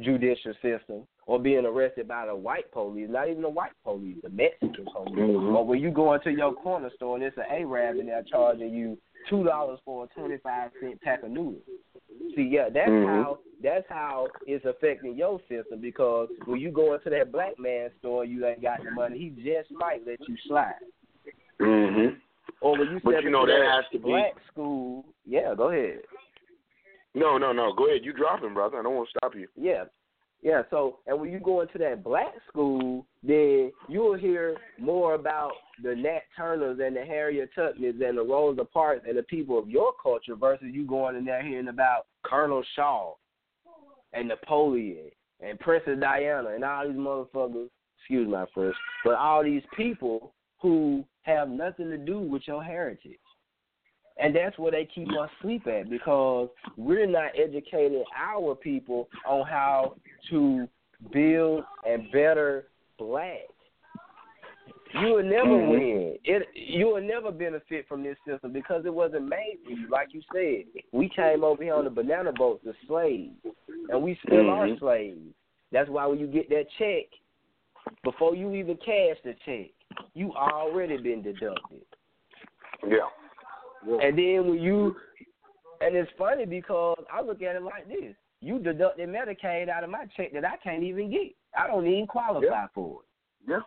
judicial 0.00 0.52
system 0.62 1.06
or 1.26 1.38
being 1.38 1.64
arrested 1.64 2.08
by 2.08 2.26
the 2.26 2.34
white 2.34 2.70
police, 2.72 3.08
not 3.10 3.28
even 3.28 3.42
the 3.42 3.48
white 3.48 3.72
police, 3.84 4.16
the 4.22 4.30
Mexican 4.30 4.86
police. 4.92 5.14
Mm-hmm. 5.14 5.56
Or 5.56 5.64
when 5.64 5.80
you 5.80 5.90
go 5.90 6.14
into 6.14 6.30
your 6.30 6.52
corner 6.54 6.90
store 6.96 7.16
and 7.16 7.24
it's 7.24 7.36
an 7.36 7.44
Arab 7.48 7.98
and 7.98 8.08
they're 8.08 8.24
charging 8.28 8.74
you 8.74 8.98
two 9.30 9.44
dollars 9.44 9.78
for 9.84 10.04
a 10.04 10.06
twenty 10.08 10.38
five 10.38 10.70
cent 10.80 11.00
pack 11.00 11.22
of 11.22 11.30
noodles. 11.30 11.62
See, 12.34 12.48
yeah, 12.50 12.68
that's 12.72 12.90
mm-hmm. 12.90 13.22
how 13.22 13.38
that's 13.62 13.86
how 13.88 14.28
it's 14.46 14.64
affecting 14.64 15.16
your 15.16 15.40
system 15.48 15.80
because 15.80 16.28
when 16.46 16.60
you 16.60 16.70
go 16.70 16.94
into 16.94 17.10
that 17.10 17.30
black 17.30 17.58
man 17.58 17.90
store, 18.00 18.24
you 18.24 18.44
ain't 18.46 18.62
got 18.62 18.82
the 18.82 18.90
money. 18.90 19.18
He 19.18 19.28
just 19.42 19.70
might 19.70 20.06
let 20.06 20.18
you 20.28 20.36
slide. 20.48 20.74
Mhm. 21.60 22.16
Or 22.60 22.78
when 22.78 22.90
you 22.90 23.00
but 23.02 23.12
step 23.12 23.24
you 23.24 23.30
know 23.30 23.42
into 23.42 23.52
that 23.52 23.60
that 23.60 23.72
has 23.72 23.84
to 23.92 23.98
be 23.98 24.04
black 24.04 24.34
school, 24.50 25.04
yeah, 25.24 25.54
go 25.56 25.70
ahead. 25.70 26.00
No, 27.14 27.38
no, 27.38 27.52
no. 27.52 27.72
Go 27.74 27.88
ahead. 27.88 28.04
You 28.04 28.12
dropping, 28.12 28.54
brother. 28.54 28.78
I 28.78 28.82
don't 28.82 28.94
want 28.94 29.08
to 29.08 29.18
stop 29.18 29.34
you. 29.34 29.46
Yeah. 29.56 29.84
Yeah, 30.42 30.62
so 30.70 30.98
and 31.06 31.20
when 31.20 31.30
you 31.30 31.38
go 31.38 31.60
into 31.60 31.78
that 31.78 32.02
black 32.02 32.34
school, 32.48 33.06
then 33.22 33.70
you'll 33.88 34.18
hear 34.18 34.56
more 34.78 35.14
about 35.14 35.52
the 35.82 35.94
Nat 35.94 36.22
Turners 36.36 36.80
and 36.82 36.96
the 36.96 37.04
Harriet 37.04 37.50
Tubmans 37.56 38.02
and 38.02 38.18
the 38.18 38.24
Rosa 38.24 38.64
Parks 38.64 39.06
and 39.08 39.16
the 39.16 39.22
people 39.22 39.56
of 39.56 39.70
your 39.70 39.92
culture 40.02 40.34
versus 40.34 40.66
you 40.72 40.84
going 40.84 41.14
in 41.14 41.24
there 41.24 41.42
hearing 41.44 41.68
about 41.68 42.06
Colonel 42.24 42.64
Shaw 42.74 43.14
and 44.12 44.26
Napoleon 44.28 45.10
and 45.40 45.60
Princess 45.60 45.98
Diana 46.00 46.50
and 46.50 46.64
all 46.64 46.88
these 46.88 46.96
motherfuckers. 46.96 47.68
Excuse 48.00 48.28
my 48.28 48.46
first, 48.52 48.78
but 49.04 49.14
all 49.14 49.44
these 49.44 49.62
people 49.76 50.34
who 50.60 51.04
have 51.22 51.48
nothing 51.48 51.88
to 51.88 51.98
do 51.98 52.18
with 52.18 52.42
your 52.46 52.64
heritage. 52.64 53.20
And 54.18 54.34
that's 54.34 54.58
where 54.58 54.70
they 54.72 54.88
keep 54.94 55.08
us 55.18 55.30
sleep 55.40 55.66
at 55.66 55.88
because 55.88 56.48
we're 56.76 57.06
not 57.06 57.30
educating 57.36 58.04
our 58.16 58.54
people 58.54 59.08
on 59.26 59.46
how 59.46 59.96
to 60.30 60.68
build 61.12 61.64
and 61.88 62.10
better 62.12 62.66
black. 62.98 63.48
You 64.94 65.14
will 65.14 65.22
never 65.22 65.46
Mm-hmm. 65.46 65.70
win. 65.70 66.18
It 66.24 66.46
you 66.54 66.86
will 66.86 67.00
never 67.00 67.32
benefit 67.32 67.88
from 67.88 68.02
this 68.02 68.16
system 68.26 68.52
because 68.52 68.84
it 68.84 68.92
wasn't 68.92 69.26
made 69.26 69.58
for 69.64 69.70
you. 69.70 69.88
Like 69.88 70.08
you 70.12 70.20
said, 70.32 70.82
we 70.92 71.08
came 71.08 71.42
over 71.42 71.62
here 71.62 71.74
on 71.74 71.84
the 71.84 71.90
banana 71.90 72.30
boats 72.32 72.66
as 72.68 72.74
slaves, 72.86 73.32
and 73.88 74.02
we 74.02 74.18
still 74.26 74.50
are 74.50 74.66
Mhm. 74.66 74.78
slaves. 74.78 75.34
That's 75.70 75.88
why 75.88 76.04
when 76.06 76.18
you 76.18 76.26
get 76.26 76.50
that 76.50 76.68
check, 76.78 77.06
before 78.04 78.34
you 78.34 78.52
even 78.54 78.76
cash 78.76 79.16
the 79.22 79.34
check, 79.46 79.70
you 80.12 80.32
already 80.34 80.98
been 80.98 81.22
deducted. 81.22 81.86
Yeah. 82.86 83.08
And 83.86 84.18
then 84.18 84.48
when 84.48 84.60
you, 84.60 84.96
and 85.80 85.96
it's 85.96 86.10
funny 86.16 86.46
because 86.46 87.02
I 87.12 87.20
look 87.20 87.42
at 87.42 87.56
it 87.56 87.62
like 87.62 87.88
this: 87.88 88.14
you 88.40 88.58
deducted 88.58 89.08
Medicaid 89.08 89.68
out 89.68 89.84
of 89.84 89.90
my 89.90 90.06
check 90.16 90.32
that 90.32 90.44
I 90.44 90.56
can't 90.62 90.82
even 90.82 91.10
get. 91.10 91.34
I 91.56 91.66
don't 91.66 91.86
even 91.86 92.06
qualify 92.06 92.46
Yeah. 92.46 92.66
for 92.74 93.00
it. 93.02 93.50
Yeah. 93.50 93.60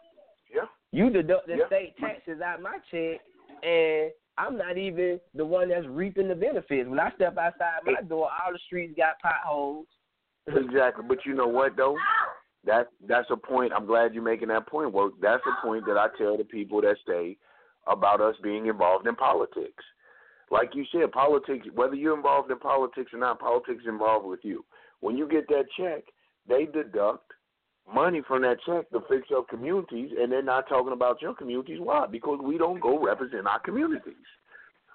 Yeah. 0.54 0.66
You 0.92 1.10
deducted 1.10 1.60
Yeah. 1.60 1.68
state 1.68 1.98
taxes 1.98 2.42
out 2.42 2.56
of 2.56 2.62
my 2.62 2.78
check, 2.90 3.22
and 3.64 4.12
I'm 4.38 4.58
not 4.58 4.78
even 4.78 5.20
the 5.34 5.46
one 5.46 5.70
that's 5.70 5.88
reaping 5.88 6.28
the 6.28 6.36
benefits. 6.36 6.90
When 6.90 7.00
I 7.00 7.12
step 7.12 7.38
outside 7.38 7.84
my 7.86 8.02
door, 8.02 8.30
all 8.30 8.52
the 8.54 8.60
streets 8.60 8.94
got 8.98 9.20
potholes. 9.20 9.88
Exactly. 10.48 11.06
But 11.08 11.26
you 11.26 11.34
know 11.34 11.48
what 11.48 11.76
though? 11.76 11.98
That 12.66 12.88
that's 13.08 13.30
a 13.30 13.38
point. 13.38 13.74
I'm 13.74 13.86
glad 13.86 14.14
you're 14.14 14.24
making 14.24 14.48
that 14.50 14.68
point. 14.68 14.92
Well, 14.92 15.12
that's 15.22 15.44
a 15.46 15.66
point 15.66 15.86
that 15.88 15.98
I 15.98 16.08
tell 16.18 16.38
the 16.38 16.44
people 16.44 16.82
that 16.82 16.98
stay 17.04 17.38
about 17.88 18.22
us 18.22 18.36
being 18.42 18.66
involved 18.66 19.08
in 19.08 19.16
politics. 19.16 19.84
Like 20.52 20.76
you 20.76 20.86
said, 20.92 21.12
politics. 21.12 21.68
Whether 21.74 21.96
you're 21.96 22.16
involved 22.16 22.52
in 22.52 22.60
politics 22.60 23.12
or 23.14 23.20
not, 23.20 23.40
politics 23.40 23.84
involved 23.88 24.26
with 24.26 24.42
you. 24.44 24.64
When 25.00 25.18
you 25.18 25.28
get 25.28 25.48
that 25.50 25.66
check, 25.78 26.04
they 26.48 26.66
deduct 26.66 27.32
money 27.92 28.22
from 28.28 28.42
that 28.44 28.58
check 28.66 28.90
to 28.92 29.02
fix 29.10 29.28
up 29.36 29.48
communities, 29.50 30.12
and 30.20 30.32
they're 30.32 30.42
not 30.42 30.68
talking 30.68 30.94
about 30.94 31.22
your 31.22 31.36
communities. 31.36 31.80
Why? 31.82 32.06
Because 32.08 32.40
we 32.44 32.58
don't 32.58 32.80
go 32.80 33.04
represent 33.04 33.48
our 33.48 33.60
communities. 33.60 34.14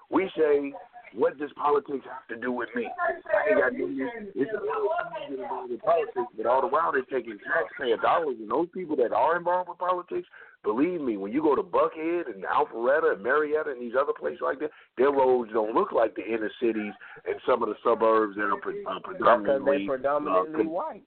We 0.09 0.29
say, 0.37 0.73
what 1.13 1.37
does 1.37 1.49
politics 1.55 2.05
have 2.05 2.27
to 2.29 2.41
do 2.41 2.51
with 2.51 2.69
me? 2.75 2.87
I 2.87 3.49
ain't 3.49 3.59
got 3.59 3.69
to 3.69 3.77
do 3.77 3.95
this. 3.95 4.31
It's 4.35 4.51
involved 4.51 5.71
in 5.71 5.79
politics, 5.79 6.31
but 6.37 6.45
all 6.45 6.61
the 6.61 6.67
while 6.67 6.91
they're 6.91 7.03
taking 7.03 7.37
taxpayer 7.39 7.97
dollars, 7.97 8.37
and 8.39 8.49
those 8.49 8.67
people 8.73 8.95
that 8.97 9.11
are 9.11 9.35
involved 9.37 9.69
with 9.69 9.77
politics, 9.77 10.27
believe 10.63 11.01
me, 11.01 11.17
when 11.17 11.31
you 11.31 11.41
go 11.41 11.55
to 11.55 11.63
Buckhead 11.63 12.33
and 12.33 12.43
Alpharetta 12.43 13.13
and 13.13 13.23
Marietta 13.23 13.71
and 13.71 13.81
these 13.81 13.93
other 13.99 14.13
places 14.17 14.39
like 14.41 14.59
that, 14.59 14.71
their 14.97 15.11
roads 15.11 15.51
don't 15.53 15.75
look 15.75 15.91
like 15.91 16.15
the 16.15 16.25
inner 16.25 16.51
cities 16.61 16.93
and 17.25 17.35
some 17.45 17.61
of 17.61 17.69
the 17.69 17.75
suburbs 17.83 18.35
that 18.37 18.43
are 18.43 18.61
pre- 18.61 18.85
uh, 18.85 18.99
predominantly 19.03 19.85
predominantly 19.87 20.65
uh, 20.65 20.69
white. 20.69 21.03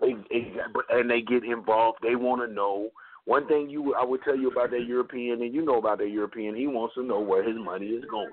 Exactly, 0.00 0.82
and 0.90 1.10
they 1.10 1.22
get 1.22 1.42
involved. 1.42 1.98
They 2.02 2.14
want 2.14 2.48
to 2.48 2.54
know. 2.54 2.90
One 3.24 3.46
thing 3.46 3.68
you, 3.68 3.94
I 3.94 4.04
would 4.04 4.22
tell 4.22 4.36
you 4.36 4.50
about 4.50 4.70
that 4.70 4.86
European, 4.86 5.42
and 5.42 5.52
you 5.52 5.62
know 5.62 5.78
about 5.78 5.98
that 5.98 6.08
European. 6.08 6.54
He 6.54 6.66
wants 6.66 6.94
to 6.94 7.02
know 7.02 7.20
where 7.20 7.42
his 7.42 7.58
money 7.58 7.86
is 7.86 8.04
going. 8.10 8.30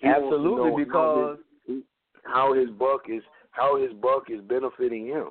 He 0.00 0.08
Absolutely, 0.08 0.84
because 0.84 1.38
how 1.64 1.74
his, 1.74 1.82
how 2.24 2.54
his 2.54 2.70
buck 2.70 3.02
is 3.08 3.22
how 3.52 3.80
his 3.80 3.92
buck 3.94 4.24
is 4.30 4.40
benefiting 4.42 5.06
him. 5.06 5.30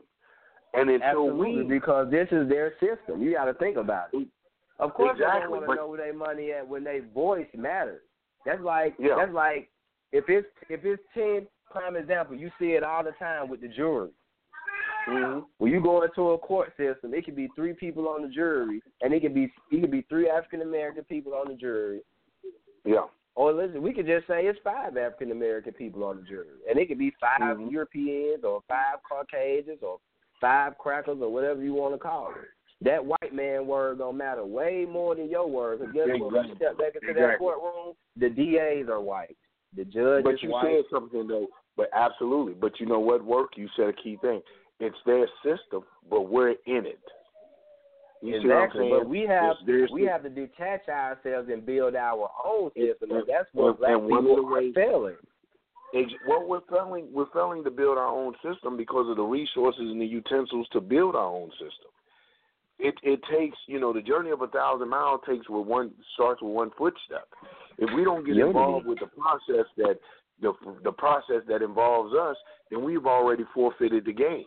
And 0.74 0.90
until 0.90 1.08
Absolutely, 1.30 1.64
we, 1.64 1.80
because 1.80 2.12
this 2.12 2.28
is 2.32 2.48
their 2.48 2.74
system. 2.80 3.22
You 3.22 3.34
got 3.34 3.46
to 3.46 3.54
think 3.56 3.78
about 3.78 4.08
it. 4.14 4.28
Of 4.78 4.94
course, 4.94 5.18
they 5.18 5.24
Exactly, 5.26 5.42
don't 5.44 5.52
want 5.52 5.64
to 5.64 5.68
but- 5.68 5.76
know 5.76 5.88
where 5.88 5.98
their 5.98 6.14
money 6.14 6.52
at 6.52 6.68
when 6.68 6.84
their 6.84 7.02
voice 7.08 7.48
matters. 7.56 8.02
That's 8.46 8.62
like 8.62 8.96
Yeah. 9.00 9.16
that's 9.18 9.34
like 9.34 9.70
if 10.12 10.26
it's 10.30 10.48
if 10.70 10.86
it's 10.86 11.02
ten 11.14 11.48
prime 11.72 11.96
example, 11.96 12.36
you 12.36 12.52
see 12.60 12.72
it 12.74 12.84
all 12.84 13.04
the 13.04 13.12
time 13.14 13.50
with 13.50 13.62
the 13.62 13.68
jury. 13.68 14.10
Mm-hmm. 15.08 15.40
When 15.58 15.72
you 15.72 15.82
go 15.82 16.04
into 16.04 16.32
a 16.32 16.38
court 16.38 16.70
system, 16.78 17.14
it 17.14 17.26
could 17.26 17.36
be 17.36 17.48
three 17.56 17.74
people 17.74 18.08
on 18.08 18.22
the 18.22 18.28
jury, 18.28 18.82
and 19.02 19.14
it 19.14 19.22
could 19.22 19.34
be 19.34 19.52
it 19.72 19.82
could 19.82 19.92
be 19.92 20.04
three 20.04 20.30
African 20.30 20.62
American 20.62 21.04
people 21.06 21.34
on 21.34 21.48
the 21.48 21.56
jury. 21.56 22.02
Yeah. 22.86 23.06
Or 23.40 23.54
listen, 23.54 23.82
we 23.82 23.94
could 23.94 24.06
just 24.06 24.28
say 24.28 24.42
it's 24.48 24.60
five 24.66 24.98
African 24.98 25.32
American 25.32 25.72
people 25.72 26.04
on 26.04 26.18
the 26.18 26.24
jury, 26.24 26.48
and 26.70 26.78
it 26.78 26.90
could 26.90 27.00
be 27.00 27.14
5 27.22 27.40
mm-hmm. 27.40 27.70
Europeans 27.70 28.44
or 28.44 28.60
five 28.68 28.98
Caucasians 29.08 29.80
or 29.82 30.00
five 30.42 30.78
crackers 30.78 31.20
or 31.22 31.32
whatever 31.32 31.64
you 31.64 31.74
want 31.74 31.94
to 31.94 32.00
call 32.00 32.32
it. 32.32 32.50
That 32.84 33.06
white 33.06 33.34
man 33.34 33.66
word 33.66 34.00
don't 34.00 34.18
matter 34.18 34.46
way 34.46 34.86
more 34.90 35.16
than 35.16 35.30
your 35.30 35.50
word. 35.50 35.80
Because 35.80 35.94
guess 35.94 36.04
exactly. 36.08 36.22
what? 36.22 36.34
When 36.34 36.48
you 36.50 36.56
step 36.58 36.78
back 36.78 36.96
into 36.96 37.12
exactly. 37.12 37.22
that 37.22 37.40
courtroom, 37.40 37.96
the 38.18 38.30
DAs 38.30 38.90
are 38.90 39.00
white, 39.00 39.38
the 39.74 39.86
judge 39.86 40.26
but 40.26 40.44
you 40.44 40.50
white. 40.50 40.66
said 40.66 40.84
something 40.92 41.26
though. 41.26 41.48
But 41.78 41.90
absolutely. 41.96 42.56
But 42.56 42.78
you 42.82 42.88
know 42.88 43.00
what? 43.00 43.24
Work. 43.24 43.52
You 43.56 43.70
said 43.78 43.88
a 43.88 43.94
key 43.94 44.18
thing. 44.20 44.42
It's 44.82 44.98
their 45.06 45.30
system, 45.46 45.84
but 46.10 46.24
we're 46.24 46.50
in 46.50 46.86
it. 46.86 47.00
Exactly, 48.22 48.90
but 48.90 49.08
we 49.08 49.22
have 49.22 49.56
we 49.92 50.04
have 50.04 50.24
to 50.24 50.30
detach 50.30 50.88
ourselves 50.90 51.50
and 51.52 51.66
build 51.66 51.96
our 51.96 52.30
own 52.44 52.70
system, 52.76 53.12
and, 53.12 53.20
and 53.20 53.24
that's 53.28 53.48
what 53.54 53.70
and, 53.70 53.78
black 53.80 53.92
and 53.92 54.02
people 54.02 54.44
one 54.44 54.46
are 54.46 54.62
ways, 54.62 54.74
failing. 54.76 55.16
Well, 56.28 56.46
we're 56.46 56.62
failing. 56.70 57.08
We're 57.12 57.32
failing 57.34 57.64
to 57.64 57.72
build 57.72 57.98
our 57.98 58.08
own 58.08 58.34
system 58.44 58.76
because 58.76 59.10
of 59.10 59.16
the 59.16 59.24
resources 59.24 59.84
and 59.84 60.02
the 60.02 60.06
utensils 60.06 60.68
to 60.74 60.82
build 60.82 61.16
our 61.16 61.28
own 61.28 61.50
system. 61.52 61.92
It 62.78 62.96
it 63.04 63.22
takes 63.32 63.58
you 63.68 63.80
know 63.80 63.94
the 63.94 64.02
journey 64.02 64.32
of 64.32 64.42
a 64.42 64.48
thousand 64.48 64.90
miles 64.90 65.22
takes 65.28 65.50
with 65.50 65.66
one 65.66 65.92
starts 66.14 66.42
with 66.42 66.52
one 66.52 66.72
footstep. 66.78 67.28
If 67.78 67.90
we 67.96 68.04
don't 68.04 68.26
get 68.26 68.36
Unity. 68.36 68.50
involved 68.50 68.86
with 68.86 69.00
the 69.00 69.08
process 69.08 69.66
that 69.78 69.96
the 70.42 70.54
the 70.84 70.92
process 70.92 71.42
that 71.48 71.62
involves 71.62 72.14
us, 72.14 72.36
then 72.70 72.84
we've 72.84 73.06
already 73.06 73.46
forfeited 73.54 74.06
the 74.06 74.14
game. 74.14 74.46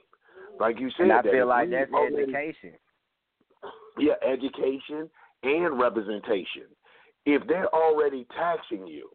Like 0.61 0.79
you 0.79 0.91
said, 0.97 1.05
and 1.05 1.13
I 1.13 1.23
feel 1.23 1.49
like 1.49 1.71
that's 1.71 1.93
already- 1.93 2.23
education. 2.23 2.73
Yeah, 3.99 4.15
education 4.27 5.11
and 5.43 5.79
representation. 5.79 6.65
If 7.25 7.47
they're 7.47 7.73
already 7.75 8.27
taxing 8.37 8.87
you, 8.87 9.09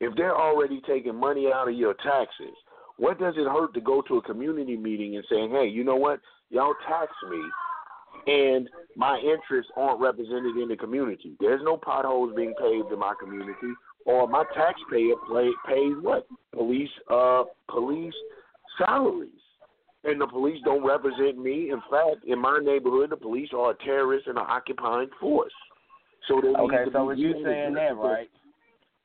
if 0.00 0.14
they're 0.16 0.36
already 0.36 0.80
taking 0.86 1.14
money 1.14 1.50
out 1.52 1.68
of 1.68 1.74
your 1.74 1.94
taxes, 1.94 2.54
what 2.98 3.18
does 3.18 3.34
it 3.36 3.46
hurt 3.46 3.74
to 3.74 3.80
go 3.80 4.02
to 4.02 4.18
a 4.18 4.22
community 4.22 4.76
meeting 4.76 5.16
and 5.16 5.24
saying, 5.30 5.50
hey, 5.50 5.66
you 5.66 5.84
know 5.84 5.96
what? 5.96 6.20
Y'all 6.50 6.74
tax 6.88 7.12
me 7.30 7.42
and 8.26 8.68
my 8.96 9.18
interests 9.18 9.70
aren't 9.76 10.00
represented 10.00 10.56
in 10.56 10.68
the 10.68 10.76
community. 10.76 11.36
There's 11.40 11.60
no 11.62 11.76
potholes 11.76 12.34
being 12.36 12.54
paved 12.58 12.92
in 12.92 12.98
my 12.98 13.14
community 13.20 13.74
or 14.04 14.26
my 14.28 14.44
taxpayer 14.54 15.14
play, 15.28 15.50
pays 15.66 15.94
what? 16.00 16.26
Police 16.54 16.90
uh 17.10 17.44
police 17.68 18.14
salaries 18.78 19.30
and 20.06 20.20
the 20.20 20.26
police 20.26 20.60
don't 20.64 20.86
represent 20.86 21.38
me. 21.38 21.70
In 21.70 21.80
fact, 21.90 22.24
in 22.26 22.40
my 22.40 22.58
neighborhood, 22.62 23.10
the 23.10 23.16
police 23.16 23.50
are 23.56 23.72
a 23.72 23.84
terrorist 23.84 24.26
and 24.26 24.38
an 24.38 24.44
occupying 24.48 25.08
force. 25.20 25.52
So 26.28 26.40
they 26.40 26.48
Okay, 26.48 26.76
need 26.76 26.84
to 26.86 26.90
so 26.92 27.04
with 27.04 27.18
you 27.18 27.34
saying 27.44 27.74
that, 27.74 27.96
right? 27.96 28.30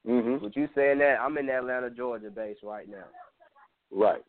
Mm-hmm. 0.08 0.44
With 0.44 0.54
you 0.56 0.68
saying 0.76 1.00
that, 1.00 1.18
I'm 1.22 1.38
in 1.38 1.50
Atlanta, 1.50 1.90
Georgia 1.90 2.30
base 2.30 2.58
right 2.64 2.90
now. 2.90 3.06
Right. 3.92 4.24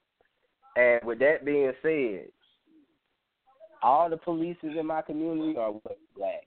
And 0.76 1.00
with 1.04 1.18
that 1.20 1.44
being 1.44 1.72
said, 1.82 2.28
all 3.82 4.08
the 4.08 4.16
police 4.16 4.56
in 4.62 4.86
my 4.86 5.02
community 5.02 5.56
are 5.56 5.72
what, 5.72 5.98
black. 6.16 6.46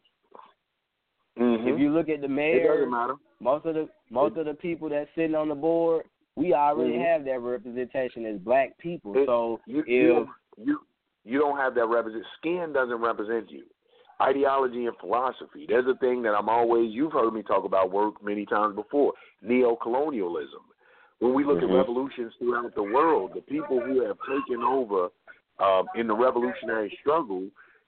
Mm-hmm. 1.39 1.67
If 1.67 1.79
you 1.79 1.89
look 1.89 2.09
at 2.09 2.21
the 2.21 2.27
mayor, 2.27 2.87
most 3.41 3.65
of 3.65 3.75
the 3.75 3.89
most 4.09 4.37
of 4.37 4.45
the 4.45 4.53
people 4.53 4.89
that's 4.89 5.09
sitting 5.15 5.35
on 5.35 5.49
the 5.49 5.55
board, 5.55 6.05
we 6.35 6.53
already 6.53 6.93
Mhm. 6.93 7.05
have 7.05 7.25
that 7.25 7.39
representation 7.39 8.25
as 8.25 8.39
black 8.39 8.77
people. 8.77 9.15
It- 9.17 9.25
so 9.25 9.59
You, 9.65 9.79
if 9.79 9.87
you 9.87 10.07
don't- 10.13 10.29
you 10.57 10.79
you 11.23 11.39
don't 11.39 11.57
have 11.57 11.73
that 11.73 11.87
represent. 11.87 12.23
Skin 12.37 12.71
doesn't 12.71 13.01
represent 13.01 13.49
you. 13.49 13.63
Ideology 14.21 14.85
and 14.85 14.95
philosophy. 14.97 15.65
There's 15.67 15.87
a 15.87 15.95
thing 15.95 16.21
that 16.21 16.35
I'm 16.35 16.49
always. 16.49 16.93
You've 16.93 17.13
heard 17.13 17.33
me 17.33 17.41
talk 17.41 17.65
about 17.65 17.91
work 17.91 18.21
many 18.23 18.45
times 18.45 18.75
before. 18.75 19.13
Neo-colonialism. 19.41 20.61
When 21.19 21.33
we 21.33 21.43
look 21.43 21.59
Mhm. 21.59 21.69
at 21.69 21.75
revolutions 21.75 22.33
throughout 22.35 22.75
the 22.75 22.83
world, 22.83 23.33
the 23.33 23.41
people 23.41 23.79
who 23.79 24.01
have 24.01 24.17
taken 24.27 24.61
over 24.63 25.09
um, 25.57 25.87
in 25.95 26.05
the 26.05 26.13
revolutionary 26.13 26.89
struggle, 26.99 27.47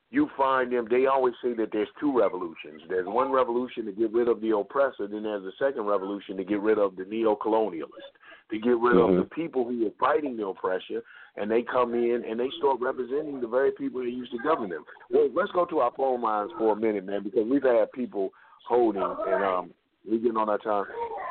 you 0.10 0.28
find 0.38 0.72
them. 0.72 0.88
They 0.88 1.06
always 1.06 1.34
say 1.42 1.52
that 1.54 1.70
there's 1.72 1.90
two 2.00 2.18
revolutions. 2.18 2.82
There's 2.88 3.06
one 3.06 3.30
revolution 3.30 3.86
to 3.86 3.92
get 3.92 4.12
rid 4.14 4.30
of 4.30 4.40
the 4.40 4.56
oppressor. 4.56 5.06
Then 5.06 5.24
there's 5.24 5.44
a 5.44 5.52
second 5.60 5.86
revolution 5.86 6.38
to 6.38 6.46
get 6.46 6.62
rid 6.62 6.80
of 6.80 6.96
the 6.96 7.04
neo-colonialist. 7.04 8.16
To 8.50 8.58
get 8.60 8.78
rid 8.78 8.96
Mhm. 8.96 9.10
of 9.10 9.16
the 9.18 9.36
people 9.36 9.66
who 9.66 9.86
are 9.88 9.92
fighting 10.00 10.38
the 10.38 10.48
oppression 10.48 11.02
and 11.36 11.52
they 11.52 11.64
come 11.64 11.94
in 11.94 12.24
and 12.24 12.40
they 12.40 12.50
start 12.52 12.80
representing 12.80 13.42
the 13.42 13.48
very 13.48 13.72
people 13.72 14.00
that 14.02 14.10
used 14.10 14.32
to 14.32 14.38
govern 14.40 14.70
them. 14.70 14.86
Well, 15.10 15.30
let's 15.34 15.52
go 15.52 15.66
to 15.66 15.80
our 15.80 15.92
phone 15.92 16.22
lines 16.22 16.52
for 16.58 16.72
a 16.72 16.76
minute, 16.76 17.04
man, 17.04 17.24
because 17.24 17.46
we've 17.46 17.64
had 17.64 17.92
people 17.92 18.34
holding 18.66 19.04
and 19.04 19.44
um 19.44 19.74
we 20.10 20.20
getting 20.20 20.38
on 20.38 20.48
our 20.48 20.58
time. 20.60 20.86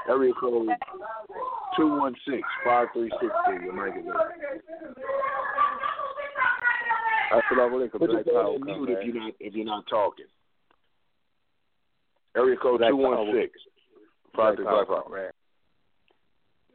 Area 0.08 0.34
code 0.34 0.68
two 1.76 1.88
one 1.88 2.14
six 2.28 2.46
five 2.64 2.88
three 2.92 3.10
six 3.18 3.32
two. 3.46 3.64
Your 3.64 3.72
mic 3.72 3.96
is 3.96 4.06
open. 4.06 4.62
Assalamu 7.32 7.88
alaikum. 7.88 7.98
Put 7.98 8.10
your 8.10 8.24
phone 8.24 8.62
on 8.62 8.64
mute 8.64 8.90
if 8.90 9.04
you're 9.04 9.14
not 9.14 9.32
if 9.40 9.54
you're 9.54 9.64
not 9.64 9.86
talking. 9.86 10.26
Area 12.36 12.56
code 12.58 12.82
two 12.86 12.96
one 12.96 13.32
six 13.32 13.58
five 14.34 14.56
three 14.56 14.66
five 14.66 14.86
five. 14.86 15.32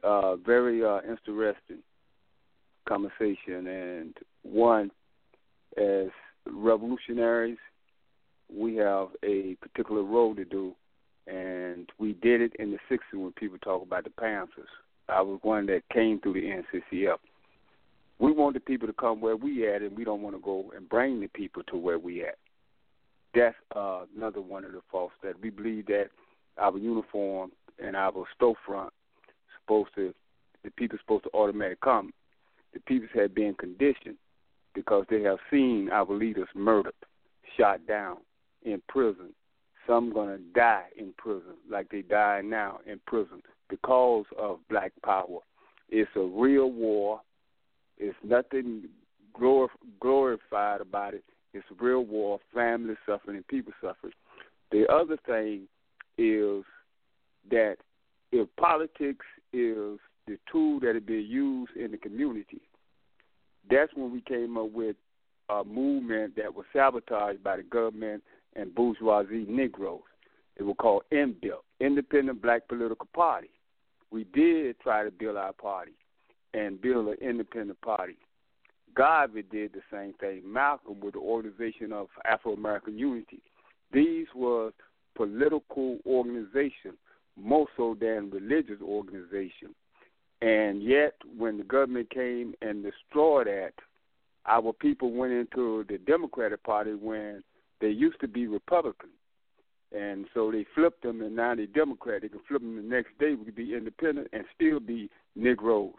Uh, 0.02 0.36
very 0.36 0.84
uh, 0.84 0.98
interesting 1.08 1.78
conversation, 2.88 3.66
and 3.66 4.16
one, 4.42 4.90
as 5.76 6.08
revolutionaries, 6.46 7.58
we 8.52 8.76
have 8.76 9.08
a 9.24 9.56
particular 9.60 10.02
role 10.02 10.34
to 10.34 10.44
do, 10.44 10.74
and 11.28 11.88
we 11.98 12.14
did 12.14 12.40
it 12.40 12.52
in 12.58 12.72
the 12.72 12.78
'60s 12.90 12.98
when 13.14 13.32
people 13.32 13.58
talk 13.58 13.82
about 13.82 14.04
the 14.04 14.10
Panthers. 14.10 14.68
I 15.08 15.20
was 15.20 15.38
one 15.42 15.66
that 15.66 15.82
came 15.92 16.20
through 16.20 16.34
the 16.34 16.50
NCCF. 16.50 17.18
We 18.18 18.32
want 18.32 18.54
the 18.54 18.60
people 18.60 18.88
to 18.88 18.94
come 18.94 19.20
where 19.20 19.36
we 19.36 19.68
at, 19.68 19.82
and 19.82 19.96
we 19.96 20.04
don't 20.04 20.22
want 20.22 20.34
to 20.36 20.42
go 20.42 20.72
and 20.76 20.88
bring 20.88 21.20
the 21.20 21.28
people 21.28 21.62
to 21.64 21.76
where 21.76 21.98
we 21.98 22.24
at. 22.24 22.38
That's 23.34 23.56
uh, 23.74 24.02
another 24.16 24.40
one 24.40 24.64
of 24.64 24.72
the 24.72 24.82
faults 24.90 25.14
that 25.22 25.40
we 25.40 25.50
believe 25.50 25.86
that 25.86 26.08
our 26.58 26.76
uniform 26.76 27.52
and 27.82 27.96
our 27.96 28.24
storefront 28.40 28.90
supposed 29.64 29.94
to 29.94 30.14
the 30.64 30.70
people 30.70 30.98
supposed 31.00 31.24
to 31.24 31.30
automatically 31.34 31.78
come. 31.82 32.12
The 32.72 32.80
people 32.80 33.08
have 33.14 33.34
been 33.34 33.54
conditioned 33.54 34.16
because 34.74 35.04
they 35.10 35.22
have 35.22 35.38
seen 35.50 35.90
our 35.92 36.06
leaders 36.06 36.48
murdered, 36.54 36.94
shot 37.56 37.86
down, 37.86 38.18
in 38.64 38.80
prison. 38.88 39.34
Some 39.86 40.12
gonna 40.12 40.38
die 40.54 40.84
in 40.96 41.12
prison, 41.18 41.54
like 41.68 41.90
they 41.90 42.02
die 42.02 42.40
now 42.42 42.78
in 42.86 43.00
prison 43.06 43.42
because 43.68 44.24
of 44.38 44.60
black 44.70 44.92
power. 45.04 45.40
It's 45.88 46.10
a 46.16 46.20
real 46.20 46.70
war. 46.70 47.20
It's 47.98 48.16
nothing 48.22 48.84
glor- 49.38 49.68
glorified 50.00 50.80
about 50.80 51.14
it. 51.14 51.24
It's 51.52 51.66
a 51.70 51.84
real 51.84 52.04
war. 52.04 52.38
Family 52.54 52.94
suffering 53.04 53.36
and 53.36 53.46
people 53.48 53.72
suffering. 53.80 54.14
The 54.70 54.86
other 54.90 55.18
thing 55.26 55.62
is 56.16 56.64
that 57.50 57.76
if 58.30 58.48
politics 58.56 59.26
is 59.52 59.98
the 60.26 60.38
tool 60.50 60.80
that 60.80 60.96
is 60.96 61.02
being 61.02 61.26
used 61.26 61.76
in 61.76 61.90
the 61.90 61.98
community, 61.98 62.60
that's 63.70 63.92
when 63.94 64.12
we 64.12 64.20
came 64.20 64.56
up 64.56 64.70
with 64.70 64.96
a 65.48 65.64
movement 65.64 66.36
that 66.36 66.54
was 66.54 66.64
sabotaged 66.72 67.42
by 67.42 67.56
the 67.56 67.62
government 67.62 68.22
and 68.56 68.74
bourgeoisie 68.74 69.46
Negroes. 69.48 70.00
It 70.56 70.64
was 70.64 70.76
called 70.78 71.02
INBIL, 71.10 71.64
Independent 71.80 72.42
Black 72.42 72.68
Political 72.68 73.08
Party. 73.14 73.50
We 74.10 74.24
did 74.24 74.78
try 74.80 75.04
to 75.04 75.10
build 75.10 75.36
our 75.36 75.52
party 75.52 75.92
and 76.54 76.80
build 76.80 77.08
an 77.08 77.16
independent 77.20 77.80
party. 77.80 78.18
Garvey 78.94 79.42
did 79.42 79.72
the 79.72 79.80
same 79.90 80.12
thing. 80.14 80.42
Malcolm 80.44 81.00
with 81.00 81.14
the 81.14 81.20
Organization 81.20 81.92
of 81.92 82.08
Afro 82.26 82.52
American 82.52 82.98
Unity. 82.98 83.40
These 83.90 84.26
were 84.34 84.72
political 85.14 85.98
organizations 86.06 86.98
more 87.36 87.66
so 87.76 87.96
than 87.98 88.30
religious 88.30 88.80
organization. 88.82 89.74
And 90.40 90.82
yet, 90.82 91.14
when 91.36 91.58
the 91.58 91.64
government 91.64 92.10
came 92.10 92.54
and 92.62 92.82
destroyed 92.82 93.46
that, 93.46 93.72
our 94.46 94.72
people 94.72 95.12
went 95.12 95.32
into 95.32 95.84
the 95.88 95.98
Democratic 95.98 96.64
Party 96.64 96.94
when 96.94 97.44
they 97.80 97.88
used 97.88 98.20
to 98.20 98.28
be 98.28 98.46
Republican. 98.46 99.10
And 99.92 100.26
so 100.32 100.50
they 100.50 100.66
flipped 100.74 101.02
them, 101.02 101.20
and 101.20 101.36
now 101.36 101.54
they're 101.54 101.66
Democrat. 101.66 102.22
They 102.22 102.28
can 102.28 102.40
flip 102.48 102.62
them 102.62 102.76
the 102.76 102.82
next 102.82 103.16
day. 103.18 103.34
We 103.34 103.44
could 103.44 103.56
be 103.56 103.74
independent 103.74 104.28
and 104.32 104.44
still 104.54 104.80
be 104.80 105.10
Negroes. 105.36 105.92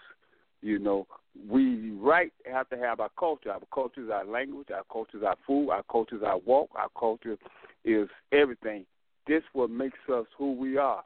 You 0.62 0.80
know, 0.80 1.08
we 1.50 1.92
right 1.92 2.34
have 2.52 2.70
to 2.70 2.78
have 2.78 3.00
our 3.00 3.12
culture. 3.20 3.52
Our 3.52 3.60
culture 3.74 4.04
is 4.04 4.10
our 4.10 4.26
language. 4.26 4.70
Our 4.74 4.84
culture 4.92 5.18
is 5.18 5.24
our 5.24 5.36
food. 5.46 5.70
Our 5.70 5.84
culture 5.84 6.16
is 6.16 6.24
our 6.24 6.40
walk. 6.40 6.70
Our 6.76 6.90
culture 6.98 7.38
is 7.86 8.10
everything. 8.32 8.86
This 9.28 9.44
what 9.54 9.70
makes 9.70 10.00
us 10.12 10.26
who 10.38 10.54
we 10.54 10.78
are. 10.78 11.04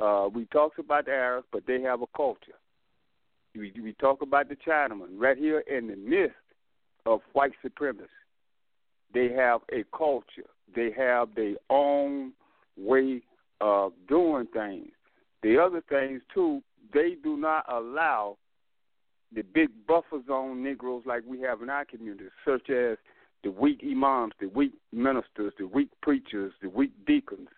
Uh, 0.00 0.28
we 0.32 0.44
talk 0.46 0.78
about 0.78 1.06
the 1.06 1.12
Arabs, 1.12 1.46
but 1.52 1.66
they 1.66 1.80
have 1.82 2.02
a 2.02 2.06
culture. 2.16 2.52
We, 3.54 3.72
we 3.82 3.94
talk 3.94 4.22
about 4.22 4.48
the 4.48 4.56
Chinaman 4.56 5.08
right 5.16 5.36
here 5.36 5.60
in 5.60 5.88
the 5.88 5.96
midst 5.96 6.36
of 7.06 7.20
white 7.32 7.52
supremacy. 7.62 8.08
They 9.12 9.32
have 9.32 9.62
a 9.72 9.84
culture. 9.96 10.48
They 10.74 10.90
have 10.96 11.34
their 11.34 11.54
own 11.70 12.32
way 12.76 13.22
of 13.60 13.92
doing 14.08 14.46
things. 14.52 14.90
The 15.42 15.58
other 15.58 15.82
things 15.88 16.20
too, 16.32 16.62
they 16.92 17.16
do 17.22 17.36
not 17.36 17.64
allow 17.72 18.36
the 19.34 19.42
big 19.42 19.70
buffer 19.86 20.20
zone 20.26 20.62
Negroes 20.62 21.02
like 21.06 21.22
we 21.26 21.40
have 21.40 21.62
in 21.62 21.70
our 21.70 21.84
community, 21.84 22.26
such 22.46 22.70
as 22.70 22.96
the 23.42 23.50
weak 23.50 23.80
imams, 23.84 24.32
the 24.40 24.48
weak 24.48 24.72
ministers, 24.92 25.52
the 25.58 25.66
weak 25.66 25.90
preachers, 26.02 26.52
the 26.62 26.68
weak 26.68 26.92
deacons 27.06 27.48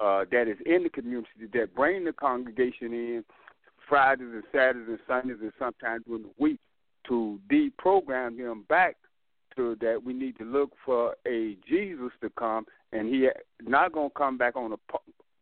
uh, 0.00 0.24
that 0.30 0.48
is 0.48 0.56
in 0.66 0.82
the 0.82 0.88
community 0.88 1.28
that 1.52 1.74
bring 1.74 2.04
the 2.04 2.12
congregation 2.12 2.92
in 2.92 3.24
Fridays 3.88 4.28
and 4.32 4.42
Saturdays 4.52 4.88
and 4.88 4.98
Sundays 5.06 5.38
and 5.40 5.52
sometimes 5.58 6.04
during 6.06 6.22
the 6.22 6.30
week 6.38 6.60
to 7.08 7.40
deprogram 7.50 8.36
them 8.36 8.64
back 8.68 8.96
to 9.56 9.76
that 9.80 10.00
we 10.02 10.12
need 10.12 10.38
to 10.38 10.44
look 10.44 10.70
for 10.84 11.16
a 11.26 11.56
Jesus 11.68 12.12
to 12.20 12.30
come 12.38 12.64
and 12.92 13.08
he 13.08 13.28
not 13.62 13.92
gonna 13.92 14.10
come 14.10 14.38
back 14.38 14.56
on 14.56 14.72
a 14.72 14.76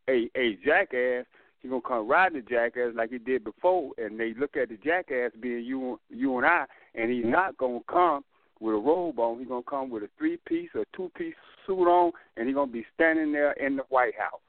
a, 0.08 0.30
a 0.36 0.58
jackass. 0.64 1.26
He's 1.60 1.70
gonna 1.70 1.82
come 1.82 2.08
riding 2.08 2.42
the 2.42 2.48
jackass 2.48 2.92
like 2.94 3.10
he 3.10 3.18
did 3.18 3.44
before, 3.44 3.92
and 3.98 4.18
they 4.18 4.32
look 4.38 4.56
at 4.56 4.70
the 4.70 4.76
jackass 4.76 5.32
being 5.40 5.64
you 5.64 6.00
you 6.08 6.36
and 6.38 6.46
I, 6.46 6.64
and 6.94 7.10
he's 7.10 7.26
not 7.26 7.56
gonna 7.58 7.80
come 7.90 8.24
with 8.60 8.74
a 8.74 8.78
robe 8.78 9.18
on. 9.18 9.38
He's 9.38 9.48
gonna 9.48 9.62
come 9.62 9.90
with 9.90 10.02
a 10.02 10.08
three 10.16 10.38
piece 10.46 10.70
or 10.74 10.84
two 10.96 11.10
piece 11.16 11.34
suit 11.66 11.86
on, 11.86 12.12
and 12.36 12.46
he's 12.46 12.54
gonna 12.54 12.72
be 12.72 12.86
standing 12.94 13.32
there 13.32 13.52
in 13.52 13.76
the 13.76 13.82
White 13.88 14.14
House. 14.18 14.40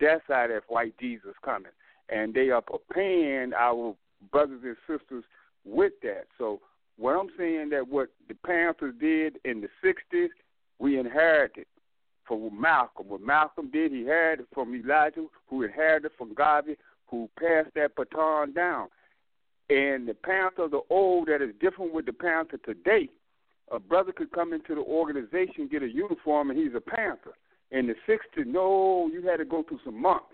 That's 0.00 0.22
how 0.28 0.46
that 0.46 0.62
white 0.68 0.94
Jesus 0.98 1.34
coming, 1.44 1.72
and 2.08 2.32
they 2.32 2.50
are 2.50 2.62
preparing 2.62 3.52
our 3.52 3.94
brothers 4.32 4.60
and 4.64 4.76
sisters 4.86 5.24
with 5.64 5.92
that. 6.02 6.24
So 6.38 6.60
what 6.96 7.12
I'm 7.12 7.30
saying 7.38 7.70
that 7.70 7.88
what 7.88 8.08
the 8.28 8.34
Panthers 8.34 8.94
did 9.00 9.38
in 9.44 9.60
the 9.60 9.68
'60s, 9.84 10.28
we 10.78 10.98
inherited 10.98 11.66
from 12.26 12.58
Malcolm. 12.58 13.08
What 13.08 13.20
Malcolm 13.20 13.70
did, 13.70 13.92
he 13.92 14.00
inherited 14.00 14.46
from 14.54 14.74
Elijah, 14.74 15.26
who 15.48 15.62
inherited 15.62 16.12
from 16.16 16.34
Garvey, 16.34 16.76
who 17.06 17.28
passed 17.38 17.74
that 17.74 17.94
baton 17.96 18.52
down. 18.52 18.88
And 19.68 20.08
the 20.08 20.14
Panther 20.14 20.64
of 20.64 20.70
the 20.72 20.80
old 20.90 21.28
that 21.28 21.42
is 21.42 21.54
different 21.60 21.92
with 21.92 22.06
the 22.06 22.12
Panther 22.12 22.58
today 22.58 23.08
a 23.70 23.78
brother 23.78 24.12
could 24.12 24.32
come 24.32 24.52
into 24.52 24.74
the 24.74 24.80
organization, 24.80 25.68
get 25.70 25.82
a 25.82 25.88
uniform, 25.88 26.50
and 26.50 26.58
he's 26.58 26.74
a 26.74 26.80
Panther. 26.80 27.34
In 27.72 27.86
the 27.86 27.94
'60s, 28.08 28.46
no, 28.46 29.08
you 29.12 29.22
had 29.26 29.36
to 29.36 29.44
go 29.44 29.62
through 29.62 29.80
some 29.84 30.00
months 30.00 30.24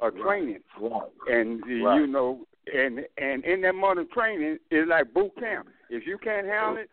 of 0.00 0.16
training, 0.16 0.60
right. 0.80 1.02
and 1.28 1.60
right. 1.82 2.00
you 2.00 2.06
know, 2.06 2.40
and 2.74 3.00
and 3.18 3.44
in 3.44 3.60
that 3.62 3.74
month 3.74 4.00
of 4.00 4.10
training, 4.10 4.58
it's 4.70 4.88
like 4.88 5.12
boot 5.12 5.32
camp. 5.38 5.68
If 5.90 6.06
you 6.06 6.16
can't 6.16 6.46
handle 6.46 6.78
it, 6.78 6.90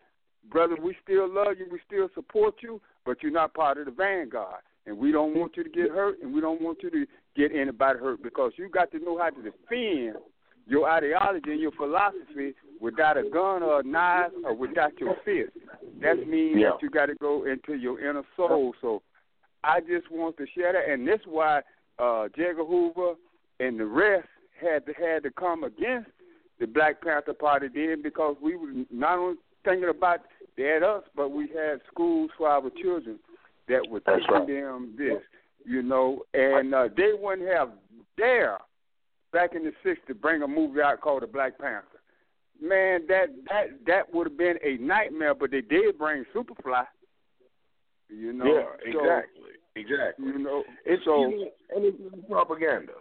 brother, 0.50 0.76
we 0.82 0.94
still 1.02 1.32
love 1.32 1.54
you, 1.58 1.66
we 1.70 1.80
still 1.86 2.08
support 2.14 2.56
you, 2.62 2.80
but 3.06 3.22
you're 3.22 3.32
not 3.32 3.54
part 3.54 3.78
of 3.78 3.86
the 3.86 3.92
vanguard, 3.92 4.60
and 4.86 4.98
we 4.98 5.10
don't 5.12 5.34
want 5.34 5.56
you 5.56 5.64
to 5.64 5.70
get 5.70 5.90
hurt, 5.90 6.18
and 6.22 6.34
we 6.34 6.40
don't 6.40 6.60
want 6.60 6.78
you 6.82 6.90
to 6.90 7.06
get 7.36 7.54
anybody 7.54 7.98
hurt 7.98 8.22
because 8.22 8.52
you 8.56 8.68
got 8.68 8.90
to 8.92 8.98
know 8.98 9.18
how 9.18 9.30
to 9.30 9.42
defend 9.42 10.16
your 10.66 10.90
ideology 10.90 11.52
and 11.52 11.60
your 11.60 11.72
philosophy 11.72 12.54
without 12.80 13.16
a 13.16 13.22
gun 13.22 13.62
or 13.62 13.80
a 13.80 13.82
knife 13.82 14.30
or 14.44 14.54
without 14.54 14.92
your 14.98 15.16
fist. 15.24 15.56
That 16.02 16.28
means 16.28 16.58
yeah. 16.58 16.70
that 16.70 16.82
you 16.82 16.90
got 16.90 17.06
to 17.06 17.14
go 17.14 17.46
into 17.46 17.74
your 17.74 17.98
inner 18.00 18.22
soul. 18.36 18.74
So 18.80 19.02
I 19.64 19.80
just 19.80 20.10
want 20.10 20.36
to 20.36 20.46
share 20.54 20.72
that, 20.72 20.90
and 20.90 21.06
this 21.06 21.20
why 21.26 21.62
uh, 21.98 22.28
J. 22.36 22.50
Edgar 22.50 22.64
Hoover 22.64 23.14
and 23.60 23.78
the 23.78 23.86
rest 23.86 24.28
had 24.60 24.86
to 24.86 24.92
had 24.92 25.22
to 25.24 25.30
come 25.30 25.64
against 25.64 26.10
the 26.60 26.66
Black 26.66 27.00
Panther 27.02 27.34
Party 27.34 27.68
then 27.72 28.02
because 28.02 28.36
we 28.42 28.56
were 28.56 28.72
not 28.90 29.18
only 29.18 29.36
thinking 29.64 29.88
about 29.88 30.20
had 30.56 30.82
us, 30.82 31.04
but 31.14 31.30
we 31.30 31.48
had 31.48 31.80
schools 31.92 32.30
for 32.36 32.48
our 32.48 32.68
children 32.82 33.18
that 33.68 33.88
were 33.88 34.00
That's 34.04 34.20
teaching 34.20 34.34
right. 34.34 34.46
them 34.46 34.94
this, 34.98 35.22
you 35.64 35.82
know, 35.82 36.22
and 36.34 36.74
uh, 36.74 36.88
they 36.96 37.12
wouldn't 37.18 37.48
have 37.48 37.70
dare 38.16 38.58
back 39.32 39.54
in 39.54 39.64
the 39.64 39.72
'60s 39.84 40.06
to 40.08 40.14
bring 40.14 40.42
a 40.42 40.48
movie 40.48 40.80
out 40.80 41.00
called 41.00 41.22
The 41.22 41.26
Black 41.26 41.58
Panther. 41.58 41.86
Man, 42.60 43.02
that 43.08 43.26
that 43.48 43.66
that 43.86 44.14
would 44.14 44.28
have 44.28 44.38
been 44.38 44.56
a 44.64 44.78
nightmare, 44.78 45.34
but 45.34 45.50
they 45.50 45.60
did 45.60 45.96
bring 45.98 46.24
Superfly. 46.34 46.84
You 48.08 48.32
know, 48.32 48.44
yeah, 48.44 48.92
so, 48.92 49.00
exactly, 49.00 49.52
exactly. 49.76 50.26
You 50.26 50.38
know, 50.38 50.64
It's 50.84 51.04
so 51.04 51.24
and 51.24 51.84
it's 51.84 51.98
propaganda. 52.28 52.92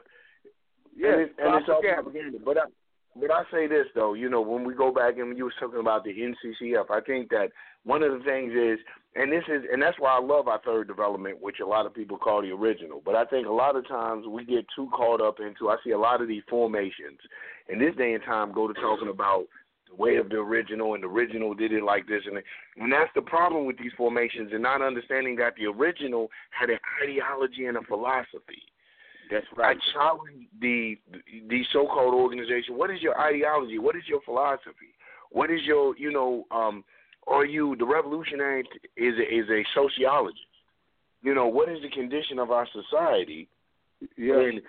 yeah, 0.95 1.13
and 1.13 1.21
it's, 1.21 1.33
and 1.39 1.55
it's 1.55 1.69
all 1.69 1.81
propaganda. 1.81 2.39
But 2.43 2.57
I, 2.57 2.61
but 3.19 3.31
I 3.31 3.43
say 3.51 3.67
this 3.67 3.87
though, 3.95 4.13
you 4.13 4.29
know, 4.29 4.41
when 4.41 4.65
we 4.65 4.73
go 4.73 4.91
back 4.91 5.17
and 5.17 5.37
you 5.37 5.45
were 5.45 5.53
talking 5.59 5.79
about 5.79 6.03
the 6.03 6.11
NCCF, 6.11 6.91
I 6.91 7.01
think 7.01 7.29
that 7.29 7.49
one 7.83 8.03
of 8.03 8.11
the 8.11 8.23
things 8.25 8.51
is, 8.51 8.79
and 9.15 9.31
this 9.31 9.43
is, 9.47 9.63
and 9.71 9.81
that's 9.81 9.97
why 9.97 10.17
I 10.17 10.21
love 10.21 10.47
our 10.47 10.61
third 10.63 10.87
development, 10.87 11.41
which 11.41 11.57
a 11.63 11.65
lot 11.65 11.85
of 11.85 11.93
people 11.93 12.17
call 12.17 12.41
the 12.41 12.51
original. 12.51 13.01
But 13.03 13.15
I 13.15 13.25
think 13.25 13.47
a 13.47 13.51
lot 13.51 13.75
of 13.75 13.87
times 13.87 14.27
we 14.27 14.45
get 14.45 14.65
too 14.75 14.89
caught 14.95 15.21
up 15.21 15.39
into. 15.39 15.69
I 15.69 15.77
see 15.83 15.91
a 15.91 15.97
lot 15.97 16.21
of 16.21 16.27
these 16.27 16.43
formations 16.49 17.19
in 17.69 17.79
this 17.79 17.95
day 17.95 18.13
and 18.13 18.23
time 18.23 18.51
go 18.51 18.67
to 18.67 18.73
talking 18.73 19.09
about 19.09 19.45
the 19.89 19.95
way 19.95 20.17
of 20.17 20.29
the 20.29 20.37
original, 20.37 20.93
and 20.93 21.03
the 21.03 21.07
original 21.07 21.53
did 21.53 21.71
it 21.71 21.83
like 21.83 22.07
this, 22.07 22.21
and 22.25 22.37
and 22.77 22.91
that's 22.91 23.11
the 23.15 23.21
problem 23.21 23.65
with 23.65 23.77
these 23.77 23.91
formations, 23.97 24.51
and 24.53 24.61
not 24.61 24.81
understanding 24.81 25.35
that 25.37 25.53
the 25.55 25.65
original 25.65 26.29
had 26.51 26.69
an 26.69 26.79
ideology 27.03 27.65
and 27.65 27.77
a 27.77 27.81
philosophy. 27.81 28.63
That's 29.31 29.45
right. 29.55 29.75
I 29.77 29.93
challenge 29.93 30.47
the 30.61 30.97
the 31.49 31.61
so-called 31.73 32.13
organization. 32.13 32.77
What 32.77 32.91
is 32.91 33.01
your 33.01 33.19
ideology? 33.19 33.77
What 33.77 33.95
is 33.95 34.03
your 34.07 34.21
philosophy? 34.21 34.93
What 35.31 35.51
is 35.51 35.61
your 35.63 35.97
you 35.97 36.11
know? 36.11 36.45
um 36.51 36.83
Are 37.27 37.45
you 37.45 37.75
the 37.77 37.85
revolutionary? 37.85 38.63
Is 38.95 39.15
a, 39.19 39.35
is 39.35 39.49
a 39.49 39.63
sociologist? 39.73 40.41
You 41.21 41.33
know 41.33 41.47
what 41.47 41.69
is 41.69 41.79
the 41.81 41.89
condition 41.89 42.39
of 42.39 42.51
our 42.51 42.67
society? 42.71 43.49
Yeah. 44.17 44.39
And 44.39 44.61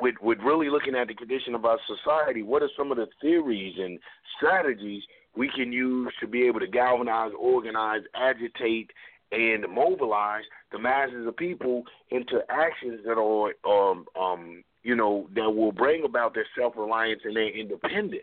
with 0.00 0.16
with 0.20 0.38
really 0.44 0.68
looking 0.68 0.94
at 0.94 1.08
the 1.08 1.14
condition 1.14 1.54
of 1.54 1.64
our 1.64 1.78
society, 1.86 2.42
what 2.42 2.62
are 2.62 2.70
some 2.76 2.90
of 2.90 2.96
the 2.96 3.06
theories 3.20 3.74
and 3.78 3.98
strategies 4.36 5.02
we 5.36 5.48
can 5.48 5.72
use 5.72 6.12
to 6.20 6.26
be 6.26 6.46
able 6.46 6.60
to 6.60 6.66
galvanize, 6.66 7.32
organize, 7.38 8.02
agitate, 8.14 8.90
and 9.32 9.64
mobilize 9.72 10.44
the 10.72 10.78
masses 10.78 11.26
of 11.26 11.36
people 11.36 11.82
into 12.10 12.40
actions 12.50 13.00
that 13.04 13.18
are 13.18 13.52
um 13.68 14.06
um 14.20 14.64
you 14.82 14.94
know 14.94 15.28
that 15.34 15.50
will 15.50 15.72
bring 15.72 16.04
about 16.04 16.34
their 16.34 16.46
self 16.58 16.74
reliance 16.76 17.20
and 17.24 17.36
their 17.36 17.50
independence. 17.56 18.22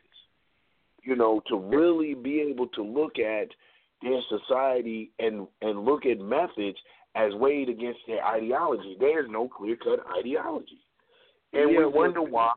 You 1.04 1.16
know, 1.16 1.42
to 1.48 1.58
really 1.58 2.14
be 2.14 2.42
able 2.42 2.68
to 2.68 2.84
look 2.84 3.18
at 3.18 3.48
their 4.02 4.22
society 4.30 5.12
and 5.20 5.48
and 5.62 5.86
look 5.86 6.06
at 6.06 6.20
methods 6.20 6.78
as 7.16 7.34
weighed 7.36 7.70
against 7.70 8.00
their 8.08 8.24
ideology. 8.26 8.96
There 9.00 9.24
is 9.24 9.30
no 9.30 9.48
clear 9.48 9.76
cut 9.76 10.00
ideology. 10.18 10.80
And 11.54 11.72
Yeah, 11.72 11.80
we 11.80 11.86
wonder 11.86 12.22
why 12.22 12.54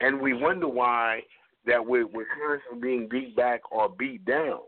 and 0.00 0.20
we 0.20 0.34
wonder 0.34 0.68
why 0.68 1.20
that 1.66 1.84
we're, 1.84 2.06
we're 2.06 2.26
constantly 2.26 2.80
being 2.80 3.08
beat 3.08 3.36
back 3.36 3.60
or 3.72 3.88
beat 3.88 4.24
down 4.24 4.60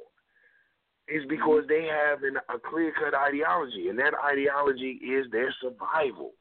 is 1.09 1.23
mm-hmm. 1.23 1.31
because 1.31 1.65
they 1.69 1.85
have 1.85 2.23
an, 2.23 2.37
a 2.49 2.59
clear 2.59 2.93
cut 2.93 3.15
ideology, 3.15 3.89
and 3.89 3.99
that 3.99 4.15
ideology 4.25 4.99
is 5.03 5.27
their 5.31 5.55
survival, 5.61 6.33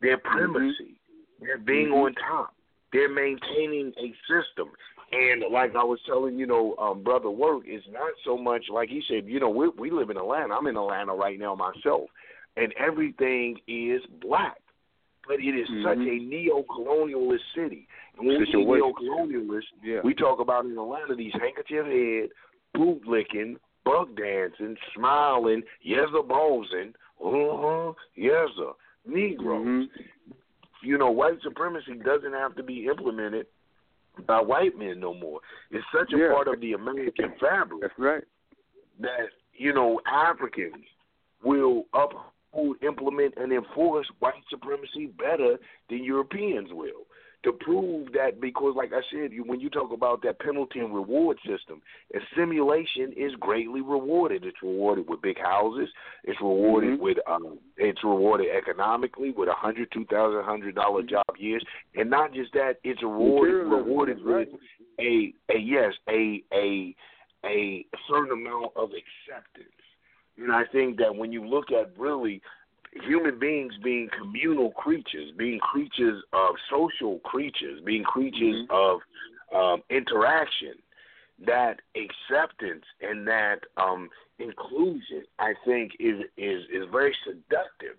their 0.00 0.18
mm-hmm. 0.18 0.52
primacy, 0.52 1.00
their 1.40 1.58
being 1.58 1.88
mm-hmm. 1.88 2.06
on 2.06 2.14
top, 2.14 2.54
they're 2.92 3.12
maintaining 3.12 3.92
a 3.98 4.12
system. 4.28 4.70
And 5.12 5.44
like 5.52 5.76
I 5.76 5.84
was 5.84 6.00
telling 6.04 6.36
you 6.38 6.46
know, 6.46 6.74
um, 6.78 7.02
brother 7.02 7.30
Work 7.30 7.62
is 7.68 7.82
not 7.92 8.12
so 8.24 8.36
much 8.36 8.64
like 8.72 8.88
he 8.88 9.02
said. 9.08 9.26
You 9.26 9.38
know, 9.38 9.48
we 9.48 9.68
we 9.78 9.90
live 9.90 10.10
in 10.10 10.16
Atlanta. 10.16 10.54
I'm 10.54 10.66
in 10.66 10.76
Atlanta 10.76 11.14
right 11.14 11.38
now 11.38 11.54
myself, 11.54 12.10
and 12.56 12.72
everything 12.78 13.58
is 13.68 14.02
black, 14.20 14.58
but 15.28 15.36
it 15.38 15.54
is 15.54 15.68
such 15.84 15.98
a 15.98 16.18
neo-colonialist 16.18 17.38
city. 17.54 17.86
And 18.18 18.26
when 18.26 18.38
we 18.38 18.46
say 18.46 18.52
Situation. 18.52 18.66
neo-colonialist, 18.66 19.64
Yeah. 19.82 20.00
we 20.02 20.12
talk 20.12 20.40
about 20.40 20.64
in 20.64 20.72
Atlanta 20.72 21.14
these 21.14 21.32
handkerchief 21.34 21.86
head, 21.86 22.30
boot 22.74 23.06
licking, 23.06 23.58
bug 23.84 24.16
dancing, 24.16 24.76
smiling, 24.92 25.62
yes 25.82 26.08
a 26.18 26.22
bozing, 26.22 26.94
uh 27.24 27.30
huh, 27.30 27.92
yes 28.16 28.48
a 28.58 28.72
Negroes. 29.08 29.64
Mhm. 29.66 29.88
You 30.82 30.98
know, 30.98 31.12
white 31.12 31.40
supremacy 31.42 31.94
doesn't 31.94 32.32
have 32.32 32.56
to 32.56 32.62
be 32.64 32.86
implemented 32.86 33.46
by 34.26 34.40
white 34.40 34.76
men 34.78 35.00
no 35.00 35.12
more. 35.14 35.40
It's 35.70 35.84
such 35.92 36.12
a 36.12 36.18
Yeah. 36.18 36.32
part 36.32 36.48
of 36.48 36.60
the 36.60 36.72
American 36.72 37.32
fabric 37.38 37.80
That's 37.82 37.98
right. 37.98 38.24
that 39.00 39.30
you 39.52 39.72
know 39.72 40.00
Africans 40.06 40.84
will 41.42 41.86
uphold, 41.92 42.82
implement, 42.82 43.34
and 43.36 43.52
enforce 43.52 44.06
white 44.20 44.42
supremacy 44.48 45.06
better 45.06 45.58
than 45.88 46.02
Europeans 46.02 46.72
will. 46.72 47.06
To 47.46 47.52
prove 47.52 48.12
that, 48.12 48.40
because 48.40 48.74
like 48.76 48.90
I 48.92 49.02
said, 49.12 49.30
you, 49.32 49.44
when 49.44 49.60
you 49.60 49.70
talk 49.70 49.92
about 49.92 50.20
that 50.22 50.40
penalty 50.40 50.80
and 50.80 50.92
reward 50.92 51.38
system, 51.46 51.80
assimilation 52.12 53.12
is 53.16 53.30
greatly 53.38 53.82
rewarded. 53.82 54.44
It's 54.44 54.60
rewarded 54.64 55.08
with 55.08 55.22
big 55.22 55.38
houses. 55.38 55.88
It's 56.24 56.40
rewarded 56.40 56.98
Mhm. 56.98 57.02
with 57.02 57.18
um, 57.28 57.60
it's 57.76 58.02
rewarded 58.02 58.48
economically 58.48 59.30
with 59.30 59.48
a 59.48 59.54
hundred, 59.54 59.92
two 59.92 60.04
thousand, 60.06 60.42
hundred 60.42 60.74
dollar 60.74 61.04
job 61.04 61.24
years, 61.38 61.64
and 61.94 62.10
not 62.10 62.32
just 62.32 62.52
that, 62.54 62.80
it's 62.82 63.00
rewarded 63.00 63.68
rewarded 63.68 64.20
right. 64.24 64.50
with 64.50 64.60
a 64.98 65.32
a 65.48 65.58
yes 65.58 65.94
a 66.08 66.42
a 66.52 66.96
a 67.44 67.86
certain 68.08 68.32
amount 68.32 68.72
of 68.74 68.90
acceptance. 68.90 69.70
And 70.36 70.52
I 70.52 70.64
think 70.72 70.98
that 70.98 71.14
when 71.14 71.30
you 71.30 71.46
look 71.46 71.70
at 71.70 71.96
really 71.96 72.42
human 73.02 73.38
beings 73.38 73.74
being 73.82 74.08
communal 74.16 74.70
creatures, 74.72 75.32
being 75.36 75.58
creatures 75.60 76.22
of 76.32 76.54
social 76.70 77.18
creatures, 77.20 77.80
being 77.84 78.04
creatures 78.04 78.66
mm-hmm. 78.68 78.72
of 78.72 79.00
um, 79.54 79.82
interaction, 79.90 80.74
that 81.44 81.80
acceptance 81.94 82.84
and 83.00 83.26
that 83.26 83.60
um, 83.76 84.08
inclusion, 84.38 85.24
I 85.38 85.54
think, 85.64 85.92
is 86.00 86.20
is 86.36 86.62
is 86.72 86.84
very 86.90 87.14
seductive 87.24 87.96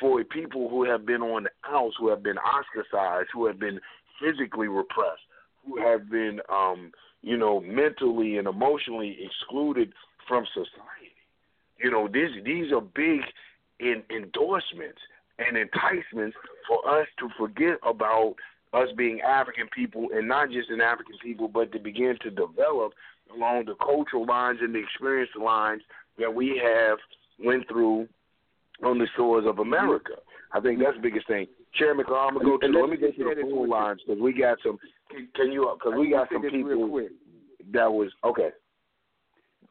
for 0.00 0.22
people 0.24 0.68
who 0.68 0.84
have 0.84 1.04
been 1.04 1.22
on 1.22 1.44
the 1.44 1.50
outs, 1.64 1.96
who 1.98 2.08
have 2.08 2.22
been 2.22 2.38
ostracized, 2.38 3.28
who 3.32 3.46
have 3.46 3.58
been 3.58 3.80
physically 4.20 4.68
repressed, 4.68 5.22
who 5.64 5.80
have 5.80 6.10
been, 6.10 6.40
um, 6.48 6.92
you 7.22 7.36
know, 7.36 7.60
mentally 7.60 8.38
and 8.38 8.46
emotionally 8.46 9.18
excluded 9.20 9.92
from 10.26 10.46
society. 10.52 11.14
You 11.82 11.90
know, 11.90 12.08
these 12.08 12.42
these 12.44 12.72
are 12.72 12.80
big 12.80 13.20
in 13.80 14.02
endorsements 14.10 15.00
and 15.38 15.56
enticements 15.56 16.36
for 16.66 17.00
us 17.00 17.06
to 17.18 17.28
forget 17.38 17.78
about 17.86 18.34
us 18.72 18.88
being 18.96 19.20
African 19.20 19.68
people 19.74 20.08
and 20.12 20.28
not 20.28 20.50
just 20.50 20.70
an 20.70 20.80
African 20.80 21.16
people, 21.22 21.48
but 21.48 21.72
to 21.72 21.78
begin 21.78 22.18
to 22.22 22.30
develop 22.30 22.92
along 23.34 23.64
the 23.66 23.74
cultural 23.76 24.26
lines 24.26 24.58
and 24.60 24.74
the 24.74 24.80
experience 24.80 25.30
lines 25.40 25.82
that 26.18 26.32
we 26.32 26.60
have 26.62 26.98
went 27.44 27.66
through 27.68 28.08
on 28.82 28.98
the 28.98 29.06
shores 29.16 29.44
of 29.46 29.58
America. 29.58 30.14
I 30.52 30.60
think 30.60 30.80
that's 30.80 30.96
the 30.96 31.02
biggest 31.02 31.26
thing. 31.26 31.46
Chairman, 31.74 32.06
I'm 32.08 32.34
gonna 32.34 32.44
go 32.44 32.58
to. 32.58 32.66
Let 32.66 32.90
me 32.90 32.96
get 32.96 33.16
to 33.16 33.24
the 33.24 33.42
phone 33.42 33.68
lines 33.68 34.00
because 34.06 34.20
we 34.20 34.32
got 34.32 34.58
some. 34.64 34.78
Can, 35.10 35.28
can 35.34 35.52
you? 35.52 35.70
Because 35.78 35.98
we 35.98 36.10
got 36.10 36.28
some 36.32 36.42
people 36.42 37.08
that 37.72 37.92
was 37.92 38.10
okay. 38.24 38.50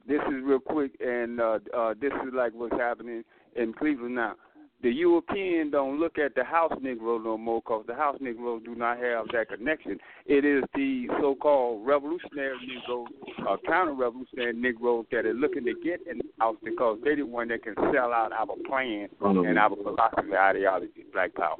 This 0.08 0.22
is 0.28 0.44
real 0.44 0.60
quick, 0.60 0.92
and 1.00 1.42
uh, 1.42 1.60
uh, 1.76 1.94
this 2.00 2.14
is 2.26 2.34
like 2.34 2.54
what's 2.54 2.76
happening 2.76 3.24
in 3.58 3.74
Cleveland 3.74 4.16
now 4.16 4.36
the 4.84 4.92
European 4.92 5.72
don't 5.72 6.00
look 6.00 6.20
at 6.20 6.36
the 6.36 6.44
house 6.44 6.72
Negro 6.84 7.24
no 7.24 7.38
more 7.38 7.62
because 7.62 7.86
the 7.88 7.96
house 7.96 8.18
Negroes 8.22 8.62
do 8.64 8.76
not 8.76 9.00
have 9.00 9.26
that 9.34 9.50
connection. 9.50 9.98
It 10.28 10.46
is 10.46 10.64
the 10.76 11.08
so-called 11.20 11.86
revolutionary 11.86 12.58
Negroes, 12.62 13.08
uh, 13.50 13.58
counter-revolutionary 13.66 14.54
Negroes 14.54 15.06
that 15.12 15.26
are 15.26 15.34
looking 15.34 15.66
to 15.66 15.74
get 15.84 16.02
in 16.10 16.20
the 16.20 16.26
house 16.40 16.58
because 16.64 17.00
they're 17.04 17.16
the 17.16 17.26
one 17.26 17.48
that 17.48 17.64
can 17.64 17.74
sell 17.92 18.14
out 18.14 18.32
our 18.32 18.56
plan 18.68 19.10
and 19.22 19.58
our 19.58 19.76
philosophy 19.76 20.36
ideology, 20.36 21.06
Black 21.12 21.34
Power. 21.34 21.58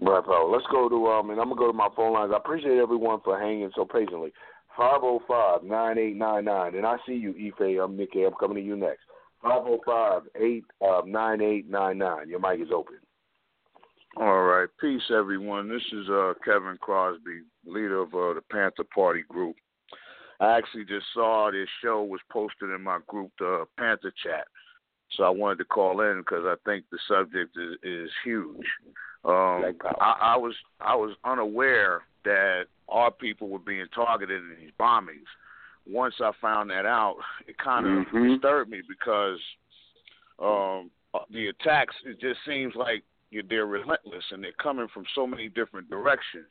Black 0.00 0.24
Power. 0.24 0.48
Let's 0.48 0.66
go 0.70 0.88
to 0.88 1.06
um, 1.08 1.30
and 1.30 1.40
I'm 1.40 1.48
gonna 1.48 1.58
go 1.58 1.66
to 1.66 1.76
my 1.76 1.88
phone 1.96 2.12
lines. 2.12 2.30
I 2.32 2.36
appreciate 2.36 2.78
everyone 2.78 3.20
for 3.24 3.38
hanging 3.40 3.70
so 3.74 3.84
patiently. 3.84 4.32
Five 4.78 5.00
zero 5.00 5.20
oh 5.20 5.22
five 5.26 5.68
nine 5.68 5.98
eight 5.98 6.16
nine 6.16 6.44
nine, 6.44 6.76
and 6.76 6.86
I 6.86 6.96
see 7.06 7.14
you, 7.14 7.34
Ife. 7.36 7.82
I'm 7.82 7.96
Nicky. 7.96 8.22
I'm 8.22 8.34
coming 8.38 8.56
to 8.56 8.62
you 8.62 8.76
next. 8.76 9.02
505 9.42 10.22
89899. 10.36 12.28
Your 12.28 12.40
mic 12.40 12.60
is 12.60 12.72
open. 12.74 12.96
All 14.16 14.42
right. 14.42 14.68
Peace, 14.80 15.02
everyone. 15.16 15.68
This 15.68 15.82
is 15.92 16.08
uh, 16.10 16.34
Kevin 16.44 16.76
Crosby, 16.80 17.42
leader 17.64 18.00
of 18.00 18.08
uh, 18.08 18.34
the 18.34 18.42
Panther 18.50 18.84
Party 18.94 19.22
group. 19.28 19.56
I 20.40 20.56
actually 20.56 20.84
just 20.84 21.06
saw 21.14 21.50
this 21.50 21.68
show 21.82 22.02
was 22.02 22.20
posted 22.30 22.70
in 22.70 22.82
my 22.82 22.98
group, 23.06 23.30
the 23.38 23.66
Panther 23.78 24.12
Chat. 24.22 24.46
So 25.16 25.24
I 25.24 25.30
wanted 25.30 25.58
to 25.58 25.64
call 25.64 26.00
in 26.00 26.18
because 26.18 26.44
I 26.44 26.54
think 26.64 26.84
the 26.90 26.98
subject 27.08 27.56
is, 27.56 27.76
is 27.82 28.10
huge. 28.24 28.66
Um, 29.24 29.64
I, 30.00 30.14
I 30.20 30.36
was 30.36 30.54
I 30.80 30.94
was 30.94 31.14
unaware 31.24 32.02
that 32.24 32.64
our 32.88 33.10
people 33.10 33.48
were 33.48 33.58
being 33.58 33.86
targeted 33.94 34.40
in 34.40 34.56
these 34.58 34.70
bombings 34.80 35.28
once 35.90 36.14
I 36.20 36.32
found 36.40 36.70
that 36.70 36.86
out, 36.86 37.16
it 37.46 37.56
kind 37.58 37.86
of 37.86 38.06
mm-hmm. 38.06 38.34
disturbed 38.34 38.70
me 38.70 38.82
because 38.88 39.38
um, 40.38 40.90
the 41.30 41.48
attacks 41.48 41.94
it 42.04 42.20
just 42.20 42.40
seems 42.46 42.74
like 42.74 43.04
they're 43.48 43.66
relentless 43.66 44.24
and 44.30 44.42
they're 44.42 44.52
coming 44.60 44.88
from 44.92 45.04
so 45.14 45.26
many 45.26 45.48
different 45.48 45.88
directions. 45.88 46.48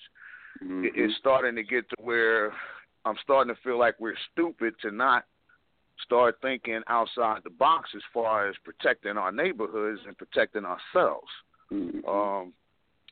Mm-hmm. 0.63 0.85
It's 0.95 1.13
starting 1.19 1.55
to 1.55 1.63
get 1.63 1.89
to 1.89 1.95
where 2.01 2.53
I'm 3.05 3.15
starting 3.23 3.53
to 3.53 3.61
feel 3.61 3.77
like 3.77 3.95
we're 3.99 4.15
stupid 4.31 4.73
to 4.81 4.91
not 4.91 5.25
start 6.05 6.37
thinking 6.41 6.81
outside 6.87 7.41
the 7.43 7.49
box 7.49 7.89
as 7.95 8.01
far 8.13 8.47
as 8.49 8.55
protecting 8.63 9.17
our 9.17 9.31
neighborhoods 9.31 10.01
and 10.07 10.17
protecting 10.17 10.63
ourselves. 10.65 11.27
Mm-hmm. 11.71 12.07
Um, 12.07 12.53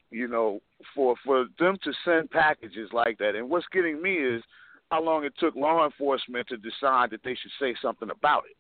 you 0.10 0.28
know, 0.28 0.62
for 0.96 1.16
for 1.26 1.48
them 1.60 1.78
to 1.84 1.92
send 2.06 2.32
packages 2.32 2.90
like 2.94 3.18
that, 3.18 3.36
and 3.36 3.50
what's 3.50 3.66
getting 3.74 4.02
me 4.02 4.14
is 4.14 4.42
how 4.92 5.04
long 5.04 5.26
it 5.26 5.34
took 5.40 5.56
law 5.56 5.86
enforcement 5.86 6.48
to 6.48 6.58
decide 6.58 7.10
that 7.12 7.24
they 7.24 7.36
should 7.36 7.52
say 7.60 7.76
something 7.82 8.10
about 8.10 8.44
it. 8.50 8.58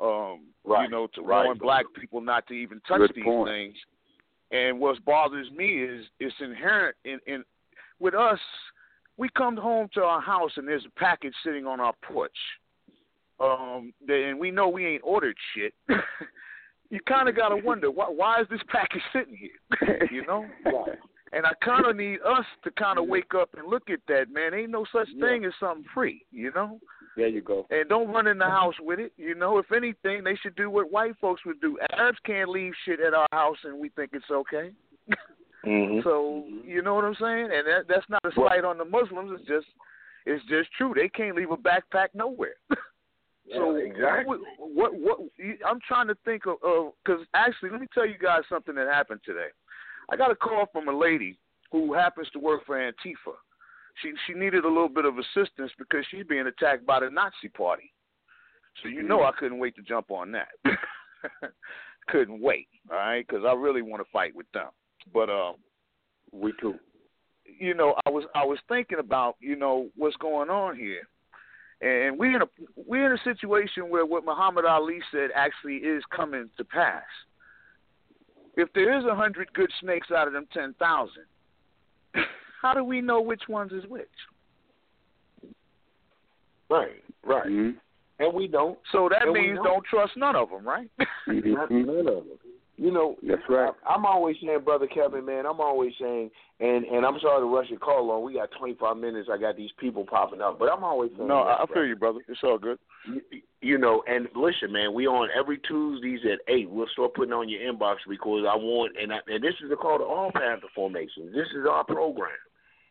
Um, 0.00 0.46
right. 0.64 0.84
You 0.84 0.90
know, 0.90 1.08
to 1.14 1.22
right. 1.22 1.44
warn 1.44 1.58
black 1.58 1.84
people 1.98 2.20
not 2.20 2.46
to 2.48 2.54
even 2.54 2.80
touch 2.88 2.98
Good 2.98 3.12
these 3.14 3.24
point. 3.24 3.48
things. 3.50 3.76
And 4.50 4.80
what 4.80 5.02
bothers 5.04 5.50
me 5.50 5.82
is 5.82 6.06
it's 6.18 6.34
inherent 6.40 6.96
in, 7.04 7.18
in 7.26 7.44
with 8.00 8.14
us. 8.14 8.38
We 9.16 9.28
come 9.36 9.56
home 9.56 9.88
to 9.94 10.02
our 10.02 10.20
house 10.20 10.52
and 10.56 10.66
there's 10.66 10.86
a 10.86 10.98
package 10.98 11.34
sitting 11.44 11.66
on 11.66 11.78
our 11.80 11.92
porch. 12.02 12.36
Um, 13.38 13.92
and 14.08 14.38
we 14.38 14.50
know 14.50 14.68
we 14.68 14.86
ain't 14.86 15.02
ordered 15.04 15.36
shit. 15.54 15.74
you 16.90 17.00
kind 17.06 17.28
of 17.28 17.36
gotta 17.36 17.56
wonder 17.56 17.90
why 17.90 18.06
why 18.06 18.40
is 18.40 18.46
this 18.50 18.60
package 18.68 19.02
sitting 19.12 19.36
here? 19.36 20.08
you 20.10 20.26
know. 20.26 20.46
Right. 20.64 20.98
And 21.32 21.46
I 21.46 21.52
kind 21.64 21.86
of 21.86 21.96
need 21.96 22.18
us 22.26 22.44
to 22.64 22.70
kind 22.72 22.98
of 22.98 23.06
wake 23.06 23.34
up 23.34 23.50
and 23.56 23.68
look 23.68 23.88
at 23.88 24.00
that, 24.08 24.26
man. 24.32 24.52
Ain't 24.52 24.70
no 24.70 24.84
such 24.92 25.08
thing 25.20 25.44
as 25.44 25.52
something 25.60 25.84
free, 25.94 26.24
you 26.32 26.50
know. 26.54 26.80
There 27.16 27.28
you 27.28 27.40
go. 27.40 27.66
And 27.70 27.88
don't 27.88 28.08
run 28.08 28.26
in 28.26 28.38
the 28.38 28.46
house 28.46 28.74
with 28.80 28.98
it. 28.98 29.12
You 29.16 29.34
know, 29.34 29.58
if 29.58 29.70
anything, 29.72 30.24
they 30.24 30.36
should 30.36 30.56
do 30.56 30.70
what 30.70 30.90
white 30.90 31.14
folks 31.20 31.44
would 31.44 31.60
do. 31.60 31.78
Arabs 31.92 32.18
can't 32.24 32.48
leave 32.48 32.72
shit 32.84 33.00
at 33.00 33.14
our 33.14 33.28
house, 33.32 33.58
and 33.64 33.78
we 33.78 33.90
think 33.90 34.10
it's 34.12 34.30
okay. 34.30 34.70
mm-hmm. 35.66 36.00
So 36.02 36.44
you 36.64 36.82
know 36.82 36.94
what 36.94 37.04
I'm 37.04 37.16
saying? 37.20 37.48
And 37.52 37.66
that 37.66 37.84
that's 37.88 38.08
not 38.08 38.24
a 38.24 38.32
slight 38.34 38.64
on 38.64 38.78
the 38.78 38.84
Muslims. 38.84 39.32
It's 39.38 39.48
just 39.48 39.66
it's 40.26 40.44
just 40.46 40.68
true. 40.76 40.94
They 40.94 41.08
can't 41.08 41.36
leave 41.36 41.50
a 41.50 41.56
backpack 41.56 42.08
nowhere. 42.14 42.54
so 43.54 43.76
yeah, 43.76 43.84
exactly. 43.84 44.38
What, 44.58 44.94
what 44.94 44.98
what 44.98 45.18
I'm 45.66 45.80
trying 45.86 46.08
to 46.08 46.16
think 46.24 46.44
of 46.46 46.92
because 47.04 47.26
actually, 47.34 47.70
let 47.70 47.80
me 47.80 47.86
tell 47.92 48.06
you 48.06 48.18
guys 48.20 48.42
something 48.48 48.74
that 48.74 48.88
happened 48.88 49.20
today. 49.24 49.48
I 50.10 50.16
got 50.16 50.30
a 50.30 50.36
call 50.36 50.66
from 50.72 50.88
a 50.88 50.96
lady 50.96 51.38
who 51.70 51.94
happens 51.94 52.28
to 52.32 52.38
work 52.38 52.66
for 52.66 52.76
Antifa. 52.76 53.34
She 54.02 54.12
she 54.26 54.34
needed 54.34 54.64
a 54.64 54.68
little 54.68 54.88
bit 54.88 55.04
of 55.04 55.14
assistance 55.18 55.72
because 55.78 56.04
she's 56.10 56.26
being 56.26 56.46
attacked 56.46 56.86
by 56.86 57.00
the 57.00 57.10
Nazi 57.10 57.48
Party. 57.56 57.92
So 58.82 58.88
you 58.88 59.02
know 59.02 59.22
I 59.22 59.32
couldn't 59.38 59.58
wait 59.58 59.76
to 59.76 59.82
jump 59.82 60.10
on 60.10 60.32
that. 60.32 60.48
couldn't 62.08 62.40
wait, 62.40 62.68
all 62.90 62.96
right? 62.96 63.26
Because 63.26 63.44
I 63.46 63.52
really 63.52 63.82
want 63.82 64.02
to 64.02 64.10
fight 64.12 64.34
with 64.34 64.50
them. 64.52 64.68
But 65.12 65.28
um, 65.30 65.56
we 66.32 66.52
too. 66.60 66.74
You 67.58 67.74
know, 67.74 67.94
I 68.06 68.10
was 68.10 68.24
I 68.34 68.44
was 68.44 68.58
thinking 68.68 68.98
about 68.98 69.36
you 69.40 69.56
know 69.56 69.88
what's 69.96 70.16
going 70.16 70.50
on 70.50 70.76
here, 70.76 71.02
and 71.80 72.18
we're 72.18 72.36
in 72.36 72.42
a 72.42 72.48
we're 72.74 73.12
in 73.12 73.18
a 73.18 73.22
situation 73.22 73.90
where 73.90 74.06
what 74.06 74.24
Muhammad 74.24 74.64
Ali 74.64 75.00
said 75.12 75.30
actually 75.34 75.76
is 75.76 76.02
coming 76.14 76.48
to 76.56 76.64
pass 76.64 77.02
if 78.56 78.72
there 78.74 78.98
is 78.98 79.04
a 79.04 79.14
hundred 79.14 79.52
good 79.52 79.70
snakes 79.80 80.10
out 80.10 80.26
of 80.26 80.32
them 80.32 80.46
ten 80.52 80.74
thousand, 80.78 81.24
how 82.62 82.74
do 82.74 82.84
we 82.84 83.00
know 83.00 83.20
which 83.20 83.42
ones 83.48 83.72
is 83.72 83.84
which? 83.88 84.08
Right, 86.68 87.02
right. 87.24 87.46
Mm-hmm. 87.46 87.78
And 88.20 88.34
we 88.34 88.46
don't. 88.46 88.78
So 88.92 89.08
that 89.08 89.32
means 89.32 89.56
don't. 89.56 89.64
don't. 89.64 89.84
trust 89.86 90.12
none 90.16 90.36
of 90.36 90.50
them, 90.50 90.66
right? 90.66 90.90
Mm-hmm. 91.28 91.86
none 91.86 91.98
of 91.98 92.24
them. 92.24 92.38
You 92.80 92.90
know, 92.90 93.16
that's 93.22 93.42
right. 93.50 93.70
I, 93.86 93.92
I'm 93.92 94.06
always 94.06 94.36
saying, 94.42 94.60
brother 94.64 94.86
Kevin, 94.86 95.26
man. 95.26 95.44
I'm 95.44 95.60
always 95.60 95.92
saying, 96.00 96.30
and 96.60 96.86
and 96.86 97.04
I'm 97.04 97.20
sorry 97.20 97.42
to 97.42 97.54
rush 97.54 97.68
your 97.68 97.78
call 97.78 98.10
on. 98.10 98.24
We 98.24 98.32
got 98.32 98.48
25 98.58 98.96
minutes. 98.96 99.28
I 99.30 99.36
got 99.36 99.58
these 99.58 99.68
people 99.78 100.06
popping 100.06 100.40
up, 100.40 100.58
but 100.58 100.72
I'm 100.72 100.82
always 100.82 101.10
saying. 101.14 101.28
No, 101.28 101.40
I 101.42 101.62
feel 101.74 101.84
you, 101.84 101.94
brother. 101.94 102.20
It's 102.26 102.40
all 102.42 102.56
good. 102.58 102.78
You, 103.06 103.20
you 103.60 103.76
know, 103.76 104.02
and 104.08 104.28
listen, 104.34 104.72
man. 104.72 104.94
We 104.94 105.06
on 105.06 105.28
every 105.38 105.58
Tuesdays 105.58 106.20
at 106.24 106.38
eight. 106.50 106.70
We'll 106.70 106.88
start 106.94 107.12
putting 107.12 107.34
on 107.34 107.50
your 107.50 107.60
inbox 107.60 107.96
because 108.08 108.46
I 108.48 108.56
want, 108.56 108.96
and 108.98 109.12
I, 109.12 109.18
and 109.26 109.44
this 109.44 109.56
is 109.62 109.70
a 109.70 109.76
call 109.76 109.98
to 109.98 110.04
all 110.04 110.32
Panther 110.32 110.68
formations. 110.74 111.34
This 111.34 111.48
is 111.48 111.66
our 111.70 111.84
program. 111.84 112.30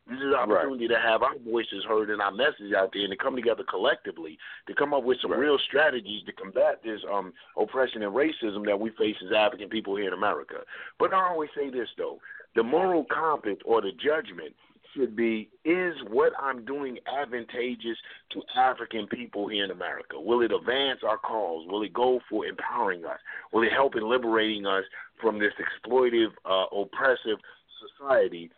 This 0.10 0.18
is 0.18 0.26
an 0.26 0.34
opportunity 0.34 0.88
right. 0.88 0.96
to 0.96 1.08
have 1.08 1.22
our 1.22 1.38
voices 1.38 1.86
heard 1.88 2.10
and 2.10 2.20
our 2.20 2.32
message 2.32 2.74
out 2.76 2.90
there 2.94 3.04
and 3.04 3.12
to 3.12 3.18
come 3.18 3.36
together 3.36 3.64
collectively 3.70 4.38
to 4.68 4.74
come 4.74 4.94
up 4.94 5.04
with 5.04 5.20
some 5.22 5.32
right. 5.32 5.40
real 5.40 5.60
strategies 5.68 6.24
to 6.26 6.34
combat 6.34 6.82
this 6.84 7.00
um, 7.14 7.32
oppression 7.56 8.02
and 8.02 8.16
racism 8.16 8.66
that 8.66 8.80
we 8.80 8.90
face 8.98 9.16
as 9.24 9.32
African 9.32 9.70
people 9.70 9.96
here 9.96 10.08
in 10.08 10.14
America. 10.14 10.56
But 10.98 11.14
I 11.14 11.30
always 11.30 11.52
say 11.56 11.70
this, 11.70 11.88
though 11.96 12.18
the 12.56 12.64
moral 12.64 13.06
compass 13.06 13.58
or 13.66 13.82
the 13.82 13.92
judgment 13.92 14.56
should 14.96 15.16
be 15.16 15.50
is 15.64 15.94
what 16.10 16.34
I'm 16.42 16.66
doing 16.66 16.98
advantageous 17.22 17.98
to 18.32 18.42
African 18.58 19.06
people 19.08 19.48
here 19.48 19.64
in 19.64 19.70
America? 19.70 20.20
Will 20.20 20.42
it 20.42 20.52
advance 20.52 21.02
our 21.08 21.18
cause? 21.18 21.68
Will 21.68 21.84
it 21.84 21.94
go 21.94 22.20
for 22.28 22.48
empowering 22.48 23.06
us? 23.06 23.20
Will 23.54 23.62
it 23.62 23.72
help 23.72 23.96
in 23.96 24.10
liberating 24.10 24.66
us 24.66 24.84
from 25.22 25.38
this 25.38 25.54
exploitive, 25.60 26.30
uh, 26.46 26.66
oppressive 26.76 27.38
society 27.98 28.50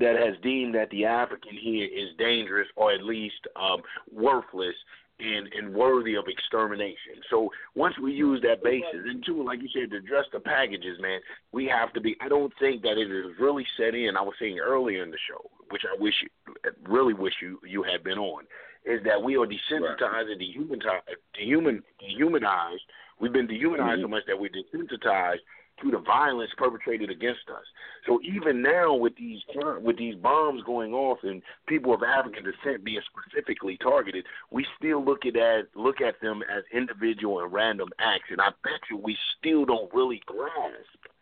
that 0.00 0.16
has 0.16 0.34
deemed 0.42 0.74
that 0.74 0.90
the 0.90 1.04
African 1.04 1.56
here 1.56 1.86
is 1.86 2.16
dangerous 2.18 2.68
or 2.76 2.92
at 2.92 3.02
least 3.02 3.46
um, 3.56 3.82
worthless 4.12 4.74
and 5.18 5.48
and 5.54 5.74
worthy 5.74 6.14
of 6.14 6.24
extermination. 6.28 7.22
So 7.30 7.50
once 7.74 7.98
we 7.98 8.12
use 8.12 8.42
that 8.42 8.62
basis, 8.62 9.06
and 9.06 9.24
two, 9.24 9.42
like 9.42 9.60
you 9.62 9.68
said, 9.72 9.90
to 9.90 9.96
address 9.96 10.26
the 10.32 10.40
packages, 10.40 10.98
man, 11.00 11.20
we 11.52 11.66
have 11.66 11.92
to 11.94 12.00
be. 12.00 12.16
I 12.20 12.28
don't 12.28 12.52
think 12.60 12.82
that 12.82 12.98
it 12.98 13.10
is 13.10 13.32
really 13.40 13.66
set 13.78 13.94
in. 13.94 14.16
I 14.16 14.22
was 14.22 14.34
saying 14.38 14.58
earlier 14.58 15.02
in 15.02 15.10
the 15.10 15.18
show, 15.28 15.50
which 15.70 15.82
I 15.84 16.00
wish, 16.00 16.14
you, 16.22 16.70
really 16.86 17.14
wish 17.14 17.34
you 17.40 17.58
you 17.66 17.82
had 17.82 18.04
been 18.04 18.18
on, 18.18 18.44
is 18.84 19.02
that 19.04 19.22
we 19.22 19.36
are 19.36 19.46
desensitized 19.46 20.00
right. 20.00 20.26
and 20.30 20.38
dehumanized, 20.38 21.04
dehuman, 21.34 21.82
dehumanized. 21.98 22.82
We've 23.18 23.32
been 23.32 23.46
dehumanized 23.46 24.02
mm-hmm. 24.02 24.02
so 24.02 24.08
much 24.08 24.24
that 24.26 24.38
we're 24.38 24.50
desensitized 24.50 25.40
to 25.82 25.90
the 25.90 25.98
violence 25.98 26.50
perpetrated 26.56 27.10
against 27.10 27.48
us. 27.50 27.64
So 28.06 28.20
even 28.22 28.62
now, 28.62 28.94
with 28.94 29.16
these 29.16 29.40
with 29.80 29.98
these 29.98 30.14
bombs 30.14 30.62
going 30.64 30.94
off 30.94 31.18
and 31.22 31.42
people 31.68 31.92
of 31.92 32.02
African 32.02 32.44
descent 32.44 32.84
being 32.84 33.00
specifically 33.10 33.76
targeted, 33.82 34.24
we 34.50 34.66
still 34.78 35.04
look 35.04 35.26
at 35.26 35.34
look 35.74 36.00
at 36.00 36.20
them 36.20 36.42
as 36.42 36.62
individual 36.72 37.42
and 37.42 37.52
random 37.52 37.88
acts, 37.98 38.30
and 38.30 38.40
I 38.40 38.48
bet 38.62 38.80
you 38.90 38.96
we 38.96 39.16
still 39.38 39.64
don't 39.64 39.92
really 39.92 40.22
grasp 40.26 41.12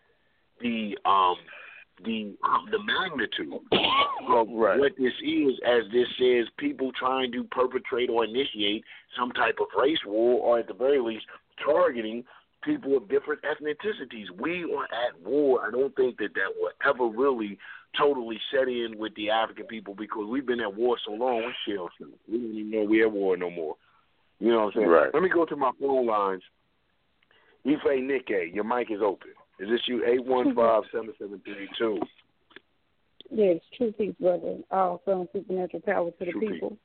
the 0.61 0.97
um 1.05 1.37
the 2.05 2.35
um, 2.45 2.67
the 2.71 2.83
magnitude 2.83 3.53
of 4.29 4.49
right. 4.51 4.79
what 4.79 4.93
this 4.99 5.13
is, 5.23 5.53
as 5.67 5.83
this 5.93 6.09
says, 6.19 6.47
people 6.59 6.91
trying 6.99 7.31
to 7.33 7.45
perpetrate 7.45 8.11
or 8.11 8.25
initiate 8.25 8.85
some 9.17 9.31
type 9.33 9.57
of 9.61 9.67
race 9.81 9.99
war, 10.05 10.41
or 10.41 10.59
at 10.59 10.67
the 10.67 10.75
very 10.75 11.01
least, 11.01 11.25
targeting 11.65 12.25
people 12.65 12.97
of 12.97 13.09
different 13.09 13.43
ethnicities. 13.43 14.31
We 14.39 14.65
are 14.65 14.85
at 14.85 15.21
war. 15.25 15.67
I 15.67 15.71
don't 15.71 15.95
think 15.97 16.19
that 16.19 16.35
that 16.35 16.53
will 16.59 16.71
ever 16.87 17.07
really 17.07 17.59
totally 17.99 18.39
set 18.53 18.69
in 18.69 18.95
with 18.99 19.15
the 19.15 19.31
African 19.31 19.67
people 19.67 19.95
because 19.95 20.27
we've 20.29 20.47
been 20.47 20.61
at 20.61 20.75
war 20.75 20.97
so 21.07 21.13
long. 21.13 21.45
We 21.47 21.75
shell 21.75 21.89
We 22.29 22.39
don't 22.39 22.51
even 22.51 22.71
know 22.71 22.85
we're 22.85 23.07
at 23.07 23.13
war 23.13 23.37
no 23.37 23.51
more. 23.51 23.77
You 24.41 24.51
know 24.51 24.65
what 24.65 24.65
I'm 24.65 24.73
saying? 24.75 24.89
Right. 24.89 25.11
Let 25.15 25.23
me 25.23 25.29
go 25.29 25.45
to 25.45 25.57
my 25.57 25.71
phone 25.81 26.07
lines. 26.07 26.43
Ife 27.67 27.81
Nikke, 27.85 28.55
your 28.55 28.65
mic 28.65 28.91
is 28.91 29.01
open. 29.03 29.31
Is 29.59 29.69
this 29.69 29.81
you? 29.87 30.05
Eight 30.05 30.25
one 30.25 30.55
five 30.55 30.83
seven 30.93 31.13
seven 31.19 31.41
three 31.45 31.69
two. 31.79 31.99
Yes, 33.31 33.61
true 33.77 33.93
peace, 33.93 34.15
brother. 34.21 34.59
All 34.71 35.01
from 35.05 35.29
supernatural 35.33 35.83
power 35.83 36.11
to 36.11 36.25
the 36.25 36.33
true 36.33 36.41
people. 36.41 36.71
Peace. 36.71 36.79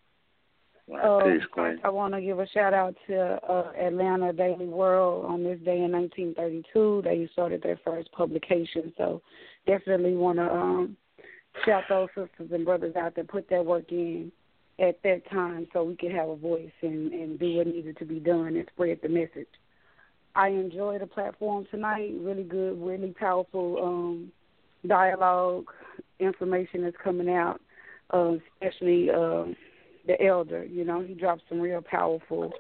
Uh, 0.92 1.20
I 1.84 1.90
want 1.90 2.14
to 2.16 2.22
give 2.22 2.40
a 2.40 2.48
shout 2.48 2.74
out 2.74 2.96
to 3.08 3.40
uh, 3.48 3.72
Atlanta 3.80 4.34
Daily 4.34 4.66
World 4.66 5.26
on 5.26 5.44
this 5.44 5.60
day 5.60 5.84
in 5.84 5.92
1932. 5.92 7.02
They 7.04 7.30
started 7.34 7.62
their 7.62 7.80
first 7.86 8.12
publication, 8.12 8.92
so 8.98 9.22
definitely 9.68 10.16
want 10.16 10.40
to 10.40 10.52
um, 10.52 10.98
shout 11.66 11.84
those 11.90 12.10
sisters 12.10 12.50
and 12.52 12.66
brothers 12.66 12.96
out 12.96 13.16
that 13.16 13.28
put 13.28 13.50
that 13.50 13.64
work 13.64 13.92
in 13.92 14.32
at 14.80 15.02
that 15.04 15.30
time, 15.30 15.68
so 15.74 15.84
we 15.84 15.96
could 15.96 16.12
have 16.12 16.30
a 16.30 16.36
voice 16.36 16.72
and, 16.82 17.12
and 17.12 17.38
do 17.38 17.58
what 17.58 17.68
needed 17.68 17.98
to 17.98 18.06
be 18.06 18.20
done 18.20 18.56
and 18.56 18.66
spread 18.74 19.00
the 19.04 19.10
message. 19.10 19.48
I 20.36 20.50
enjoyed 20.50 21.02
the 21.02 21.08
platform 21.08 21.68
tonight. 21.70 22.14
Really 22.20 22.44
good, 22.44 22.82
really 22.82 23.14
powerful 23.20 23.78
um, 23.84 24.32
dialogue. 24.88 25.66
Information 26.20 26.84
is 26.86 26.94
coming 27.04 27.30
out, 27.30 27.62
uh, 28.12 28.34
especially. 28.56 29.10
Uh, 29.12 29.46
the 30.08 30.22
elder. 30.24 30.64
You 30.64 30.86
know, 30.86 31.02
he 31.02 31.14
dropped 31.14 31.44
some 31.50 31.60
real 31.60 31.82
powerful 31.82 32.54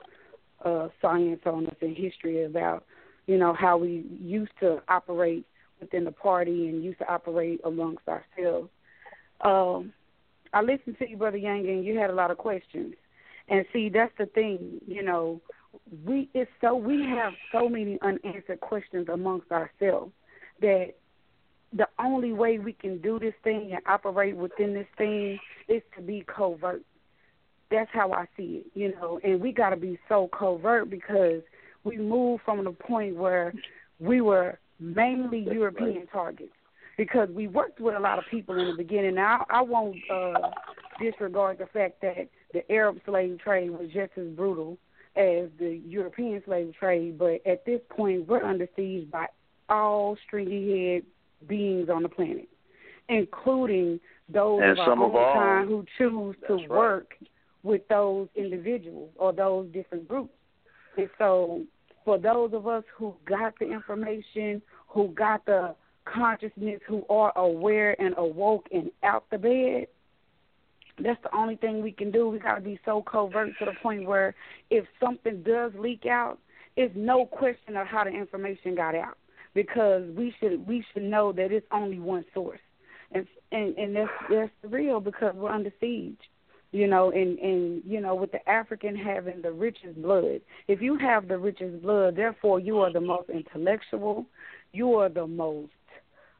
uh, 0.63 0.89
science 1.01 1.41
on 1.45 1.67
us 1.67 1.75
in 1.81 1.95
history 1.95 2.43
about, 2.43 2.85
you 3.27 3.37
know, 3.37 3.53
how 3.53 3.77
we 3.77 4.05
used 4.21 4.51
to 4.59 4.81
operate 4.87 5.45
within 5.79 6.03
the 6.03 6.11
party 6.11 6.67
and 6.67 6.83
used 6.83 6.99
to 6.99 7.11
operate 7.11 7.61
amongst 7.63 8.03
ourselves. 8.07 8.69
Um, 9.41 9.93
I 10.53 10.61
listened 10.61 10.97
to 10.99 11.09
you, 11.09 11.17
Brother 11.17 11.37
Yang, 11.37 11.69
and 11.69 11.85
you 11.85 11.97
had 11.97 12.09
a 12.09 12.13
lot 12.13 12.31
of 12.31 12.37
questions. 12.37 12.95
And 13.47 13.65
see, 13.71 13.89
that's 13.89 14.11
the 14.17 14.25
thing, 14.27 14.81
you 14.85 15.03
know, 15.03 15.41
we 16.05 16.29
it's 16.33 16.49
so 16.61 16.75
we 16.75 17.01
have 17.03 17.33
so 17.51 17.69
many 17.69 17.99
unanswered 18.01 18.59
questions 18.59 19.07
amongst 19.11 19.51
ourselves 19.51 20.11
that 20.61 20.95
the 21.73 21.87
only 21.99 22.33
way 22.33 22.57
we 22.57 22.73
can 22.73 22.99
do 22.99 23.19
this 23.19 23.33
thing 23.43 23.71
and 23.73 23.81
operate 23.85 24.35
within 24.35 24.73
this 24.73 24.87
thing 24.97 25.39
is 25.67 25.81
to 25.95 26.01
be 26.01 26.25
covert 26.27 26.83
that's 27.71 27.89
how 27.93 28.11
I 28.11 28.25
see 28.35 28.63
it, 28.63 28.65
you 28.73 28.93
know. 28.93 29.19
And 29.23 29.41
we 29.41 29.51
got 29.51 29.69
to 29.69 29.77
be 29.77 29.99
so 30.07 30.29
covert 30.37 30.89
because 30.89 31.41
we 31.83 31.97
moved 31.97 32.43
from 32.43 32.63
the 32.63 32.71
point 32.71 33.15
where 33.15 33.53
we 33.99 34.21
were 34.21 34.59
mainly 34.79 35.39
European 35.39 36.07
targets 36.07 36.53
because 36.97 37.29
we 37.29 37.47
worked 37.47 37.79
with 37.79 37.95
a 37.95 37.99
lot 37.99 38.17
of 38.17 38.25
people 38.29 38.59
in 38.59 38.67
the 38.67 38.75
beginning. 38.75 39.15
Now 39.15 39.45
I, 39.49 39.59
I 39.59 39.61
won't 39.61 39.97
uh, 40.11 40.49
disregard 41.01 41.59
the 41.59 41.67
fact 41.67 42.01
that 42.01 42.29
the 42.53 42.69
Arab 42.71 42.99
slave 43.05 43.39
trade 43.39 43.71
was 43.71 43.89
just 43.93 44.11
as 44.17 44.27
brutal 44.29 44.77
as 45.15 45.49
the 45.59 45.81
European 45.85 46.41
slave 46.45 46.73
trade, 46.79 47.17
but 47.17 47.41
at 47.45 47.65
this 47.65 47.81
point 47.89 48.27
we're 48.27 48.43
under 48.43 48.67
siege 48.75 49.09
by 49.11 49.27
all 49.69 50.17
stringy 50.25 50.93
head 50.93 51.03
beings 51.47 51.89
on 51.89 52.03
the 52.03 52.09
planet, 52.09 52.49
including 53.07 53.99
those 54.31 54.61
and 54.63 54.79
of 54.79 54.99
our 55.01 55.03
of 55.03 55.33
kind 55.33 55.67
who 55.67 55.85
choose 55.97 56.35
to 56.47 56.55
right. 56.55 56.69
work 56.69 57.15
with 57.63 57.87
those 57.89 58.27
individuals 58.35 59.11
or 59.17 59.33
those 59.33 59.67
different 59.71 60.07
groups. 60.07 60.33
And 60.97 61.09
so, 61.17 61.63
for 62.05 62.17
those 62.17 62.53
of 62.53 62.67
us 62.67 62.83
who 62.95 63.13
got 63.25 63.53
the 63.59 63.71
information, 63.71 64.61
who 64.87 65.09
got 65.09 65.45
the 65.45 65.75
consciousness, 66.05 66.79
who 66.87 67.05
are 67.09 67.31
aware 67.37 67.99
and 68.01 68.15
awoke 68.17 68.67
and 68.71 68.89
out 69.03 69.25
the 69.29 69.37
bed, 69.37 69.87
that's 71.01 71.21
the 71.23 71.35
only 71.35 71.55
thing 71.55 71.81
we 71.81 71.91
can 71.91 72.11
do. 72.11 72.27
We 72.27 72.39
got 72.39 72.55
to 72.55 72.61
be 72.61 72.79
so 72.85 73.01
covert 73.01 73.51
to 73.59 73.65
the 73.65 73.73
point 73.81 74.05
where 74.05 74.35
if 74.69 74.85
something 74.99 75.43
does 75.43 75.71
leak 75.77 76.05
out, 76.05 76.39
it's 76.75 76.93
no 76.95 77.25
question 77.25 77.77
of 77.77 77.87
how 77.87 78.03
the 78.03 78.11
information 78.11 78.75
got 78.75 78.95
out 78.95 79.17
because 79.53 80.03
we 80.15 80.33
should 80.39 80.65
we 80.67 80.83
should 80.93 81.03
know 81.03 81.31
that 81.33 81.51
it's 81.51 81.65
only 81.71 81.99
one 81.99 82.25
source, 82.33 82.59
and 83.11 83.27
and 83.51 83.77
and 83.77 83.95
that's 83.95 84.11
that's 84.29 84.51
real 84.63 84.99
because 84.99 85.35
we're 85.35 85.49
under 85.49 85.71
siege 85.79 86.19
you 86.71 86.87
know, 86.87 87.11
and 87.11 87.39
and 87.39 87.81
you 87.85 87.99
know, 87.99 88.15
with 88.15 88.31
the 88.31 88.47
African 88.49 88.95
having 88.95 89.41
the 89.41 89.51
richest 89.51 90.01
blood. 90.01 90.41
If 90.67 90.81
you 90.81 90.97
have 90.97 91.27
the 91.27 91.37
richest 91.37 91.81
blood, 91.81 92.15
therefore 92.15 92.59
you 92.59 92.79
are 92.79 92.91
the 92.91 93.01
most 93.01 93.29
intellectual, 93.29 94.25
you 94.71 94.95
are 94.95 95.09
the 95.09 95.27
most 95.27 95.71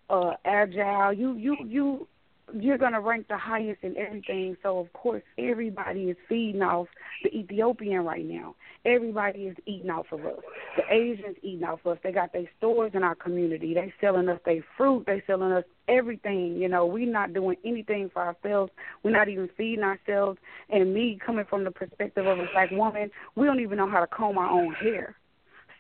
uh 0.10 0.34
agile. 0.46 1.14
You 1.14 1.36
you 1.36 1.58
you 1.66 2.08
you're 2.54 2.78
going 2.78 2.94
to 2.94 3.00
rank 3.00 3.28
the 3.28 3.38
highest 3.38 3.84
in 3.84 3.96
everything. 3.98 4.56
So 4.64 4.80
of 4.80 4.92
course, 4.94 5.24
everybody 5.38 6.06
is 6.10 6.18
feeding 6.28 6.62
off 6.62 6.88
the 7.24 7.36
Ethiopian 7.36 8.04
right 8.04 8.26
now. 8.26 8.56
Everybody 8.86 9.44
is 9.44 9.58
eating 9.66 9.90
off 9.90 10.08
of 10.12 10.26
us. 10.26 10.40
The 10.78 10.84
Asians 10.94 11.38
eating 11.42 11.64
off 11.64 11.80
of 11.86 11.94
us. 11.94 11.98
They 12.04 12.12
got 12.12 12.34
their 12.34 12.50
stores 12.58 12.92
in 12.94 13.04
our 13.04 13.16
community. 13.16 13.74
They 13.74 13.94
selling 14.00 14.30
us 14.30 14.40
their 14.46 14.64
fruit. 14.78 15.06
They 15.06 15.22
selling 15.28 15.52
us 15.52 15.64
everything. 15.88 16.56
You 16.58 16.70
know, 16.70 16.86
we're 16.86 17.12
not 17.12 17.34
doing 17.34 17.58
anything 17.66 18.10
for 18.14 18.22
ourselves. 18.22 18.72
We're 19.04 19.12
not 19.12 19.30
even 19.30 19.50
feeding 19.58 19.84
ourselves. 19.84 20.40
And 20.70 20.94
me 20.94 21.20
coming 21.24 21.46
from 21.50 21.64
the 21.64 21.72
perspective 21.72 22.26
of 22.26 22.40
a 22.40 22.48
black 22.54 22.72
woman, 22.72 23.10
we 23.36 23.46
don't 23.46 23.60
even 23.60 23.78
know 23.78 23.90
how 23.90 24.00
to 24.00 24.08
comb 24.08 24.38
our 24.38 24.50
own 24.50 24.74
hair. 24.74 25.16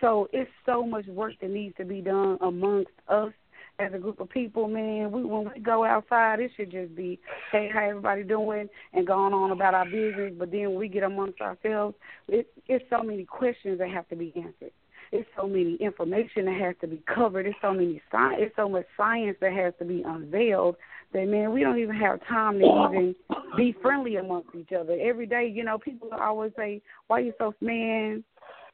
So 0.01 0.29
it's 0.31 0.51
so 0.65 0.85
much 0.85 1.05
work 1.07 1.33
that 1.41 1.49
needs 1.49 1.75
to 1.77 1.85
be 1.85 2.01
done 2.01 2.37
amongst 2.41 2.91
us 3.07 3.33
as 3.79 3.93
a 3.93 3.97
group 3.97 4.19
of 4.19 4.29
people, 4.29 4.67
man, 4.67 5.11
we 5.11 5.23
when 5.23 5.49
we 5.53 5.61
go 5.61 5.85
outside, 5.85 6.39
it 6.39 6.51
should 6.55 6.71
just 6.71 6.93
be, 6.95 7.19
hey, 7.51 7.69
how 7.73 7.87
everybody 7.89 8.23
doing, 8.23 8.67
and 8.93 9.07
going 9.07 9.33
on 9.33 9.51
about 9.51 9.73
our 9.73 9.85
business. 9.85 10.33
But 10.37 10.51
then 10.51 10.75
we 10.75 10.87
get 10.87 11.03
amongst 11.03 11.41
ourselves, 11.41 11.95
it, 12.27 12.47
it's 12.67 12.83
so 12.89 13.01
many 13.01 13.25
questions 13.25 13.79
that 13.79 13.89
have 13.89 14.07
to 14.09 14.15
be 14.15 14.33
answered. 14.35 14.71
It's 15.11 15.27
so 15.35 15.47
many 15.47 15.75
information 15.75 16.45
that 16.45 16.59
has 16.61 16.75
to 16.81 16.87
be 16.87 17.01
covered. 17.13 17.47
It's 17.47 17.57
so 17.61 17.73
many 17.73 17.99
science. 18.11 18.41
It's 18.45 18.55
so 18.55 18.69
much 18.69 18.85
science 18.95 19.37
that 19.41 19.53
has 19.53 19.73
to 19.79 19.85
be 19.85 20.03
unveiled. 20.05 20.75
That 21.13 21.25
man, 21.25 21.51
we 21.51 21.61
don't 21.61 21.79
even 21.79 21.95
have 21.95 22.19
time 22.27 22.59
to 22.59 22.65
even 22.65 23.15
be 23.57 23.75
friendly 23.81 24.17
amongst 24.17 24.49
each 24.55 24.71
other. 24.77 24.95
Every 25.01 25.25
day, 25.25 25.51
you 25.51 25.63
know, 25.63 25.79
people 25.79 26.09
always 26.11 26.51
say, 26.55 26.83
"Why 27.07 27.19
you 27.19 27.33
so 27.39 27.55
man?" 27.61 28.23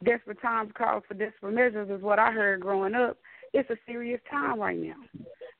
Desperate 0.03 0.41
times 0.41 0.72
call 0.77 1.02
for 1.07 1.14
desperate 1.14 1.53
measures 1.53 1.90
is 1.90 2.02
what 2.02 2.19
I 2.19 2.32
heard 2.34 2.60
growing 2.60 2.95
up 2.95 3.18
it's 3.56 3.69
a 3.69 3.77
serious 3.86 4.19
time 4.30 4.60
right 4.60 4.77
now. 4.77 4.95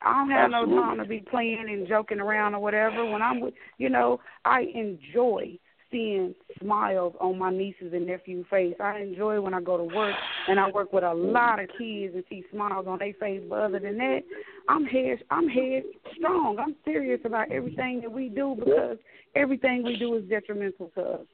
I 0.02 0.14
don't 0.14 0.30
have 0.30 0.52
Absolutely. 0.52 0.76
no 0.76 0.82
time 0.82 0.98
to 1.00 1.06
be 1.06 1.24
playing 1.32 1.66
and 1.70 1.88
joking 1.88 2.20
around 2.20 2.54
or 2.54 2.60
whatever. 2.60 3.06
When 3.06 3.22
I'm 3.22 3.40
with, 3.40 3.54
you 3.78 3.90
know, 3.90 4.20
I 4.44 4.66
enjoy 4.76 5.58
seeing 5.90 6.36
smiles 6.60 7.14
on 7.22 7.40
my 7.40 7.50
nieces 7.50 7.94
and 7.94 8.06
nephews' 8.06 8.46
face. 8.50 8.76
I 8.84 9.00
enjoy 9.00 9.40
when 9.40 9.54
I 9.54 9.62
go 9.62 9.78
to 9.78 9.84
work 9.84 10.16
and 10.50 10.60
I 10.60 10.70
work 10.70 10.92
with 10.92 11.06
a 11.06 11.14
lot 11.14 11.60
of 11.60 11.70
kids 11.78 12.14
and 12.14 12.24
see 12.30 12.44
smiles 12.52 12.86
on 12.88 13.00
their 13.00 13.14
face. 13.14 13.42
But 13.50 13.60
other 13.60 13.80
than 13.80 13.98
that, 13.98 14.22
I'm 14.68 14.84
head 14.86 15.20
I'm 15.32 15.48
head 15.48 15.84
strong. 16.18 16.58
I'm 16.60 16.76
serious 16.84 17.22
about 17.24 17.50
everything 17.52 18.02
that 18.02 18.12
we 18.12 18.28
do 18.28 18.56
because 18.60 18.98
everything 19.36 19.84
we 19.84 19.96
do 19.98 20.16
is 20.16 20.24
detrimental 20.26 20.92
to 20.96 21.02
us. 21.02 21.26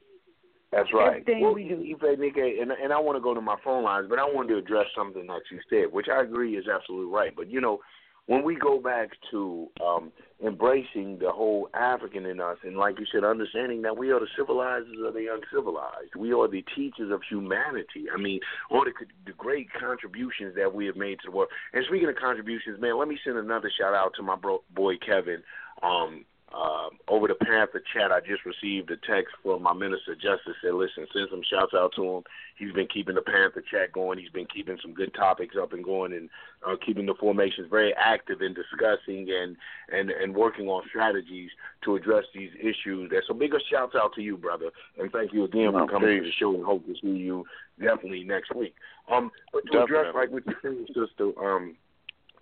That's 0.72 0.88
right. 0.94 1.20
Everything 1.20 1.52
we 1.54 1.68
do. 1.68 1.96
Nikke, 2.16 2.62
and 2.62 2.72
and 2.72 2.92
I 2.92 2.98
want 2.98 3.16
to 3.16 3.20
go 3.20 3.34
to 3.34 3.40
my 3.40 3.56
phone 3.62 3.84
lines, 3.84 4.06
but 4.08 4.18
I 4.18 4.24
wanted 4.24 4.54
to 4.54 4.58
address 4.58 4.86
something 4.96 5.26
that 5.26 5.42
you 5.50 5.60
said, 5.68 5.92
which 5.92 6.06
I 6.10 6.22
agree 6.22 6.56
is 6.56 6.64
absolutely 6.66 7.12
right. 7.12 7.34
But 7.36 7.50
you 7.50 7.60
know, 7.60 7.80
when 8.26 8.42
we 8.42 8.54
go 8.54 8.80
back 8.80 9.10
to 9.32 9.68
um, 9.84 10.12
embracing 10.44 11.18
the 11.18 11.30
whole 11.30 11.68
African 11.74 12.24
in 12.24 12.40
us, 12.40 12.56
and 12.62 12.76
like 12.76 12.98
you 12.98 13.06
said, 13.12 13.22
understanding 13.22 13.82
that 13.82 13.98
we 13.98 14.12
are 14.12 14.20
the 14.20 14.28
civilizers 14.36 14.96
of 15.04 15.12
the 15.12 15.26
uncivilized, 15.26 16.14
we 16.16 16.32
are 16.32 16.48
the 16.48 16.64
teachers 16.74 17.12
of 17.12 17.20
humanity. 17.28 18.06
I 18.14 18.18
mean, 18.18 18.40
all 18.70 18.84
the, 18.84 18.92
the 19.26 19.32
great 19.32 19.68
contributions 19.78 20.54
that 20.56 20.72
we 20.72 20.86
have 20.86 20.96
made 20.96 21.16
to 21.16 21.30
the 21.30 21.36
world. 21.36 21.50
And 21.74 21.84
speaking 21.86 22.08
of 22.08 22.16
contributions, 22.16 22.80
man, 22.80 22.98
let 22.98 23.08
me 23.08 23.18
send 23.24 23.36
another 23.36 23.70
shout 23.78 23.92
out 23.92 24.12
to 24.16 24.22
my 24.22 24.36
bro, 24.36 24.62
boy 24.74 24.94
Kevin. 25.04 25.42
Um, 25.82 26.24
uh, 26.54 26.88
over 27.08 27.28
the 27.28 27.34
Panther 27.34 27.82
chat, 27.94 28.12
I 28.12 28.20
just 28.20 28.44
received 28.44 28.90
a 28.90 28.96
text 28.96 29.34
from 29.42 29.62
my 29.62 29.72
minister 29.72 30.12
of 30.12 30.20
justice. 30.20 30.54
Said, 30.62 30.74
"Listen, 30.74 31.06
send 31.12 31.28
some 31.30 31.42
shouts 31.48 31.72
out 31.74 31.92
to 31.96 32.04
him. 32.04 32.24
He's 32.56 32.72
been 32.72 32.88
keeping 32.88 33.14
the 33.14 33.22
Panther 33.22 33.62
chat 33.70 33.92
going. 33.92 34.18
He's 34.18 34.30
been 34.30 34.46
keeping 34.46 34.78
some 34.82 34.92
good 34.92 35.14
topics 35.14 35.56
up 35.60 35.72
and 35.72 35.82
going, 35.82 36.12
and 36.12 36.28
uh, 36.66 36.76
keeping 36.84 37.06
the 37.06 37.14
formations 37.14 37.68
very 37.70 37.94
active 37.94 38.42
in 38.42 38.54
discussing 38.54 39.28
and 39.30 39.56
and 39.90 40.10
and 40.10 40.34
working 40.34 40.68
on 40.68 40.82
strategies 40.88 41.50
to 41.84 41.96
address 41.96 42.24
these 42.34 42.50
issues. 42.60 43.08
There, 43.10 43.22
so 43.26 43.32
bigger 43.32 43.60
shouts 43.70 43.94
out 43.94 44.14
to 44.14 44.22
you, 44.22 44.36
brother, 44.36 44.70
and 44.98 45.10
thank 45.10 45.32
you 45.32 45.44
again 45.44 45.72
for 45.72 45.88
coming 45.88 46.18
to 46.18 46.24
the 46.24 46.32
show. 46.32 46.54
And 46.54 46.64
hope 46.64 46.84
to 46.86 46.94
see 47.00 47.08
you 47.08 47.46
definitely 47.80 48.24
next 48.24 48.54
week. 48.54 48.74
Um, 49.10 49.30
but 49.52 49.64
to 49.66 49.72
definitely. 49.72 49.96
address 49.96 50.14
like 50.14 50.30
what 50.30 50.46
you 50.46 50.54
saying, 50.62 50.86
sister, 50.88 51.32
um, 51.42 51.76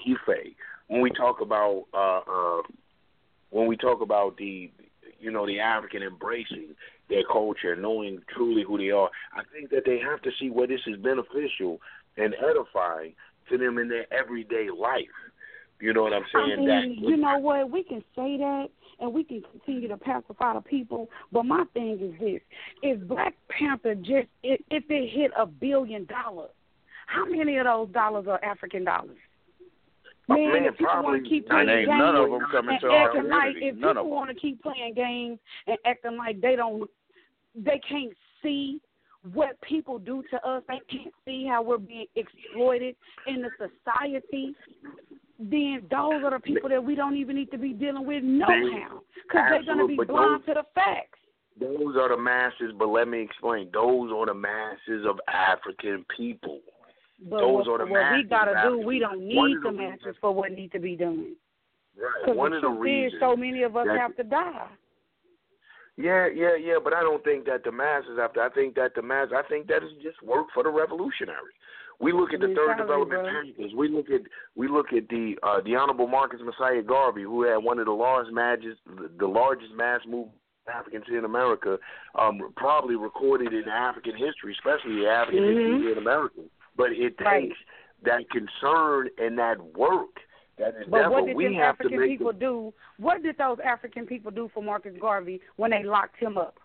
Ife, 0.00 0.54
when 0.88 1.00
we 1.00 1.10
talk 1.10 1.40
about 1.40 1.84
uh, 1.94 2.20
uh 2.28 2.62
when 3.50 3.66
we 3.66 3.76
talk 3.76 4.00
about 4.00 4.36
the 4.36 4.70
you 5.18 5.30
know 5.30 5.46
the 5.46 5.60
African 5.60 6.02
embracing 6.02 6.74
their 7.08 7.22
culture, 7.30 7.76
knowing 7.76 8.20
truly 8.34 8.64
who 8.66 8.78
they 8.78 8.90
are, 8.90 9.10
I 9.34 9.42
think 9.52 9.70
that 9.70 9.82
they 9.84 9.98
have 9.98 10.22
to 10.22 10.30
see 10.40 10.48
where 10.48 10.66
this 10.66 10.80
is 10.86 10.96
beneficial 10.96 11.80
and 12.16 12.34
edifying 12.34 13.14
to 13.50 13.58
them 13.58 13.78
in 13.78 13.88
their 13.88 14.06
everyday 14.12 14.68
life. 14.70 15.04
You 15.80 15.92
know 15.92 16.02
what 16.02 16.12
I'm 16.12 16.24
saying? 16.32 16.52
I 16.52 16.56
mean, 16.56 16.68
that 16.68 17.08
you 17.08 17.16
know 17.16 17.38
what? 17.38 17.70
We 17.70 17.82
can 17.82 18.02
say 18.14 18.36
that 18.36 18.66
and 19.00 19.14
we 19.14 19.24
can 19.24 19.42
continue 19.50 19.88
to 19.88 19.96
pacify 19.96 20.54
the 20.54 20.60
people, 20.60 21.08
but 21.32 21.44
my 21.44 21.64
thing 21.72 21.98
is 22.00 22.20
this: 22.20 22.40
if 22.82 23.00
Black 23.08 23.34
Panther 23.48 23.94
just 23.94 24.28
if 24.42 24.60
it 24.70 25.10
hit 25.10 25.32
a 25.38 25.46
billion 25.46 26.04
dollars, 26.06 26.50
how 27.06 27.24
many 27.24 27.56
of 27.56 27.64
those 27.64 27.88
dollars 27.90 28.26
are 28.28 28.42
African 28.44 28.84
dollars? 28.84 29.16
Man, 30.36 30.52
man, 30.52 30.64
if 30.64 30.76
people 30.76 31.02
want 31.02 31.22
to 31.22 31.28
keep 31.28 31.48
playing 31.48 31.66
games 31.66 31.88
none 31.88 32.16
of 32.16 32.30
them 32.30 32.40
coming 32.50 32.74
and 32.74 32.80
to 32.80 32.86
our 32.88 33.08
acting 33.08 33.30
like 33.30 33.56
if 33.56 33.76
None 33.76 33.96
people 33.96 34.10
want 34.10 34.30
to 34.30 34.34
keep 34.34 34.62
playing 34.62 34.94
games 34.94 35.38
and 35.66 35.76
acting 35.84 36.16
like 36.16 36.40
they 36.40 36.56
don't, 36.56 36.88
they 37.54 37.80
can't 37.88 38.12
see 38.42 38.80
what 39.32 39.60
people 39.62 39.98
do 39.98 40.22
to 40.30 40.36
us. 40.46 40.62
They 40.68 40.80
can't 40.90 41.14
see 41.24 41.46
how 41.46 41.62
we're 41.62 41.78
being 41.78 42.06
exploited 42.16 42.96
in 43.26 43.42
the 43.42 43.50
society. 43.58 44.54
Then 45.38 45.82
those 45.90 46.22
are 46.24 46.30
the 46.30 46.40
people 46.40 46.68
that 46.68 46.82
we 46.82 46.94
don't 46.94 47.16
even 47.16 47.36
need 47.36 47.50
to 47.50 47.58
be 47.58 47.72
dealing 47.72 48.06
with 48.06 48.22
no 48.22 48.46
how, 48.46 49.00
because 49.14 49.46
they're 49.50 49.64
going 49.64 49.78
to 49.78 49.86
be 49.86 49.96
blind 49.96 50.40
those- 50.40 50.46
to 50.46 50.54
the 50.54 50.64
facts. 50.74 51.18
those 51.58 51.96
are 51.96 52.08
the 52.08 52.16
masses. 52.16 52.72
But 52.78 52.88
let 52.88 53.08
me 53.08 53.20
explain. 53.20 53.70
Those 53.72 54.10
are 54.12 54.26
the 54.26 54.34
masses 54.34 55.06
of 55.06 55.18
African 55.28 56.04
people. 56.14 56.60
But 57.28 57.40
Those 57.40 57.66
what, 57.66 57.80
are 57.82 57.86
the 57.86 57.92
what 57.92 58.12
we 58.16 58.22
got 58.24 58.44
to 58.46 58.68
do, 58.68 58.78
we 58.86 58.98
don't 58.98 59.20
need 59.26 59.56
the 59.62 59.70
the 59.70 59.72
masses 59.72 59.98
reasons- 60.00 60.16
for 60.20 60.32
what 60.34 60.52
needs 60.52 60.72
to 60.72 60.78
be 60.78 60.96
done. 60.96 61.36
Right. 62.26 62.34
One 62.34 62.52
of 62.54 62.62
the 62.62 62.68
reasons. 62.70 63.20
so 63.20 63.36
many 63.36 63.62
of 63.62 63.76
us 63.76 63.86
have 63.88 64.16
to 64.16 64.22
die. 64.24 64.68
Yeah, 65.96 66.28
yeah, 66.34 66.56
yeah, 66.56 66.78
but 66.82 66.94
I 66.94 67.00
don't 67.00 67.22
think 67.24 67.44
that 67.44 67.62
the 67.64 67.72
masses 67.72 68.16
have 68.18 68.32
to. 68.34 68.40
I 68.40 68.48
think 68.48 68.74
that 68.76 68.94
the 68.94 69.02
mass. 69.02 69.28
I 69.36 69.42
think 69.48 69.66
that 69.66 69.82
is 69.82 69.90
just 70.02 70.22
work 70.22 70.46
for 70.54 70.62
the 70.62 70.70
revolutionary. 70.70 71.52
We 71.98 72.12
look 72.12 72.32
at 72.32 72.40
the 72.40 72.54
third 72.56 72.78
development 72.78 73.22
bro. 73.58 73.66
We 73.76 73.88
look 73.88 74.08
at 74.08 74.22
we 74.56 74.66
look 74.68 74.94
at 74.94 75.08
the 75.10 75.36
uh, 75.42 75.60
the 75.62 75.76
honorable 75.76 76.06
Marcus 76.06 76.40
Mosiah 76.42 76.82
Garvey, 76.82 77.24
who 77.24 77.42
had 77.42 77.56
one 77.58 77.78
of 77.78 77.84
the 77.84 77.92
largest 77.92 78.32
matches, 78.32 78.78
the 79.18 79.26
largest 79.26 79.74
mass 79.74 80.00
movement 80.06 80.38
Africans 80.72 81.04
in 81.10 81.24
America, 81.26 81.76
um, 82.18 82.40
probably 82.56 82.94
recorded 82.96 83.52
in 83.52 83.68
African 83.68 84.12
history, 84.16 84.52
especially 84.56 85.06
African 85.06 85.42
Mhm. 85.42 85.72
history 85.74 85.92
in 85.92 85.98
America. 85.98 86.40
But 86.80 86.92
it 86.92 87.18
takes 87.18 87.20
Right. 87.26 87.52
that 88.04 88.30
concern 88.30 89.10
and 89.18 89.38
that 89.38 89.60
work 89.76 90.18
that 90.56 90.74
is 90.76 90.88
But 90.88 91.10
what 91.10 91.26
did 91.26 91.36
We 91.36 91.44
them 91.44 91.54
have 91.54 91.76
to 91.78 91.84
African 91.86 92.08
people 92.08 92.32
do? 92.32 92.72
What 92.96 93.22
did 93.22 93.36
those 93.36 93.58
African 93.60 94.06
people 94.06 94.30
do 94.30 94.48
for 94.54 94.62
Marcus 94.62 94.96
Garvey 94.98 95.42
when 95.56 95.70
they 95.72 95.82
locked 95.82 96.16
him 96.16 96.38
up? 96.38 96.58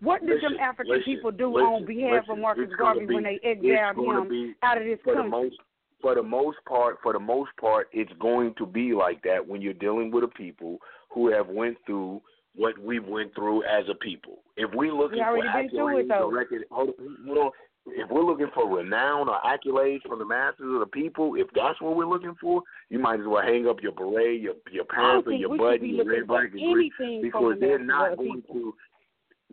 What 0.00 0.20
did 0.24 0.36
Listen, 0.36 0.52
them 0.52 0.60
African 0.60 0.94
listen, 0.96 1.14
people 1.14 1.30
do 1.32 1.52
listen, 1.52 1.66
on 1.68 1.84
behalf 1.84 2.28
of 2.30 2.38
Marcus 2.38 2.70
Garvey 2.78 3.04
be- 3.06 3.14
when 3.14 3.24
they 3.24 3.38
exiled 3.42 3.96
him 3.98 4.54
out 4.62 4.78
of 4.78 4.84
this 4.84 4.98
for 5.02 5.14
the 5.14 5.20
country? 5.22 5.30
most 5.30 5.56
for 6.00 6.14
the 6.14 6.22
most 6.22 6.58
part 6.66 6.98
for 7.02 7.12
the 7.12 7.18
most 7.18 7.50
part 7.60 7.88
it's 7.92 8.12
going 8.20 8.54
to 8.54 8.64
be 8.64 8.94
like 8.94 9.20
that 9.22 9.46
when 9.46 9.60
you're 9.60 9.74
dealing 9.74 10.10
with 10.12 10.24
a 10.24 10.28
people 10.28 10.78
who 11.10 11.28
have 11.30 11.48
went 11.48 11.76
through 11.84 12.22
what 12.54 12.78
we 12.78 12.98
went 13.00 13.34
through 13.34 13.62
as 13.64 13.84
a 13.88 13.94
people. 13.94 14.38
If 14.56 14.74
we 14.74 14.90
looking 14.90 15.18
We 15.18 15.24
for 15.24 15.30
already 15.30 15.48
been 15.68 15.70
through 15.70 15.98
it, 15.98 16.06
accolades 16.06 16.08
though. 16.08 16.26
or 16.28 16.32
record, 16.34 16.64
hold 16.70 16.88
on, 16.98 17.16
hold 17.26 17.38
on. 17.38 17.50
If 17.94 18.10
we're 18.10 18.24
looking 18.24 18.50
for 18.54 18.68
renown 18.68 19.28
or 19.28 19.38
accolades 19.44 20.02
from 20.02 20.18
the 20.18 20.24
masses 20.24 20.60
of 20.60 20.80
the 20.80 20.90
people, 20.92 21.34
if 21.36 21.46
that's 21.54 21.80
what 21.80 21.96
we're 21.96 22.06
looking 22.06 22.34
for, 22.40 22.62
you 22.90 22.98
might 22.98 23.20
as 23.20 23.26
well 23.26 23.42
hang 23.42 23.66
up 23.66 23.82
your 23.82 23.92
beret, 23.92 24.40
your 24.40 24.54
your 24.70 24.84
panther, 24.84 25.32
your 25.32 25.56
button, 25.56 25.94
your 25.94 26.06
red, 26.06 26.26
black, 26.26 26.50
and 26.52 26.72
green 26.72 27.22
because 27.22 27.54
the 27.60 27.66
they're 27.66 27.78
not 27.78 28.16
going 28.16 28.42
people. 28.42 28.54
to 28.54 28.74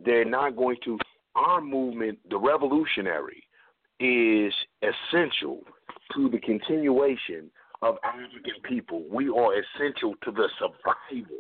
they're 0.04 0.26
not 0.26 0.56
going 0.56 0.78
to 0.86 0.98
our 1.36 1.62
movement 1.62 2.18
the 2.30 2.38
revolutionary 2.38 3.44
is 4.00 4.54
essential 4.82 5.62
to 6.14 6.30
the 6.30 6.40
continuation 6.40 7.50
of 7.82 7.96
African 8.04 8.62
people. 8.64 9.04
We 9.12 9.30
are 9.30 9.54
essential 9.54 10.16
to 10.24 10.32
the 10.32 10.50
survival, 10.60 11.38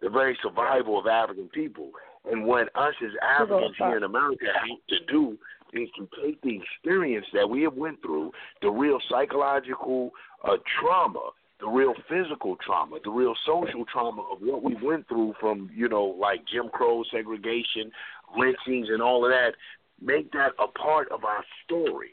the 0.00 0.08
very 0.08 0.38
survival 0.42 0.98
of 0.98 1.06
African 1.06 1.48
people. 1.48 1.90
And 2.30 2.44
what 2.44 2.68
us 2.74 2.94
as 3.02 3.10
Africans 3.22 3.74
here 3.78 3.96
in 3.96 4.02
America 4.02 4.44
have 4.44 4.78
to 4.88 5.12
do 5.12 5.38
is 5.72 5.88
to 5.96 6.08
take 6.22 6.40
the 6.42 6.60
experience 6.60 7.26
that 7.32 7.48
we 7.48 7.62
have 7.62 7.74
went 7.74 8.00
through, 8.02 8.32
the 8.62 8.70
real 8.70 8.98
psychological 9.08 10.10
uh, 10.44 10.56
trauma, 10.80 11.30
the 11.60 11.68
real 11.68 11.94
physical 12.08 12.56
trauma, 12.64 12.98
the 13.04 13.10
real 13.10 13.34
social 13.46 13.84
trauma 13.92 14.22
of 14.32 14.38
what 14.40 14.62
we 14.62 14.76
went 14.82 15.06
through 15.08 15.34
from, 15.38 15.70
you 15.74 15.88
know, 15.88 16.04
like 16.18 16.40
Jim 16.52 16.68
Crow, 16.72 17.02
segregation, 17.12 17.92
lynchings, 18.36 18.88
and 18.88 19.02
all 19.02 19.24
of 19.24 19.30
that, 19.30 19.52
make 20.00 20.32
that 20.32 20.52
a 20.58 20.66
part 20.66 21.10
of 21.12 21.24
our 21.24 21.44
story. 21.64 22.10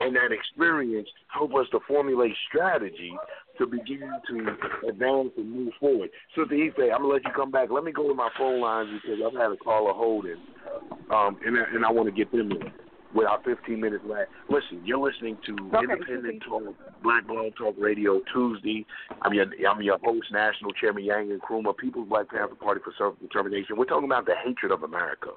And 0.00 0.16
that 0.16 0.32
experience 0.32 1.08
help 1.28 1.54
us 1.54 1.66
to 1.72 1.80
formulate 1.86 2.32
strategy 2.48 3.12
to 3.58 3.66
begin 3.66 4.10
to 4.28 4.88
advance 4.88 5.30
and 5.36 5.52
move 5.52 5.74
forward. 5.78 6.08
So, 6.34 6.46
the 6.48 6.56
Ife, 6.56 6.78
I'm 6.78 7.02
gonna 7.02 7.12
let 7.12 7.24
you 7.24 7.30
come 7.36 7.50
back. 7.50 7.68
Let 7.70 7.84
me 7.84 7.92
go 7.92 8.08
to 8.08 8.14
my 8.14 8.30
phone 8.38 8.62
lines 8.62 8.88
because 9.02 9.20
I've 9.24 9.38
had 9.38 9.52
a 9.52 9.56
caller 9.58 9.92
holding, 9.92 10.38
um, 11.10 11.36
and 11.44 11.58
I, 11.58 11.64
and 11.74 11.84
I 11.84 11.90
want 11.90 12.08
to 12.08 12.12
get 12.12 12.32
them 12.32 12.50
in 12.50 12.72
with 13.14 13.26
our 13.26 13.40
15 13.42 13.80
minutes 13.80 14.04
left. 14.06 14.30
Listen, 14.48 14.82
you're 14.84 14.98
listening 14.98 15.36
to 15.46 15.56
Okay, 15.74 15.92
Independent 15.92 16.42
Talk, 16.46 16.62
Black 17.02 17.26
Blog 17.26 17.54
Talk 17.56 17.74
Radio 17.78 18.20
Tuesday. 18.32 18.86
I'm 19.22 19.34
your 19.34 19.46
I'm 19.68 19.82
your 19.82 19.98
host, 20.02 20.26
National 20.32 20.72
Chairman 20.72 21.04
Yang 21.04 21.32
and 21.32 21.42
Nkrumah, 21.42 21.76
People's 21.76 22.08
Black 22.08 22.30
Panther 22.30 22.54
Party 22.54 22.80
for 22.84 22.92
Self 22.96 23.18
Determination. 23.20 23.76
We're 23.76 23.86
talking 23.86 24.06
about 24.06 24.26
the 24.26 24.34
hatred 24.44 24.72
of 24.72 24.82
America 24.82 25.30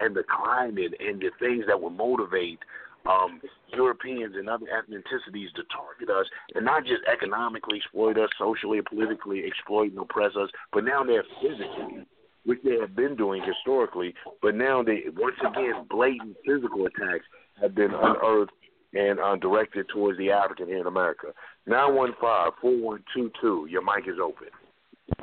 and 0.00 0.14
the 0.14 0.24
climate 0.24 0.94
and 1.00 1.20
the 1.20 1.30
things 1.38 1.64
that 1.66 1.80
will 1.80 1.90
motivate 1.90 2.60
um, 3.06 3.40
Europeans 3.72 4.34
and 4.36 4.48
other 4.48 4.66
ethnicities 4.66 5.52
to 5.56 5.62
target 5.72 6.10
us 6.14 6.26
and 6.54 6.64
not 6.64 6.82
just 6.82 7.02
economically 7.10 7.78
exploit 7.78 8.18
us, 8.18 8.28
socially 8.38 8.78
and 8.78 8.86
politically 8.86 9.44
exploit 9.46 9.90
and 9.90 9.98
oppress 9.98 10.32
us, 10.36 10.50
but 10.72 10.84
now 10.84 11.02
they're 11.04 11.24
physically, 11.40 12.06
which 12.48 12.60
they 12.64 12.78
have 12.80 12.96
been 12.96 13.14
doing 13.14 13.42
historically, 13.44 14.14
but 14.40 14.54
now 14.54 14.82
they 14.82 15.02
once 15.14 15.36
again 15.40 15.84
blatant 15.90 16.34
physical 16.46 16.86
attacks 16.86 17.26
have 17.60 17.74
been 17.74 17.90
unearthed 17.92 18.52
and 18.94 19.20
uh, 19.20 19.36
directed 19.36 19.86
towards 19.92 20.16
the 20.16 20.30
African 20.30 20.66
here 20.66 20.80
in 20.80 20.86
America. 20.86 21.26
Nine 21.66 21.94
one 21.94 22.14
five 22.18 22.52
four 22.58 22.74
one 22.78 23.04
two 23.14 23.30
two. 23.38 23.66
Your 23.70 23.82
mic 23.82 24.08
is 24.08 24.18
open. 24.18 24.48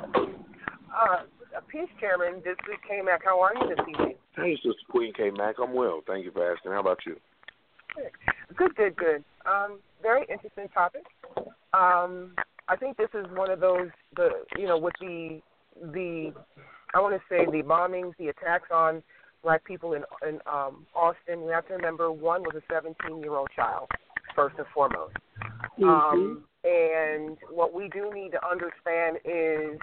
Uh, 0.06 1.22
Peace 1.66 1.88
Chairman, 1.98 2.40
this 2.44 2.54
week 2.68 2.78
came 2.88 3.06
back. 3.06 3.22
How 3.24 3.40
are 3.40 3.52
you 3.56 3.74
this 3.74 3.84
evening? 3.88 4.14
Hey, 4.36 4.54
Sister 4.54 4.70
Queen 4.88 5.12
K 5.12 5.30
Mac. 5.30 5.56
I'm 5.60 5.74
well. 5.74 6.02
Thank 6.06 6.24
you 6.24 6.30
for 6.30 6.48
asking. 6.48 6.70
How 6.70 6.80
about 6.80 6.98
you? 7.04 7.16
Good, 8.56 8.76
good, 8.76 8.94
good. 8.94 9.24
Um, 9.46 9.80
very 10.00 10.24
interesting 10.30 10.68
topic. 10.72 11.02
Um, 11.74 12.34
I 12.68 12.76
think 12.78 12.96
this 12.96 13.08
is 13.14 13.26
one 13.34 13.50
of 13.50 13.58
those 13.58 13.88
the 14.14 14.28
you 14.56 14.68
know 14.68 14.78
with 14.78 14.94
the 15.00 15.40
the 15.92 16.32
I 16.96 17.00
want 17.00 17.14
to 17.14 17.20
say 17.28 17.44
the 17.44 17.62
bombings, 17.62 18.14
the 18.18 18.28
attacks 18.28 18.70
on 18.72 19.02
black 19.42 19.62
people 19.66 19.92
in 19.92 20.02
in 20.26 20.40
um, 20.46 20.86
Austin. 20.94 21.44
We 21.44 21.52
have 21.52 21.68
to 21.68 21.74
remember 21.74 22.10
one 22.10 22.40
was 22.40 22.54
a 22.56 22.62
17 22.72 23.20
year 23.20 23.34
old 23.34 23.50
child 23.54 23.88
first 24.34 24.56
and 24.56 24.66
foremost. 24.72 25.14
Um, 25.84 26.44
and 26.64 27.36
what 27.50 27.74
we 27.74 27.90
do 27.90 28.10
need 28.14 28.30
to 28.30 28.40
understand 28.42 29.18
is, 29.26 29.78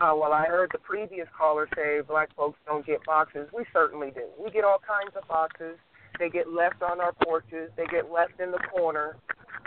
uh, 0.00 0.14
well, 0.14 0.32
I 0.32 0.46
heard 0.46 0.70
the 0.72 0.78
previous 0.78 1.26
caller 1.36 1.68
say 1.74 2.02
black 2.06 2.28
folks 2.36 2.58
don't 2.66 2.86
get 2.86 3.04
boxes. 3.04 3.48
We 3.52 3.64
certainly 3.72 4.12
do. 4.14 4.22
We 4.38 4.52
get 4.52 4.62
all 4.62 4.78
kinds 4.78 5.16
of 5.20 5.26
boxes. 5.26 5.76
They 6.20 6.30
get 6.30 6.52
left 6.52 6.82
on 6.82 7.00
our 7.00 7.14
porches. 7.24 7.70
They 7.76 7.86
get 7.86 8.12
left 8.12 8.38
in 8.38 8.52
the 8.52 8.62
corner. 8.70 9.16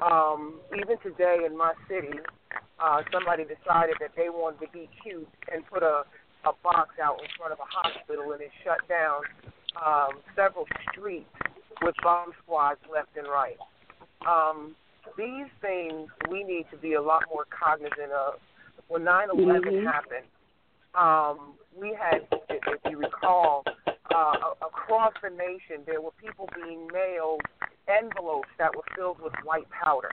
Um, 0.01 0.61
even 0.73 0.97
today 1.03 1.39
in 1.45 1.57
my 1.57 1.73
city, 1.89 2.15
uh, 2.79 3.01
somebody 3.11 3.43
decided 3.43 3.97
that 3.99 4.11
they 4.15 4.29
wanted 4.29 4.65
to 4.65 4.71
be 4.71 4.87
cute 5.03 5.27
and 5.51 5.67
put 5.67 5.83
a 5.83 6.03
a 6.47 6.53
box 6.63 6.95
out 7.03 7.19
in 7.19 7.27
front 7.37 7.51
of 7.51 7.59
a 7.59 7.67
hospital 7.67 8.31
and 8.31 8.41
it 8.41 8.51
shut 8.63 8.79
down 8.87 9.21
um, 9.75 10.21
several 10.35 10.65
streets 10.91 11.29
with 11.81 11.95
bomb 12.03 12.31
squads 12.43 12.79
left 12.91 13.15
and 13.17 13.27
right. 13.27 13.57
Um, 14.25 14.75
these 15.17 15.47
things 15.61 16.09
we 16.29 16.43
need 16.43 16.65
to 16.71 16.77
be 16.77 16.93
a 16.93 17.01
lot 17.01 17.23
more 17.29 17.45
cognizant 17.51 18.11
of. 18.11 18.39
When 18.87 19.03
9/11 19.03 19.35
mm-hmm. 19.35 19.85
happened, 19.85 20.27
um, 20.95 21.53
we 21.75 21.93
had, 21.93 22.25
if 22.49 22.79
you 22.89 22.97
recall, 22.97 23.63
uh, 23.85 24.55
across 24.65 25.13
the 25.21 25.29
nation 25.29 25.83
there 25.85 26.01
were 26.01 26.15
people 26.19 26.49
being 26.55 26.87
mailed 26.87 27.41
envelopes 27.87 28.49
that 28.57 28.75
were 28.75 28.87
filled 28.95 29.19
with 29.21 29.33
white 29.43 29.67
powder. 29.69 30.11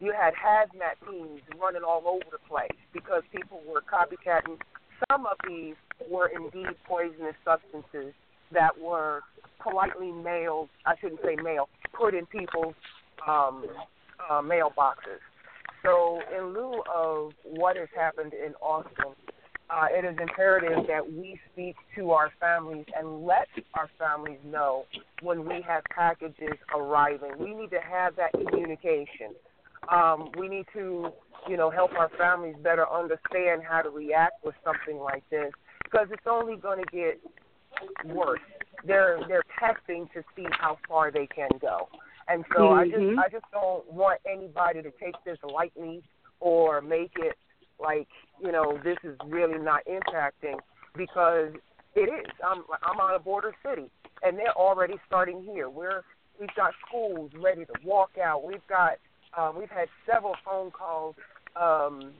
You 0.00 0.12
had 0.12 0.32
hazmat 0.34 0.96
teams 1.08 1.40
running 1.60 1.82
all 1.82 2.02
over 2.06 2.24
the 2.32 2.42
place 2.48 2.76
because 2.92 3.22
people 3.34 3.60
were 3.66 3.82
copycatting. 3.82 4.58
Some 5.08 5.26
of 5.26 5.36
these 5.46 5.74
were 6.10 6.28
indeed 6.28 6.74
poisonous 6.86 7.34
substances 7.44 8.12
that 8.52 8.78
were 8.78 9.20
politely 9.62 10.12
mailed, 10.12 10.68
I 10.86 10.94
shouldn't 11.00 11.20
say 11.22 11.36
mail, 11.36 11.68
put 11.92 12.14
in 12.14 12.26
people's 12.26 12.74
um, 13.26 13.64
uh, 14.28 14.40
mailboxes. 14.42 15.20
So, 15.82 16.20
in 16.36 16.52
lieu 16.52 16.82
of 16.94 17.32
what 17.44 17.76
has 17.76 17.88
happened 17.96 18.34
in 18.34 18.54
Austin, 18.60 19.14
uh, 19.70 19.86
it 19.90 20.04
is 20.04 20.16
imperative 20.20 20.86
that 20.88 21.10
we 21.10 21.38
speak 21.52 21.76
to 21.96 22.10
our 22.10 22.30
families 22.40 22.84
and 22.96 23.24
let 23.24 23.46
our 23.74 23.88
families 23.98 24.38
know 24.44 24.84
when 25.22 25.48
we 25.48 25.62
have 25.66 25.82
packages 25.94 26.58
arriving. 26.76 27.30
We 27.38 27.54
need 27.54 27.70
to 27.70 27.80
have 27.80 28.16
that 28.16 28.32
communication. 28.32 29.34
Um, 29.88 30.30
we 30.38 30.48
need 30.48 30.66
to, 30.74 31.10
you 31.48 31.56
know, 31.56 31.70
help 31.70 31.92
our 31.92 32.10
families 32.18 32.56
better 32.62 32.88
understand 32.88 33.62
how 33.68 33.82
to 33.82 33.90
react 33.90 34.44
with 34.44 34.54
something 34.64 34.98
like 34.98 35.24
this 35.30 35.52
because 35.84 36.08
it's 36.10 36.26
only 36.28 36.56
going 36.56 36.84
to 36.84 36.96
get 36.96 37.20
worse. 38.14 38.40
They're 38.86 39.20
they're 39.28 39.44
testing 39.58 40.08
to 40.14 40.22
see 40.34 40.46
how 40.58 40.78
far 40.88 41.10
they 41.10 41.26
can 41.26 41.50
go, 41.60 41.88
and 42.28 42.44
so 42.54 42.62
mm-hmm. 42.62 42.78
I 42.78 42.84
just 42.86 42.98
mm-hmm. 42.98 43.18
I 43.18 43.28
just 43.30 43.44
don't 43.52 43.90
want 43.92 44.20
anybody 44.30 44.82
to 44.82 44.90
take 44.92 45.14
this 45.24 45.36
lightly 45.42 46.02
or 46.40 46.80
make 46.80 47.12
it 47.16 47.36
like 47.78 48.08
you 48.42 48.52
know 48.52 48.78
this 48.82 48.96
is 49.04 49.16
really 49.26 49.58
not 49.58 49.82
impacting 49.86 50.58
because 50.96 51.52
it 51.94 52.08
is. 52.08 52.32
I'm 52.44 52.64
I'm 52.82 53.00
on 53.00 53.14
a 53.14 53.18
border 53.18 53.54
city, 53.64 53.90
and 54.22 54.38
they're 54.38 54.56
already 54.56 54.94
starting 55.06 55.42
here. 55.42 55.68
We're 55.68 56.02
we've 56.38 56.54
got 56.56 56.72
schools 56.86 57.32
ready 57.38 57.64
to 57.66 57.72
walk 57.84 58.12
out. 58.22 58.44
We've 58.44 58.66
got 58.68 58.92
uh, 59.36 59.52
we've 59.56 59.70
had 59.70 59.88
several 60.10 60.34
phone 60.44 60.70
calls 60.70 61.14
um, 61.56 62.12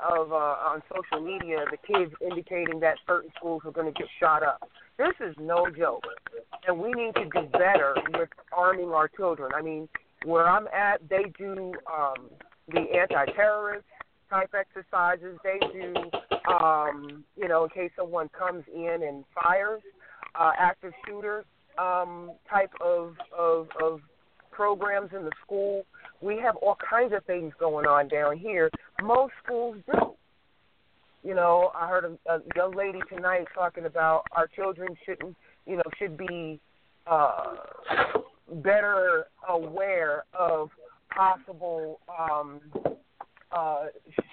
of 0.00 0.32
uh, 0.32 0.34
on 0.34 0.82
social 0.94 1.24
media, 1.24 1.64
the 1.70 1.76
kids 1.76 2.12
indicating 2.20 2.80
that 2.80 2.96
certain 3.06 3.30
schools 3.36 3.62
are 3.64 3.70
going 3.72 3.92
to 3.92 3.98
get 3.98 4.08
shot 4.18 4.42
up. 4.42 4.68
This 4.96 5.14
is 5.20 5.34
no 5.38 5.66
joke, 5.70 6.04
and 6.66 6.78
we 6.78 6.90
need 6.92 7.14
to 7.14 7.24
do 7.24 7.46
better 7.52 7.94
with 8.14 8.28
arming 8.52 8.88
our 8.90 9.08
children. 9.08 9.52
I 9.54 9.62
mean, 9.62 9.88
where 10.24 10.48
I'm 10.48 10.66
at, 10.68 11.08
they 11.08 11.32
do 11.38 11.72
um, 11.92 12.30
the 12.68 12.80
anti-terrorist 12.80 13.84
type 14.28 14.52
exercises. 14.58 15.38
They 15.44 15.60
do, 15.72 15.94
um, 16.52 17.24
you 17.36 17.48
know, 17.48 17.64
in 17.64 17.70
case 17.70 17.90
someone 17.96 18.28
comes 18.36 18.64
in 18.74 19.02
and 19.06 19.24
fires, 19.34 19.82
uh, 20.34 20.52
active 20.58 20.92
shooter 21.06 21.44
um, 21.78 22.32
type 22.50 22.72
of, 22.80 23.14
of 23.36 23.68
of 23.80 24.00
programs 24.50 25.10
in 25.16 25.24
the 25.24 25.30
school. 25.44 25.84
We 26.20 26.38
have 26.38 26.56
all 26.56 26.76
kinds 26.88 27.12
of 27.14 27.24
things 27.24 27.52
going 27.58 27.86
on 27.86 28.08
down 28.08 28.36
here. 28.38 28.70
Most 29.02 29.32
schools 29.44 29.76
do. 29.86 30.14
You 31.24 31.34
know, 31.34 31.70
I 31.74 31.88
heard 31.88 32.04
a, 32.04 32.32
a 32.32 32.40
young 32.56 32.74
lady 32.74 33.00
tonight 33.12 33.46
talking 33.54 33.84
about 33.86 34.22
our 34.32 34.46
children 34.46 34.96
shouldn't, 35.04 35.36
you 35.66 35.76
know, 35.76 35.82
should 35.98 36.16
be 36.16 36.60
uh, 37.06 37.54
better 38.62 39.26
aware 39.48 40.24
of 40.38 40.70
possible 41.14 42.00
um, 42.08 42.60
uh, 43.52 43.86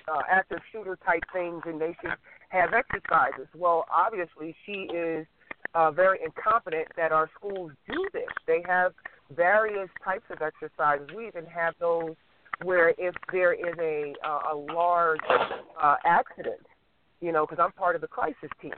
uh, 0.08 0.22
active 0.30 0.60
shooter 0.72 0.98
type 1.06 1.24
things, 1.34 1.62
and 1.66 1.80
they 1.82 1.96
should 2.02 2.12
have 2.50 2.70
exercises. 2.74 3.48
Well, 3.56 3.86
obviously, 3.94 4.56
she 4.66 4.88
is 4.94 5.26
uh, 5.74 5.92
very 5.92 6.20
incompetent 6.24 6.88
that 6.98 7.12
our 7.12 7.30
schools 7.38 7.72
do 7.88 8.08
this. 8.14 8.30
They 8.48 8.64
have 8.68 8.94
various 9.34 9.90
types 10.04 10.26
of 10.30 10.42
exercises. 10.42 11.08
We 11.16 11.28
even 11.28 11.46
have 11.46 11.74
those 11.80 12.16
where 12.64 12.90
if 12.98 13.16
there 13.32 13.54
is 13.54 13.76
a 13.80 14.14
uh, 14.26 14.54
a 14.54 14.56
large 14.56 15.20
uh, 15.82 15.96
accident, 16.06 16.66
you 17.22 17.32
know, 17.32 17.46
because 17.46 17.62
I'm 17.64 17.72
part 17.74 17.96
of 17.96 18.02
the 18.02 18.08
crisis 18.08 18.50
team, 18.62 18.74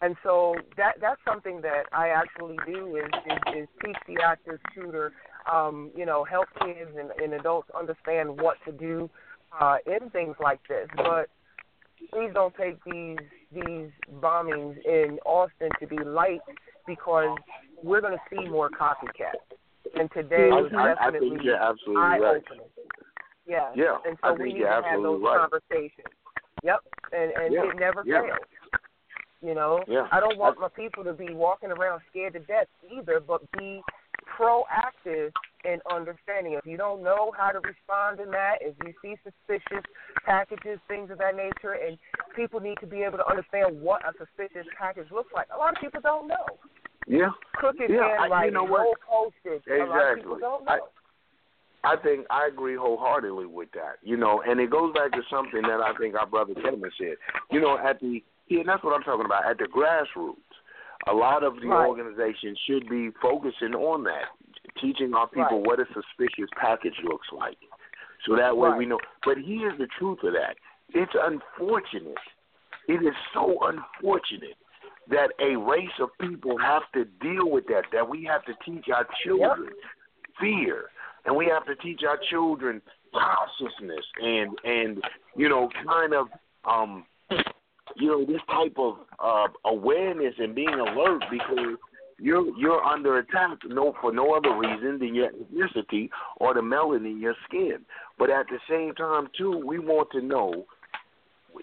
and 0.00 0.16
so 0.22 0.56
that 0.76 0.94
that's 1.00 1.20
something 1.26 1.60
that 1.62 1.84
I 1.92 2.08
actually 2.08 2.56
do 2.66 2.96
is 2.96 3.10
is, 3.26 3.62
is 3.62 3.68
teach 3.84 3.96
the 4.08 4.22
active 4.24 4.58
shooter, 4.74 5.12
um, 5.50 5.90
you 5.96 6.06
know, 6.06 6.24
help 6.24 6.46
kids 6.60 6.90
and, 6.98 7.10
and 7.22 7.34
adults 7.34 7.68
understand 7.78 8.40
what 8.40 8.56
to 8.64 8.72
do 8.72 9.08
uh, 9.58 9.76
in 9.86 10.10
things 10.10 10.36
like 10.40 10.60
this. 10.68 10.88
But 10.96 11.28
please 12.12 12.30
don't 12.34 12.54
take 12.56 12.82
these 12.84 13.18
these 13.52 13.90
bombings 14.20 14.76
in 14.84 15.18
Austin 15.24 15.70
to 15.80 15.86
be 15.86 15.98
light 15.98 16.40
because 16.86 17.36
we're 17.82 18.00
going 18.00 18.14
to 18.16 18.36
see 18.36 18.48
more 18.48 18.70
copycats. 18.70 19.56
And 19.98 20.10
today 20.12 20.48
was 20.48 20.70
I, 20.76 20.94
definitely 20.94 21.28
I 21.28 21.30
think 21.30 21.42
you're 21.44 21.56
absolutely 21.56 22.02
right. 22.02 22.42
Yeah. 23.46 23.70
Yeah. 23.74 23.96
And 24.06 24.16
so 24.22 24.28
I 24.28 24.32
we 24.32 24.52
need 24.52 24.60
to 24.60 24.68
have 24.68 24.84
those 25.02 25.22
right. 25.22 25.38
conversations. 25.38 26.12
Yep. 26.62 26.80
And 27.12 27.32
and 27.32 27.54
yeah. 27.54 27.70
it 27.70 27.78
never 27.78 28.02
yeah. 28.04 28.22
fails. 28.22 28.70
You 29.42 29.54
know, 29.54 29.84
yeah. 29.86 30.08
I 30.10 30.18
don't 30.18 30.38
want 30.38 30.58
my 30.58 30.68
people 30.68 31.04
to 31.04 31.12
be 31.12 31.32
walking 31.32 31.70
around 31.70 32.00
scared 32.10 32.32
to 32.32 32.40
death 32.40 32.66
either, 32.90 33.20
but 33.20 33.40
be 33.52 33.82
proactive 34.38 35.30
in 35.64 35.78
understanding. 35.92 36.54
If 36.54 36.66
you 36.66 36.76
don't 36.76 37.02
know 37.02 37.32
how 37.36 37.50
to 37.50 37.60
respond 37.60 38.20
in 38.20 38.30
that, 38.30 38.56
if 38.60 38.74
you 38.84 38.92
see 39.02 39.16
suspicious 39.22 39.84
packages, 40.24 40.78
things 40.88 41.10
of 41.10 41.18
that 41.18 41.36
nature, 41.36 41.76
and 41.86 41.98
people 42.34 42.60
need 42.60 42.78
to 42.80 42.86
be 42.86 43.02
able 43.02 43.18
to 43.18 43.28
understand 43.28 43.80
what 43.80 44.02
a 44.04 44.12
suspicious 44.18 44.66
package 44.78 45.10
looks 45.10 45.32
like. 45.34 45.46
A 45.54 45.58
lot 45.58 45.76
of 45.76 45.80
people 45.80 46.00
don't 46.00 46.28
know. 46.28 46.46
Yeah. 47.06 47.30
Crooked 47.54 47.88
yeah, 47.88 48.18
handwriting, 48.18 48.48
you 48.48 48.54
know 48.54 48.64
what? 48.64 48.98
postage. 49.06 49.62
Exactly. 49.66 49.80
A 49.80 49.86
lot 49.86 50.12
of 50.12 50.16
people 50.18 50.38
don't 50.38 50.64
know. 50.64 50.70
I, 50.72 50.78
I 51.86 51.96
think 52.02 52.26
I 52.30 52.48
agree 52.48 52.74
wholeheartedly 52.74 53.46
with 53.46 53.70
that. 53.74 54.02
You 54.02 54.16
know, 54.16 54.42
and 54.46 54.60
it 54.60 54.70
goes 54.70 54.92
back 54.92 55.12
to 55.12 55.22
something 55.30 55.62
that 55.62 55.80
I 55.80 55.96
think 55.98 56.16
our 56.16 56.26
brother 56.26 56.54
Kevin 56.54 56.82
said. 56.98 57.14
You 57.50 57.60
know, 57.60 57.78
at 57.78 58.00
the 58.00 58.22
yeah, 58.48 58.60
and 58.60 58.68
that's 58.68 58.82
what 58.82 58.94
I'm 58.94 59.02
talking 59.02 59.24
about. 59.24 59.48
At 59.48 59.58
the 59.58 59.66
grassroots, 59.70 60.34
a 61.06 61.14
lot 61.14 61.44
of 61.44 61.60
the 61.60 61.68
right. 61.68 61.86
organizations 61.86 62.58
should 62.66 62.88
be 62.88 63.10
focusing 63.22 63.74
on 63.74 64.02
that, 64.04 64.34
teaching 64.80 65.14
our 65.14 65.28
people 65.28 65.62
right. 65.62 65.66
what 65.66 65.80
a 65.80 65.86
suspicious 65.94 66.50
package 66.60 66.98
looks 67.04 67.28
like, 67.36 67.58
so 68.26 68.36
that 68.36 68.56
way 68.56 68.70
right. 68.70 68.78
we 68.78 68.86
know. 68.86 68.98
But 69.24 69.38
here's 69.38 69.78
the 69.78 69.86
truth 69.98 70.18
of 70.24 70.32
that: 70.32 70.56
it's 70.90 71.12
unfortunate. 71.14 72.18
It 72.88 73.04
is 73.04 73.14
so 73.34 73.58
unfortunate 73.62 74.58
that 75.10 75.28
a 75.40 75.56
race 75.56 75.88
of 76.00 76.10
people 76.20 76.58
have 76.58 76.82
to 76.94 77.04
deal 77.20 77.50
with 77.50 77.66
that. 77.66 77.84
That 77.92 78.08
we 78.08 78.24
have 78.24 78.44
to 78.44 78.52
teach 78.64 78.86
our 78.94 79.06
children 79.24 79.68
yep. 79.68 80.40
fear, 80.40 80.84
and 81.24 81.36
we 81.36 81.46
have 81.46 81.64
to 81.66 81.76
teach 81.76 82.02
our 82.06 82.18
children 82.30 82.82
cautiousness 83.12 84.04
and 84.22 84.58
and 84.64 85.02
you 85.36 85.48
know 85.48 85.68
kind 85.86 86.12
of 86.12 86.26
um 86.68 87.04
you 87.96 88.08
know 88.08 88.26
this 88.26 88.42
type 88.50 88.74
of 88.76 88.98
uh 89.20 89.46
awareness 89.64 90.34
and 90.38 90.54
being 90.54 90.68
alert 90.68 91.22
because 91.30 91.76
you're 92.18 92.46
you're 92.58 92.82
under 92.82 93.18
attack 93.18 93.58
no 93.68 93.94
for 94.00 94.12
no 94.12 94.34
other 94.34 94.54
reason 94.54 94.98
than 94.98 95.14
your 95.14 95.30
ethnicity 95.30 96.10
or 96.38 96.52
the 96.52 96.60
melanin 96.60 97.12
in 97.12 97.20
your 97.20 97.34
skin. 97.48 97.78
But 98.18 98.30
at 98.30 98.46
the 98.48 98.58
same 98.68 98.94
time 98.94 99.28
too, 99.38 99.62
we 99.64 99.78
want 99.78 100.10
to 100.12 100.20
know 100.20 100.66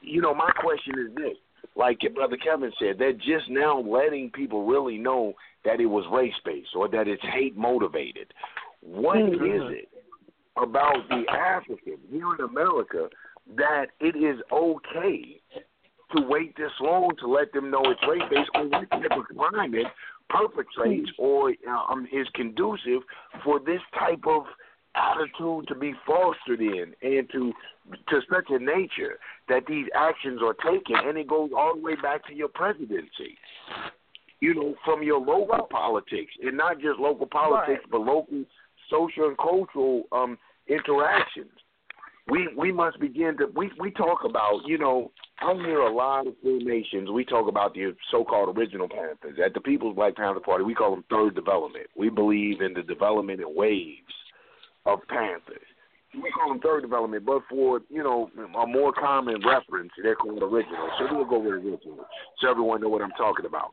you 0.02 0.22
know, 0.22 0.34
my 0.34 0.52
question 0.52 0.94
is 0.98 1.16
this. 1.16 1.38
Like 1.76 2.04
your 2.04 2.14
brother 2.14 2.38
Kevin 2.38 2.72
said, 2.80 2.98
they're 3.00 3.14
just 3.14 3.50
now 3.50 3.80
letting 3.80 4.30
people 4.32 4.66
really 4.66 4.98
know 4.98 5.34
that 5.66 5.80
it 5.80 5.86
was 5.86 6.06
race 6.12 6.34
based 6.46 6.70
or 6.76 6.88
that 6.90 7.08
it's 7.08 7.24
hate 7.34 7.58
motivated. 7.58 8.34
What 8.82 9.18
mm-hmm. 9.18 9.46
is 9.46 9.80
it 9.80 9.90
about 10.56 11.08
the 11.10 11.24
African 11.32 11.98
here 12.10 12.36
in 12.38 12.46
America 12.46 13.10
that 13.56 13.88
it 14.00 14.16
is 14.16 14.40
okay 14.52 15.42
to 16.16 16.22
wait 16.28 16.56
this 16.58 16.72
long 16.80 17.12
to 17.20 17.28
let 17.28 17.52
them 17.54 17.72
know 17.72 17.82
it's 17.86 18.02
race 18.08 18.22
based 18.30 18.50
or 18.56 18.68
what 18.68 18.90
type 18.92 19.18
of 19.18 19.36
crime 19.36 19.74
it 19.74 19.88
perpetrates 20.30 21.10
or 21.18 21.54
um, 21.68 22.08
is 22.12 22.28
conducive 22.36 23.02
for 23.44 23.60
this 23.60 23.82
type 23.98 24.22
of 24.28 24.44
attitude 24.96 25.68
to 25.68 25.76
be 25.76 25.94
fostered 26.06 26.62
in 26.62 26.94
and 27.02 27.30
to 27.32 27.52
to 28.08 28.22
such 28.32 28.46
a 28.50 28.60
nature 28.60 29.20
that 29.50 29.64
these 29.68 29.88
actions 29.96 30.40
are 30.44 30.54
taken 30.54 30.96
and 31.08 31.18
it 31.18 31.28
goes 31.28 31.50
all 31.56 31.76
the 31.76 31.82
way 31.82 31.96
back 31.96 32.26
to 32.28 32.34
your 32.34 32.48
presidency 32.48 33.38
you 34.40 34.54
know 34.54 34.76
from 34.86 35.04
your 35.04 35.20
local 35.20 35.68
politics 35.70 36.32
and 36.44 36.56
not 36.56 36.80
just 36.80 37.00
local 37.00 37.26
politics 37.26 37.82
right. 37.84 37.92
but 37.92 38.02
local 38.02 38.44
social 38.90 39.28
and 39.28 39.38
cultural 39.38 40.04
um 40.12 40.38
interactions 40.68 41.52
we 42.30 42.48
we 42.56 42.72
must 42.72 43.00
begin 43.00 43.36
to 43.38 43.48
we 43.56 43.72
we 43.80 43.92
talk 43.92 44.20
about 44.24 44.62
you 44.66 44.78
know 44.78 45.12
I 45.42 45.54
hear 45.56 45.80
a 45.80 45.94
lot 45.94 46.28
of 46.28 46.36
formations. 46.42 47.10
We 47.10 47.26
talk 47.26 47.50
about 47.50 47.74
the 47.74 47.94
so-called 48.12 48.56
original 48.56 48.88
Panthers 48.88 49.40
at 49.44 49.54
the 49.54 49.60
People's 49.60 49.96
Black 49.96 50.16
Panther 50.16 50.40
Party. 50.40 50.64
We 50.64 50.76
call 50.76 50.92
them 50.92 51.04
third 51.10 51.36
development. 51.36 51.88
We 51.98 52.10
believe 52.10 52.62
in 52.62 52.74
the 52.74 52.84
development 52.84 53.42
in 53.42 53.54
waves 53.54 54.14
of 54.86 55.00
Panthers. 55.08 55.68
We 56.22 56.30
call 56.32 56.50
them 56.50 56.60
third 56.60 56.82
development, 56.82 57.26
but 57.26 57.42
for 57.50 57.82
you 57.90 58.04
know 58.04 58.30
a 58.38 58.68
more 58.68 58.94
common 58.94 59.42
reference, 59.46 59.92
they're 60.02 60.16
called 60.16 60.44
original. 60.44 60.90
So 61.00 61.08
we'll 61.12 61.26
go 61.26 61.40
with 61.40 61.54
original, 61.54 62.06
so 62.40 62.50
everyone 62.50 62.82
know 62.82 62.90
what 62.90 63.02
I'm 63.02 63.12
talking 63.18 63.46
about. 63.46 63.72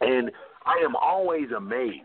And 0.00 0.30
I 0.64 0.80
am 0.84 0.94
always 0.94 1.50
amazed 1.56 2.04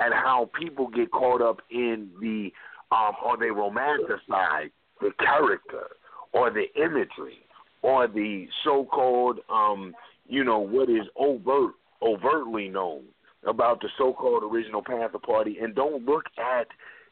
at 0.00 0.12
how 0.12 0.50
people 0.58 0.88
get 0.88 1.10
caught 1.10 1.42
up 1.42 1.58
in 1.70 2.08
the 2.20 2.50
um, 2.90 3.12
or 3.24 3.36
they 3.36 3.46
romanticize 3.46 4.70
the 5.00 5.10
character 5.18 5.88
or 6.32 6.50
the 6.50 6.64
imagery 6.80 7.44
or 7.82 8.08
the 8.08 8.46
so-called, 8.64 9.40
um, 9.50 9.94
you 10.26 10.44
know, 10.44 10.58
what 10.58 10.88
is 10.88 11.06
overt, 11.16 11.74
overtly 12.02 12.68
known 12.68 13.02
about 13.46 13.80
the 13.80 13.88
so-called 13.96 14.42
original 14.42 14.82
Panther 14.82 15.18
Party, 15.18 15.58
and 15.60 15.74
don't 15.74 16.04
look 16.04 16.24
at 16.38 16.66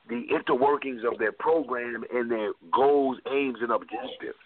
the 0.09 0.23
interworkings 0.33 1.05
of 1.11 1.19
their 1.19 1.33
program 1.33 2.05
and 2.13 2.31
their 2.31 2.53
goals, 2.73 3.19
aims, 3.31 3.59
and 3.61 3.71
objectives 3.71 4.39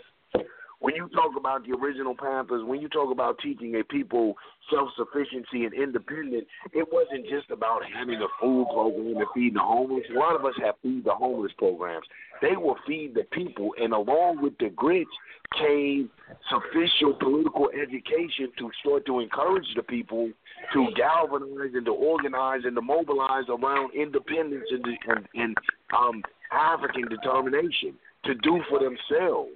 when 0.81 0.94
you 0.94 1.09
talk 1.11 1.32
about 1.36 1.66
the 1.66 1.77
original 1.77 2.15
Panthers, 2.15 2.65
when 2.65 2.81
you 2.81 2.89
talk 2.89 3.12
about 3.12 3.39
teaching 3.39 3.78
a 3.78 3.85
people 3.85 4.35
self 4.70 4.89
sufficiency 4.97 5.65
and 5.65 5.74
independence, 5.74 6.47
it 6.73 6.86
wasn't 6.90 7.28
just 7.28 7.51
about 7.51 7.82
having 7.94 8.16
a 8.16 8.28
food 8.40 8.66
program 8.73 9.16
and 9.19 9.27
feeding 9.35 9.55
the 9.55 9.61
homeless. 9.61 10.05
A 10.15 10.19
lot 10.19 10.36
of 10.36 10.44
us 10.44 10.55
have 10.62 10.74
feed 10.82 11.05
the 11.05 11.12
homeless 11.12 11.52
programs. 11.59 12.07
They 12.40 12.57
will 12.57 12.77
feed 12.86 13.15
the 13.15 13.24
people, 13.24 13.74
and 13.81 13.93
along 13.93 14.43
with 14.43 14.57
the 14.59 14.70
grits 14.70 15.11
came 15.59 16.09
sufficient 16.48 17.19
political 17.20 17.69
education 17.70 18.48
to 18.59 18.70
start 18.81 19.05
to 19.05 19.20
encourage 19.20 19.66
the 19.77 19.82
people 19.82 20.31
to 20.73 20.86
galvanize 20.97 21.74
and 21.74 21.85
to 21.85 21.93
organize 21.93 22.62
and 22.65 22.74
to 22.77 22.82
mobilize 22.82 23.44
around 23.48 23.93
independence 23.94 24.65
and, 24.70 24.86
and, 24.86 25.28
and 25.35 25.57
um, 25.94 26.23
African 26.52 27.09
determination 27.09 27.94
to 28.24 28.35
do 28.36 28.62
for 28.70 28.78
themselves 28.78 29.51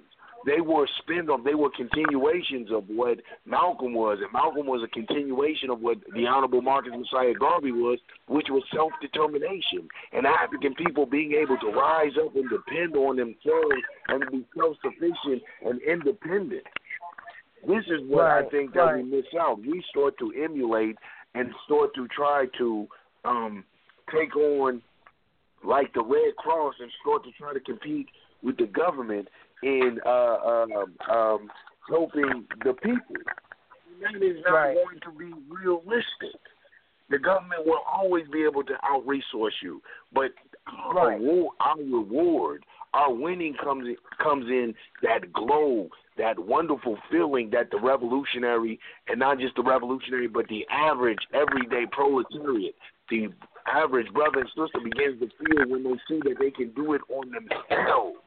they 0.45 0.61
were 0.61 0.87
spin 0.99 1.29
off, 1.29 1.43
they 1.43 1.55
were 1.55 1.69
continuations 1.71 2.69
of 2.71 2.83
what 2.87 3.19
Malcolm 3.45 3.93
was, 3.93 4.19
and 4.21 4.31
Malcolm 4.31 4.67
was 4.67 4.81
a 4.83 4.87
continuation 4.87 5.69
of 5.69 5.81
what 5.81 5.97
the 6.13 6.25
Honorable 6.25 6.61
Marcus 6.61 6.93
Mosiah 6.93 7.33
Garvey 7.33 7.71
was, 7.71 7.99
which 8.27 8.47
was 8.49 8.63
self 8.73 8.91
determination 9.01 9.87
and 10.13 10.25
African 10.25 10.75
people 10.75 11.05
being 11.05 11.33
able 11.33 11.57
to 11.57 11.67
rise 11.67 12.13
up 12.23 12.35
and 12.35 12.49
depend 12.49 12.95
on 12.95 13.17
themselves 13.17 13.81
and 14.09 14.23
be 14.31 14.45
self 14.55 14.77
sufficient 14.83 15.41
and 15.65 15.81
independent. 15.81 16.63
This 17.67 17.83
is 17.87 18.01
what 18.07 18.23
right, 18.23 18.45
I 18.45 18.49
think 18.49 18.73
that 18.73 18.79
right. 18.81 18.97
we 18.97 19.03
miss 19.03 19.25
out. 19.39 19.59
We 19.59 19.83
start 19.89 20.17
to 20.19 20.31
emulate 20.31 20.97
and 21.33 21.49
start 21.65 21.95
to 21.95 22.07
try 22.07 22.45
to 22.59 22.87
um, 23.23 23.63
take 24.13 24.35
on 24.35 24.81
like 25.63 25.91
the 25.93 26.03
Red 26.03 26.35
Cross 26.37 26.75
and 26.79 26.91
start 27.01 27.23
to 27.23 27.31
try 27.31 27.53
to 27.53 27.59
compete 27.59 28.07
with 28.43 28.57
the 28.57 28.67
government 28.67 29.27
in 29.63 29.99
uh, 30.05 30.09
um, 30.09 30.71
um, 31.09 31.49
helping 31.89 32.45
the 32.63 32.73
people. 32.73 33.15
That 34.01 34.21
is 34.21 34.37
not 34.45 34.53
right. 34.53 34.75
going 34.75 34.99
to 35.03 35.11
be 35.17 35.33
realistic. 35.49 36.39
The 37.09 37.19
government 37.19 37.65
will 37.65 37.81
always 37.91 38.25
be 38.33 38.43
able 38.43 38.63
to 38.63 38.73
out 38.83 39.05
resource 39.05 39.53
you, 39.61 39.81
but 40.13 40.31
our, 40.67 40.93
Right. 40.93 41.19
reward, 41.19 41.55
our 41.59 41.77
reward, 41.77 42.65
our 42.93 43.13
winning 43.13 43.53
comes 43.63 43.87
in, 43.87 43.95
comes 44.21 44.47
in 44.47 44.73
that 45.03 45.31
glow, 45.31 45.89
that 46.17 46.39
wonderful 46.39 46.97
feeling 47.11 47.51
that 47.51 47.69
the 47.69 47.79
revolutionary, 47.79 48.79
and 49.07 49.19
not 49.19 49.37
just 49.37 49.55
the 49.55 49.61
revolutionary, 49.61 50.27
but 50.27 50.47
the 50.47 50.65
average 50.71 51.19
everyday 51.33 51.85
proletariat, 51.91 52.73
the 53.09 53.27
average 53.67 54.11
brother 54.13 54.39
and 54.39 54.49
sister 54.49 54.79
begins 54.83 55.19
to 55.19 55.29
feel 55.45 55.69
when 55.69 55.83
they 55.83 55.99
see 56.07 56.19
that 56.23 56.37
they 56.39 56.51
can 56.51 56.69
do 56.71 56.93
it 56.93 57.01
on 57.09 57.31
themselves. 57.31 58.17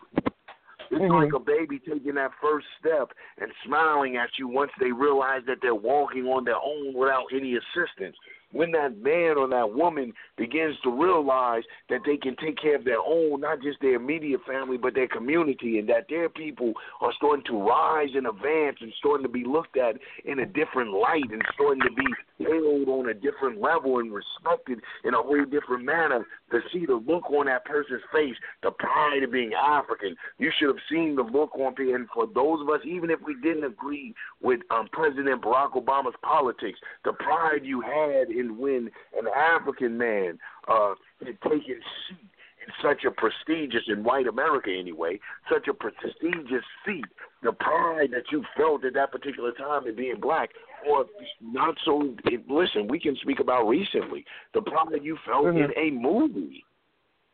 It's 0.91 1.01
Mhm. 1.01 1.23
like 1.23 1.33
a 1.33 1.39
baby 1.39 1.79
taking 1.79 2.15
that 2.15 2.33
first 2.41 2.67
step 2.79 3.13
and 3.39 3.53
smiling 3.65 4.17
at 4.17 4.39
you 4.39 4.49
once 4.49 4.73
they 4.79 4.93
realize 4.93 5.45
that 5.45 5.61
they're 5.61 5.75
walking 5.75 6.27
on 6.27 6.45
their 6.45 6.61
own 6.63 6.95
without 6.95 7.27
any 7.33 7.57
assistance. 7.57 8.17
When 8.53 8.73
that 8.73 8.97
man 9.03 9.37
or 9.37 9.47
that 9.49 9.75
woman 9.75 10.13
begins 10.37 10.77
to 10.85 10.91
realize 10.91 11.63
that 11.91 12.01
they 12.07 12.17
can 12.17 12.35
take 12.37 12.57
care 12.57 12.77
of 12.77 12.85
their 12.85 13.01
own, 13.01 13.41
not 13.41 13.61
just 13.61 13.81
their 13.81 13.97
immediate 13.97 14.41
family, 14.47 14.79
but 14.79 14.95
their 14.95 15.09
community, 15.09 15.79
and 15.79 15.89
that 15.89 16.07
their 16.09 16.29
people 16.29 16.73
are 17.01 17.13
starting 17.17 17.45
to 17.47 17.63
rise 17.63 18.09
and 18.15 18.27
advance 18.27 18.79
and 18.81 18.93
starting 18.99 19.27
to 19.27 19.33
be 19.33 19.45
looked 19.45 19.77
at 19.77 19.97
in 20.25 20.39
a 20.39 20.47
different 20.47 20.93
light 20.93 21.31
and 21.31 21.43
starting 21.55 21.83
to 21.83 21.91
be 21.91 22.45
held 22.45 22.89
on 22.89 23.11
a 23.11 23.15
different 23.15 23.61
level 23.61 23.99
and 23.99 24.13
respected 24.13 24.81
in 25.05 25.15
a 25.15 25.23
whole 25.23 25.45
different 25.45 25.85
manner, 25.85 26.27
to 26.51 26.61
see 26.73 26.87
the 26.87 26.95
look 26.95 27.31
on 27.31 27.47
that 27.47 27.65
person's 27.65 28.03
face, 28.13 28.37
the 28.63 28.71
pride 28.71 29.23
of 29.23 29.33
being 29.33 29.53
African. 29.53 30.17
You 30.39 30.51
should 30.59 30.69
have 30.69 30.83
seen 30.91 31.17
the 31.17 31.23
look 31.23 31.55
on 31.57 31.75
people. 31.75 31.95
And 31.95 32.09
for 32.15 32.27
those 32.27 32.61
of 32.63 32.69
us, 32.69 32.81
even 32.85 33.11
if 33.11 33.21
we 33.27 33.35
didn't 33.43 33.65
agree 33.65 34.15
with 34.41 34.61
um, 34.71 34.89
President 34.93 35.43
Barack 35.43 35.73
Obama's 35.73 36.17
politics, 36.23 36.79
the 37.05 37.13
pride 37.13 37.65
you 37.65 37.81
had 37.81 38.31
in 38.39 38.59
when 38.59 38.91
an 39.19 39.27
African 39.35 39.99
man 39.99 40.39
uh, 40.69 40.95
had 41.25 41.41
taken 41.43 41.81
seat 42.09 42.29
in 42.67 42.73
such 42.83 43.05
a 43.05 43.11
prestigious, 43.11 43.83
in 43.89 44.05
white 44.05 44.27
America 44.27 44.71
anyway, 44.71 45.19
such 45.53 45.69
a 45.69 45.75
prestigious 45.75 46.65
seat, 46.85 47.05
the 47.43 47.53
pride 47.53 48.11
that 48.13 48.31
you 48.31 48.45
felt 48.57 48.85
at 48.85 48.95
that 48.95 49.13
particular 49.13 49.53
time 49.53 49.87
in 49.87 49.95
being 49.97 50.21
black, 50.21 50.51
or 50.89 51.07
not 51.41 51.77
so, 51.85 52.15
listen, 52.49 52.89
we 52.89 52.99
can 52.99 53.17
speak 53.17 53.41
about 53.41 53.67
recently, 53.67 54.25
the 54.55 54.63
pride 54.63 55.03
you 55.03 55.17
felt 55.25 55.47
Mhm. 55.47 55.65
in 55.65 55.73
a 55.77 55.91
movie. 55.91 56.65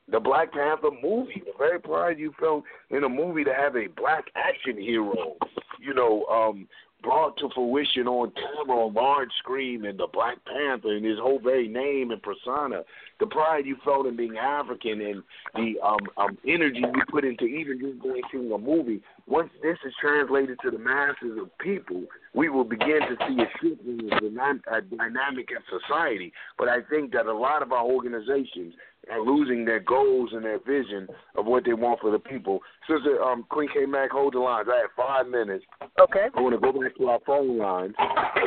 The 0.09 0.21
Black 0.21 0.53
Panther 0.53 0.91
movie, 1.03 1.43
the 1.47 1.55
very 1.57 1.81
pride 1.81 2.19
you 2.19 2.33
felt 2.33 2.65
in 2.91 3.05
a 3.05 3.09
movie 3.09 3.43
to 3.45 3.55
have 3.55 3.75
a 3.75 3.87
black 3.87 4.31
action 4.35 4.77
hero, 4.77 5.37
you 5.81 5.95
know, 5.95 6.27
um, 6.27 6.69
brought 7.05 7.37
to 7.37 7.49
fruition 7.55 8.09
on 8.09 8.33
camera 8.33 8.87
on 8.87 8.95
large 8.95 9.29
screen 9.39 9.85
and 9.85 9.99
the 9.99 10.09
Black 10.13 10.39
Panther 10.47 10.97
and 10.97 11.05
his 11.05 11.19
whole 11.19 11.39
very 11.39 11.69
name 11.69 12.11
and 12.11 12.23
persona, 12.23 12.83
the 13.21 13.27
pride 13.27 13.67
you 13.67 13.77
felt 13.85 14.07
in 14.07 14.17
being 14.17 14.37
African 14.37 15.01
and 15.01 15.23
the 15.55 15.81
um, 15.85 15.99
um, 16.17 16.39
energy 16.47 16.81
you 16.81 17.03
put 17.11 17.25
into 17.25 17.45
even 17.45 17.79
just 17.81 18.03
going 18.03 18.23
through 18.31 18.55
a 18.55 18.59
movie. 18.59 19.01
Once 19.27 19.51
this 19.63 19.79
is 19.87 19.93
translated 20.01 20.59
to 20.63 20.71
the 20.71 20.79
masses 20.79 21.39
of 21.41 21.57
people, 21.59 22.05
we 22.35 22.49
will 22.49 22.65
begin 22.65 23.01
to 23.01 23.17
see 23.29 23.41
a 23.41 23.47
shift 23.61 23.83
in 23.87 23.99
the 23.99 24.11
dyna- 24.21 24.61
uh, 24.71 24.81
dynamic 24.97 25.49
in 25.51 25.81
society. 25.81 26.33
But 26.59 26.69
I 26.69 26.83
think 26.91 27.13
that 27.13 27.27
a 27.27 27.33
lot 27.33 27.63
of 27.63 27.73
our 27.73 27.85
organizations 27.85 28.75
are 29.11 29.21
losing 29.21 29.65
their 29.65 29.81
goals 29.81 30.31
and 30.33 30.45
their 30.45 30.59
vision 30.59 31.07
of 31.37 31.47
what 31.47 31.65
they 31.65 31.75
want 31.75 32.01
for 32.01 32.11
the 32.11 32.19
people. 32.19 32.61
Sister 32.89 33.23
um, 33.23 33.45
Queen 33.49 33.69
K 33.73 33.87
Mac, 33.87 34.11
hold 34.11 34.35
the 34.35 34.39
lines. 34.39 34.69
I 34.71 34.81
have 34.81 34.91
five 34.97 35.29
minutes. 35.29 35.65
Okay. 36.01 36.27
I 36.35 36.41
want 36.41 36.55
to 36.55 36.61
go 36.61 36.73
back 36.79 36.97
to 36.97 37.09
our 37.09 37.21
phone 37.27 37.59
lines 37.59 37.95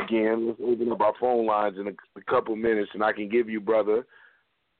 again. 0.04 0.48
Let's 0.48 0.60
open 0.62 0.92
up 0.92 1.00
our 1.00 1.14
phone 1.20 1.46
lines 1.46 1.76
in 1.78 1.86
a, 1.88 1.92
a 2.18 2.22
couple 2.28 2.56
minutes, 2.56 2.90
and 2.94 3.02
I 3.02 3.12
can 3.12 3.28
give 3.28 3.48
you, 3.48 3.60
brother, 3.60 4.06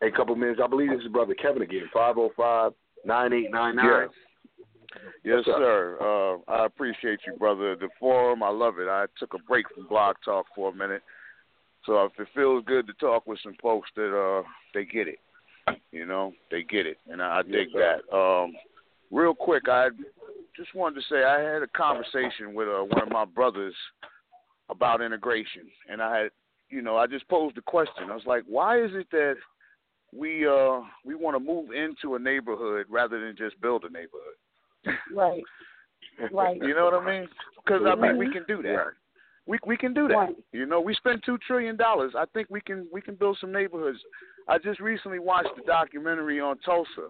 a 0.03 0.11
couple 0.11 0.35
minutes. 0.37 0.61
I 0.63 0.67
believe 0.67 0.91
this 0.91 1.01
is 1.01 1.13
brother 1.13 1.35
Kevin 1.35 1.63
again. 1.63 1.89
Five 1.93 2.17
zero 2.17 2.31
five 2.37 2.73
nine 3.05 3.33
eight 3.33 3.51
nine 3.51 3.77
nine. 3.77 3.87
Yes, 3.87 4.09
Yes, 5.25 5.45
sir. 5.45 5.99
Uh, 6.01 6.51
I 6.51 6.67
appreciate 6.67 7.21
you, 7.27 7.35
brother. 7.35 7.77
The 7.77 7.89
forum, 8.01 8.43
I 8.43 8.49
love 8.49 8.79
it. 8.79 8.89
I 8.89 9.07
took 9.19 9.35
a 9.35 9.39
break 9.39 9.67
from 9.75 9.87
Blog 9.87 10.17
Talk 10.25 10.47
for 10.55 10.71
a 10.71 10.75
minute, 10.75 11.03
so 11.85 12.05
if 12.05 12.13
it 12.19 12.29
feels 12.35 12.65
good 12.67 12.87
to 12.87 12.93
talk 12.95 13.27
with 13.27 13.39
some 13.43 13.55
folks 13.61 13.89
that 13.97 14.17
uh 14.17 14.43
they 14.75 14.85
get 14.85 15.09
it, 15.09 15.19
you 15.93 16.07
know, 16.07 16.33
they 16.51 16.63
get 16.63 16.87
it, 16.87 16.99
and 17.11 17.23
I, 17.23 17.39
I 17.39 17.43
dig 17.43 17.69
that. 17.75 18.17
Um, 18.17 18.55
real 19.11 19.35
quick, 19.35 19.65
I 19.69 19.89
just 20.57 20.75
wanted 20.75 20.97
to 20.97 21.07
say 21.09 21.25
I 21.25 21.41
had 21.41 21.63
a 21.63 21.69
conversation 21.69 22.55
with 22.55 22.69
uh, 22.69 22.83
one 22.83 23.03
of 23.03 23.11
my 23.11 23.25
brothers 23.25 23.75
about 24.71 25.01
integration, 25.01 25.63
and 25.89 26.03
I 26.03 26.19
had, 26.19 26.31
you 26.71 26.83
know, 26.83 26.97
I 26.97 27.07
just 27.07 27.29
posed 27.29 27.57
a 27.59 27.63
question. 27.63 28.11
I 28.11 28.15
was 28.15 28.27
like, 28.27 28.45
why 28.47 28.83
is 28.83 28.91
it 28.93 29.07
that 29.13 29.37
we 30.17 30.47
uh 30.47 30.81
we 31.05 31.15
want 31.15 31.37
to 31.37 31.41
move 31.41 31.71
into 31.73 32.15
a 32.15 32.19
neighborhood 32.19 32.87
rather 32.89 33.21
than 33.21 33.37
just 33.37 33.61
build 33.61 33.85
a 33.85 33.91
neighborhood? 33.91 34.99
Right. 35.15 35.43
Right. 36.33 36.61
You 36.63 36.75
know 36.75 36.85
what 36.85 36.95
I 36.95 37.05
mean? 37.05 37.29
Because 37.65 37.83
I 37.87 37.95
mean 37.95 38.17
we 38.17 38.31
can 38.33 38.45
do 38.49 38.63
that. 38.63 38.69
Right. 38.69 38.87
We 39.47 39.59
we 39.67 39.77
can 39.77 39.95
do 39.95 40.09
that. 40.09 40.15
Right. 40.15 40.37
You 40.53 40.67
know, 40.67 40.81
we 40.81 40.95
spend 40.95 41.23
two 41.25 41.39
trillion 41.47 41.77
dollars. 41.77 42.13
I 42.17 42.25
think 42.35 42.49
we 42.51 42.61
can 42.61 42.87
we 42.93 43.01
can 43.01 43.15
build 43.15 43.39
some 43.41 43.53
neighborhoods. 43.53 43.99
I 44.47 44.59
just 44.59 44.81
recently 44.81 45.19
watched 45.19 45.55
the 45.57 45.63
documentary 45.63 46.41
on 46.41 46.59
Tulsa 46.59 47.09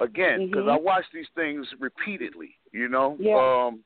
again 0.00 0.46
because 0.46 0.64
Mhm. 0.64 0.72
I 0.72 0.78
watch 0.78 1.04
these 1.12 1.28
things 1.34 1.66
repeatedly. 1.78 2.56
You 2.72 2.88
know, 2.88 3.16
Yeah. 3.18 3.36
um, 3.36 3.84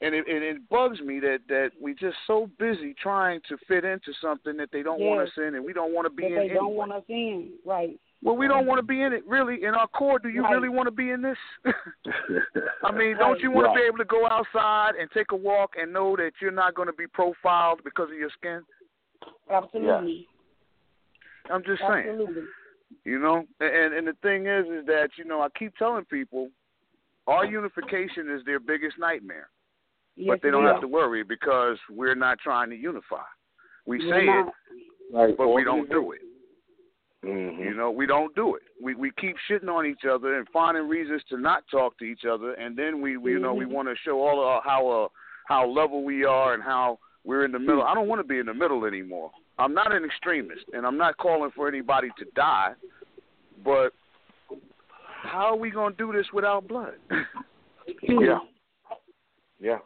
and 0.00 0.14
it, 0.14 0.26
and 0.28 0.42
it 0.42 0.68
bugs 0.68 1.00
me 1.00 1.20
that 1.20 1.40
that 1.48 1.70
we're 1.80 1.94
just 1.94 2.16
so 2.26 2.50
busy 2.58 2.94
trying 3.00 3.40
to 3.48 3.56
fit 3.68 3.84
into 3.84 4.12
something 4.20 4.56
that 4.56 4.70
they 4.72 4.82
don't 4.82 5.00
want 5.00 5.22
us 5.22 5.32
in, 5.36 5.54
and 5.54 5.64
we 5.64 5.72
don't 5.72 5.94
want 5.94 6.06
to 6.06 6.10
be 6.10 6.22
That 6.24 6.42
in. 6.42 6.48
they 6.48 6.54
don't 6.54 6.74
want 6.74 6.92
us 6.92 7.04
in. 7.08 7.52
Right. 7.64 7.98
Well, 8.22 8.36
we 8.36 8.48
don't 8.48 8.66
want 8.66 8.78
to 8.78 8.82
be 8.82 9.02
in 9.02 9.12
it, 9.12 9.22
really. 9.26 9.64
In 9.64 9.74
our 9.74 9.86
core, 9.86 10.18
do 10.18 10.30
you 10.30 10.42
right. 10.42 10.54
really 10.54 10.70
want 10.70 10.86
to 10.86 10.90
be 10.90 11.10
in 11.10 11.20
this? 11.20 11.36
I 12.84 12.90
mean, 12.90 13.18
don't 13.18 13.38
you 13.40 13.50
want 13.50 13.66
right. 13.66 13.74
to 13.74 13.80
be 13.80 13.86
able 13.86 13.98
to 13.98 14.04
go 14.06 14.26
outside 14.26 14.92
and 14.98 15.10
take 15.12 15.26
a 15.32 15.36
walk 15.36 15.72
and 15.78 15.92
know 15.92 16.16
that 16.16 16.32
you're 16.40 16.50
not 16.50 16.74
going 16.74 16.88
to 16.88 16.94
be 16.94 17.06
profiled 17.06 17.80
because 17.84 18.08
of 18.10 18.16
your 18.16 18.30
skin? 18.30 18.62
Absolutely. 19.50 20.26
I'm 21.50 21.62
just 21.64 21.80
saying. 21.80 22.06
Absolutely. 22.08 22.34
saying. 22.34 22.46
You 23.04 23.18
know, 23.18 23.44
and 23.60 23.92
and 23.92 24.06
the 24.06 24.14
thing 24.22 24.46
is, 24.46 24.64
is 24.66 24.86
that 24.86 25.08
you 25.18 25.24
know 25.24 25.42
I 25.42 25.48
keep 25.58 25.76
telling 25.76 26.04
people, 26.06 26.48
our 27.26 27.44
unification 27.44 28.30
is 28.30 28.42
their 28.46 28.60
biggest 28.60 28.98
nightmare, 28.98 29.48
yes, 30.16 30.28
but 30.28 30.42
they 30.42 30.50
don't 30.50 30.64
have 30.66 30.80
to 30.80 30.88
worry 30.88 31.22
because 31.24 31.78
we're 31.90 32.14
not 32.14 32.38
trying 32.38 32.70
to 32.70 32.76
unify. 32.76 33.22
We 33.86 33.98
We're 33.98 34.20
say 34.20 34.26
not. 34.26 34.48
it, 34.48 34.54
right. 35.12 35.36
but 35.36 35.48
we 35.48 35.64
don't 35.64 35.88
do 35.90 36.12
it. 36.12 36.20
Mm-hmm. 37.24 37.62
You 37.62 37.74
know, 37.74 37.90
we 37.90 38.06
don't 38.06 38.34
do 38.34 38.54
it. 38.54 38.62
We 38.82 38.94
we 38.94 39.10
keep 39.18 39.36
shitting 39.50 39.68
on 39.68 39.86
each 39.86 40.04
other 40.10 40.38
and 40.38 40.46
finding 40.52 40.86
reasons 40.88 41.22
to 41.30 41.38
not 41.38 41.64
talk 41.70 41.98
to 41.98 42.04
each 42.04 42.24
other, 42.30 42.52
and 42.52 42.76
then 42.76 43.00
we, 43.00 43.16
we 43.16 43.32
you 43.32 43.38
know 43.38 43.54
we 43.54 43.64
Mhm. 43.64 43.70
want 43.72 43.88
to 43.88 43.94
show 44.04 44.20
all 44.20 44.40
of 44.40 44.46
our, 44.46 44.62
how 44.62 44.88
uh, 44.88 45.08
how 45.46 45.66
level 45.66 46.04
we 46.04 46.24
are 46.24 46.52
and 46.54 46.62
how 46.62 46.98
we're 47.24 47.44
in 47.46 47.52
the 47.52 47.58
middle. 47.58 47.82
I 47.82 47.94
don't 47.94 48.08
want 48.08 48.20
to 48.20 48.28
be 48.28 48.38
in 48.38 48.46
the 48.46 48.52
middle 48.54 48.84
anymore. 48.84 49.30
I'm 49.58 49.72
not 49.72 49.90
an 49.92 50.04
extremist, 50.04 50.64
and 50.74 50.84
I'm 50.86 50.98
not 50.98 51.16
calling 51.16 51.50
for 51.56 51.66
anybody 51.66 52.08
to 52.18 52.26
die, 52.36 52.72
but 53.64 53.92
how 55.22 55.46
are 55.46 55.56
we 55.56 55.70
gonna 55.70 55.94
do 55.96 56.12
this 56.12 56.26
without 56.34 56.68
blood? 56.68 56.94
Yeah. 58.02 58.40
Yeah. 59.60 59.78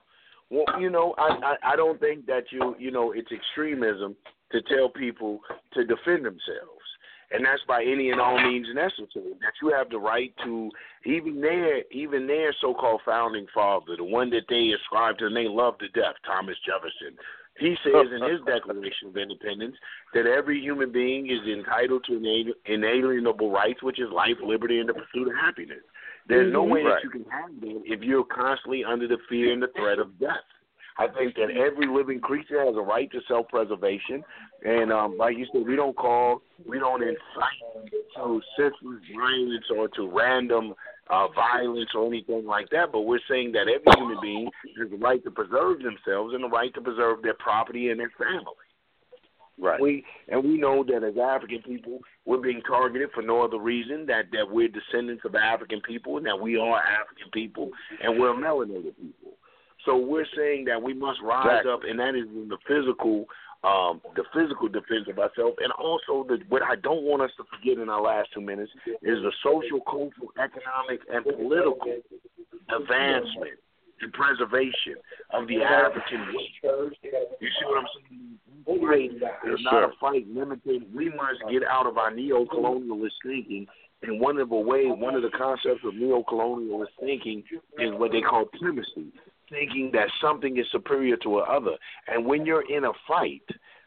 Well, 0.50 0.80
you 0.80 0.90
know, 0.90 1.14
I, 1.18 1.56
I 1.62 1.72
I 1.72 1.76
don't 1.76 2.00
think 2.00 2.26
that 2.26 2.44
you 2.50 2.74
you 2.78 2.90
know 2.90 3.12
it's 3.12 3.30
extremism 3.30 4.16
to 4.52 4.62
tell 4.62 4.88
people 4.88 5.40
to 5.74 5.84
defend 5.84 6.24
themselves, 6.24 6.86
and 7.32 7.44
that's 7.44 7.62
by 7.68 7.82
any 7.82 8.10
and 8.10 8.20
all 8.20 8.40
means 8.42 8.66
necessary. 8.74 9.34
That 9.40 9.52
you 9.62 9.72
have 9.76 9.90
the 9.90 9.98
right 9.98 10.32
to 10.44 10.70
even 11.04 11.40
their 11.40 11.82
even 11.90 12.26
their 12.26 12.54
so-called 12.60 13.02
founding 13.04 13.46
father, 13.54 13.96
the 13.96 14.04
one 14.04 14.30
that 14.30 14.44
they 14.48 14.72
ascribe 14.72 15.18
to 15.18 15.26
and 15.26 15.36
they 15.36 15.48
love 15.48 15.78
to 15.78 15.88
death, 15.88 16.14
Thomas 16.26 16.56
Jefferson. 16.64 17.16
He 17.58 17.76
says 17.82 18.06
in 18.14 18.22
his 18.22 18.40
Declaration 18.46 19.08
of 19.08 19.16
Independence 19.16 19.74
that 20.14 20.26
every 20.26 20.60
human 20.60 20.92
being 20.92 21.28
is 21.28 21.40
entitled 21.46 22.04
to 22.06 22.54
inalienable 22.66 23.50
rights, 23.50 23.82
which 23.82 23.98
is 23.98 24.06
life, 24.12 24.36
liberty, 24.44 24.78
and 24.78 24.88
the 24.88 24.94
pursuit 24.94 25.26
of 25.26 25.34
happiness. 25.34 25.82
There's 26.28 26.52
no 26.52 26.64
Mhm. 26.64 26.70
way 26.70 26.82
Right. 26.84 26.94
that 26.94 27.04
you 27.04 27.10
can 27.10 27.24
have 27.30 27.60
that 27.60 27.82
if 27.86 28.02
you're 28.02 28.24
constantly 28.24 28.84
under 28.84 29.08
the 29.08 29.18
fear 29.28 29.52
and 29.52 29.62
the 29.62 29.68
threat 29.68 29.98
of 29.98 30.18
death. 30.18 30.44
I 30.98 31.06
think 31.06 31.36
that 31.36 31.50
every 31.50 31.86
living 31.86 32.20
creature 32.20 32.64
has 32.64 32.74
a 32.76 32.80
right 32.80 33.10
to 33.12 33.20
self-preservation, 33.22 34.24
and 34.64 34.92
um, 34.92 35.16
like 35.16 35.38
you 35.38 35.46
said, 35.52 35.64
we 35.64 35.76
don't 35.76 35.96
call, 35.96 36.42
we 36.66 36.78
don't 36.80 37.02
incite 37.02 37.94
to 38.16 38.42
senseless 38.56 39.00
violence 39.14 39.70
or 39.70 39.88
to 39.88 40.08
random 40.08 40.74
uh, 41.08 41.28
violence 41.28 41.94
or 41.94 42.06
anything 42.06 42.44
like 42.44 42.68
that. 42.70 42.90
But 42.90 43.02
we're 43.02 43.20
saying 43.28 43.52
that 43.52 43.68
every 43.68 43.92
human 43.96 44.20
being 44.20 44.50
has 44.76 44.90
the 44.90 44.96
right 44.96 45.22
to 45.22 45.30
preserve 45.30 45.82
themselves 45.82 46.34
and 46.34 46.42
the 46.42 46.48
right 46.48 46.74
to 46.74 46.80
preserve 46.80 47.22
their 47.22 47.34
property 47.34 47.90
and 47.90 48.00
their 48.00 48.12
family. 48.18 48.54
Right. 49.60 49.80
We 49.80 50.04
and 50.28 50.44
we 50.44 50.56
know 50.56 50.84
that 50.84 51.02
as 51.02 51.14
African 51.18 51.62
people, 51.62 51.98
we're 52.24 52.40
being 52.40 52.62
targeted 52.62 53.10
for 53.12 53.22
no 53.22 53.42
other 53.42 53.58
reason 53.58 54.06
that 54.06 54.26
that 54.32 54.48
we're 54.48 54.68
descendants 54.68 55.24
of 55.24 55.34
African 55.34 55.80
people 55.80 56.16
and 56.16 56.26
that 56.26 56.40
we 56.40 56.56
are 56.56 56.78
African 56.78 57.30
people 57.32 57.70
and 58.02 58.20
we're 58.20 58.34
melanated 58.34 58.96
people. 58.96 59.38
So 59.84 59.96
we're 59.96 60.26
saying 60.36 60.66
that 60.66 60.82
we 60.82 60.92
must 60.92 61.20
rise 61.22 61.64
up, 61.66 61.80
and 61.88 61.98
that 61.98 62.14
is 62.14 62.26
in 62.28 62.48
the 62.48 62.58
physical, 62.66 63.24
um, 63.64 64.02
the 64.16 64.24
physical 64.34 64.68
defense 64.68 65.06
of 65.08 65.18
ourselves, 65.18 65.56
and 65.62 65.72
also 65.72 66.26
the, 66.28 66.38
what 66.48 66.62
I 66.62 66.74
don't 66.76 67.04
want 67.04 67.22
us 67.22 67.30
to 67.38 67.44
forget 67.44 67.80
in 67.80 67.88
our 67.88 68.02
last 68.02 68.28
two 68.34 68.40
minutes 68.40 68.70
is 69.02 69.22
the 69.22 69.32
social, 69.42 69.80
cultural, 69.80 70.30
economic, 70.36 71.00
and 71.10 71.24
political 71.24 72.02
advancement 72.68 73.58
and 74.00 74.12
preservation 74.12 74.96
of 75.32 75.46
the 75.48 75.62
African 75.62 76.20
race. 76.26 76.52
You 76.62 77.48
see 77.48 77.64
what 77.64 77.78
I'm 77.78 77.86
saying? 78.10 78.37
Fight 78.68 79.10
is 79.50 79.60
not 79.62 79.82
a 79.82 79.92
fight 79.98 80.26
limited. 80.28 80.94
We 80.94 81.08
must 81.08 81.40
get 81.50 81.62
out 81.64 81.86
of 81.86 81.96
our 81.96 82.10
neo-colonialist 82.10 83.16
thinking. 83.22 83.66
And 84.02 84.20
one 84.20 84.38
of 84.38 84.50
the 84.50 84.54
way, 84.54 84.86
one 84.86 85.14
of 85.14 85.22
the 85.22 85.30
concepts 85.30 85.80
of 85.84 85.94
neo-colonialist 85.94 86.92
thinking 87.00 87.42
is 87.78 87.92
what 87.94 88.12
they 88.12 88.20
call 88.20 88.44
primacy, 88.60 89.12
thinking 89.50 89.90
that 89.94 90.08
something 90.20 90.56
is 90.58 90.66
superior 90.70 91.16
to 91.16 91.40
another. 91.40 91.76
And 92.06 92.24
when 92.26 92.46
you're 92.46 92.70
in 92.70 92.84
a 92.84 92.92
fight, 93.08 93.42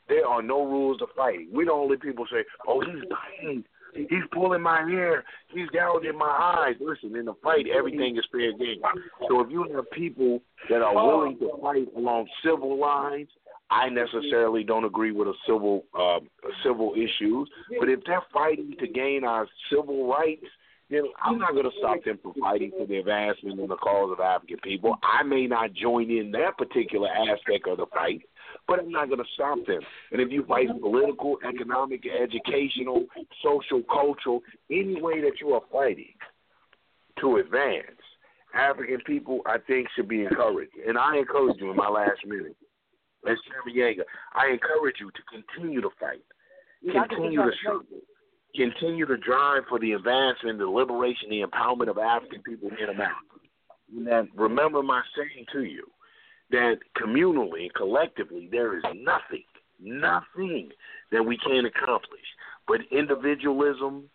there 0.10 0.28
are 0.28 0.42
no 0.42 0.66
rules 0.66 1.02
of 1.02 1.10
fighting. 1.16 1.48
We 1.54 1.64
the 1.66 1.72
only 1.72 1.96
people 1.96 2.26
say, 2.30 2.44
"Oh, 2.68 2.82
he's 2.82 3.04
biting, 3.10 3.64
he's 3.94 4.28
pulling 4.34 4.62
my 4.62 4.82
hair, 4.90 5.24
he's 5.54 5.70
gouging 5.70 6.18
my 6.18 6.26
eyes." 6.26 6.76
Listen, 6.82 7.16
in 7.16 7.30
a 7.30 7.34
fight, 7.36 7.68
everything 7.68 8.18
is 8.18 8.26
fair 8.32 8.52
game. 8.52 8.82
So 9.30 9.40
if 9.40 9.50
you 9.50 9.64
have 9.74 9.90
people 9.92 10.42
that 10.70 10.82
are 10.82 10.94
willing 10.94 11.38
to 11.40 11.52
fight 11.62 11.88
along 11.96 12.28
civil 12.44 12.78
lines, 12.78 13.30
I 13.72 13.88
necessarily 13.90 14.64
don't 14.64 14.84
agree 14.84 15.14
with 15.14 15.30
a 15.30 15.34
civil 15.48 15.86
uh, 15.98 16.20
civil 16.64 16.94
issues. 16.94 17.50
But 17.80 17.90
if 17.90 18.02
they're 18.06 18.22
fighting 18.34 18.76
to 18.80 18.88
gain 18.88 19.24
our 19.24 19.48
civil 19.72 20.10
rights, 20.10 20.46
then 20.90 21.04
I'm 21.24 21.40
not 21.40 21.54
going 21.54 21.64
to 21.64 21.72
stop 21.80 22.04
them 22.04 22.20
from 22.22 22.34
fighting 22.40 22.72
for 22.78 22.86
the 22.86 22.98
advancement 22.98 23.62
and 23.62 23.70
the 23.70 23.78
cause 23.78 24.12
of 24.12 24.20
African 24.20 24.58
people. 24.62 24.98
I 25.02 25.24
may 25.24 25.48
not 25.48 25.74
join 25.74 26.12
in 26.12 26.32
that 26.32 26.58
particular 26.58 27.08
aspect 27.08 27.66
of 27.70 27.78
the 27.78 27.86
fight, 27.94 28.22
but 28.68 28.80
I'm 28.80 28.92
not 28.92 29.08
going 29.08 29.20
to 29.20 29.30
stop 29.34 29.66
them. 29.66 29.80
And 30.12 30.20
if 30.20 30.30
you 30.32 30.44
fight 30.46 30.68
political, 30.82 31.38
economic, 31.48 32.04
educational, 32.06 33.06
social, 33.42 33.84
cultural, 33.90 34.42
any 34.70 35.02
way 35.02 35.22
that 35.22 35.40
you 35.40 35.54
are 35.54 35.62
fighting 35.72 36.14
to 37.22 37.38
advance, 37.38 37.86
African 38.54 39.00
people, 39.08 39.40
I 39.46 39.60
think, 39.66 39.88
should 39.96 40.10
be 40.10 40.24
encouraged. 40.24 40.74
And 40.86 40.98
I 40.98 41.18
encourage 41.18 41.56
you 41.62 41.72
in 41.72 41.78
my 41.78 41.88
last 41.88 42.20
minute, 42.26 42.58
as 43.30 43.38
Chairman 43.48 43.76
Yeager, 43.76 44.06
I 44.34 44.52
encourage 44.52 44.96
you 45.00 45.12
to 45.12 45.22
continue 45.32 45.82
to 45.82 45.90
fight, 46.00 46.24
continue 46.92 47.40
to 47.44 47.52
struggle, 47.62 47.86
continue 48.56 49.06
to 49.06 49.18
drive 49.18 49.64
for 49.70 49.80
the 49.80 49.94
advancement, 49.94 50.60
the 50.60 50.66
liberation, 50.68 51.30
the 51.30 51.42
empowerment 51.42 51.90
of 51.90 51.98
African 51.98 52.42
people 52.42 52.70
in 52.70 52.90
America. 52.90 53.16
And 54.10 54.30
remember 54.36 54.82
my 54.82 55.02
saying 55.16 55.46
to 55.54 55.64
you 55.64 55.86
that 56.52 56.78
communally, 56.98 57.68
collectively, 57.76 58.50
there 58.52 58.78
is 58.78 58.84
nothing, 58.96 59.44
nothing 59.80 60.70
that 61.12 61.24
we 61.24 61.38
can't 61.38 61.68
accomplish. 61.68 62.22
But 62.68 62.82
individualism, 62.92 64.10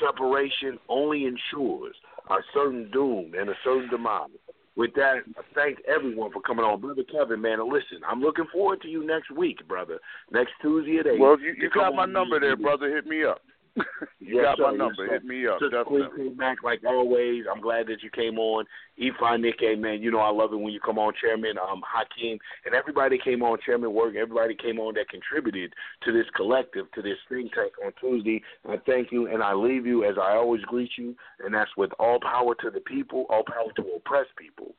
separation 0.00 0.78
only 0.88 1.26
ensures 1.26 1.96
a 2.30 2.36
certain 2.54 2.90
doom 2.90 3.32
and 3.38 3.50
a 3.50 3.54
certain 3.64 3.88
demise. 3.90 4.28
With 4.76 4.92
that, 4.94 5.22
I 5.38 5.42
thank 5.54 5.78
everyone 5.88 6.32
for 6.32 6.42
coming 6.42 6.64
on. 6.64 6.80
Brother 6.80 7.02
Kevin, 7.10 7.40
man, 7.40 7.58
listen, 7.72 8.00
I'm 8.06 8.20
looking 8.20 8.44
forward 8.52 8.82
to 8.82 8.88
you 8.88 9.06
next 9.06 9.30
week, 9.30 9.66
brother. 9.66 9.98
Next 10.30 10.52
Tuesday 10.60 10.98
at 10.98 11.06
8. 11.06 11.18
Well, 11.18 11.40
you, 11.40 11.54
you 11.58 11.70
got 11.70 11.94
my 11.94 12.04
number 12.04 12.38
there, 12.38 12.56
brother. 12.56 12.94
Hit 12.94 13.06
me 13.06 13.24
up. 13.24 13.40
you 14.20 14.36
Yes, 14.36 14.44
got 14.44 14.56
sir, 14.56 14.62
my 14.72 14.76
number. 14.76 15.06
sir. 15.06 15.12
Hit 15.12 15.24
me 15.24 15.46
up. 15.46 15.58
Sister 15.60 15.84
Definitely. 15.84 16.08
Queen 16.14 16.30
K 16.30 16.36
Mac 16.36 16.62
like 16.64 16.80
always. 16.86 17.44
I'm 17.50 17.60
glad 17.60 17.86
that 17.88 18.02
you 18.02 18.10
came 18.10 18.38
on. 18.38 18.64
Ifa 19.00 19.40
Nike, 19.40 19.76
man, 19.76 20.02
you 20.02 20.10
know 20.10 20.20
I 20.20 20.30
love 20.30 20.52
it 20.52 20.56
when 20.56 20.72
you 20.72 20.80
come 20.80 20.98
on, 20.98 21.12
Chairman 21.20 21.56
um, 21.58 21.82
Hakeem, 21.86 22.38
and 22.64 22.74
everybody 22.74 23.18
came 23.22 23.42
on, 23.42 23.58
Chairman 23.64 23.92
Work, 23.92 24.14
everybody 24.16 24.54
came 24.54 24.78
on 24.80 24.94
that 24.94 25.08
contributed 25.10 25.74
to 26.04 26.12
this 26.12 26.24
collective, 26.34 26.90
to 26.92 27.02
this 27.02 27.18
think 27.28 27.52
tank 27.52 27.72
on 27.84 27.92
Tuesday. 28.00 28.42
I 28.68 28.76
thank 28.86 29.12
you, 29.12 29.26
and 29.26 29.42
I 29.42 29.52
leave 29.52 29.84
you 29.86 30.04
as 30.04 30.16
I 30.16 30.32
always 30.36 30.62
greet 30.62 30.90
you, 30.96 31.14
and 31.44 31.54
that's 31.54 31.70
with 31.76 31.90
all 31.98 32.18
power 32.20 32.54
to 32.62 32.70
the 32.70 32.80
people, 32.80 33.26
all 33.28 33.44
power 33.46 33.70
to 33.76 33.82
oppressed 33.96 34.34
people, 34.38 34.74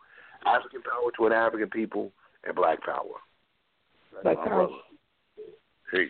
African 0.45 0.81
power 0.81 1.11
to 1.17 1.27
an 1.27 1.33
African 1.33 1.69
people, 1.69 2.11
and 2.43 2.55
black 2.55 2.81
power. 2.83 3.21
Black 4.23 4.37
power. 4.37 4.67
Peace. 5.91 6.09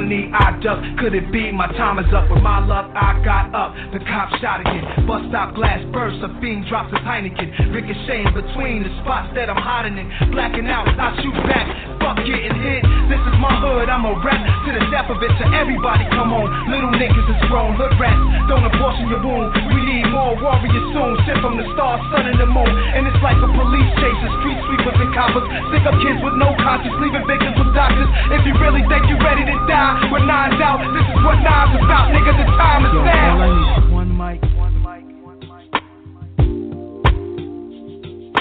knee 0.00 0.30
I 0.32 0.58
duck. 0.62 0.80
Could 0.98 1.14
it 1.14 1.30
be 1.32 1.52
my 1.52 1.66
time 1.78 1.98
is 1.98 2.10
up? 2.14 2.30
With 2.30 2.42
my 2.42 2.64
luck, 2.64 2.90
I 2.94 3.20
got 3.24 3.54
up. 3.54 3.74
The 3.92 4.00
cop 4.04 4.30
shot 4.40 4.60
again. 4.60 5.06
Bust 5.06 5.28
stop 5.30 5.54
glass 5.54 5.80
burst. 5.92 6.20
A 6.22 6.28
fiend 6.40 6.66
drops 6.68 6.92
his 6.92 7.02
Heineken. 7.02 7.72
Ricocheting 7.72 8.32
between 8.34 8.84
the 8.84 8.92
spots 9.02 9.32
that 9.34 9.48
I'm 9.48 9.60
hiding 9.60 9.98
in. 9.98 10.06
Blacking 10.30 10.66
out, 10.68 10.88
I 10.88 11.14
shoot 11.22 11.36
back. 11.48 11.66
Fuck 12.02 12.22
getting 12.24 12.56
hit. 12.62 12.82
This 13.08 13.22
is 13.22 13.36
my 13.40 13.52
hood, 13.58 13.88
I'm 13.88 14.04
a 14.04 14.14
rap 14.20 14.38
to 14.38 14.70
the 14.74 14.84
death 14.92 15.08
of 15.10 15.18
it. 15.22 15.32
To 15.32 15.44
everybody, 15.54 16.04
come 16.12 16.30
on. 16.34 16.46
Little 16.70 16.92
niggas 16.94 17.26
is 17.28 17.40
grown, 17.48 17.74
hood 17.74 17.94
rats. 17.96 18.20
Don't 18.48 18.64
abortion 18.64 19.08
your 19.08 19.22
wound. 19.24 19.54
We 19.72 19.80
need 19.84 20.06
more 20.12 20.36
warriors 20.36 20.86
soon. 20.92 21.12
Sent 21.24 21.40
from 21.40 21.56
the 21.56 21.66
stars, 21.74 22.00
sun, 22.12 22.28
and 22.28 22.38
the 22.38 22.48
moon. 22.48 22.68
And 22.68 23.06
it's 23.06 23.22
like 23.24 23.38
a 23.40 23.48
police 23.48 23.90
chase, 24.00 24.20
a 24.24 24.30
street 24.40 24.58
sweepers 24.68 24.98
and 25.00 25.10
coppers. 25.16 25.46
Stick 25.72 25.84
up 25.88 25.96
kids 26.04 26.20
with 26.20 26.36
no 26.36 26.52
conscience, 26.60 26.96
leaving 27.00 27.24
victims 27.24 27.56
with 27.56 27.72
doctors. 27.72 28.08
If 28.36 28.44
you 28.44 28.54
really 28.60 28.84
think 28.88 29.08
you're 29.08 29.22
ready 29.24 29.44
to 29.48 29.56
die, 29.68 29.87
with 30.12 30.24
nines 30.28 30.60
out, 30.60 30.78
this 30.92 31.06
is 31.08 31.18
what 31.24 31.38
nines 31.40 31.72
about, 31.80 32.12
nigga. 32.12 32.32
The 32.36 32.44
time 32.56 32.84
is 32.84 32.92
Yo, 32.92 33.02
now. 33.04 33.32
all 33.34 33.40
I 33.40 33.48
need 33.48 33.68
is 33.78 33.90
one 33.90 34.12
mic. 34.16 34.38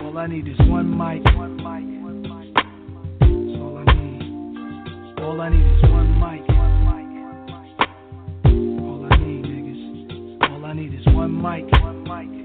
All 0.04 0.18
I 0.18 0.28
need 0.28 0.48
is 0.48 0.60
one 0.68 0.98
mic. 0.98 1.24
That's 1.24 1.38
all 3.62 3.78
I 3.78 3.80
need. 3.94 4.22
All 5.22 5.42
I 5.42 5.50
need 5.50 5.68
is 5.68 5.82
one 5.90 6.12
mic. 6.20 6.44
All 8.82 9.06
I 9.06 9.16
need, 9.18 9.44
niggas. 9.46 9.82
All 10.52 10.66
I 10.66 10.74
need 10.74 10.94
is 10.94 11.06
one 11.14 11.42
mic. 11.42 11.66
Yeah. 11.72 12.37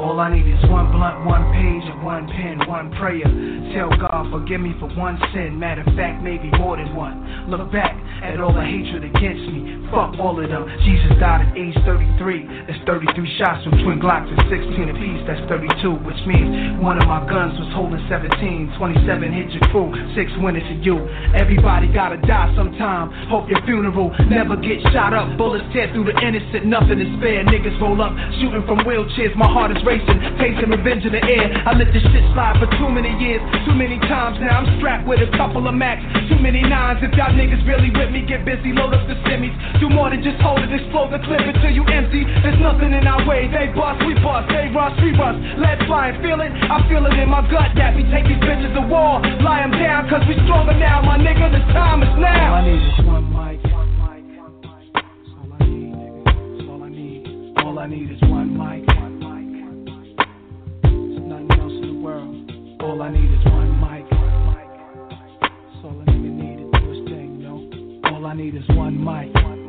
All 0.00 0.18
I 0.18 0.32
need 0.32 0.48
is 0.48 0.64
one 0.70 0.88
blunt, 0.96 1.26
one 1.28 1.44
page, 1.52 1.84
and 1.84 2.00
one 2.02 2.24
pen, 2.26 2.64
one 2.64 2.88
prayer. 2.96 3.28
Tell 3.76 3.92
God, 4.00 4.32
forgive 4.32 4.60
me 4.60 4.72
for 4.80 4.88
one 4.96 5.20
sin. 5.36 5.60
Matter 5.60 5.84
of 5.84 5.92
fact, 5.92 6.24
maybe 6.24 6.48
more 6.56 6.80
than 6.80 6.96
one. 6.96 7.20
Look 7.52 7.70
back 7.70 7.92
at 8.24 8.40
all 8.40 8.56
the 8.56 8.64
hatred 8.64 9.04
against 9.04 9.44
me. 9.52 9.76
Fuck 9.92 10.16
all 10.22 10.38
of 10.38 10.48
them. 10.48 10.64
Jesus 10.86 11.10
died 11.18 11.44
at 11.44 11.52
age 11.52 11.74
33. 11.84 12.64
That's 12.64 12.80
33 12.86 13.12
shots 13.36 13.60
from 13.66 13.76
twin 13.82 13.98
Glocks 13.98 14.30
and 14.30 14.40
16 14.48 14.88
apiece. 14.88 15.22
That's 15.26 15.42
32, 15.50 16.00
which 16.06 16.20
means 16.24 16.78
one 16.78 16.96
of 16.96 17.04
my 17.10 17.26
guns 17.26 17.58
was 17.58 17.68
holding 17.74 18.00
17. 18.06 18.78
27 18.78 19.04
hit 19.04 19.50
your 19.50 19.66
crew, 19.68 19.92
six 20.14 20.30
it 20.32 20.64
to 20.64 20.76
you. 20.80 20.96
Everybody 21.34 21.92
gotta 21.92 22.16
die 22.22 22.48
sometime. 22.54 23.10
Hope 23.28 23.50
your 23.50 23.60
funeral 23.66 24.14
never 24.30 24.56
get 24.56 24.80
shot 24.94 25.12
up. 25.12 25.36
Bullets 25.36 25.66
tear 25.74 25.90
through 25.92 26.08
the 26.08 26.16
innocent, 26.22 26.66
nothing 26.66 27.02
is 27.02 27.10
fair. 27.20 27.44
Niggas 27.44 27.76
roll 27.82 28.00
up, 28.00 28.14
shooting 28.38 28.62
from 28.66 28.86
wheelchairs. 28.86 29.34
My 29.34 29.50
heart 29.50 29.74
is 29.74 29.82
racing, 29.90 30.18
pacing 30.38 30.70
revenge 30.70 31.02
in 31.02 31.10
the 31.10 31.22
air. 31.26 31.50
I 31.66 31.74
let 31.74 31.90
this 31.90 32.06
shit 32.14 32.22
slide 32.30 32.62
for 32.62 32.70
too 32.78 32.86
many 32.86 33.10
years, 33.18 33.42
too 33.66 33.74
many 33.74 33.98
times 34.06 34.38
now. 34.38 34.62
I'm 34.62 34.78
strapped 34.78 35.10
with 35.10 35.18
a 35.18 35.30
couple 35.34 35.66
of 35.66 35.74
max, 35.74 35.98
too 36.30 36.38
many 36.38 36.62
nines. 36.62 37.02
If 37.02 37.10
y'all 37.18 37.34
niggas 37.34 37.66
really 37.66 37.90
with 37.90 38.14
me, 38.14 38.22
get 38.22 38.46
busy, 38.46 38.70
load 38.70 38.94
up 38.94 39.02
the 39.10 39.18
semis. 39.26 39.50
Do 39.82 39.90
more 39.90 40.14
than 40.14 40.22
just 40.22 40.38
hold 40.38 40.62
it, 40.62 40.70
explode 40.70 41.10
the 41.10 41.18
clip 41.26 41.42
until 41.42 41.74
you 41.74 41.82
empty. 41.90 42.22
There's 42.46 42.62
nothing 42.62 42.94
in 42.94 43.02
our 43.10 43.26
way. 43.26 43.50
They 43.50 43.74
bust, 43.74 43.98
we 44.06 44.14
bust, 44.22 44.46
they 44.54 44.70
rush, 44.70 44.94
we 45.02 45.10
rush. 45.18 45.38
Lead 45.58 45.82
flying, 45.90 46.22
feel 46.22 46.38
it? 46.38 46.54
I 46.54 46.86
feel 46.86 47.02
it 47.10 47.18
in 47.18 47.26
my 47.26 47.42
gut 47.50 47.74
that 47.74 47.98
we 47.98 48.06
take 48.14 48.30
these 48.30 48.38
bitches 48.38 48.70
to 48.78 48.86
war. 48.86 49.18
Lie 49.42 49.66
'em 49.66 49.74
down, 49.74 50.06
cause 50.06 50.22
we 50.30 50.38
stronger 50.46 50.78
now, 50.78 51.02
my 51.02 51.18
nigga. 51.18 51.50
The 51.50 51.58
time 51.74 52.06
is 52.06 52.14
All 52.14 52.22
now. 52.22 52.54
I 52.54 52.62
need 52.62 52.78
is 52.78 53.02
one 53.02 53.26
mic. 53.34 53.58
All 53.74 53.90
all 57.58 57.66
All 57.66 57.78
I 57.78 57.86
need 57.86 58.10
is 58.10 58.22
one 58.30 58.54
mic. 58.54 59.09
All 62.90 63.02
I 63.02 63.12
need 63.12 63.30
is 63.32 63.44
one 63.44 63.80
mic. 63.80 64.04
That's 64.10 65.84
all 65.84 65.92
a 65.92 66.04
nigga 66.10 66.28
need 66.28 66.72
to 66.72 67.04
thing, 67.04 67.38
yo. 67.40 68.10
All 68.12 68.26
I 68.26 68.34
need 68.34 68.56
is 68.56 68.68
one 68.70 68.98
mic. 68.98 69.59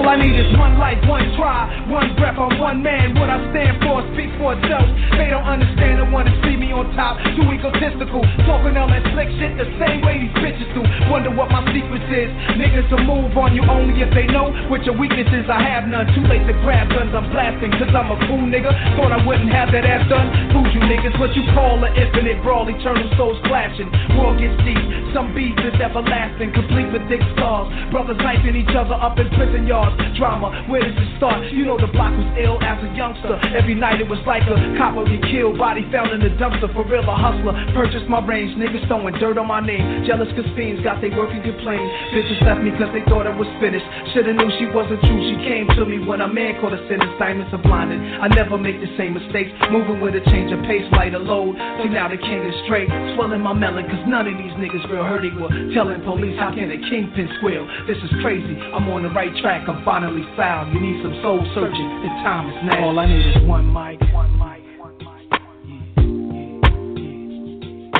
All 0.00 0.08
I 0.08 0.16
need 0.16 0.32
is 0.32 0.48
one 0.56 0.80
life, 0.80 0.96
one 1.04 1.28
try, 1.36 1.68
one 1.92 2.16
breath. 2.16 2.40
I'm 2.40 2.56
one 2.56 2.80
man. 2.80 3.12
What 3.20 3.28
I 3.28 3.36
stand 3.52 3.84
for 3.84 4.00
speak 4.16 4.32
for 4.40 4.56
itself. 4.56 4.88
They 5.20 5.28
don't 5.28 5.44
understand 5.44 6.00
and 6.00 6.08
wanna 6.08 6.32
see 6.40 6.56
me 6.56 6.72
on 6.72 6.88
top. 6.96 7.20
Too 7.36 7.44
egotistical, 7.44 8.24
talking 8.48 8.80
all 8.80 8.88
that 8.88 9.04
slick 9.12 9.28
shit 9.36 9.60
the 9.60 9.68
same 9.76 10.00
way 10.00 10.24
these 10.24 10.32
bitches 10.40 10.72
do. 10.72 10.80
Wonder 11.12 11.28
what 11.28 11.52
my 11.52 11.60
secret 11.68 12.00
is. 12.08 12.32
Niggas 12.56 12.88
will 12.88 13.04
move 13.04 13.36
on 13.36 13.52
you 13.52 13.60
only 13.68 14.00
if 14.00 14.08
they 14.16 14.24
know 14.24 14.48
what 14.72 14.88
your 14.88 14.96
weaknesses. 14.96 15.44
I 15.52 15.60
have 15.68 15.84
none. 15.84 16.08
Too 16.16 16.24
late 16.32 16.48
to 16.48 16.56
grab 16.64 16.88
guns. 16.88 17.12
I'm 17.12 17.28
blasting 17.28 17.68
cause 17.76 17.92
I'm 17.92 18.08
a 18.08 18.16
fool 18.24 18.48
nigga. 18.48 18.72
Thought 18.96 19.12
I 19.12 19.20
wouldn't 19.20 19.52
have 19.52 19.68
that 19.76 19.84
ass 19.84 20.08
done. 20.08 20.32
Fool 20.56 20.64
you 20.72 20.80
niggas. 20.80 21.12
What 21.20 21.36
you 21.36 21.44
call 21.52 21.76
an 21.84 21.92
infinite 21.92 22.40
brawl. 22.40 22.64
Eternal 22.72 23.04
souls 23.20 23.36
clashing. 23.44 23.92
War 24.16 24.32
gets 24.32 24.56
deep. 24.64 24.80
Some 25.12 25.36
beef 25.36 25.60
is 25.60 25.76
everlasting. 25.76 26.56
Complete 26.56 26.88
with 26.88 27.04
thick 27.12 27.20
scars. 27.36 27.68
Brothers 27.92 28.16
knifing 28.24 28.56
each 28.56 28.72
other 28.72 28.96
up 28.96 29.20
in 29.20 29.28
prison 29.36 29.68
yards. 29.68 29.89
Drama, 30.20 30.68
where 30.68 30.84
does 30.84 30.92
it 30.92 31.10
start? 31.16 31.40
You 31.48 31.64
know 31.64 31.80
the 31.80 31.88
block 31.88 32.12
was 32.12 32.28
ill 32.36 32.60
as 32.60 32.76
a 32.84 32.90
youngster. 32.92 33.40
Every 33.56 33.74
night 33.74 34.00
it 34.00 34.08
was 34.08 34.20
like 34.28 34.44
a 34.44 34.56
cop 34.76 34.92
would 34.96 35.08
get 35.08 35.24
killed, 35.32 35.56
body 35.56 35.86
found 35.88 36.12
in 36.12 36.20
the 36.20 36.32
dumpster. 36.36 36.68
For 36.76 36.84
real, 36.84 37.08
a 37.08 37.16
hustler. 37.16 37.56
Purchased 37.72 38.04
my 38.04 38.20
range, 38.20 38.52
niggas 38.60 38.84
throwing 38.84 39.16
dirt 39.16 39.38
on 39.40 39.48
my 39.48 39.64
name. 39.64 40.04
Jealous 40.04 40.28
cause 40.36 40.44
fiends 40.52 40.84
got 40.84 41.00
they 41.00 41.08
work 41.08 41.32
and 41.32 41.40
complain. 41.40 41.80
Bitches 42.12 42.36
left 42.44 42.60
me 42.60 42.68
cause 42.76 42.92
they 42.92 43.00
thought 43.08 43.24
I 43.24 43.32
was 43.32 43.48
finished. 43.64 43.86
Shoulda 44.12 44.36
knew 44.36 44.50
she 44.60 44.68
wasn't 44.68 45.00
true. 45.08 45.20
She 45.24 45.36
came 45.48 45.64
to 45.72 45.88
me 45.88 46.04
when 46.04 46.20
a 46.20 46.28
man 46.28 46.60
caught 46.60 46.76
a 46.76 46.80
sentence. 46.84 47.16
Diamonds 47.16 47.48
are 47.56 47.64
blinded. 47.64 48.00
I 48.20 48.28
never 48.28 48.60
make 48.60 48.76
the 48.76 48.92
same 49.00 49.16
mistakes. 49.16 49.50
Moving 49.72 50.04
with 50.04 50.20
a 50.20 50.22
change 50.28 50.52
of 50.52 50.60
pace, 50.68 50.84
lighter 50.92 51.20
load. 51.20 51.56
See 51.80 51.88
now 51.88 52.12
the 52.12 52.20
king 52.20 52.44
is 52.44 52.56
straight. 52.68 52.92
Swelling 53.16 53.40
my 53.40 53.56
melon 53.56 53.88
cause 53.88 54.04
none 54.04 54.28
of 54.28 54.36
these 54.36 54.52
niggas 54.60 54.84
real 54.92 55.04
hurt. 55.04 55.24
They 55.24 55.32
were 55.32 55.52
telling 55.72 56.00
police 56.04 56.36
how 56.36 56.52
can 56.52 56.68
a 56.68 56.80
kingpin 56.88 57.28
squeal. 57.40 57.64
This 57.88 57.98
is 58.04 58.12
crazy. 58.20 58.56
I'm 58.72 58.88
on 58.92 59.02
the 59.02 59.12
right 59.16 59.32
track. 59.40 59.68
I'm 59.68 59.79
finally 59.84 60.24
found. 60.36 60.72
You 60.74 60.80
need 60.80 61.02
some 61.02 61.18
soul 61.22 61.40
searching. 61.54 61.88
The 62.02 62.08
time 62.22 62.48
is 62.50 62.56
now. 62.64 62.84
All 62.84 62.98
I 62.98 63.06
need 63.06 63.26
is 63.26 63.48
one 63.48 63.66
mic. 63.66 64.00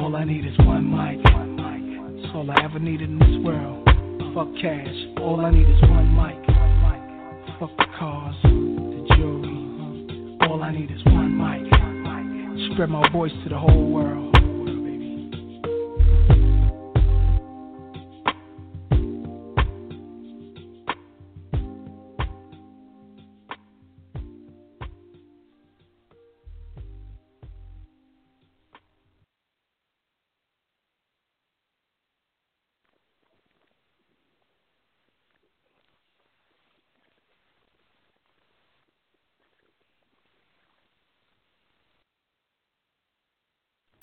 All 0.03 0.17
I 0.17 0.25
need 0.25 0.47
is 0.47 0.59
one 0.59 0.91
mic. 0.91 1.23
That's 1.23 2.35
all 2.35 2.51
I 2.51 2.65
ever 2.65 2.79
needed 2.79 3.11
in 3.11 3.19
this 3.19 3.45
world. 3.45 3.89
Fuck 4.35 4.49
cash. 4.61 4.95
All 5.19 5.41
I 5.45 5.51
need 5.51 5.69
is 5.69 5.81
one 5.83 6.15
mic. 6.17 6.37
Fuck 7.59 7.77
the 7.77 7.87
cars, 7.99 8.37
the 8.43 9.07
jewelry. 9.17 10.49
All 10.49 10.63
I 10.63 10.73
need 10.73 10.91
is 10.91 11.05
one 11.07 11.37
mic. 11.37 12.73
Spread 12.73 12.91
my 12.91 13.09
voice 13.11 13.33
to 13.45 13.49
the 13.49 13.59
whole 13.59 13.91
world. 13.91 14.30